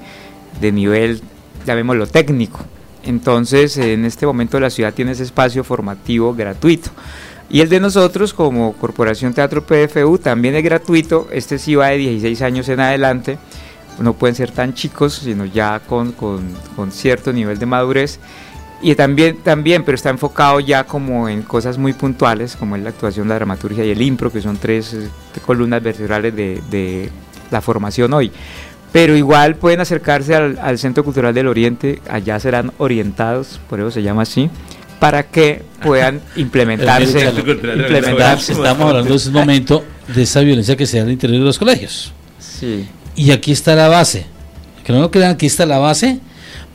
de 0.62 0.72
nivel, 0.72 1.20
llamémoslo 1.66 2.08
técnico. 2.08 2.62
Entonces, 3.04 3.76
en 3.76 4.06
este 4.06 4.26
momento 4.26 4.58
la 4.62 4.70
ciudad 4.70 4.94
tiene 4.94 5.12
ese 5.12 5.24
espacio 5.24 5.66
formativo 5.66 6.34
gratuito. 6.34 6.92
Y 7.50 7.60
el 7.60 7.68
de 7.68 7.82
nosotros, 7.82 8.34
como 8.34 8.72
Corporación 8.78 9.34
Teatro 9.34 9.62
PFU, 9.62 10.20
también 10.20 10.56
es 10.56 10.64
gratuito. 10.64 11.28
Este 11.34 11.60
sí 11.60 11.76
va 11.76 11.90
de 11.90 11.98
16 11.98 12.42
años 12.44 12.70
en 12.70 12.80
adelante. 12.80 13.38
No 14.00 14.14
pueden 14.14 14.36
ser 14.36 14.52
tan 14.52 14.74
chicos, 14.74 15.14
sino 15.24 15.46
ya 15.46 15.80
con, 15.80 16.12
con- 16.12 16.54
con 16.76 16.92
cierto 16.92 17.32
nivel 17.34 17.58
de 17.60 17.66
madurez. 17.66 18.20
Y 18.82 18.94
también, 18.96 19.38
también, 19.38 19.84
pero 19.86 19.96
está 19.96 20.10
enfocado 20.10 20.60
ya 20.60 20.84
como 20.84 21.30
en 21.30 21.42
cosas 21.44 21.78
muy 21.78 21.94
puntuales, 21.94 22.56
como 22.56 22.76
es 22.76 22.84
la 22.84 22.90
actuación, 22.90 23.28
la 23.30 23.36
dramaturgia 23.36 23.86
y 23.86 23.92
el 23.92 24.02
impro, 24.02 24.32
que 24.32 24.42
son 24.42 24.58
tres 24.58 24.94
eh, 24.94 25.08
columnas 25.46 25.82
vertebrales 25.82 26.36
de, 26.36 26.62
de 26.70 27.10
la 27.52 27.62
formación 27.62 28.14
hoy. 28.14 28.32
Pero 28.92 29.16
igual 29.16 29.56
pueden 29.56 29.80
acercarse 29.80 30.36
al, 30.36 30.60
al 30.62 30.78
Centro 30.78 31.04
Cultural 31.04 31.34
del 31.34 31.48
Oriente, 31.48 32.02
allá 32.10 32.40
serán 32.40 32.72
orientados, 32.78 33.60
por 33.70 33.80
eso 33.80 33.92
se 33.92 34.04
llama 34.04 34.22
así, 34.24 34.50
para 35.00 35.24
que 35.24 35.64
puedan 35.82 36.20
implementarse. 36.36 37.30
Implementarse. 37.30 38.52
Estamos 38.54 38.88
hablando 38.90 39.10
en 39.10 39.16
este 39.16 39.32
momento 39.32 39.84
de 40.14 40.22
esa 40.24 40.42
violencia 40.42 40.76
que 40.76 40.86
se 40.86 40.98
da 40.98 41.04
al 41.04 41.12
interior 41.12 41.40
de 41.40 41.46
los 41.46 41.58
colegios. 41.58 42.14
Sí. 42.40 42.88
Y 43.16 43.32
aquí 43.32 43.52
está 43.52 43.76
la 43.76 43.88
base. 43.88 44.26
Que 44.84 44.94
aquí 45.26 45.46
está 45.48 45.66
la 45.66 45.80
base, 45.80 46.20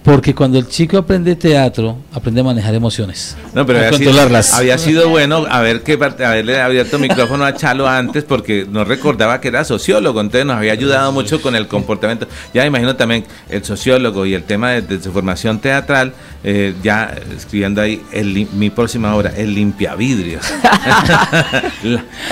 porque 0.03 0.35
cuando 0.35 0.59
el 0.59 0.67
chico 0.67 0.97
aprende 0.97 1.37
teatro, 1.37 1.99
aprende 2.13 2.41
a 2.41 2.45
manejar 2.45 2.75
emociones. 2.75 3.37
No, 3.53 3.67
pero 3.67 3.79
a 3.81 3.83
había 3.83 3.99
sido, 3.99 4.11
controlarlas. 4.11 4.55
había 4.55 4.79
sido 4.79 5.09
bueno 5.11 5.45
haber 5.51 5.83
que 5.83 5.99
parte- 5.99 6.25
haberle 6.25 6.59
abierto 6.61 6.97
el 6.97 7.03
micrófono 7.03 7.45
a 7.45 7.55
Chalo 7.55 7.87
antes 7.87 8.25
porque 8.25 8.67
no 8.71 8.85
recordaba 8.85 9.41
que 9.43 9.49
era 9.49 9.63
sociólogo, 9.65 10.21
entonces 10.23 10.47
nos 10.47 10.57
había 10.57 10.73
ayudado 10.73 11.13
mucho 11.13 11.43
con 11.43 11.55
el 11.55 11.69
comportamiento. 11.69 12.27
Ya 12.55 12.63
me 12.63 12.69
imagino 12.69 12.97
también 12.97 13.25
el 13.51 13.63
sociólogo 13.63 14.25
y 14.25 14.33
el 14.35 14.45
tema 14.45 14.71
de, 14.71 14.83
de 14.83 15.03
su 15.03 15.13
formación 15.13 15.59
teatral, 15.59 16.15
eh, 16.45 16.75
ya 16.83 17.15
escribiendo 17.37 17.83
ahí 17.83 18.03
el 18.11 18.49
mi 18.55 18.71
próxima 18.71 19.15
obra, 19.15 19.33
el 19.37 19.55
limpiavidrios. 19.55 20.45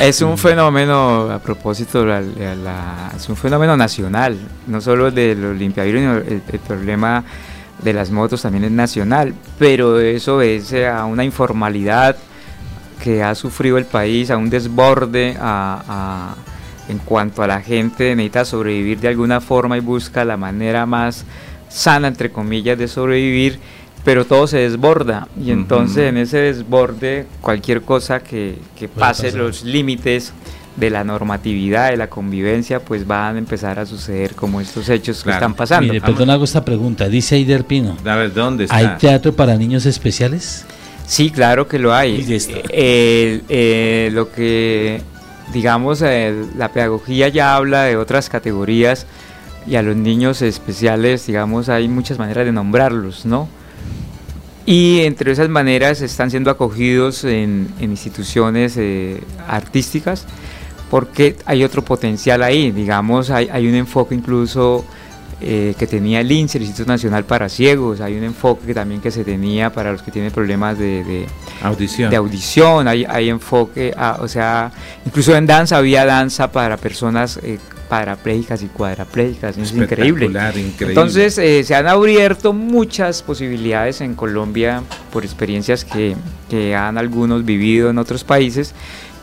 Es 0.01 0.23
un 0.23 0.39
fenómeno, 0.39 1.31
a 1.31 1.39
propósito, 1.39 2.05
la- 2.05 2.21
la- 2.21 2.55
la- 2.55 3.13
es 3.17 3.29
un 3.29 3.37
fenómeno 3.37 3.77
nacional, 3.77 4.39
no 4.67 4.81
solo 4.81 5.11
de 5.11 5.35
los 5.35 5.57
limpiavidrios, 5.57 6.03
sino 6.03 6.17
el, 6.37 6.43
el 6.51 6.59
problema 6.61 7.25
de 7.83 7.93
las 7.93 8.11
motos 8.11 8.43
también 8.43 8.65
es 8.65 8.71
nacional, 8.71 9.35
pero 9.59 10.01
eso 10.01 10.41
es 10.43 10.73
a 10.75 11.05
una 11.05 11.25
informalidad 11.25 12.17
que 13.03 13.23
ha 13.23 13.35
sufrido 13.35 13.79
el 13.79 13.85
país, 13.85 14.31
a 14.31 14.37
un 14.37 14.51
desborde 14.51 15.37
a- 15.41 15.83
a- 15.89 16.35
en 16.91 16.99
cuanto 16.99 17.43
a 17.43 17.47
la 17.47 17.61
gente 17.61 18.17
necesita 18.17 18.45
sobrevivir 18.45 18.99
de 18.99 19.09
alguna 19.09 19.41
forma 19.41 19.77
y 19.77 19.81
busca 19.81 20.25
la 20.25 20.37
manera 20.37 20.87
más 20.87 21.25
sana, 21.69 22.09
entre 22.09 22.31
comillas, 22.33 22.79
de 22.79 22.89
sobrevivir, 22.89 23.59
pero 24.05 24.25
todo 24.25 24.47
se 24.47 24.57
desborda. 24.59 25.29
Y 25.41 25.51
entonces 25.51 26.09
en 26.09 26.17
ese 26.17 26.39
desborde 26.39 27.27
cualquier 27.43 27.83
cosa 27.83 28.21
que, 28.21 28.59
que 28.79 28.89
pase 28.89 29.29
los 29.39 29.65
límites 29.65 30.33
de 30.79 30.91
la 30.91 31.03
normatividad, 31.03 31.91
de 31.91 31.97
la 31.97 32.09
convivencia, 32.09 32.81
pues 32.81 33.07
van 33.07 33.37
a 33.37 33.39
empezar 33.39 33.79
a 33.79 33.87
suceder 33.87 34.35
como 34.35 34.61
estos 34.61 34.89
hechos 34.89 35.25
que 35.25 35.31
están 35.31 35.55
pasando. 35.55 35.93
Mire, 35.93 36.05
perdón, 36.05 36.31
hago 36.31 36.45
esta 36.45 36.65
pregunta. 36.65 37.09
Dice 37.09 37.35
Aider 37.35 37.65
Pino. 37.65 37.97
a 38.05 38.17
ver, 38.17 38.33
¿dónde 38.33 38.65
está? 38.65 38.77
¿Hay 38.77 38.89
teatro 38.99 39.33
para 39.33 39.57
niños 39.57 39.87
especiales? 39.87 40.65
Sí, 41.07 41.31
claro 41.31 41.67
que 41.67 41.79
lo 41.79 41.95
hay. 41.95 42.25
Eh, 42.71 43.41
eh, 43.49 44.11
lo 44.13 44.31
que, 44.31 45.01
digamos, 45.53 46.03
eh, 46.03 46.45
la 46.57 46.71
pedagogía 46.71 47.29
ya 47.29 47.57
habla 47.57 47.85
de 47.85 47.97
otras 47.97 48.29
categorías 48.29 49.07
y 49.67 49.77
a 49.77 49.83
los 49.83 49.97
niños 49.97 50.43
especiales, 50.43 51.27
digamos, 51.27 51.69
hay 51.69 51.89
muchas 51.89 52.19
maneras 52.19 52.45
de 52.45 52.53
nombrarlos, 52.53 53.27
¿no? 53.27 53.49
Y 54.65 55.01
entre 55.01 55.33
esas 55.33 55.49
maneras 55.49 56.03
están 56.03 56.31
siendo 56.31 56.51
acogidos 56.51 57.25
en, 57.25 57.69
en 57.81 57.91
instituciones 57.91 58.77
eh, 58.77 59.23
artísticas 59.49 60.27
porque 60.91 61.37
hay 61.45 61.65
otro 61.65 61.83
potencial 61.85 62.43
ahí, 62.43 62.71
digamos, 62.71 63.31
hay, 63.31 63.49
hay 63.51 63.67
un 63.69 63.75
enfoque 63.75 64.15
incluso 64.15 64.85
eh, 65.41 65.75
que 65.79 65.87
tenía 65.87 66.21
el 66.21 66.33
INSE, 66.33 66.59
el 66.59 66.65
Instituto 66.65 66.91
Nacional 66.91 67.25
para 67.25 67.49
Ciegos, 67.49 68.01
hay 68.01 68.17
un 68.17 68.25
enfoque 68.25 68.67
que 68.67 68.75
también 68.75 69.01
que 69.01 69.11
se 69.13 69.23
tenía 69.25 69.71
para 69.73 69.93
los 69.93 70.03
que 70.03 70.11
tienen 70.11 70.33
problemas 70.33 70.79
de, 70.79 71.05
de- 71.05 71.27
Audición. 71.63 72.11
de 72.11 72.17
audición, 72.17 72.89
hay, 72.89 73.05
hay 73.09 73.29
enfoque, 73.29 73.93
a- 73.97 74.19
o 74.21 74.27
sea, 74.29 74.73
incluso 75.07 75.37
en 75.37 75.47
danza 75.47 75.77
había 75.77 76.05
danza 76.05 76.51
para 76.51 76.77
personas 76.77 77.39
eh, 77.43 77.59
parapléjicas 77.89 78.63
y 78.63 78.67
cuadraplégicas, 78.67 79.57
es 79.57 79.73
increíble. 79.73 80.27
Increíble. 80.27 80.75
Entonces 80.89 81.39
eh, 81.39 81.63
se 81.65 81.75
han 81.75 81.87
abierto 81.87 82.53
muchas 82.53 83.23
posibilidades 83.23 84.01
en 84.01 84.15
Colombia 84.15 84.83
por 85.13 85.25
experiencias 85.25 85.85
que, 85.85 86.15
que 86.51 86.75
han 86.75 86.99
algunos 86.99 87.45
vivido 87.45 87.89
en 87.91 87.99
otros 87.99 88.25
países 88.25 88.75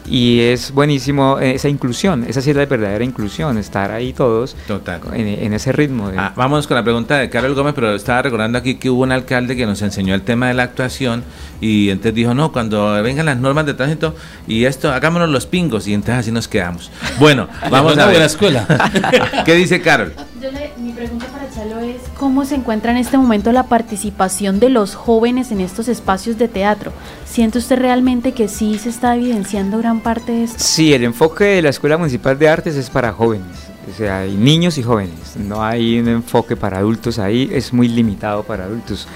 y 0.07 0.39
es 0.41 0.71
buenísimo 0.71 1.39
eh, 1.39 1.55
esa 1.55 1.67
inclusión, 1.69 2.25
esa 2.27 2.41
sí 2.41 2.51
es 2.51 2.55
la 2.55 2.65
verdadera 2.65 3.03
inclusión, 3.03 3.57
estar 3.57 3.91
ahí 3.91 4.13
todos 4.13 4.55
Total. 4.67 5.01
en, 5.13 5.27
en 5.27 5.53
ese 5.53 5.71
ritmo. 5.71 6.11
de- 6.11 6.17
Ah, 6.17 6.33
vamos 6.35 6.67
con 6.67 6.75
la 6.75 6.83
pregunta 6.83 7.17
de 7.17 7.29
Carol 7.29 7.53
Gómez, 7.55 7.73
pero 7.73 7.95
estaba 7.95 8.21
recordando 8.21 8.57
aquí 8.57 8.75
que 8.75 8.89
hubo 8.89 9.03
un 9.03 9.11
alcalde 9.11 9.55
que 9.55 9.65
nos 9.65 9.81
enseñó 9.81 10.13
el 10.15 10.21
tema 10.21 10.47
de 10.47 10.53
la 10.53 10.63
actuación 10.63 11.23
y 11.61 11.89
entonces 11.89 12.13
dijo, 12.15 12.33
no, 12.33 12.51
cuando 12.51 13.01
vengan 13.01 13.25
las 13.25 13.37
normas 13.37 13.65
de 13.65 13.73
tránsito 13.73 14.15
y 14.47 14.65
esto, 14.65 14.91
hagámonos 14.91 15.29
los 15.29 15.45
pingos 15.45 15.87
y 15.87 15.93
entonces 15.93 16.15
así 16.19 16.31
nos 16.31 16.47
quedamos. 16.47 16.91
Bueno, 17.19 17.47
vamos 17.71 17.93
a 17.97 18.05
ver. 18.05 18.09
buena 18.15 18.25
escuela. 18.25 18.65
¿Qué 19.45 19.55
dice 19.55 19.81
Carol? 19.81 20.13
Yo 20.41 20.51
le- 20.51 20.71
mi 20.77 20.91
pregunta 20.91 21.25
Chalo 21.65 21.79
es 21.79 22.01
cómo 22.17 22.45
se 22.45 22.55
encuentra 22.55 22.91
en 22.91 22.97
este 22.97 23.17
momento 23.17 23.51
la 23.51 23.63
participación 23.63 24.59
de 24.59 24.69
los 24.69 24.93
jóvenes 24.93 25.51
en 25.51 25.61
estos 25.61 25.87
espacios 25.87 26.37
de 26.37 26.47
teatro. 26.47 26.91
¿Siente 27.25 27.57
usted 27.57 27.79
realmente 27.79 28.33
que 28.33 28.47
sí 28.47 28.77
se 28.77 28.89
está 28.89 29.15
evidenciando 29.15 29.77
gran 29.79 29.99
parte 29.99 30.31
de 30.31 30.43
esto? 30.43 30.57
Sí, 30.59 30.93
el 30.93 31.03
enfoque 31.03 31.45
de 31.45 31.61
la 31.61 31.69
Escuela 31.69 31.97
Municipal 31.97 32.37
de 32.37 32.49
Artes 32.49 32.75
es 32.75 32.89
para 32.89 33.11
jóvenes, 33.13 33.47
o 33.91 33.97
sea, 33.97 34.19
hay 34.19 34.35
niños 34.35 34.77
y 34.77 34.83
jóvenes, 34.83 35.37
no 35.37 35.63
hay 35.63 35.99
un 35.99 36.07
enfoque 36.07 36.55
para 36.55 36.77
adultos 36.77 37.17
ahí, 37.19 37.49
es 37.51 37.73
muy 37.73 37.87
limitado 37.87 38.43
para 38.43 38.65
adultos. 38.65 39.07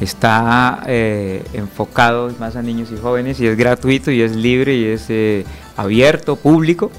Está 0.00 0.82
eh, 0.86 1.42
enfocado 1.54 2.30
más 2.38 2.54
a 2.54 2.62
niños 2.62 2.90
y 2.92 2.98
jóvenes 2.98 3.40
y 3.40 3.46
es 3.46 3.56
gratuito 3.56 4.10
y 4.10 4.20
es 4.20 4.36
libre 4.36 4.76
y 4.76 4.84
es 4.84 5.06
eh, 5.08 5.44
abierto, 5.76 6.36
público. 6.36 6.90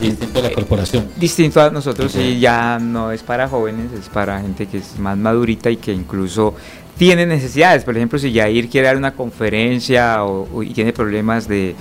Distinto 0.00 0.38
a 0.38 0.42
la 0.42 0.50
corporación. 0.52 1.08
Distinto 1.16 1.60
a 1.62 1.70
nosotros 1.70 2.14
y 2.16 2.38
ya 2.38 2.78
no 2.78 3.12
es 3.12 3.22
para 3.22 3.48
jóvenes, 3.48 3.92
es 3.92 4.08
para 4.08 4.40
gente 4.40 4.66
que 4.66 4.78
es 4.78 4.98
más 4.98 5.16
madurita 5.16 5.70
y 5.70 5.76
que 5.78 5.92
incluso 5.92 6.54
tiene 6.98 7.24
necesidades. 7.26 7.84
Por 7.84 7.96
ejemplo, 7.96 8.18
si 8.18 8.30
Yair 8.32 8.68
quiere 8.68 8.88
dar 8.88 8.96
una 8.96 9.12
conferencia 9.12 10.24
o, 10.24 10.48
o- 10.52 10.62
y 10.62 10.74
tiene 10.74 10.92
problemas 10.92 11.48
de, 11.48 11.74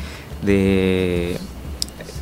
de, 0.44 1.38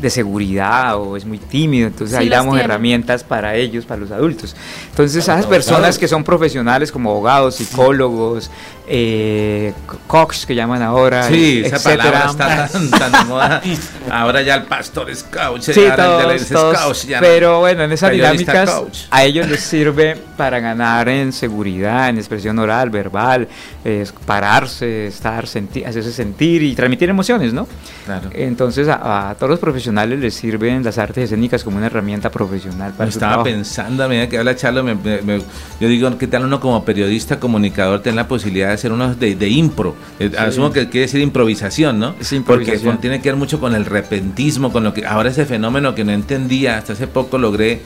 de 0.04 0.10
seguridad 0.12 0.98
o 0.98 1.18
es 1.18 1.26
muy 1.26 1.40
tímido, 1.40 1.88
entonces 1.88 2.16
Sí 2.16 2.24
ahí 2.24 2.30
damos 2.30 2.54
tiene. 2.54 2.66
herramientas 2.66 3.24
para 3.24 3.56
ellos, 3.56 3.86
para 3.86 4.02
los 4.02 4.12
adultos. 4.12 4.56
Entonces 4.92 5.26
Para 5.26 5.40
esas 5.40 5.50
personas 5.50 5.76
abogados. 5.78 5.98
que 5.98 6.08
son 6.08 6.24
profesionales 6.24 6.92
como 6.92 7.10
abogados, 7.12 7.56
psicólogos, 7.56 8.52
eh, 8.88 9.74
cox 10.08 10.46
que 10.46 10.54
llaman 10.56 10.82
ahora, 10.84 11.24
Sí, 11.30 11.62
esa 11.66 11.78
etcétera. 11.78 12.04
palabra 12.04 12.32
está 12.32 12.68
tan, 12.68 12.92
tan 12.92 13.12
de 13.14 13.24
moda. 13.30 13.62
Ahora 14.12 14.42
ya 14.42 14.56
el 14.56 14.64
pastor 14.64 15.16
scout, 15.16 15.62
Sí, 15.62 15.86
ahora 15.88 16.34
el 16.34 16.40
de 16.40 16.46
todos, 16.46 16.74
todos, 16.74 16.78
scouts, 16.98 17.08
ya 17.08 17.22
no. 17.22 17.26
pero 17.26 17.60
bueno, 17.62 17.84
en 17.84 17.92
esas 17.94 18.12
dinámicas 18.12 18.70
coach. 18.70 18.98
a 19.10 19.24
ellos 19.24 19.48
les 19.48 19.62
sirve 19.62 20.18
para 20.36 20.60
ganar 20.60 21.08
en 21.08 21.32
seguridad, 21.32 22.10
en 22.10 22.18
expresión 22.18 22.60
oral, 22.60 22.90
verbal, 22.90 23.48
eh, 23.86 24.06
pararse, 24.26 25.08
estar, 25.08 25.48
sentir, 25.48 25.88
hacerse 25.88 26.12
sentir 26.12 26.62
y 26.64 26.76
transmitir 26.76 27.10
emociones, 27.10 27.54
¿no? 27.54 27.66
Claro. 28.06 28.30
Entonces 28.34 28.90
a, 28.90 29.30
a 29.30 29.36
todos 29.36 29.52
los 29.52 29.60
profesionales 29.60 29.93
les 30.02 30.34
sirven 30.34 30.84
las 30.84 30.98
artes 30.98 31.26
escénicas 31.26 31.64
como 31.64 31.78
una 31.78 31.86
herramienta 31.86 32.30
profesional 32.32 32.94
para 32.94 33.12
su 33.12 33.18
estaba 33.18 33.34
trabajo. 33.44 33.44
pensando 33.56 34.04
a 34.04 34.08
medida 34.08 34.28
que 34.28 34.38
habla 34.40 34.56
Charlo, 34.56 34.84
me- 34.84 34.96
me- 34.96 35.22
me- 35.22 35.42
yo 35.80 35.88
digo, 35.88 36.18
¿qué 36.18 36.28
tal 36.28 36.46
uno 36.46 36.60
como 36.60 36.84
periodista, 36.84 37.40
comunicador, 37.40 38.02
tener 38.02 38.16
la 38.16 38.28
posibilidad 38.28 38.68
de 38.70 38.74
hacer 38.74 38.92
unos 38.92 39.20
de, 39.20 39.36
de 39.36 39.50
impro? 39.50 39.96
Eh, 40.20 40.32
Asumo 40.38 40.72
que 40.72 40.90
quiere 40.90 41.06
decir 41.06 41.22
improvisación, 41.22 42.00
¿no? 42.00 42.16
Es 42.20 42.34
improvisación. 42.34 42.76
Porque 42.80 42.86
con- 42.88 43.02
tiene 43.02 43.22
que 43.22 43.30
ver 43.30 43.38
mucho 43.38 43.60
con 43.60 43.76
el 43.76 43.86
repentismo, 43.86 44.72
con 44.72 44.84
lo 44.84 44.94
que 44.94 45.06
ahora 45.06 45.30
ese 45.30 45.46
fenómeno 45.46 45.94
que 45.96 46.04
no 46.04 46.12
entendía, 46.12 46.78
hasta 46.78 46.94
hace 46.94 47.08
poco 47.08 47.38
logré 47.38 47.72
eh, 47.74 47.82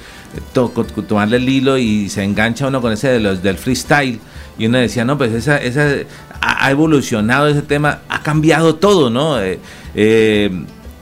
to- 0.53 0.69
tomarle 1.07 1.37
el 1.37 1.47
hilo 1.49 1.77
y 1.77 2.09
se 2.09 2.23
engancha 2.23 2.67
uno 2.67 2.81
con 2.81 2.91
ese 2.93 3.09
de 3.09 3.19
los 3.19 3.41
del 3.43 3.57
freestyle. 3.57 4.19
Y 4.59 4.65
uno 4.65 4.77
decía, 4.79 5.05
no, 5.05 5.17
pues 5.17 5.33
esa, 5.33 5.57
esa 5.57 5.87
ha, 6.41 6.65
ha 6.65 6.71
evolucionado 6.71 7.47
ese 7.47 7.61
tema, 7.61 7.99
ha 8.09 8.23
cambiado 8.23 8.75
todo, 8.75 9.09
¿no? 9.11 9.39
Eh, 9.39 9.59
eh, 9.93 10.49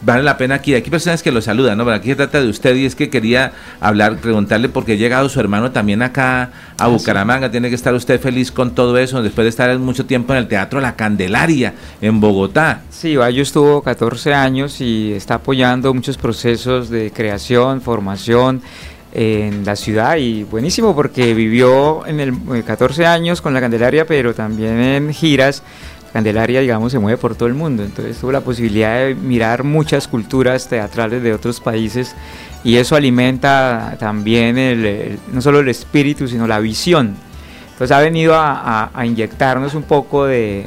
vale 0.05 0.23
la 0.23 0.37
pena 0.37 0.55
aquí. 0.55 0.75
Aquí 0.75 0.89
personas 0.89 1.23
que 1.23 1.31
lo 1.31 1.41
saludan, 1.41 1.77
¿no? 1.77 1.83
Pero 1.83 1.97
aquí 1.97 2.09
se 2.09 2.15
trata 2.15 2.41
de 2.41 2.47
usted 2.47 2.75
y 2.75 2.85
es 2.85 2.95
que 2.95 3.09
quería 3.09 3.51
hablar, 3.81 4.17
preguntarle 4.17 4.69
por 4.69 4.85
qué 4.85 4.93
ha 4.93 4.95
llegado 4.95 5.27
su 5.27 5.39
hermano 5.39 5.71
también 5.71 6.01
acá 6.01 6.51
a 6.77 6.87
Bucaramanga. 6.87 7.49
Tiene 7.51 7.69
que 7.69 7.75
estar 7.75 7.93
usted 7.93 8.19
feliz 8.19 8.51
con 8.51 8.75
todo 8.75 8.97
eso 8.97 9.21
después 9.23 9.45
de 9.45 9.49
estar 9.49 9.77
mucho 9.79 10.05
tiempo 10.05 10.33
en 10.33 10.39
el 10.39 10.47
Teatro 10.47 10.79
La 10.79 10.95
Candelaria 10.95 11.73
en 12.01 12.19
Bogotá. 12.19 12.81
Sí, 12.89 13.15
Bayo 13.15 13.41
estuvo 13.41 13.81
14 13.81 14.33
años 14.33 14.79
y 14.79 15.13
está 15.13 15.35
apoyando 15.35 15.93
muchos 15.93 16.17
procesos 16.17 16.89
de 16.89 17.11
creación, 17.11 17.81
formación 17.81 18.61
en 19.15 19.63
la 19.63 19.77
ciudad 19.77 20.17
y 20.17 20.43
buenísimo 20.43 20.93
porque 20.93 21.33
vivió 21.33 22.05
en 22.05 22.19
el 22.19 22.33
eh, 22.53 22.63
14 22.65 23.05
años 23.05 23.41
con 23.41 23.53
la 23.53 23.61
Candelaria, 23.61 24.05
pero 24.05 24.33
también 24.33 24.77
en 24.79 25.13
giras. 25.13 25.63
Candelaria, 26.15 26.61
digamos, 26.61 26.93
se 26.93 26.97
mueve 26.97 27.17
por 27.17 27.35
todo 27.35 27.49
el 27.49 27.55
mundo, 27.55 27.83
entonces 27.83 28.17
tuvo 28.17 28.31
la 28.31 28.39
posibilidad 28.39 28.99
de 28.99 29.15
mirar 29.15 29.65
muchas 29.65 30.07
culturas 30.07 30.69
teatrales 30.69 31.21
de 31.21 31.33
otros 31.33 31.59
países 31.59 32.15
y 32.63 32.77
eso 32.77 32.95
alimenta 32.95 33.97
también 33.99 35.19
no 35.33 35.41
solo 35.41 35.59
el 35.59 35.67
espíritu, 35.67 36.29
sino 36.29 36.47
la 36.47 36.59
visión. 36.59 37.17
Entonces 37.73 37.91
ha 37.91 37.99
venido 37.99 38.33
a, 38.33 38.89
inyectarnos 39.03 39.75
un 39.75 39.83
poco 39.83 40.25
de 40.25 40.63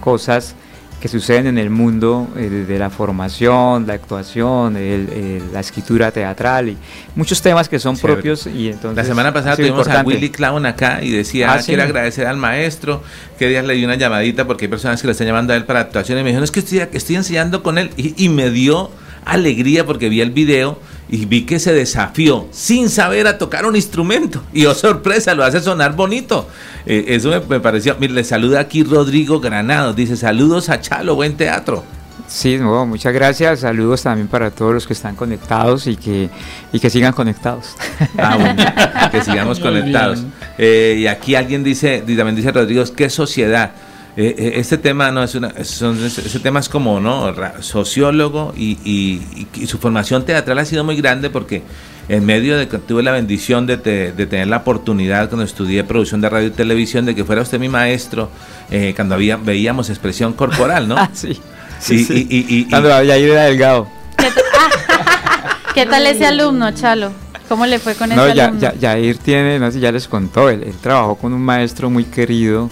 cosas 0.00 0.56
que 1.04 1.08
suceden 1.10 1.46
en 1.48 1.58
el 1.58 1.68
mundo, 1.68 2.28
eh, 2.34 2.48
desde 2.48 2.78
la 2.78 2.88
formación, 2.88 3.86
la 3.86 3.92
actuación, 3.92 4.74
el- 4.78 5.10
el- 5.10 5.52
la 5.52 5.60
escritura 5.60 6.10
teatral 6.10 6.70
y 6.70 6.78
muchos 7.14 7.42
temas 7.42 7.68
que 7.68 7.78
son 7.78 7.94
Chévere. 7.94 8.14
propios 8.14 8.46
y 8.46 8.68
entonces 8.70 8.96
La 8.96 9.04
semana 9.04 9.30
pasada 9.30 9.54
tuvimos 9.54 9.86
a. 9.86 10.00
Willy 10.02 10.30
Clown 10.30 10.64
acá 10.64 11.02
y 11.02 11.10
decía, 11.10 11.50
Ah, 11.50 11.56
"Ah, 11.56 11.60
sí. 11.60 11.66
quiero 11.66 11.82
agradecer 11.82 12.26
al 12.26 12.38
maestro, 12.38 13.02
que 13.38 13.48
días 13.48 13.66
le 13.66 13.74
di 13.74 13.84
una 13.84 13.96
llamadita 13.96 14.46
porque 14.46 14.64
hay 14.64 14.70
personas 14.70 15.02
que 15.02 15.06
le 15.06 15.12
están 15.12 15.26
llamando 15.26 15.52
a 15.52 15.56
él 15.56 15.66
para 15.66 15.80
actuación 15.80 16.18
y 16.18 16.22
me 16.22 16.28
dijeron, 16.30 16.44
es 16.44 16.50
que 16.50 16.60
estoy, 16.60 16.78
estoy 16.94 17.16
enseñando 17.16 17.62
con 17.62 17.76
él 17.76 17.90
y, 17.98 18.14
y 18.24 18.30
me 18.30 18.48
dio 18.48 18.90
alegría 19.26 19.84
porque 19.84 20.08
vi 20.08 20.22
el 20.22 20.30
video 20.30 20.78
y 21.08 21.26
vi 21.26 21.42
que 21.42 21.58
se 21.58 21.72
desafió 21.72 22.46
sin 22.50 22.88
saber 22.88 23.26
a 23.26 23.38
tocar 23.38 23.66
un 23.66 23.76
instrumento 23.76 24.42
y 24.52 24.66
oh 24.66 24.74
sorpresa, 24.74 25.34
lo 25.34 25.44
hace 25.44 25.60
sonar 25.60 25.94
bonito. 25.94 26.48
Eh, 26.86 27.04
eso 27.08 27.30
me, 27.30 27.40
me 27.40 27.60
pareció, 27.60 27.96
mire, 27.98 28.12
le 28.12 28.24
saluda 28.24 28.60
aquí 28.60 28.82
Rodrigo 28.82 29.40
Granados, 29.40 29.94
dice 29.96 30.16
saludos 30.16 30.68
a 30.68 30.80
Chalo, 30.80 31.14
buen 31.14 31.36
teatro. 31.36 31.84
Sí, 32.26 32.56
no, 32.58 32.86
muchas 32.86 33.12
gracias. 33.12 33.60
Saludos 33.60 34.02
también 34.02 34.28
para 34.28 34.50
todos 34.50 34.72
los 34.72 34.86
que 34.86 34.92
están 34.92 35.14
conectados 35.14 35.86
y 35.86 35.96
que, 35.96 36.30
y 36.72 36.80
que 36.80 36.90
sigan 36.90 37.12
conectados. 37.12 37.76
Ah, 38.18 38.36
bueno, 38.36 38.64
que 39.10 39.22
sigamos 39.22 39.60
Muy 39.60 39.68
conectados. 39.68 40.24
Eh, 40.56 40.96
y 41.00 41.06
aquí 41.06 41.34
alguien 41.34 41.62
dice, 41.62 41.98
también 42.00 42.34
dice 42.34 42.50
Rodrigo, 42.50 42.82
¿qué 42.96 43.10
sociedad? 43.10 43.72
Eh, 44.16 44.34
eh, 44.38 44.52
este 44.56 44.78
tema 44.78 45.10
no 45.10 45.24
es 45.24 45.34
una, 45.34 45.48
ese 45.58 46.38
tema 46.40 46.60
es 46.60 46.68
como, 46.68 47.00
¿no? 47.00 47.32
Ra- 47.32 47.60
Sociólogo 47.62 48.54
y, 48.56 48.78
y- 48.84 49.46
y- 49.56 49.66
su 49.66 49.78
formación 49.78 50.24
teatral 50.24 50.58
ha 50.60 50.64
sido 50.64 50.84
muy 50.84 50.96
grande 50.96 51.30
porque 51.30 51.62
en 52.08 52.24
medio 52.24 52.56
de 52.56 52.68
que 52.68 52.78
tuve 52.78 53.02
la 53.02 53.10
bendición 53.10 53.66
de, 53.66 53.76
te- 53.76 54.12
de 54.12 54.26
tener 54.26 54.46
la 54.46 54.58
oportunidad 54.58 55.28
cuando 55.28 55.44
estudié 55.44 55.82
producción 55.82 56.20
de 56.20 56.28
radio 56.30 56.46
y 56.46 56.50
televisión 56.52 57.06
de 57.06 57.16
que 57.16 57.24
fuera 57.24 57.42
usted 57.42 57.58
mi 57.58 57.68
maestro 57.68 58.30
eh, 58.70 58.92
cuando 58.94 59.16
había, 59.16 59.36
veíamos 59.36 59.90
expresión 59.90 60.32
corporal, 60.32 60.86
¿no? 60.86 60.94
Ah, 60.98 61.10
sí. 61.12 61.30
Y- 61.30 61.38
sí, 61.80 62.04
sí. 62.04 62.26
y- 62.30 62.64
Cuando 62.70 63.02
Yair 63.02 63.30
era 63.30 63.42
delgado. 63.46 63.88
¿Qué 65.74 65.86
tal 65.86 66.06
ese 66.06 66.26
alumno, 66.26 66.70
Chalo? 66.72 67.10
¿Cómo 67.48 67.66
le 67.66 67.78
fue 67.78 67.94
con 67.94 68.08
No, 68.10 68.24
ese 68.26 68.36
ya, 68.36 68.44
alumno? 68.44 68.60
ya, 68.60 68.74
Yair 68.74 69.18
tiene, 69.18 69.58
no 69.58 69.70
sé, 69.72 69.80
ya 69.80 69.90
les 69.92 70.06
contó, 70.08 70.48
él, 70.48 70.62
él 70.62 70.74
trabajó 70.80 71.16
con 71.16 71.32
un 71.32 71.42
maestro 71.42 71.90
muy 71.90 72.04
querido 72.04 72.70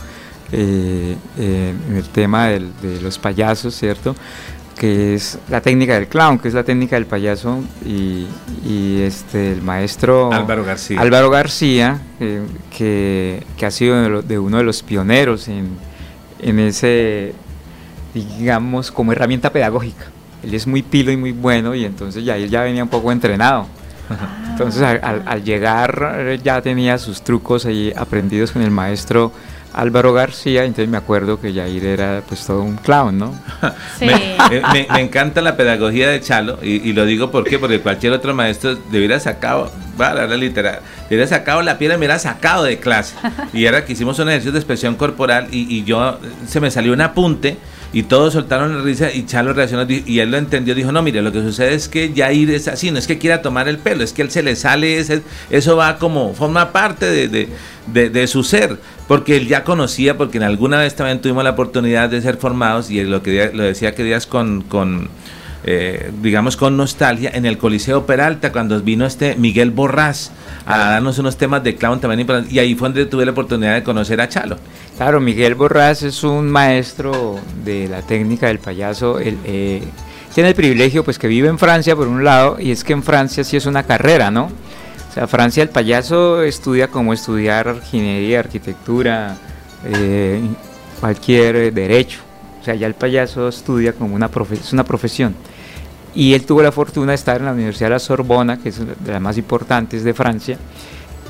eh, 0.53 1.16
eh, 1.39 1.74
el 1.97 2.05
tema 2.11 2.47
del- 2.49 2.70
de 2.83 3.01
los 3.01 3.19
payasos, 3.19 3.74
¿cierto? 3.74 4.15
Que 4.79 5.15
es 5.15 5.39
la 5.49 5.61
técnica 5.61 5.95
del 5.95 6.09
clown, 6.09 6.39
que 6.39 6.49
es 6.49 6.55
la 6.55 6.65
técnica 6.65 6.97
del 6.97 7.07
payaso, 7.07 7.61
y, 7.85 8.27
y 8.66 9.01
este, 9.03 9.53
el 9.53 9.62
maestro 9.62 10.33
Álvaro 10.33 10.65
García. 10.65 11.01
Álvaro 11.01 11.31
García, 11.31 12.01
eh, 12.20 12.43
que, 12.77 13.45
que 13.57 13.66
ha 13.66 13.70
sido 13.70 14.01
de, 14.03 14.09
lo- 14.09 14.23
de 14.23 14.39
uno 14.39 14.59
de 14.59 14.65
los 14.65 14.83
pioneros 14.83 15.49
en, 15.49 15.69
en 16.41 16.59
ese, 16.59 17.33
digamos, 18.15 18.91
como 18.91 19.12
herramienta 19.12 19.51
pedagógica. 19.53 20.07
Él 20.43 20.55
es 20.55 20.66
muy 20.66 20.83
pilo 20.83 21.12
y 21.12 21.16
muy 21.16 21.33
bueno, 21.33 21.74
y 21.74 21.85
entonces 21.85 22.24
ya 22.24 22.37
él 22.37 22.51
ya 22.51 22.62
venía 22.62 22.83
un 22.83 22.89
poco 22.89 23.12
entrenado. 23.12 23.66
Entonces 24.51 24.83
al, 24.83 25.23
al- 25.24 25.43
llegar 25.45 26.39
ya 26.43 26.61
tenía 26.61 26.99
sus 26.99 27.23
trucos 27.23 27.65
ahí 27.65 27.93
aprendidos 27.97 28.51
con 28.51 28.61
el 28.62 28.70
maestro 28.70 29.33
Álvaro 29.74 30.12
García, 30.12 30.65
entonces 30.65 30.89
me 30.89 30.97
acuerdo 30.99 31.40
que 31.40 31.53
Yair 31.53 31.85
era 31.86 32.23
pues 32.28 32.44
todo 32.47 32.62
un 32.62 32.77
clown, 32.77 33.19
¿no? 33.19 33.35
Sí. 33.99 34.07
Me, 34.07 34.12
eh, 34.57 34.62
me- 34.73 34.86
me 34.93 35.01
encanta 35.01 35.40
la 35.40 35.57
pedagogía 35.57 36.09
de 36.11 36.20
Chalo 36.20 36.59
y, 36.62 36.89
y 36.89 36.93
lo 36.93 37.05
digo 37.07 37.31
¿por 37.31 37.44
qué? 37.44 37.59
porque 37.59 37.81
cualquier 37.81 38.12
otro 38.12 38.35
maestro 38.35 38.73
le 38.90 38.99
hubiera 38.99 39.19
sacado, 39.20 39.70
va 40.01 40.09
a 40.11 40.15
la 40.27 40.36
literal, 40.36 40.81
le 41.09 41.16
hubiera 41.16 41.27
sacado 41.28 41.62
la 41.62 41.78
piedra 41.78 41.94
y 41.97 41.99
me 41.99 42.07
hubiera 42.07 42.19
sacado 42.19 42.65
de 42.65 42.78
clase. 42.78 43.15
Y 43.53 43.65
era 43.66 43.85
que 43.85 43.93
hicimos 43.93 44.19
un 44.19 44.28
ejercicio 44.28 44.53
de 44.53 44.59
expresión 44.59 44.94
corporal 44.97 45.49
y, 45.51 45.74
y 45.74 45.85
yo 45.85 46.19
se 46.47 46.61
me 46.61 46.70
salió 46.70 46.93
un 46.93 47.01
apunte 47.01 47.57
y 47.93 48.05
todos 48.05 48.32
soltaron 48.32 48.77
la 48.77 48.82
risa 48.82 49.12
y 49.12 49.27
Chalo 49.27 49.52
reaccionó 49.52 49.86
y 49.89 50.19
él 50.19 50.31
lo 50.31 50.39
entendió, 50.39 50.74
dijo, 50.74 50.93
no, 50.93 51.02
mire, 51.02 51.20
lo 51.23 51.31
que 51.32 51.40
sucede 51.43 51.74
es 51.74 51.89
que 51.89 52.12
Jair 52.16 52.51
es 52.51 52.69
así, 52.69 52.90
no 52.90 52.98
es 52.98 53.06
que 53.06 53.19
quiera 53.19 53.43
tomar 53.43 53.69
el 53.69 53.78
pelo, 53.78 54.02
es 54.02 54.12
que 54.12 54.23
él 54.23 54.31
se 54.31 54.43
le 54.43 54.56
sale, 54.56 54.98
ese, 54.98 55.23
eso 55.51 55.77
va 55.77 55.98
como, 55.98 56.32
forma 56.35 56.73
parte 56.73 57.06
de, 57.06 57.28
de- 57.28 57.48
de- 57.93 58.10
de 58.10 58.27
su 58.28 58.44
ser, 58.44 58.78
porque 59.09 59.36
él 59.36 59.48
ya 59.48 59.64
conocía, 59.64 60.16
porque 60.16 60.39
en 60.39 60.44
alguna 60.44 60.78
vez 60.78 60.94
también 60.94 61.20
tuvimos 61.20 61.43
la 61.44 61.51
oportunidad 61.51 62.09
de 62.09 62.23
ser 62.23 62.36
formados 62.36 62.90
y 62.90 63.02
lo 63.05 63.23
que 63.23 63.51
lo 63.52 63.62
decía 63.64 63.94
que 63.94 64.05
días 64.05 64.27
con, 64.27 64.62
con 64.62 65.09
eh, 65.65 66.11
digamos 66.21 66.57
con 66.57 66.77
nostalgia, 66.77 67.31
en 67.33 67.47
el 67.47 67.57
Coliseo 67.57 68.05
Peralta, 68.05 68.51
cuando 68.51 68.81
vino 68.81 69.07
este 69.07 69.37
Miguel 69.37 69.71
Borrás 69.71 70.33
a 70.67 70.79
darnos 70.79 71.19
unos 71.19 71.37
temas 71.37 71.63
de 71.63 71.77
clown 71.77 72.01
también 72.01 72.27
y 72.51 72.59
ahí 72.59 72.75
fue 72.75 72.89
donde 72.89 73.07
tuve 73.07 73.25
la 73.25 73.33
oportunidad 73.33 73.75
de 73.75 73.83
conocer 73.83 74.21
a 74.21 74.29
Chalo. 74.29 74.57
Claro, 74.97 75.21
Miguel 75.21 75.55
Borrás 75.55 76.03
es 76.03 76.25
un 76.25 76.51
maestro 76.51 77.39
de 77.65 77.89
la 77.89 78.03
técnica 78.03 78.49
del 78.49 78.59
payaso. 78.59 79.19
Eh, 79.21 79.83
tiene 80.35 80.49
el 80.51 80.55
privilegio 80.55 81.05
pues 81.05 81.19
que 81.19 81.29
vive 81.29 81.49
en 81.49 81.59
Francia 81.59 81.95
por 81.95 82.09
un 82.09 82.25
lado 82.25 82.57
y 82.59 82.71
es 82.71 82.83
que 82.85 82.93
en 82.93 83.03
Francia 83.03 83.45
sí 83.45 83.57
es 83.57 83.67
una 83.67 83.85
carrera, 83.85 84.31
¿no? 84.31 84.45
O 85.11 85.15
sea, 85.15 85.27
Francia 85.27 85.63
el 85.63 85.69
payaso 85.69 86.43
estudia 86.43 86.89
como 86.89 87.13
estudiar 87.13 87.77
ingeniería, 87.77 88.41
arquitectura, 88.41 89.37
eh, 89.85 90.41
cualquier 91.01 91.73
derecho. 91.73 92.21
O 92.61 92.65
sea, 92.65 92.75
ya 92.75 92.87
el 92.87 92.95
payaso 92.95 93.49
estudia 93.49 93.93
como 93.93 94.15
una, 94.15 94.29
profe 94.29 94.57
una 94.73 94.85
profesión. 94.85 95.35
Y 96.15 96.35
él 96.35 96.45
tuvo 96.45 96.63
la 96.63 96.73
fortuna 96.73 97.13
de 97.13 97.17
estar 97.17 97.39
en 97.39 97.47
la 97.47 97.53
Universidad 97.53 97.89
de 97.89 97.95
la 97.95 97.99
Sorbona, 97.99 98.59
que 98.59 98.69
es 98.69 98.79
de 98.79 99.13
las 99.13 99.21
más 99.21 99.39
importantes 99.39 100.05
de 100.05 100.13
Francia, 100.13 100.59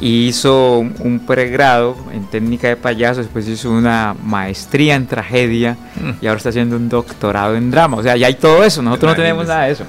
y 0.00 0.26
hizo 0.26 0.78
un, 0.78 1.22
pregrado 1.24 1.96
en 2.12 2.26
técnica 2.26 2.66
de 2.66 2.76
payaso, 2.76 3.20
después 3.20 3.46
hizo 3.46 3.70
una 3.70 4.16
maestría 4.24 4.96
en 4.96 5.06
tragedia 5.06 5.76
y 6.20 6.26
ahora 6.26 6.38
está 6.38 6.48
haciendo 6.48 6.74
un 6.76 6.88
doctorado 6.88 7.54
en 7.54 7.70
drama. 7.70 7.98
O 7.98 8.02
sea, 8.02 8.16
ya 8.16 8.26
hay 8.26 8.34
todo 8.34 8.64
eso, 8.64 8.82
nosotros 8.82 9.12
no 9.12 9.16
tenemos 9.16 9.46
nada 9.46 9.66
de 9.66 9.72
eso. 9.72 9.84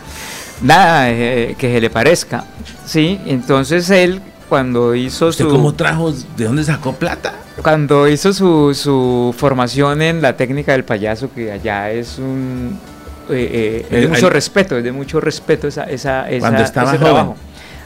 Nada 0.61 1.09
eh, 1.09 1.55
que 1.57 1.73
se 1.73 1.81
le 1.81 1.89
parezca. 1.89 2.45
Sí, 2.85 3.19
entonces 3.25 3.89
él 3.89 4.21
cuando 4.47 4.93
hizo 4.93 5.29
¿Usted 5.29 5.45
su... 5.45 5.49
cómo 5.49 5.73
trajo, 5.73 6.13
de 6.37 6.45
dónde 6.45 6.63
sacó 6.63 6.93
plata? 6.93 7.33
Cuando 7.63 8.07
hizo 8.07 8.33
su, 8.33 8.75
su 8.75 9.33
formación 9.35 10.03
en 10.03 10.21
la 10.21 10.37
técnica 10.37 10.73
del 10.73 10.83
payaso, 10.83 11.33
que 11.33 11.51
allá 11.51 11.89
es 11.89 12.19
un... 12.19 12.79
eh, 13.29 13.49
eh, 13.51 13.85
es 13.89 14.01
de 14.01 14.07
mucho 14.07 14.27
ahí- 14.27 14.31
respeto, 14.33 14.77
es 14.77 14.83
de 14.83 14.91
mucho 14.91 15.19
respeto 15.19 15.67
esa, 15.67 15.83
esa, 15.85 16.29
esa- 16.29 16.39
Cuando 16.39 16.61
estaba 16.63 16.89
ese 16.89 16.97
joven. 16.99 17.13
trabajo. 17.13 17.35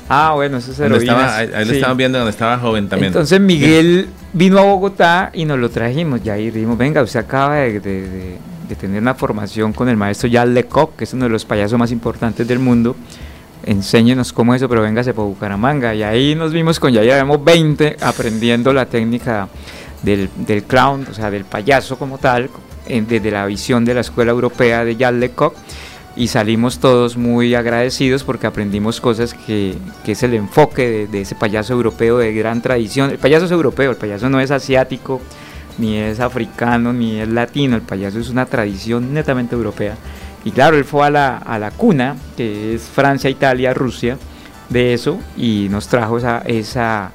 Ah, 0.09 0.31
bueno, 0.35 0.57
eso 0.57 0.72
es 0.72 0.80
estaba, 0.80 1.35
ahí 1.38 1.49
lo 1.65 1.65
sí. 1.72 1.76
estaban 1.76 1.97
viendo 1.97 2.18
donde 2.18 2.31
estaba 2.31 2.57
joven 2.57 2.88
también. 2.88 3.07
Entonces 3.07 3.41
Miguel 3.41 4.07
vino 4.31 4.57
a 4.57 4.61
Bogotá 4.64 5.31
y 5.34 5.43
nos 5.43 5.59
lo 5.59 5.69
trajimos. 5.69 6.23
Ya 6.23 6.34
ahí 6.34 6.49
dijimos, 6.49 6.77
venga, 6.77 7.01
usted 7.03 7.19
acaba 7.19 7.55
de, 7.55 7.80
de- 7.81 8.09
de- 8.09 8.38
de 8.69 8.76
tener 8.76 9.01
una 9.01 9.15
formación 9.15 9.73
con 9.73 9.88
el 9.89 9.95
maestro 9.97 10.27
Jacques 10.30 10.53
Lecoq, 10.53 10.95
que 10.97 11.03
es 11.05 11.14
uno 11.14 11.26
de 11.26 11.30
los 11.30 11.43
payasos 11.45 11.77
más 11.80 11.91
importantes 11.91 12.47
del 12.47 12.59
mundo. 12.59 12.95
Enséñenos 13.65 14.31
cómo 14.31 14.53
es 14.55 14.61
eso, 14.61 14.69
pero 14.69 14.81
véngase 14.81 15.14
por 15.14 15.26
Bucaramanga. 15.26 15.93
Y 15.93 16.03
ahí 16.03 16.35
nos 16.35 16.53
vimos 16.53 16.80
con 16.80 16.93
ya 16.93 17.01
llevamos 17.01 17.43
20 17.43 17.97
aprendiendo 18.01 18.72
la 18.72 18.85
técnica 18.85 19.49
del, 20.03 20.30
del 20.38 20.64
clown, 20.64 21.05
o 21.09 21.14
sea, 21.14 21.30
del 21.31 21.43
payaso 21.43 21.97
como 21.97 22.18
tal, 22.18 22.49
desde 22.88 23.31
la 23.31 23.45
visión 23.45 23.85
de 23.85 23.93
la 23.93 24.01
Escuela 24.01 24.31
Europea 24.31 24.85
de 24.85 24.95
Jacques 24.95 25.19
Lecoq 25.19 25.55
y 26.18 26.27
salimos 26.27 26.80
todos 26.80 27.15
muy 27.15 27.53
agradecidos 27.53 28.23
porque 28.23 28.47
aprendimos 28.47 28.99
cosas 28.99 29.35
que, 29.35 29.77
es 30.05 30.23
el 30.23 30.34
enfoque 30.34 31.07
de, 31.09 31.22
ese 31.22 31.35
payaso 31.35 31.73
europeo 31.73 32.18
de 32.18 32.34
gran 32.34 32.61
tradición. 32.61 33.11
El 33.11 33.19
payaso 33.19 33.45
es 33.45 33.51
europeo, 33.51 33.91
el 33.91 33.97
payaso 33.97 34.27
no 34.27 34.39
es 34.39 34.49
asiático, 34.49 35.22
ni 35.77 35.97
es 35.97 36.19
africano, 36.19 36.91
ni 36.91 37.22
es 37.22 37.27
latino, 37.27 37.76
el 37.76 37.84
payaso 37.84 38.19
es 38.19 38.30
una 38.30 38.47
tradición 38.47 39.14
netamente 39.14 39.55
europea. 39.55 39.95
Y 40.43 40.51
claro, 40.51 40.76
él 40.77 40.85
fue 40.85 41.05
a 41.05 41.11
la, 41.11 41.38
a 41.38 41.59
la 41.59 41.69
cuna, 41.69 42.15
que 42.35 42.73
es 42.73 42.81
Francia, 42.81 43.30
Italia, 43.30 43.76
Rusia, 43.76 44.18
de 44.69 44.93
eso, 44.93 45.19
y 45.38 45.68
nos 45.69 45.88
trajo 45.88 46.18
esa 46.18 47.11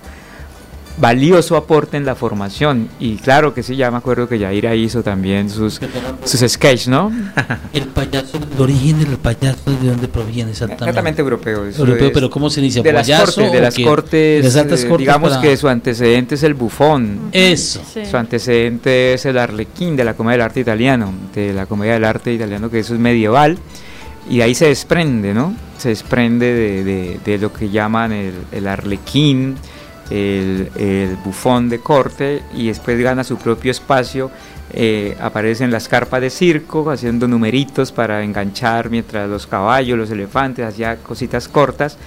valioso 0.98 1.56
aporte 1.56 1.96
en 1.96 2.04
la 2.04 2.14
formación. 2.14 2.88
Y 3.00 3.16
claro 3.16 3.54
que 3.54 3.62
sí, 3.62 3.76
ya 3.76 3.90
me 3.90 3.96
acuerdo 3.96 4.28
que 4.28 4.38
Yaira 4.38 4.74
hizo 4.74 5.02
también 5.02 5.48
sus, 5.50 5.80
sus 6.24 6.40
sketches, 6.50 6.88
¿no? 6.88 7.10
El 7.72 7.84
payaso, 7.86 8.38
el 8.38 8.60
origen 8.60 8.98
del 8.98 9.16
payaso, 9.16 9.58
¿de 9.70 9.88
dónde 9.88 10.06
proviene 10.08 10.50
exactamente? 10.50 10.86
Netamente 10.86 11.22
europeo. 11.22 11.64
Europeo, 11.66 12.06
es 12.08 12.12
pero 12.12 12.30
¿cómo 12.30 12.50
se 12.50 12.60
inicia? 12.60 12.82
De 12.82 12.92
las 12.92 13.06
¿Payaso 13.06 13.24
cortes, 13.42 13.52
de 13.52 13.58
o 13.58 13.62
las 13.62 13.78
cortes, 13.78 14.42
De 14.42 14.48
las 14.48 14.56
altas 14.56 14.84
eh, 14.84 14.88
cortes 14.88 14.98
digamos 15.06 15.30
para- 15.30 15.42
que 15.42 15.56
su 15.56 15.68
antecedente 15.68 16.34
es 16.34 16.42
el 16.42 16.54
bufón. 16.54 17.18
Eso. 17.32 17.80
Sí. 17.92 18.04
Su 18.04 18.16
antecedente 18.16 19.14
es 19.14 19.24
el 19.24 19.38
arlequín 19.38 19.96
de 19.96 20.04
la 20.04 20.14
comedia 20.14 20.32
del 20.38 20.42
arte 20.42 20.60
italiano, 20.60 21.12
de 21.34 21.52
la 21.52 21.66
comedia 21.66 21.94
del 21.94 22.04
arte 22.04 22.32
italiano 22.32 22.70
que 22.70 22.80
eso 22.80 22.94
es 22.94 23.00
medieval. 23.00 23.58
Y 24.28 24.36
de 24.36 24.42
ahí 24.44 24.54
se 24.54 24.66
desprende, 24.66 25.34
¿no? 25.34 25.54
Se 25.78 25.88
desprende 25.88 26.46
de, 26.52 26.84
de- 26.84 27.20
de 27.24 27.38
lo 27.38 27.52
que 27.52 27.70
llaman 27.70 28.12
el, 28.12 28.34
el 28.52 28.66
arlequín, 28.68 29.56
el, 30.10 31.16
bufón 31.24 31.68
de 31.68 31.80
corte, 31.80 32.42
y 32.54 32.68
después 32.68 32.98
gana 33.00 33.24
su 33.24 33.36
propio 33.36 33.70
espacio. 33.70 34.30
eh, 34.74 35.16
aparece 35.20 35.64
en 35.64 35.70
las 35.70 35.86
carpas 35.86 36.22
de 36.22 36.30
circo 36.30 36.90
haciendo 36.90 37.28
numeritos 37.28 37.92
para 37.92 38.22
enganchar 38.24 38.88
mientras 38.88 39.28
los 39.28 39.46
caballos, 39.46 39.98
los 39.98 40.10
elefantes, 40.10 40.64
hacía 40.64 40.96
cositas 40.96 41.46
cortas 41.46 41.98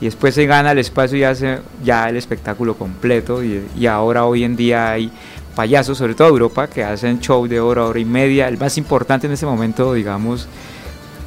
y 0.00 0.06
después 0.06 0.34
se 0.34 0.46
gana 0.46 0.72
el 0.72 0.78
espacio 0.78 1.18
y 1.18 1.24
hace 1.24 1.58
ya 1.84 2.08
el 2.08 2.16
espectáculo 2.16 2.76
completo 2.76 3.44
y, 3.44 3.62
y 3.76 3.86
ahora 3.86 4.24
hoy 4.24 4.42
en 4.44 4.56
día 4.56 4.90
hay 4.90 5.12
payasos, 5.54 5.98
sobre 5.98 6.14
todo 6.14 6.28
Europa, 6.28 6.66
que 6.66 6.82
hacen 6.82 7.20
show 7.20 7.46
de 7.46 7.60
hora, 7.60 7.84
hora 7.84 7.98
y 7.98 8.04
media, 8.04 8.48
el 8.48 8.58
más 8.58 8.76
importante 8.76 9.26
en 9.26 9.32
este 9.32 9.46
momento, 9.46 9.94
digamos, 9.94 10.48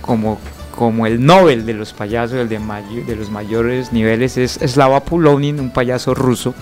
como, 0.02 0.40
como 0.78 1.08
el 1.08 1.26
Nobel 1.26 1.66
de 1.66 1.74
los 1.74 1.92
payasos, 1.92 2.38
el 2.38 2.50
de, 2.50 2.60
de 2.60 3.16
los 3.16 3.32
mayores 3.32 3.92
niveles, 3.92 4.38
es 4.38 4.60
Slava 4.64 5.04
Pulonin, 5.04 5.60
un 5.60 5.72
payaso 5.74 6.14
ruso 6.14 6.54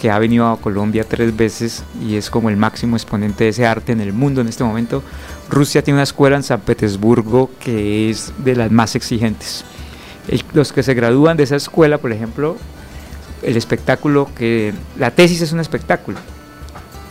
que 0.00 0.10
ha 0.10 0.18
venido 0.18 0.48
a 0.48 0.60
Colombia 0.60 1.06
tres 1.08 1.34
veces 1.34 1.84
y 2.04 2.16
es 2.16 2.28
como 2.28 2.50
el 2.50 2.56
máximo 2.56 2.96
exponente 2.96 3.44
de 3.44 3.50
ese 3.50 3.64
arte 3.64 3.92
en 3.92 4.00
el 4.00 4.12
mundo 4.12 4.40
en 4.40 4.48
este 4.48 4.64
momento. 4.64 5.00
Rusia 5.48 5.82
tiene 5.82 5.98
una 5.98 6.02
escuela 6.02 6.34
en 6.34 6.42
San 6.42 6.60
Petersburgo 6.60 7.48
que 7.60 8.10
es 8.10 8.32
de 8.38 8.56
las 8.56 8.72
más 8.72 8.96
exigentes. 8.96 9.64
Los 10.52 10.72
que 10.72 10.82
se 10.82 10.94
gradúan 10.94 11.36
de 11.36 11.44
esa 11.44 11.54
escuela, 11.54 11.98
por 11.98 12.10
ejemplo, 12.10 12.56
el 13.44 13.56
espectáculo 13.56 14.28
que 14.36 14.74
la 14.98 15.12
tesis 15.12 15.40
es 15.40 15.52
un 15.52 15.60
espectáculo 15.60 16.18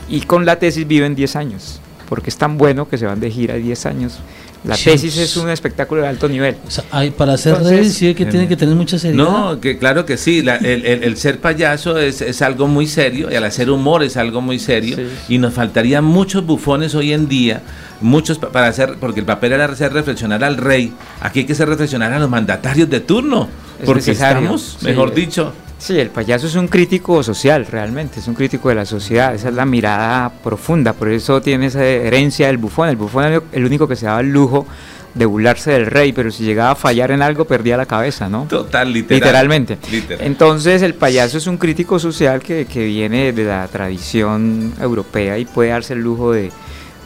y 0.10 0.22
con 0.22 0.46
la 0.46 0.60
tesis 0.60 0.86
viven 0.86 1.16
10 1.16 1.36
años 1.38 1.80
porque 2.10 2.30
es 2.30 2.38
tan 2.38 2.58
bueno 2.58 2.88
que 2.88 2.98
se 2.98 3.06
van 3.06 3.20
de 3.20 3.30
gira 3.32 3.56
10 3.56 3.86
años. 3.86 4.20
La 4.64 4.76
Sí. 4.76 4.86
tesis 4.90 5.16
es 5.18 5.38
un 5.38 5.50
espectáculo 5.52 6.02
de 6.02 6.08
alto 6.08 6.28
nivel. 6.28 6.56
O 6.68 6.72
sea, 6.72 6.84
hay, 6.90 7.12
para 7.12 7.34
hacer 7.34 7.56
redes 7.62 7.94
sí 7.94 8.16
que 8.16 8.26
tiene 8.26 8.48
que 8.48 8.58
tener 8.58 8.74
mucha 8.74 8.98
seriedad. 8.98 9.24
No, 9.24 9.60
que 9.62 9.78
claro 9.78 10.08
que 10.08 10.18
sí. 10.18 10.42
la- 10.42 10.56
el, 10.56 10.84
el- 10.88 11.04
el 11.04 11.18
ser 11.18 11.40
payaso 11.40 12.00
es, 12.00 12.22
es 12.22 12.42
algo 12.42 12.68
muy 12.68 12.88
serio 12.88 13.30
y 13.32 13.36
al 13.36 13.44
hacer 13.44 13.70
humor 13.70 14.02
es 14.04 14.18
algo 14.18 14.42
muy 14.42 14.58
serio. 14.58 14.96
Sí. 14.98 15.36
Y 15.36 15.38
nos 15.38 15.54
faltarían 15.54 16.04
muchos 16.04 16.44
bufones 16.48 16.96
hoy 16.96 17.14
en 17.14 17.28
día, 17.28 17.62
muchos 18.02 18.40
pa- 18.40 18.50
para 18.52 18.66
hacer, 18.68 18.96
porque 19.00 19.20
el 19.20 19.26
papel 19.28 19.54
era 19.54 19.66
hacer 19.66 19.94
reflexionar 19.94 20.44
al 20.44 20.58
rey. 20.58 20.92
Aquí 21.22 21.40
hay 21.42 21.46
que 21.46 21.54
hacer 21.54 21.70
reflexionar 21.70 22.12
a 22.12 22.18
los 22.18 22.30
mandatarios 22.30 22.90
de 22.90 23.02
turno. 23.02 23.48
Es 23.80 23.86
porque 23.86 24.00
necesario, 24.02 24.40
estamos, 24.40 24.78
sí. 24.80 24.86
mejor 24.88 25.14
dicho, 25.14 25.54
Sí, 25.78 26.00
el 26.00 26.10
payaso 26.10 26.48
es 26.48 26.56
un 26.56 26.68
crítico 26.68 27.22
social, 27.22 27.66
realmente, 27.66 28.20
es 28.20 28.28
un 28.28 28.34
crítico 28.34 28.70
de 28.70 28.76
la 28.76 28.86
sociedad, 28.86 29.36
esa 29.36 29.50
es 29.50 29.56
la 29.56 29.66
mirada 29.66 30.32
profunda, 30.44 30.94
por 30.94 31.10
eso 31.10 31.42
tiene 31.42 31.68
esa 31.68 31.84
herencia 31.84 32.48
del 32.48 32.58
bufón. 32.58 32.90
El 32.90 32.96
bufón 32.96 33.26
era 33.26 33.42
el 33.52 33.66
único 33.66 33.88
que 33.88 33.96
se 33.96 34.06
daba 34.06 34.22
el 34.22 34.32
lujo 34.32 34.66
de 35.14 35.26
burlarse 35.26 35.72
del 35.72 35.86
rey, 35.86 36.12
pero 36.12 36.32
si 36.32 36.44
llegaba 36.44 36.72
a 36.72 36.76
fallar 36.76 37.12
en 37.12 37.22
algo 37.22 37.46
perdía 37.46 37.78
la 37.78 37.86
cabeza, 37.86 38.30
¿no? 38.30 38.46
total, 38.50 38.92
literal. 38.92 39.20
Literalmente. 39.20 39.78
Literal. 39.92 40.26
Entonces 40.26 40.82
el 40.82 40.94
payaso 40.94 41.38
es 41.38 41.48
un 41.48 41.58
crítico 41.58 42.00
social 42.00 42.42
que, 42.42 42.66
que 42.66 42.86
viene 42.86 43.32
de 43.32 43.44
la 43.46 43.68
tradición 43.68 44.74
europea 44.82 45.38
y 45.38 45.46
puede 45.46 45.70
darse 45.70 45.94
el 45.94 46.02
lujo 46.02 46.34
de, 46.34 46.52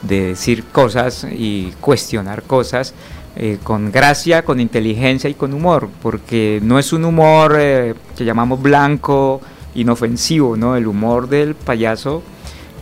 de 0.01 0.27
decir 0.27 0.63
cosas 0.71 1.25
y 1.29 1.73
cuestionar 1.79 2.43
cosas 2.43 2.93
eh, 3.35 3.57
con 3.63 3.91
gracia, 3.91 4.43
con 4.43 4.59
inteligencia 4.59 5.29
y 5.29 5.33
con 5.33 5.53
humor, 5.53 5.89
porque 6.01 6.59
no 6.63 6.79
es 6.79 6.91
un 6.93 7.05
humor 7.05 7.55
eh, 7.57 7.93
que 8.17 8.25
llamamos 8.25 8.61
blanco, 8.61 9.39
inofensivo, 9.75 10.57
¿no? 10.57 10.75
El 10.75 10.87
humor 10.87 11.29
del 11.29 11.55
payaso 11.55 12.23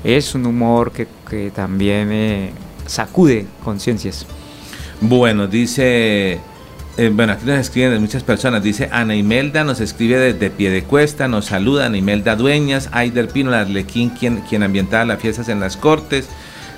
es 0.04 0.34
un 0.36 0.46
humor 0.46 0.92
que, 0.92 1.08
que 1.30 1.52
también 1.52 2.10
eh, 2.12 2.52
sacude 2.86 3.46
conciencias. 3.64 4.26
Bueno, 5.02 5.48
dice, 5.48 6.40
bueno, 7.14 7.34
aquí 7.34 7.46
nos 7.46 7.60
escriben 7.60 8.02
muchas 8.02 8.24
personas. 8.24 8.64
Dice 8.64 8.90
Ana 8.92 9.16
Imelda, 9.16 9.64
nos 9.64 9.80
escribe 9.80 10.18
desde 10.18 10.50
Piedecuesta, 10.50 11.28
nos 11.28 11.46
saluda 11.46 11.86
Ana 11.86 11.98
Imelda 11.98 12.36
Dueñas, 12.36 12.90
Aider 12.94 13.28
Pino, 13.28 13.54
Arlequín, 13.54 14.10
quien, 14.10 14.38
quien 14.42 14.64
ambientaba 14.64 15.06
las 15.06 15.22
fiestas 15.22 15.50
en 15.50 15.60
las 15.60 15.78
Cortes. 15.78 16.30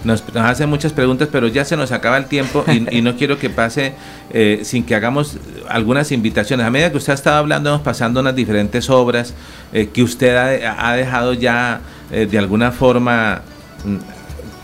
Nos, 0.04 0.24
nos 0.34 0.44
hace 0.46 0.66
muchas 0.66 0.94
preguntas, 0.94 1.28
pero 1.32 1.48
ya 1.48 1.66
se 1.66 1.76
nos 1.76 1.92
acaba 1.92 2.18
el 2.18 2.26
tiempo 2.26 2.64
y, 2.92 3.02
no 3.02 3.16
quiero 3.16 3.38
que 3.38 3.50
pase 3.50 3.94
eh, 4.32 4.62
sin 4.64 4.84
que 4.84 4.96
hagamos 4.96 5.38
algunas 5.68 6.12
invitaciones. 6.12 6.66
A 6.66 6.70
medida 6.70 6.92
que 6.92 6.98
usted 6.98 7.12
ha 7.12 7.16
estado 7.16 7.38
hablando, 7.38 7.70
vamos 7.72 7.84
pasando 7.84 8.20
unas 8.20 8.36
diferentes 8.36 8.90
obras 8.90 9.34
eh, 9.74 9.90
que 9.94 10.04
usted 10.04 10.36
ha, 10.66 10.94
dejado 10.94 11.34
ya 11.34 11.82
eh, 12.12 12.28
de 12.30 12.38
alguna 12.38 12.72
forma 12.72 13.42
mm, 13.84 13.98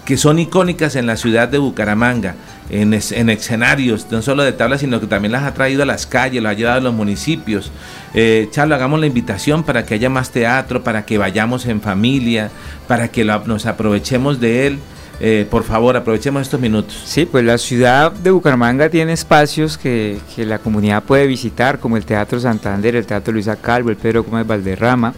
que 0.05 0.17
son 0.17 0.39
icónicas 0.39 0.95
en 0.95 1.07
la 1.07 1.17
ciudad 1.17 1.49
de 1.49 1.57
Bucaramanga, 1.57 2.35
en, 2.69 2.93
en 2.93 3.29
escenarios, 3.29 4.07
no 4.11 4.21
solo 4.21 4.43
de 4.43 4.53
tablas, 4.53 4.81
sino 4.81 4.99
que 4.99 5.07
también 5.07 5.31
las 5.31 5.43
ha 5.43 5.53
traído 5.53 5.83
a 5.83 5.85
las 5.85 6.05
calles, 6.05 6.41
las 6.41 6.51
ha 6.51 6.55
llevado 6.55 6.77
a 6.77 6.81
los 6.81 6.93
municipios. 6.93 7.71
Eh, 8.13 8.47
Charlo, 8.51 8.75
hagamos 8.75 8.99
la 8.99 9.07
invitación 9.07 9.63
para 9.63 9.85
que 9.85 9.95
haya 9.95 10.09
más 10.09 10.29
teatro, 10.29 10.83
para 10.83 11.05
que 11.05 11.17
vayamos 11.17 11.65
en 11.65 11.81
familia, 11.81 12.51
para 12.87 13.07
que 13.07 13.25
nos 13.25 13.65
aprovechemos 13.65 14.39
de 14.39 14.67
él. 14.67 14.79
Eh, 15.19 15.47
por 15.49 15.63
favor, 15.63 15.95
aprovechemos 15.95 16.41
estos 16.41 16.59
minutos. 16.59 17.01
Sí, 17.05 17.25
pues 17.25 17.45
la 17.45 17.57
ciudad 17.57 18.11
de 18.11 18.31
Bucaramanga 18.31 18.89
tiene 18.89 19.13
espacios 19.13 19.77
que, 19.77 20.19
que 20.35 20.45
la 20.45 20.59
comunidad 20.59 21.03
puede 21.03 21.25
visitar, 21.25 21.79
como 21.79 21.97
el 21.97 22.05
Teatro 22.05 22.39
Santander, 22.39 22.95
el 22.95 23.05
Teatro 23.05 23.33
Luisa 23.33 23.55
Calvo, 23.55 23.89
el 23.89 23.95
Pedro 23.95 24.23
Gómez 24.23 24.45
Valderrama, 24.45 25.13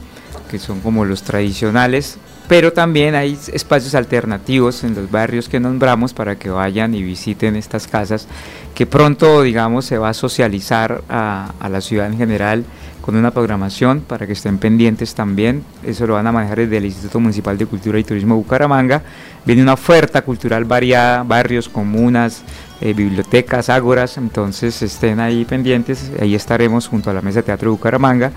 que 0.51 0.59
son 0.59 0.81
como 0.81 1.03
los 1.03 1.23
tradicionales, 1.23 2.17
pero 2.47 2.71
también 2.71 3.15
hay 3.15 3.37
espacios 3.51 3.95
alternativos 3.95 4.83
en 4.83 4.95
los 4.95 5.11
barrios 5.11 5.49
que 5.49 5.59
nombramos 5.59 6.13
para 6.13 6.37
que 6.37 6.49
vayan 6.49 6.93
y 6.93 7.01
visiten 7.01 7.55
estas 7.55 7.87
casas, 7.87 8.27
que 8.75 8.85
pronto, 8.85 9.41
digamos, 9.41 9.85
se 9.85 9.97
va 9.97 10.09
a 10.09 10.13
socializar 10.13 11.01
a, 11.09 11.53
a 11.59 11.69
la 11.69 11.81
ciudad 11.81 12.07
en 12.07 12.17
general 12.17 12.63
con 13.07 13.15
una 13.15 13.31
programación 13.31 14.01
para 14.01 14.27
que 14.27 14.33
estén 14.33 14.57
pendientes 14.57 15.15
también. 15.15 15.63
Eso 15.81 16.05
lo 16.05 16.15
van 16.15 16.27
a 16.27 16.33
manejar 16.33 16.57
desde 16.57 16.75
el 16.75 16.83
Instituto 16.87 17.21
Municipal 17.21 17.57
de 17.57 17.65
Cultura 17.65 17.97
y 17.97 18.03
Turismo 18.03 18.35
de 18.35 18.41
Bucaramanga. 18.41 19.01
Viene 19.45 19.61
una 19.61 19.75
oferta 19.75 20.23
cultural 20.23 20.65
variada, 20.65 21.23
barrios, 21.23 21.69
comunas, 21.69 22.43
eh, 22.81 22.93
bibliotecas, 22.93 23.69
ágoras, 23.69 24.17
entonces 24.17 24.81
estén 24.81 25.21
ahí 25.21 25.45
pendientes, 25.45 26.11
ahí 26.19 26.35
estaremos 26.35 26.89
junto 26.89 27.09
a 27.09 27.13
la 27.13 27.21
Mesa 27.21 27.39
de 27.39 27.43
Teatro 27.43 27.69
de 27.71 27.77
Bucaramanga. 27.77 28.33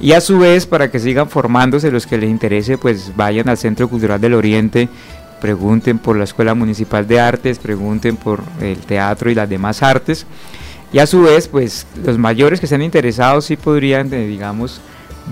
Y 0.00 0.12
a 0.12 0.20
su 0.20 0.38
vez, 0.38 0.66
para 0.66 0.90
que 0.90 0.98
sigan 0.98 1.30
formándose 1.30 1.90
los 1.90 2.06
que 2.06 2.18
les 2.18 2.28
interese, 2.28 2.76
pues 2.76 3.16
vayan 3.16 3.48
al 3.48 3.56
Centro 3.56 3.88
Cultural 3.88 4.20
del 4.20 4.34
Oriente, 4.34 4.90
pregunten 5.40 5.98
por 5.98 6.18
la 6.18 6.24
Escuela 6.24 6.54
Municipal 6.54 7.08
de 7.08 7.20
Artes, 7.20 7.58
pregunten 7.58 8.16
por 8.16 8.42
el 8.60 8.80
teatro 8.80 9.30
y 9.30 9.34
las 9.34 9.48
demás 9.48 9.82
artes. 9.82 10.26
Y 10.92 10.98
a 10.98 11.06
su 11.06 11.22
vez, 11.22 11.46
pues 11.48 11.86
los 12.04 12.18
mayores 12.18 12.58
que 12.60 12.66
estén 12.66 12.82
interesados 12.82 13.44
sí 13.44 13.56
podrían, 13.56 14.12
eh, 14.12 14.26
digamos, 14.26 14.80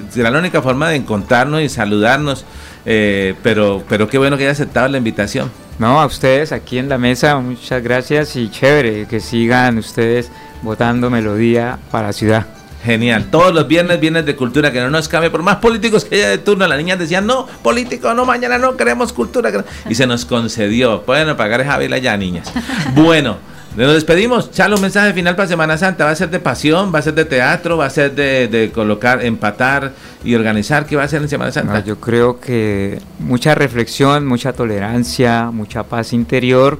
Será 0.09 0.31
la 0.31 0.39
única 0.39 0.61
forma 0.61 0.89
de 0.89 0.95
encontrarnos 0.95 1.61
y 1.61 1.69
saludarnos. 1.69 2.45
eh, 2.85 3.35
pero, 3.43 3.83
pero 3.87 4.07
qué 4.07 4.17
bueno 4.17 4.37
que 4.37 4.43
haya 4.43 4.51
aceptado 4.51 4.87
la 4.87 4.97
invitación. 4.97 5.51
No, 5.79 5.99
a 5.99 6.05
ustedes 6.05 6.51
aquí 6.51 6.77
en 6.77 6.87
la 6.87 6.97
mesa, 6.97 7.37
muchas 7.39 7.81
gracias 7.81 8.35
y 8.35 8.49
chévere 8.49 9.07
que 9.07 9.19
sigan 9.19 9.77
ustedes 9.77 10.31
votando 10.61 11.09
melodía 11.09 11.79
para 11.91 12.07
la 12.07 12.13
ciudad. 12.13 12.62
Genial. 12.83 13.31
Todos 13.31 13.53
los 13.53 13.67
viernes, 13.67 13.99
viernes 13.99 14.25
de 14.25 14.35
cultura, 14.35 14.71
que 14.71 14.81
no 14.81 14.89
nos 14.89 15.07
cambie 15.07 15.29
por 15.29 15.41
más 15.41 15.57
políticos 15.57 16.03
que 16.03 16.15
haya 16.15 16.29
de 16.29 16.37
turno. 16.37 16.67
Las 16.67 16.77
niñas 16.77 16.99
decían, 16.99 17.25
no, 17.25 17.47
político, 17.63 18.13
no, 18.13 18.25
mañana 18.25 18.57
no, 18.57 18.75
queremos 18.75 19.13
cultura. 19.13 19.51
queremos-". 19.51 19.71
Y 19.89 19.95
se 19.95 20.05
nos 20.05 20.25
concedió. 20.25 21.03
Pueden 21.03 21.29
apagar 21.29 21.61
esa 21.61 21.77
vela 21.77 21.97
ya, 21.97 22.17
niñas. 22.17 22.51
Bueno, 22.93 23.37
nos 23.77 23.93
despedimos. 23.93 24.51
Chalo, 24.51 24.75
un 24.75 24.81
mensaje 24.81 25.13
final 25.13 25.35
para 25.35 25.47
Semana 25.47 25.77
Santa. 25.77 26.05
¿Va 26.05 26.11
a 26.11 26.15
ser 26.15 26.29
de 26.29 26.39
pasión? 26.39 26.93
¿Va 26.93 26.99
a 26.99 27.01
ser 27.01 27.13
de 27.13 27.25
teatro? 27.25 27.77
¿Va 27.77 27.85
a 27.85 27.89
ser 27.89 28.13
de, 28.13 28.47
de 28.47 28.71
colocar, 28.71 29.23
empatar 29.23 29.93
y 30.23 30.35
organizar? 30.35 30.85
¿Qué 30.85 30.95
va 30.95 31.03
a 31.03 31.07
ser 31.07 31.21
en 31.21 31.29
Semana 31.29 31.51
Santa? 31.51 31.73
No, 31.73 31.85
yo 31.85 31.99
creo 31.99 32.39
que 32.39 32.99
mucha 33.19 33.55
reflexión, 33.55 34.27
mucha 34.27 34.53
tolerancia, 34.53 35.49
mucha 35.51 35.83
paz 35.83 36.13
interior 36.13 36.79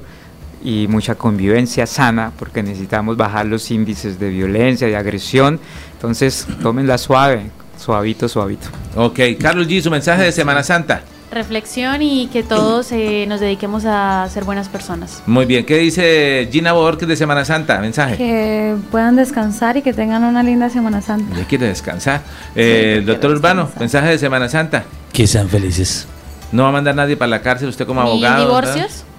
y 0.64 0.88
mucha 0.88 1.14
convivencia 1.14 1.86
sana, 1.86 2.32
porque 2.38 2.62
necesitamos 2.62 3.16
bajar 3.16 3.46
los 3.46 3.70
índices 3.70 4.18
de 4.18 4.30
violencia, 4.30 4.86
de 4.88 4.96
agresión. 4.96 5.60
Entonces, 5.92 6.46
tómenla 6.62 6.98
suave, 6.98 7.50
suavito, 7.78 8.28
suavito. 8.28 8.68
Ok, 8.96 9.20
Carlos 9.38 9.68
G, 9.68 9.80
su 9.82 9.90
mensaje 9.90 10.22
de 10.22 10.32
Semana 10.32 10.62
Santa. 10.62 11.02
Reflexión 11.30 12.00
y 12.00 12.28
que 12.28 12.42
todos 12.44 12.92
eh, 12.92 13.24
nos 13.28 13.40
dediquemos 13.40 13.84
a 13.86 14.26
ser 14.30 14.44
buenas 14.44 14.68
personas. 14.68 15.20
Muy 15.26 15.46
bien, 15.46 15.66
¿qué 15.66 15.78
dice 15.78 16.48
Gina 16.52 16.72
Borges 16.72 17.08
de 17.08 17.16
Semana 17.16 17.44
Santa? 17.44 17.80
Mensaje. 17.80 18.16
Que 18.16 18.74
puedan 18.92 19.16
descansar 19.16 19.76
y 19.76 19.82
que 19.82 19.92
tengan 19.92 20.22
una 20.22 20.42
linda 20.44 20.70
Semana 20.70 21.02
Santa. 21.02 21.36
Ya 21.36 21.44
quiere 21.44 21.66
descansar. 21.66 22.22
Eh, 22.54 22.98
Sí, 23.00 23.04
doctor 23.04 23.32
Urbano, 23.32 23.62
descansar. 23.62 23.80
mensaje 23.80 24.08
de 24.10 24.18
Semana 24.18 24.48
Santa. 24.48 24.84
Que 25.12 25.26
sean 25.26 25.48
felices. 25.48 26.06
¿No 26.52 26.62
va 26.62 26.68
a 26.68 26.72
mandar 26.72 26.94
nadie 26.94 27.16
para 27.16 27.28
la 27.30 27.42
cárcel 27.42 27.68
usted 27.68 27.84
como 27.84 28.02
¿Ni 28.04 28.08
abogado? 28.10 28.44
divorcios? 28.46 29.04
No, 29.08 29.13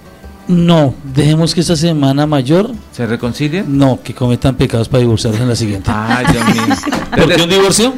dejemos 0.48 1.54
que 1.54 1.60
esta 1.60 1.76
semana 1.76 2.26
mayor 2.26 2.70
¿Se 2.92 3.06
reconcilien? 3.06 3.78
no, 3.78 4.00
que 4.02 4.14
cometan 4.14 4.54
pecados 4.54 4.88
para 4.88 5.00
divorciarse 5.00 5.42
en 5.42 5.48
la 5.48 5.56
siguiente. 5.56 5.90
Ay, 5.92 6.26
Dios 6.32 6.44
mío. 6.54 6.76
¿Por 7.16 7.34
qué 7.34 7.42
un 7.42 7.50
divorcio? 7.50 7.94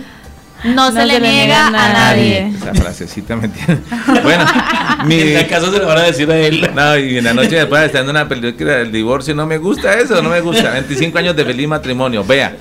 No, 0.65 0.91
se, 0.91 1.07
le 1.07 1.21
niega 1.21 1.69
a 1.69 1.71
nadie. 1.71 2.49
Esa 2.49 2.75
frasecita 2.75 3.37
me 3.37 3.45
entiende. 3.45 3.81
Bueno, 4.25 4.45
mi... 5.07 5.21
En 5.21 5.35
la 5.35 5.47
casa 5.47 5.71
se 5.71 5.79
le 5.79 5.85
van 5.85 5.99
a 5.99 6.03
decir 6.03 6.29
a 6.31 6.37
él. 6.37 6.69
No, 6.75 6.99
y 6.99 7.19
en 7.19 7.25
la 7.25 7.33
noche 7.33 7.55
después 7.55 7.81
de 7.83 7.87
estar 7.87 8.03
en 8.03 8.11
una 8.11 8.29
película 8.29 8.73
del 8.73 8.91
divorcio, 8.91 9.37
no 9.37 9.47
me 9.47 9.59
gusta 9.59 9.95
eso, 9.95 10.21
no 10.21 10.31
me 10.31 10.41
gusta. 10.41 10.73
25 10.73 11.17
años 11.17 11.37
de 11.37 11.45
feliz 11.45 11.69
matrimonio. 11.69 12.25
Vea, 12.25 12.57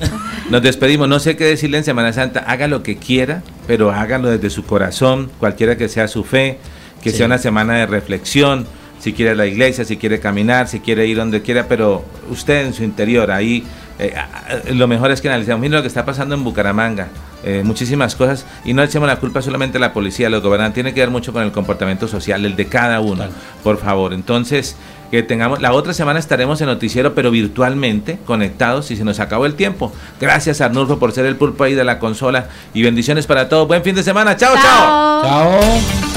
nos 0.51 0.61
despedimos. 0.61 1.07
No 1.07 1.19
sé 1.19 1.35
qué 1.35 1.45
decirle 1.45 1.79
en 1.79 1.83
Semana 1.83 2.13
Santa. 2.13 2.41
Haga 2.41 2.67
lo 2.67 2.83
que 2.83 2.97
quiera, 2.97 3.41
pero 3.65 3.91
hágalo 3.91 4.29
desde 4.29 4.51
su 4.51 4.63
corazón, 4.63 5.31
cualquiera 5.39 5.75
que 5.75 5.89
sea 5.89 6.07
su 6.07 6.23
fe, 6.23 6.59
que 7.01 7.09
Sí. 7.09 7.17
sea 7.17 7.25
una 7.25 7.39
semana 7.39 7.77
de 7.77 7.87
reflexión. 7.87 8.67
Si 8.99 9.13
quiere 9.13 9.35
la 9.35 9.45
iglesia, 9.45 9.85
si 9.85 9.97
quiere 9.97 10.19
caminar, 10.19 10.67
si 10.67 10.79
quiere 10.79 11.05
ir 11.05 11.17
donde 11.17 11.41
quiera, 11.41 11.67
pero 11.67 12.03
usted 12.29 12.65
en 12.65 12.73
su 12.73 12.83
interior, 12.83 13.31
ahí 13.31 13.63
eh, 13.99 14.13
lo 14.73 14.87
mejor 14.87 15.11
es 15.11 15.21
que 15.21 15.27
analicemos. 15.29 15.61
Mire 15.61 15.75
lo 15.75 15.81
que 15.81 15.87
está 15.87 16.03
pasando 16.03 16.33
en 16.35 16.43
Bucaramanga, 16.43 17.07
eh, 17.43 17.61
muchísimas 17.63 18.15
cosas, 18.15 18.45
y 18.65 18.73
no 18.73 18.81
echemos 18.83 19.07
la 19.07 19.17
culpa 19.17 19.41
solamente 19.41 19.77
a 19.77 19.81
la 19.81 19.93
policía, 19.93 20.27
a 20.27 20.29
los 20.29 20.41
gobernantes, 20.41 20.73
tiene 20.75 20.93
que 20.93 20.99
ver 21.01 21.09
mucho 21.11 21.31
con 21.31 21.43
el 21.43 21.51
comportamiento 21.51 22.07
social, 22.07 22.43
el 22.45 22.55
de 22.55 22.65
cada 22.65 22.99
uno, 22.99 23.15
Claro. 23.15 23.31
por 23.63 23.77
favor. 23.77 24.13
Entonces, 24.13 24.75
que 25.11 25.23
tengamos, 25.23 25.61
la 25.61 25.71
otra 25.73 25.93
semana 25.93 26.19
estaremos 26.19 26.59
en 26.61 26.67
noticiero, 26.67 27.13
pero 27.15 27.31
virtualmente 27.31 28.17
conectados, 28.25 28.89
y 28.91 28.97
se 28.97 29.03
nos 29.03 29.19
acabó 29.19 29.45
el 29.45 29.53
tiempo. 29.53 29.93
Gracias 30.19 30.59
Arnulfo 30.59 30.99
por 30.99 31.11
ser 31.11 31.25
el 31.27 31.35
pulpo 31.35 31.63
ahí 31.63 31.75
de 31.75 31.83
la 31.83 31.99
consola, 31.99 32.47
y 32.73 32.81
bendiciones 32.83 33.25
para 33.27 33.47
todos. 33.47 33.67
Buen 33.67 33.83
fin 33.83 33.95
de 33.95 34.03
semana, 34.03 34.35
chao. 34.35 34.55
chao. 34.55 35.21
Chao. 35.23 36.16